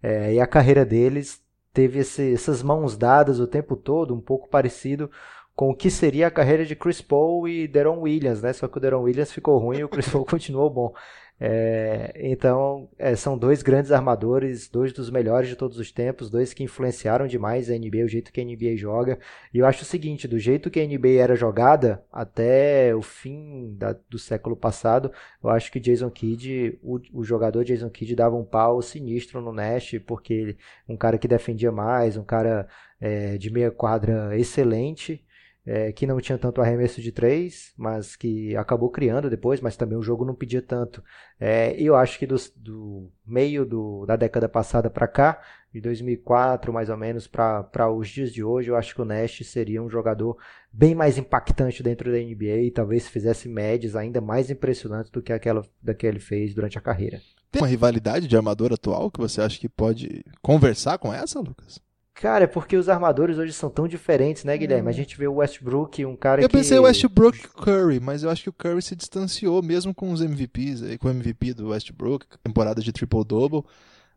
É, 0.00 0.34
e 0.34 0.40
a 0.40 0.46
carreira 0.46 0.84
deles 0.86 1.42
teve 1.72 2.00
esse, 2.00 2.32
essas 2.32 2.62
mãos 2.62 2.96
dadas 2.96 3.40
o 3.40 3.46
tempo 3.46 3.76
todo, 3.76 4.14
um 4.14 4.20
pouco 4.20 4.48
parecido 4.48 5.10
com 5.58 5.70
o 5.70 5.74
que 5.74 5.90
seria 5.90 6.28
a 6.28 6.30
carreira 6.30 6.64
de 6.64 6.76
Chris 6.76 7.00
Paul 7.00 7.48
e 7.48 7.66
Deron 7.66 7.98
Williams, 8.02 8.40
né? 8.40 8.52
Só 8.52 8.68
que 8.68 8.78
o 8.78 8.80
Deron 8.80 9.02
Williams 9.02 9.32
ficou 9.32 9.58
ruim 9.58 9.78
e 9.78 9.84
o 9.84 9.88
Chris 9.88 10.08
Paul 10.08 10.22
continuou 10.24 10.70
bom. 10.70 10.94
É, 11.40 12.12
então, 12.14 12.88
é, 12.96 13.16
são 13.16 13.36
dois 13.36 13.60
grandes 13.60 13.90
armadores, 13.90 14.68
dois 14.68 14.92
dos 14.92 15.10
melhores 15.10 15.48
de 15.48 15.56
todos 15.56 15.76
os 15.76 15.90
tempos, 15.90 16.30
dois 16.30 16.54
que 16.54 16.62
influenciaram 16.62 17.26
demais 17.26 17.68
a 17.70 17.76
NBA, 17.76 18.04
o 18.04 18.08
jeito 18.08 18.32
que 18.32 18.40
a 18.40 18.44
NBA 18.44 18.76
joga. 18.76 19.18
E 19.52 19.58
eu 19.58 19.66
acho 19.66 19.82
o 19.82 19.84
seguinte: 19.84 20.28
do 20.28 20.38
jeito 20.38 20.70
que 20.70 20.78
a 20.78 20.86
NBA 20.86 21.20
era 21.20 21.34
jogada 21.34 22.04
até 22.12 22.94
o 22.94 23.02
fim 23.02 23.74
da, 23.76 23.96
do 24.08 24.16
século 24.16 24.54
passado, 24.54 25.10
eu 25.42 25.50
acho 25.50 25.72
que 25.72 25.80
Jason 25.80 26.08
Kidd, 26.08 26.78
o, 26.84 27.00
o, 27.12 27.24
jogador 27.24 27.64
Jason 27.64 27.90
Kidd, 27.90 28.14
dava 28.14 28.36
um 28.36 28.44
pau 28.44 28.80
sinistro 28.80 29.40
no 29.40 29.52
Nash, 29.52 29.96
porque 30.06 30.32
ele, 30.32 30.58
um 30.88 30.96
cara 30.96 31.18
que 31.18 31.26
defendia 31.26 31.72
mais, 31.72 32.16
um 32.16 32.22
cara 32.24 32.68
é, 33.00 33.36
de 33.36 33.50
meia 33.50 33.72
quadra 33.72 34.38
excelente 34.38 35.26
é, 35.70 35.92
que 35.92 36.06
não 36.06 36.18
tinha 36.18 36.38
tanto 36.38 36.62
arremesso 36.62 37.02
de 37.02 37.12
três, 37.12 37.74
mas 37.76 38.16
que 38.16 38.56
acabou 38.56 38.88
criando 38.88 39.28
depois, 39.28 39.60
mas 39.60 39.76
também 39.76 39.98
o 39.98 40.02
jogo 40.02 40.24
não 40.24 40.34
pedia 40.34 40.62
tanto. 40.62 41.04
É, 41.38 41.78
eu 41.78 41.94
acho 41.94 42.18
que 42.18 42.26
do, 42.26 42.36
do 42.56 43.12
meio 43.26 43.66
do, 43.66 44.06
da 44.06 44.16
década 44.16 44.48
passada 44.48 44.88
para 44.88 45.06
cá, 45.06 45.42
de 45.70 45.78
2004 45.82 46.72
mais 46.72 46.88
ou 46.88 46.96
menos 46.96 47.26
para 47.26 47.92
os 47.92 48.08
dias 48.08 48.32
de 48.32 48.42
hoje, 48.42 48.70
eu 48.70 48.76
acho 48.76 48.94
que 48.94 49.02
o 49.02 49.04
Nash 49.04 49.42
seria 49.44 49.82
um 49.82 49.90
jogador 49.90 50.38
bem 50.72 50.94
mais 50.94 51.18
impactante 51.18 51.82
dentro 51.82 52.10
da 52.10 52.16
NBA 52.16 52.62
e 52.62 52.70
talvez 52.70 53.06
fizesse 53.06 53.46
médias 53.46 53.94
ainda 53.94 54.22
mais 54.22 54.50
impressionantes 54.50 55.10
do 55.10 55.20
que 55.20 55.34
aquela 55.34 55.62
da 55.82 55.92
que 55.92 56.06
ele 56.06 56.18
fez 56.18 56.54
durante 56.54 56.78
a 56.78 56.80
carreira. 56.80 57.20
Tem 57.52 57.60
uma 57.60 57.68
rivalidade 57.68 58.26
de 58.26 58.36
armador 58.36 58.72
atual 58.72 59.10
que 59.10 59.20
você 59.20 59.42
acha 59.42 59.60
que 59.60 59.68
pode 59.68 60.24
conversar 60.40 60.96
com 60.96 61.12
essa, 61.12 61.38
Lucas? 61.40 61.78
Cara, 62.20 62.44
é 62.44 62.46
porque 62.48 62.76
os 62.76 62.88
armadores 62.88 63.38
hoje 63.38 63.52
são 63.52 63.70
tão 63.70 63.86
diferentes, 63.86 64.42
né, 64.42 64.58
Guilherme? 64.58 64.88
A 64.88 64.90
hum. 64.90 64.92
gente 64.92 65.16
vê 65.16 65.28
o 65.28 65.36
Westbrook, 65.36 66.04
um 66.04 66.16
cara 66.16 66.42
eu 66.42 66.48
que... 66.48 66.56
Eu 66.56 66.58
pensei 66.58 66.76
o 66.76 66.82
Westbrook 66.82 67.38
e 67.38 67.48
Curry, 67.48 68.00
mas 68.00 68.24
eu 68.24 68.30
acho 68.30 68.42
que 68.42 68.48
o 68.48 68.52
Curry 68.52 68.82
se 68.82 68.96
distanciou 68.96 69.62
mesmo 69.62 69.94
com 69.94 70.10
os 70.10 70.20
MVPs, 70.20 70.96
com 70.98 71.06
o 71.06 71.10
MVP 71.12 71.54
do 71.54 71.68
Westbrook, 71.68 72.26
temporada 72.42 72.82
de 72.82 72.92
triple-double, 72.92 73.62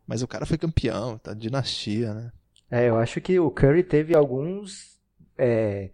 mas 0.04 0.20
o 0.20 0.26
cara 0.26 0.44
foi 0.44 0.58
campeão, 0.58 1.16
tá? 1.16 1.32
Dinastia, 1.32 2.12
né? 2.12 2.32
É, 2.68 2.88
eu 2.88 2.96
acho 2.96 3.20
que 3.20 3.38
o 3.38 3.50
Curry 3.52 3.84
teve 3.84 4.16
alguns... 4.16 4.98
É, 5.38 5.90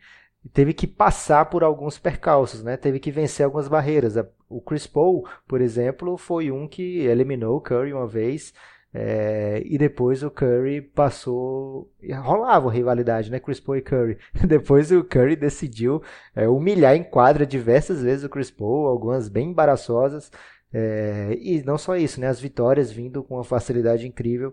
teve 0.54 0.72
que 0.72 0.86
passar 0.86 1.44
por 1.46 1.62
alguns 1.62 1.98
percalços, 1.98 2.62
né? 2.62 2.78
Teve 2.78 2.98
que 2.98 3.10
vencer 3.10 3.44
algumas 3.44 3.68
barreiras. 3.68 4.14
O 4.48 4.62
Chris 4.62 4.86
Paul, 4.86 5.28
por 5.46 5.60
exemplo, 5.60 6.16
foi 6.16 6.50
um 6.50 6.66
que 6.66 7.00
eliminou 7.00 7.58
o 7.58 7.60
Curry 7.60 7.92
uma 7.92 8.06
vez 8.06 8.54
É, 9.00 9.62
e 9.64 9.78
depois 9.78 10.24
o 10.24 10.30
Curry 10.30 10.82
passou. 10.82 11.88
Rolava 12.20 12.68
rivalidade, 12.68 13.30
né? 13.30 13.38
Chris 13.38 13.60
Paul 13.60 13.76
e 13.76 13.80
Curry. 13.80 14.18
Depois 14.44 14.90
o 14.90 15.04
Curry 15.04 15.36
decidiu 15.36 16.02
é, 16.34 16.48
humilhar 16.48 16.96
em 16.96 17.04
quadra 17.04 17.46
diversas 17.46 18.02
vezes 18.02 18.24
o 18.24 18.28
Chris 18.28 18.50
Paul, 18.50 18.88
algumas 18.88 19.28
bem 19.28 19.50
embaraçosas. 19.50 20.32
É, 20.72 21.38
e 21.40 21.62
não 21.62 21.78
só 21.78 21.96
isso, 21.96 22.20
né? 22.20 22.26
As 22.26 22.40
vitórias 22.40 22.90
vindo 22.90 23.22
com 23.22 23.36
uma 23.36 23.44
facilidade 23.44 24.04
incrível. 24.04 24.52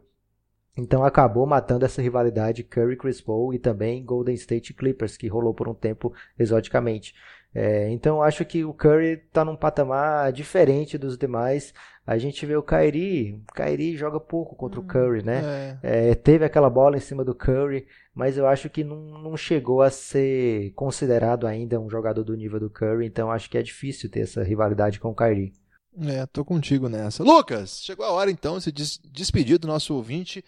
Então 0.78 1.04
acabou 1.04 1.48
matando 1.48 1.84
essa 1.84 2.02
rivalidade 2.02 2.64
Curry 2.64 2.98
Chris 2.98 3.20
Paul 3.20 3.52
e 3.52 3.58
também 3.58 4.06
Golden 4.06 4.36
State 4.36 4.76
Clippers, 4.76 5.18
que 5.18 5.28
rolou 5.28 5.56
por 5.56 5.68
um 5.68 5.74
tempo 5.74 6.14
exoticamente. 6.38 7.16
É, 7.58 7.90
então 7.90 8.22
acho 8.22 8.44
que 8.44 8.66
o 8.66 8.74
Curry 8.74 9.14
está 9.14 9.46
num 9.46 9.56
patamar 9.56 10.34
diferente 10.34 10.98
dos 10.98 11.18
demais. 11.18 11.74
A 12.06 12.18
gente 12.18 12.46
vê 12.46 12.54
o 12.54 12.62
Kyrie, 12.62 13.42
o 13.50 13.54
Kyrie 13.54 13.96
joga 13.96 14.20
pouco 14.20 14.58
contra 14.58 14.80
hum, 14.80 14.84
o 14.84 14.86
Curry, 14.86 15.24
né? 15.24 15.80
É. 15.82 16.10
É, 16.10 16.16
teve 16.16 16.44
aquela 16.44 16.70
bola 16.70 16.98
em 16.98 17.00
cima 17.00 17.24
do 17.24 17.34
Curry, 17.34 17.88
mas 18.14 18.38
eu 18.38 18.46
acho 18.46 18.70
que 18.70 18.84
não, 18.84 18.98
não 18.98 19.38
chegou 19.38 19.82
a 19.82 19.90
ser 19.90 20.74
considerado 20.74 21.48
ainda 21.48 21.80
um 21.80 21.90
jogador 21.90 22.26
do 22.26 22.36
nível 22.36 22.60
do 22.60 22.70
Curry, 22.70 23.08
então 23.08 23.32
acho 23.32 23.50
que 23.50 23.58
é 23.58 23.64
difícil 23.64 24.10
ter 24.12 24.20
essa 24.20 24.44
rivalidade 24.44 25.00
com 25.00 25.12
o 25.12 25.16
Kyrie. 25.16 25.54
É, 25.98 26.26
tô 26.26 26.44
contigo 26.44 26.90
nessa. 26.90 27.24
Lucas, 27.24 27.82
chegou 27.82 28.06
a 28.06 28.12
hora 28.12 28.30
então 28.30 28.58
de 28.58 28.66
se 28.66 28.72
des 28.72 28.98
despedir 28.98 29.58
do 29.58 29.68
nosso 29.68 29.96
ouvinte. 29.96 30.44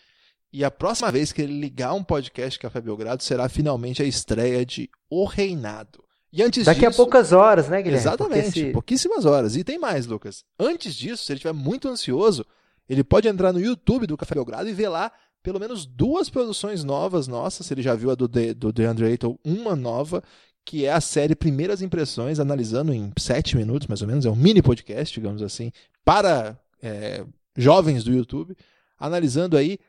E 0.52 0.64
a 0.64 0.72
próxima 0.72 1.12
vez 1.12 1.32
que 1.32 1.42
ele 1.42 1.60
ligar 1.60 1.94
um 1.94 2.04
podcast 2.04 2.60
Café 2.60 2.82
Belgrado 2.82 3.24
será 3.24 3.48
finalmente 3.48 4.02
a 4.02 4.06
estreia 4.06 4.66
de 4.66 4.90
O 5.10 5.26
Reinado. 5.26 6.07
E 6.32 6.44
antes 6.44 6.66
Daqui 6.66 6.82
disso, 6.82 6.92
a 6.92 6.96
poucas 6.96 7.32
horas, 7.32 7.70
né, 7.70 7.82
Guilherme? 7.82 8.00
Exatamente, 8.00 8.52
se... 8.52 8.72
pouquíssimas 8.72 9.26
horas. 9.26 9.56
E 9.56 9.64
tem 9.64 9.80
mais, 9.80 10.06
Lucas. 10.06 10.44
Antes 10.60 10.94
disso, 10.94 11.24
se 11.24 11.32
ele 11.32 11.38
estiver 11.38 11.54
muito 11.54 11.88
ansioso, 11.88 12.46
ele 12.90 13.04
pode 13.04 13.28
entrar 13.28 13.54
no 13.54 13.60
YouTube 13.60 14.08
do 14.08 14.18
Café 14.18 14.36
Belgrado 14.36 14.70
e 14.70 14.74
ver 14.74 14.90
lá 14.90 15.12
pelo 15.42 15.60
menos 15.60 15.86
duas 15.86 16.30
produções 16.30 16.84
novas 16.84 17.28
nossas. 17.28 17.66
Se 17.66 17.74
ele 17.74 17.82
já 17.82 17.96
viu 17.96 18.12
a 18.12 18.16
do, 18.16 18.28
The, 18.28 18.54
do 18.54 18.74
DeAndre 18.74 19.06
Ayton, 19.06 19.38
uma 19.46 19.76
nova, 19.76 20.22
que 20.66 20.86
é 20.86 20.92
a 20.92 21.00
série 21.00 21.36
Primeiras 21.36 21.82
Impressões, 21.82 22.40
analisando 22.40 22.94
em 22.94 23.12
sete 23.18 23.56
minutos, 23.56 23.88
mais 23.88 24.02
ou 24.02 24.08
menos. 24.08 24.26
É 24.26 24.30
um 24.30 24.36
mini 24.36 24.62
podcast, 24.62 25.14
digamos 25.14 25.42
assim, 25.42 25.72
para 26.04 26.60
é, 26.82 27.24
jovens 27.56 28.04
do 28.04 28.12
YouTube, 28.12 28.56
analisando 29.00 29.56
aí 29.56 29.80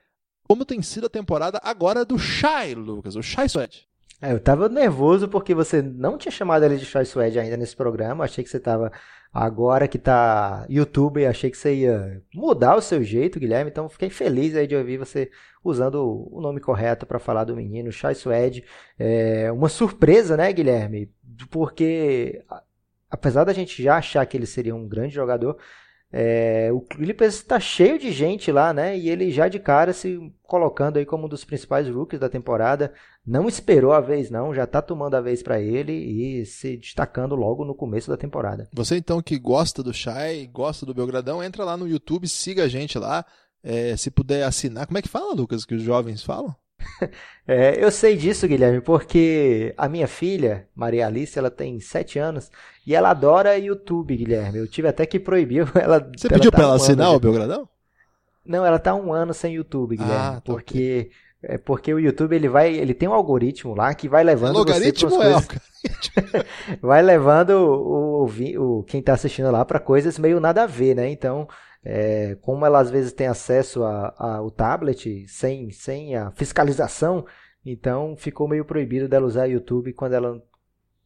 como 0.46 0.64
tem 0.64 0.80
sido 0.80 1.06
a 1.06 1.10
temporada 1.10 1.60
agora 1.62 2.04
do 2.04 2.18
Shai, 2.18 2.74
Lucas, 2.74 3.16
o 3.16 3.22
Shai 3.22 3.46
Sweat. 3.46 3.86
É, 4.20 4.32
eu 4.32 4.40
tava 4.40 4.68
nervoso 4.68 5.28
porque 5.28 5.54
você 5.54 5.80
não 5.80 6.18
tinha 6.18 6.32
chamado 6.32 6.64
ele 6.64 6.76
de 6.76 6.84
Shai 6.84 7.04
Sweat 7.04 7.38
ainda 7.38 7.56
nesse 7.56 7.76
programa. 7.76 8.24
Achei 8.24 8.42
que 8.42 8.50
você 8.50 8.58
tava 8.58 8.90
agora 9.32 9.86
que 9.86 9.98
tá 9.98 10.66
YouTube, 10.68 11.24
achei 11.24 11.50
que 11.50 11.56
você 11.56 11.74
ia 11.74 12.22
mudar 12.34 12.76
o 12.76 12.80
seu 12.82 13.02
jeito, 13.02 13.38
Guilherme. 13.38 13.70
Então 13.70 13.88
fiquei 13.88 14.10
feliz 14.10 14.56
aí 14.56 14.66
de 14.66 14.74
ouvir 14.74 14.98
você 14.98 15.30
usando 15.62 16.28
o 16.32 16.40
nome 16.40 16.60
correto 16.60 17.06
para 17.06 17.20
falar 17.20 17.44
do 17.44 17.54
menino, 17.54 17.92
Shai 17.92 18.14
Suede. 18.14 18.64
É 18.98 19.52
uma 19.52 19.68
surpresa, 19.68 20.36
né, 20.36 20.52
Guilherme? 20.52 21.12
Porque 21.50 22.42
apesar 23.10 23.44
da 23.44 23.52
gente 23.52 23.82
já 23.82 23.96
achar 23.98 24.26
que 24.26 24.36
ele 24.36 24.46
seria 24.46 24.74
um 24.74 24.88
grande 24.88 25.14
jogador, 25.14 25.56
é, 26.10 26.70
o 26.72 26.80
Clippers 26.80 27.34
está 27.34 27.60
cheio 27.60 27.98
de 27.98 28.10
gente 28.10 28.50
lá, 28.50 28.72
né? 28.72 28.96
E 28.96 29.10
ele 29.10 29.30
já 29.30 29.46
de 29.46 29.58
cara 29.58 29.92
se 29.92 30.18
colocando 30.42 30.96
aí 30.96 31.04
como 31.04 31.26
um 31.26 31.28
dos 31.28 31.44
principais 31.44 31.88
rookies 31.88 32.20
da 32.20 32.28
temporada. 32.30 32.94
Não 33.28 33.46
esperou 33.46 33.92
a 33.92 34.00
vez, 34.00 34.30
não, 34.30 34.54
já 34.54 34.64
está 34.64 34.80
tomando 34.80 35.14
a 35.14 35.20
vez 35.20 35.42
para 35.42 35.60
ele 35.60 35.92
e 35.92 36.46
se 36.46 36.78
destacando 36.78 37.34
logo 37.34 37.62
no 37.62 37.74
começo 37.74 38.08
da 38.08 38.16
temporada. 38.16 38.66
Você 38.72 38.96
então 38.96 39.20
que 39.20 39.38
gosta 39.38 39.82
do 39.82 39.92
Shai, 39.92 40.48
gosta 40.50 40.86
do 40.86 40.94
Belgradão, 40.94 41.44
entra 41.44 41.62
lá 41.62 41.76
no 41.76 41.86
YouTube, 41.86 42.26
siga 42.26 42.64
a 42.64 42.68
gente 42.68 42.98
lá. 42.98 43.26
É, 43.62 43.94
se 43.98 44.10
puder 44.10 44.44
assinar, 44.44 44.86
como 44.86 44.96
é 44.96 45.02
que 45.02 45.10
fala, 45.10 45.34
Lucas, 45.34 45.66
que 45.66 45.74
os 45.74 45.82
jovens 45.82 46.22
falam? 46.22 46.56
É, 47.50 47.82
eu 47.82 47.90
sei 47.90 48.14
disso, 48.14 48.46
Guilherme, 48.46 48.82
porque 48.82 49.72
a 49.78 49.88
minha 49.88 50.06
filha, 50.06 50.68
Maria 50.76 51.06
Alice, 51.06 51.38
ela 51.38 51.50
tem 51.50 51.80
7 51.80 52.18
anos 52.18 52.50
e 52.86 52.94
ela 52.94 53.08
adora 53.08 53.56
YouTube, 53.56 54.14
Guilherme. 54.14 54.58
Eu 54.58 54.68
tive 54.68 54.86
até 54.86 55.06
que 55.06 55.18
proibir 55.18 55.66
ela. 55.74 55.98
Você 55.98 56.26
ela 56.26 56.34
pediu 56.34 56.50
tá 56.50 56.56
para 56.58 56.64
ela 56.64 56.74
um 56.74 56.76
assinar 56.76 57.14
o 57.14 57.18
Belgradão? 57.18 57.66
Não, 58.44 58.66
ela 58.66 58.78
tá 58.78 58.94
um 58.94 59.14
ano 59.14 59.32
sem 59.32 59.54
YouTube, 59.54 59.96
Guilherme, 59.96 60.14
ah, 60.14 60.32
tá 60.34 60.40
porque. 60.42 61.10
É 61.42 61.56
porque 61.56 61.92
o 61.94 62.00
YouTube 62.00 62.34
ele 62.34 62.48
vai, 62.48 62.74
ele 62.74 62.94
tem 62.94 63.08
um 63.08 63.14
algoritmo 63.14 63.74
lá 63.74 63.94
que 63.94 64.08
vai 64.08 64.24
levando 64.24 64.56
é 64.56 64.58
logaritmo 64.58 65.10
você 65.10 65.16
é 65.16 65.32
coisas... 65.32 65.48
vai 66.82 67.02
levando 67.02 67.50
o, 67.50 68.26
o, 68.26 68.78
o 68.78 68.82
quem 68.84 69.00
está 69.00 69.14
assistindo 69.14 69.50
lá 69.50 69.64
para 69.64 69.78
coisas 69.78 70.18
meio 70.18 70.40
nada 70.40 70.64
a 70.64 70.66
ver, 70.66 70.96
né? 70.96 71.08
Então 71.08 71.46
é, 71.84 72.36
como 72.42 72.66
ela 72.66 72.80
às 72.80 72.90
vezes 72.90 73.12
tem 73.12 73.26
acesso 73.26 73.82
ao 73.84 74.50
tablet 74.50 75.26
sem, 75.28 75.70
sem 75.70 76.16
a 76.16 76.30
fiscalização, 76.32 77.24
então 77.64 78.16
ficou 78.16 78.48
meio 78.48 78.64
proibido 78.64 79.08
dela 79.08 79.26
usar 79.26 79.46
YouTube 79.46 79.92
quando 79.92 80.14
ela. 80.14 80.42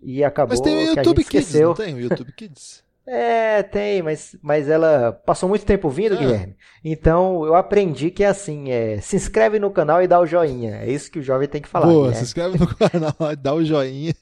E 0.00 0.24
acabou 0.24 0.56
mas 0.56 0.60
tem 0.60 0.76
o 0.76 0.96
YouTube 0.96 1.24
Kids, 1.24 1.54
não 1.54 1.74
tem 1.74 1.94
o 1.94 2.00
YouTube 2.00 2.32
Kids? 2.32 2.82
É, 3.06 3.64
tem, 3.64 4.00
mas, 4.00 4.36
mas 4.40 4.68
ela 4.68 5.12
passou 5.26 5.48
muito 5.48 5.64
tempo 5.64 5.90
vindo, 5.90 6.14
ah. 6.14 6.18
Guilherme. 6.18 6.56
Então 6.84 7.44
eu 7.44 7.54
aprendi 7.54 8.10
que 8.10 8.22
é 8.22 8.28
assim: 8.28 8.70
é, 8.70 9.00
se 9.00 9.16
inscreve 9.16 9.58
no 9.58 9.70
canal 9.70 10.02
e 10.02 10.06
dá 10.06 10.20
o 10.20 10.26
joinha. 10.26 10.76
É 10.76 10.90
isso 10.90 11.10
que 11.10 11.18
o 11.18 11.22
jovem 11.22 11.48
tem 11.48 11.60
que 11.60 11.68
falar. 11.68 11.86
Boa, 11.86 12.14
se 12.14 12.22
inscreve 12.22 12.58
no 12.58 12.66
canal 12.76 13.32
e 13.32 13.36
dá 13.36 13.54
o 13.54 13.64
joinha. 13.64 14.14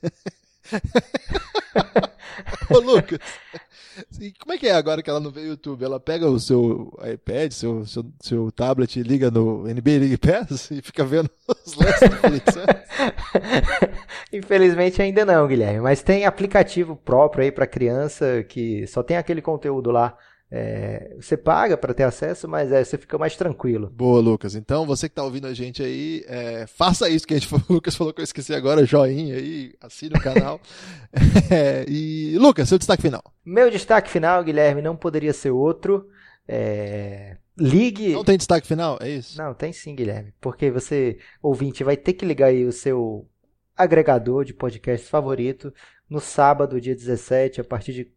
Ô, 2.70 2.78
Lucas, 2.78 3.18
e 4.20 4.32
como 4.32 4.53
é 4.53 4.59
que 4.59 4.66
é 4.66 4.72
agora 4.72 5.03
que 5.03 5.11
ela 5.11 5.20
não 5.20 5.30
vê 5.30 5.43
YouTube? 5.43 5.84
Ela 5.84 5.99
pega 5.99 6.28
o 6.28 6.38
seu 6.38 6.93
iPad, 7.12 7.53
seu, 7.53 7.86
seu, 7.86 8.05
seu 8.20 8.53
tablet 8.53 8.99
e 8.99 9.03
liga 9.03 9.30
no 9.30 9.64
NBA 9.64 9.99
League 9.99 10.16
Pass 10.18 10.70
e 10.70 10.80
fica 10.80 11.05
vendo 11.05 11.30
os 11.66 11.74
lances 11.74 12.01
Netflix, 12.01 12.55
né? 12.57 12.64
Infelizmente 14.32 15.03
ainda 15.03 15.24
não, 15.24 15.47
Guilherme. 15.47 15.80
Mas 15.80 16.03
tem 16.03 16.24
aplicativo 16.24 16.97
próprio 16.97 17.45
aí 17.45 17.53
para 17.53 17.66
criança 17.66 18.45
que 18.49 18.86
só 18.86 19.03
tem 19.03 19.16
aquele 19.16 19.43
conteúdo 19.43 19.91
lá 19.91 20.16
é, 20.53 21.14
você 21.14 21.36
paga 21.36 21.76
para 21.76 21.94
ter 21.94 22.03
acesso, 22.03 22.48
mas 22.48 22.72
é, 22.72 22.82
você 22.82 22.98
fica 22.98 23.16
mais 23.16 23.36
tranquilo. 23.36 23.88
Boa, 23.90 24.20
Lucas. 24.20 24.57
Então, 24.57 24.84
você 24.84 25.09
que 25.09 25.12
está 25.12 25.22
ouvindo 25.22 25.46
a 25.46 25.55
gente 25.55 25.80
aí, 25.80 26.24
é, 26.26 26.66
faça 26.66 27.09
isso 27.09 27.24
que 27.24 27.34
a 27.34 27.38
gente 27.38 27.46
falou, 27.48 27.64
o 27.68 27.72
Lucas 27.74 27.94
falou 27.94 28.12
que 28.12 28.20
eu 28.20 28.24
esqueci 28.24 28.53
agora, 28.53 28.84
joinha 28.84 29.36
aí, 29.36 29.74
assine 29.80 30.14
o 30.16 30.20
canal. 30.20 30.61
É, 31.51 31.84
e, 31.88 32.38
Lucas, 32.38 32.68
seu 32.68 32.78
destaque 32.78 33.03
final. 33.03 33.22
Meu 33.44 33.68
destaque 33.68 34.09
final, 34.09 34.44
Guilherme, 34.44 34.80
não 34.80 34.94
poderia 34.94 35.32
ser 35.32 35.51
outro. 35.51 36.09
É, 36.46 37.36
ligue. 37.59 38.12
Não 38.12 38.22
tem 38.22 38.36
destaque 38.36 38.66
final? 38.66 38.96
É 39.01 39.09
isso? 39.09 39.36
Não, 39.36 39.53
tem 39.53 39.72
sim, 39.72 39.96
Guilherme. 39.96 40.32
Porque 40.40 40.70
você, 40.70 41.18
ouvinte, 41.42 41.82
vai 41.82 41.96
ter 41.96 42.12
que 42.12 42.24
ligar 42.24 42.46
aí 42.46 42.64
o 42.64 42.70
seu 42.70 43.28
agregador 43.76 44.44
de 44.44 44.55
podcast 44.55 45.09
favorito 45.09 45.74
no 46.09 46.20
sábado, 46.20 46.80
dia 46.80 46.94
17, 46.94 47.61
a 47.61 47.64
partir 47.64 47.92
de 47.92 48.12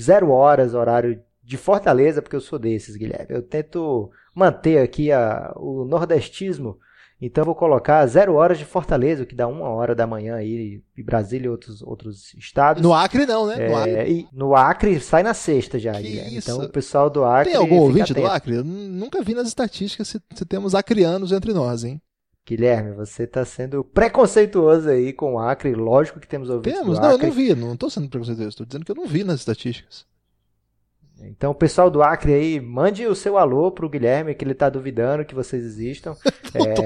zero 0.00 0.30
horas, 0.30 0.74
horário 0.74 1.22
de 1.52 1.58
Fortaleza, 1.58 2.22
porque 2.22 2.34
eu 2.34 2.40
sou 2.40 2.58
desses, 2.58 2.96
Guilherme. 2.96 3.26
Eu 3.28 3.42
tento 3.42 4.10
manter 4.34 4.78
aqui 4.78 5.12
a, 5.12 5.52
o 5.56 5.84
nordestismo, 5.84 6.78
então 7.20 7.44
vou 7.44 7.54
colocar 7.54 8.06
zero 8.06 8.34
horas 8.34 8.58
de 8.58 8.64
Fortaleza, 8.64 9.22
o 9.22 9.26
que 9.26 9.34
dá 9.34 9.46
uma 9.46 9.68
hora 9.68 9.94
da 9.94 10.06
manhã 10.06 10.36
aí, 10.36 10.82
em 10.96 11.04
Brasília 11.04 11.46
e 11.46 11.50
outros, 11.50 11.82
outros 11.82 12.32
estados. 12.34 12.82
No 12.82 12.94
Acre 12.94 13.26
não, 13.26 13.46
né? 13.46 13.66
É, 13.66 13.68
no, 13.68 13.76
Acre... 13.76 14.28
no 14.32 14.56
Acre 14.56 15.00
sai 15.00 15.22
na 15.22 15.34
sexta 15.34 15.78
já, 15.78 15.92
que 15.92 16.02
Guilherme. 16.02 16.38
Isso? 16.38 16.50
Então 16.50 16.64
o 16.64 16.68
pessoal 16.70 17.10
do 17.10 17.22
Acre. 17.22 17.50
Tem 17.50 17.60
algum 17.60 17.80
ouvinte 17.80 18.12
atento. 18.12 18.26
do 18.26 18.32
Acre? 18.32 18.54
Eu 18.56 18.64
nunca 18.64 19.22
vi 19.22 19.34
nas 19.34 19.46
estatísticas 19.46 20.08
se, 20.08 20.20
se 20.34 20.44
temos 20.46 20.74
acrianos 20.74 21.32
entre 21.32 21.52
nós, 21.52 21.84
hein? 21.84 22.00
Guilherme, 22.48 22.92
você 22.96 23.24
está 23.24 23.44
sendo 23.44 23.84
preconceituoso 23.84 24.88
aí 24.88 25.12
com 25.12 25.34
o 25.34 25.38
Acre. 25.38 25.74
Lógico 25.74 26.18
que 26.18 26.26
temos 26.26 26.48
ouvintes 26.48 26.80
Temos, 26.80 26.98
não, 26.98 27.10
eu 27.12 27.18
não 27.18 27.30
vi, 27.30 27.54
não 27.54 27.74
estou 27.74 27.90
sendo 27.90 28.08
preconceituoso, 28.08 28.48
estou 28.48 28.66
dizendo 28.66 28.84
que 28.84 28.90
eu 28.90 28.96
não 28.96 29.06
vi 29.06 29.22
nas 29.22 29.40
estatísticas. 29.40 30.10
Então, 31.24 31.52
o 31.52 31.54
pessoal 31.54 31.90
do 31.90 32.02
Acre 32.02 32.34
aí, 32.34 32.60
mande 32.60 33.06
o 33.06 33.14
seu 33.14 33.38
alô 33.38 33.70
pro 33.70 33.88
Guilherme, 33.88 34.34
que 34.34 34.44
ele 34.44 34.54
tá 34.54 34.68
duvidando 34.68 35.24
que 35.24 35.34
vocês 35.34 35.64
existam. 35.64 36.16
é... 36.54 36.74
tô 36.74 36.82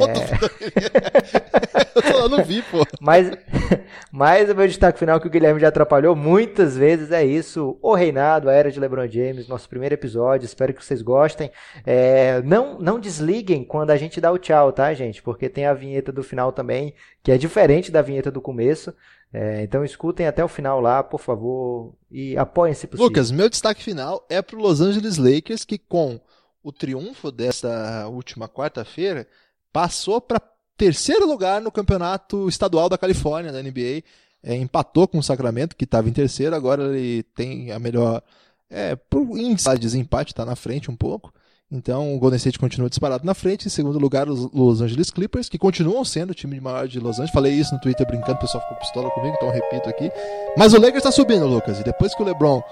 eu 2.19 2.29
não 2.29 2.45
vi, 2.45 2.63
pô. 2.63 2.85
Mas, 3.01 3.31
mas 4.13 4.51
o 4.51 4.55
meu 4.55 4.67
destaque 4.67 4.99
final 4.99 5.21
que 5.21 5.27
o 5.27 5.31
Guilherme 5.31 5.61
já 5.61 5.69
atrapalhou 5.69 6.15
muitas 6.15 6.77
vezes 6.77 7.11
é 7.11 7.25
isso. 7.25 7.79
O 7.81 7.95
Reinado, 7.95 8.49
a 8.49 8.53
Era 8.53 8.71
de 8.71 8.81
LeBron 8.81 9.09
James, 9.09 9.49
nosso 9.49 9.69
primeiro 9.69 9.95
episódio. 9.95 10.45
Espero 10.45 10.75
que 10.75 10.85
vocês 10.85 11.03
gostem. 11.03 11.51
É, 11.85 12.43
não, 12.43 12.79
não 12.79 13.01
desliguem 13.01 13.65
quando 13.65 13.91
a 13.91 13.97
gente 13.97 14.21
dá 14.21 14.31
o 14.31 14.39
tchau, 14.39 14.73
tá, 14.73 14.93
gente? 14.95 15.23
Porque 15.23 15.49
tem 15.49 15.67
a 15.67 15.75
vinheta 15.75 16.13
do 16.13 16.23
final 16.23 16.53
também, 16.53 16.95
que 17.23 17.33
é 17.33 17.39
diferente 17.39 17.91
da 17.91 18.03
vinheta 18.03 18.31
do 18.31 18.41
começo. 18.41 18.95
É, 19.33 19.63
então 19.63 19.85
escutem 19.85 20.27
até 20.27 20.45
o 20.45 20.49
final 20.49 20.81
lá, 20.81 21.03
por 21.03 21.21
favor, 21.21 21.95
e 22.11 22.37
apoiem 22.37 22.75
se 22.75 22.87
possível. 22.87 23.09
Lucas, 23.09 23.31
meu 23.31 23.49
destaque 23.49 23.83
final 23.83 24.25
é 24.31 24.41
para 24.41 24.57
o 24.57 24.61
Los 24.61 24.81
Angeles 24.81 25.19
Lakers, 25.19 25.65
que 25.65 25.79
com 25.79 26.21
o 26.63 26.73
triunfo 26.73 27.31
desta 27.31 28.09
última 28.09 28.49
quarta-feira, 28.49 29.27
passou 29.73 30.21
para 30.21 30.41
terceiro 30.77 31.27
lugar 31.27 31.61
no 31.61 31.71
campeonato 31.71 32.49
estadual 32.49 32.89
da 32.89 32.99
Califórnia, 32.99 33.53
da 33.53 33.63
NBA. 33.63 34.03
É, 34.43 34.55
empatou 34.55 35.07
com 35.07 35.19
o 35.19 35.23
Sacramento, 35.23 35.77
que 35.77 35.85
estava 35.85 36.09
em 36.09 36.13
terceiro, 36.13 36.55
agora 36.55 36.85
ele 36.85 37.23
tem 37.23 37.73
a 37.73 37.79
melhor. 37.79 38.23
É, 38.69 38.97
por 38.97 39.23
índice 39.39 39.71
de 39.75 39.79
desempate, 39.79 40.33
está 40.33 40.45
na 40.45 40.57
frente 40.57 40.91
um 40.91 40.97
pouco. 40.97 41.33
Então 41.71 42.15
o 42.15 42.19
Golden 42.19 42.37
State 42.37 42.59
continua 42.59 42.89
disparado 42.89 43.25
na 43.25 43.35
frente. 43.35 43.67
Em 43.67 43.71
segundo 43.71 43.99
lugar, 43.99 44.29
os 44.29 44.51
Los 44.53 44.81
Angeles 44.81 45.11
Clippers, 45.11 45.49
que 45.49 45.59
continuam 45.59 46.05
sendo 46.05 46.31
o 46.31 46.35
time 46.35 46.61
maior 46.61 46.87
de 46.87 47.01
Los 47.01 47.17
Angeles. 47.17 47.33
Falei 47.33 47.53
isso 47.53 47.75
no 47.75 47.81
Twitter 47.81 48.07
brincando, 48.07 48.35
o 48.35 48.41
pessoal 48.41 48.63
ficou 48.63 48.79
pistola 48.79 49.11
comigo, 49.11 49.35
então 49.37 49.49
eu 49.49 49.55
repito 49.55 49.89
aqui. 49.89 50.11
Mas 50.57 50.73
o 50.73 50.77
Lakers 50.77 50.99
está 50.99 51.11
subindo, 51.11 51.47
Lucas. 51.47 51.81
E 51.81 51.85
depois 51.85 52.15
que 52.15 52.23
o 52.23 52.25
LeBron 52.25 52.63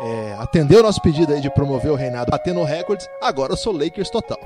é, 0.00 0.34
atendeu 0.38 0.80
o 0.80 0.82
nosso 0.82 1.00
pedido 1.00 1.32
aí 1.32 1.40
de 1.40 1.50
promover 1.50 1.90
o 1.90 1.94
reinado 1.94 2.30
batendo 2.30 2.62
recordes, 2.62 3.08
agora 3.22 3.52
eu 3.52 3.56
sou 3.56 3.72
Lakers 3.72 4.10
total. 4.10 4.38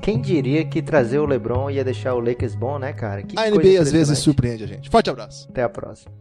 Quem 0.00 0.20
diria 0.20 0.64
que 0.64 0.82
trazer 0.82 1.20
o 1.20 1.26
LeBron 1.26 1.70
ia 1.70 1.84
deixar 1.84 2.14
o 2.14 2.20
Lakers 2.20 2.56
bom, 2.56 2.76
né, 2.76 2.92
cara? 2.92 3.22
Que 3.22 3.38
a 3.38 3.48
NBA 3.48 3.80
às 3.80 3.92
vezes 3.92 4.18
surpreende 4.18 4.64
a 4.64 4.66
gente. 4.66 4.90
Forte 4.90 5.08
abraço. 5.08 5.48
Até 5.48 5.62
a 5.62 5.68
próxima. 5.68 6.12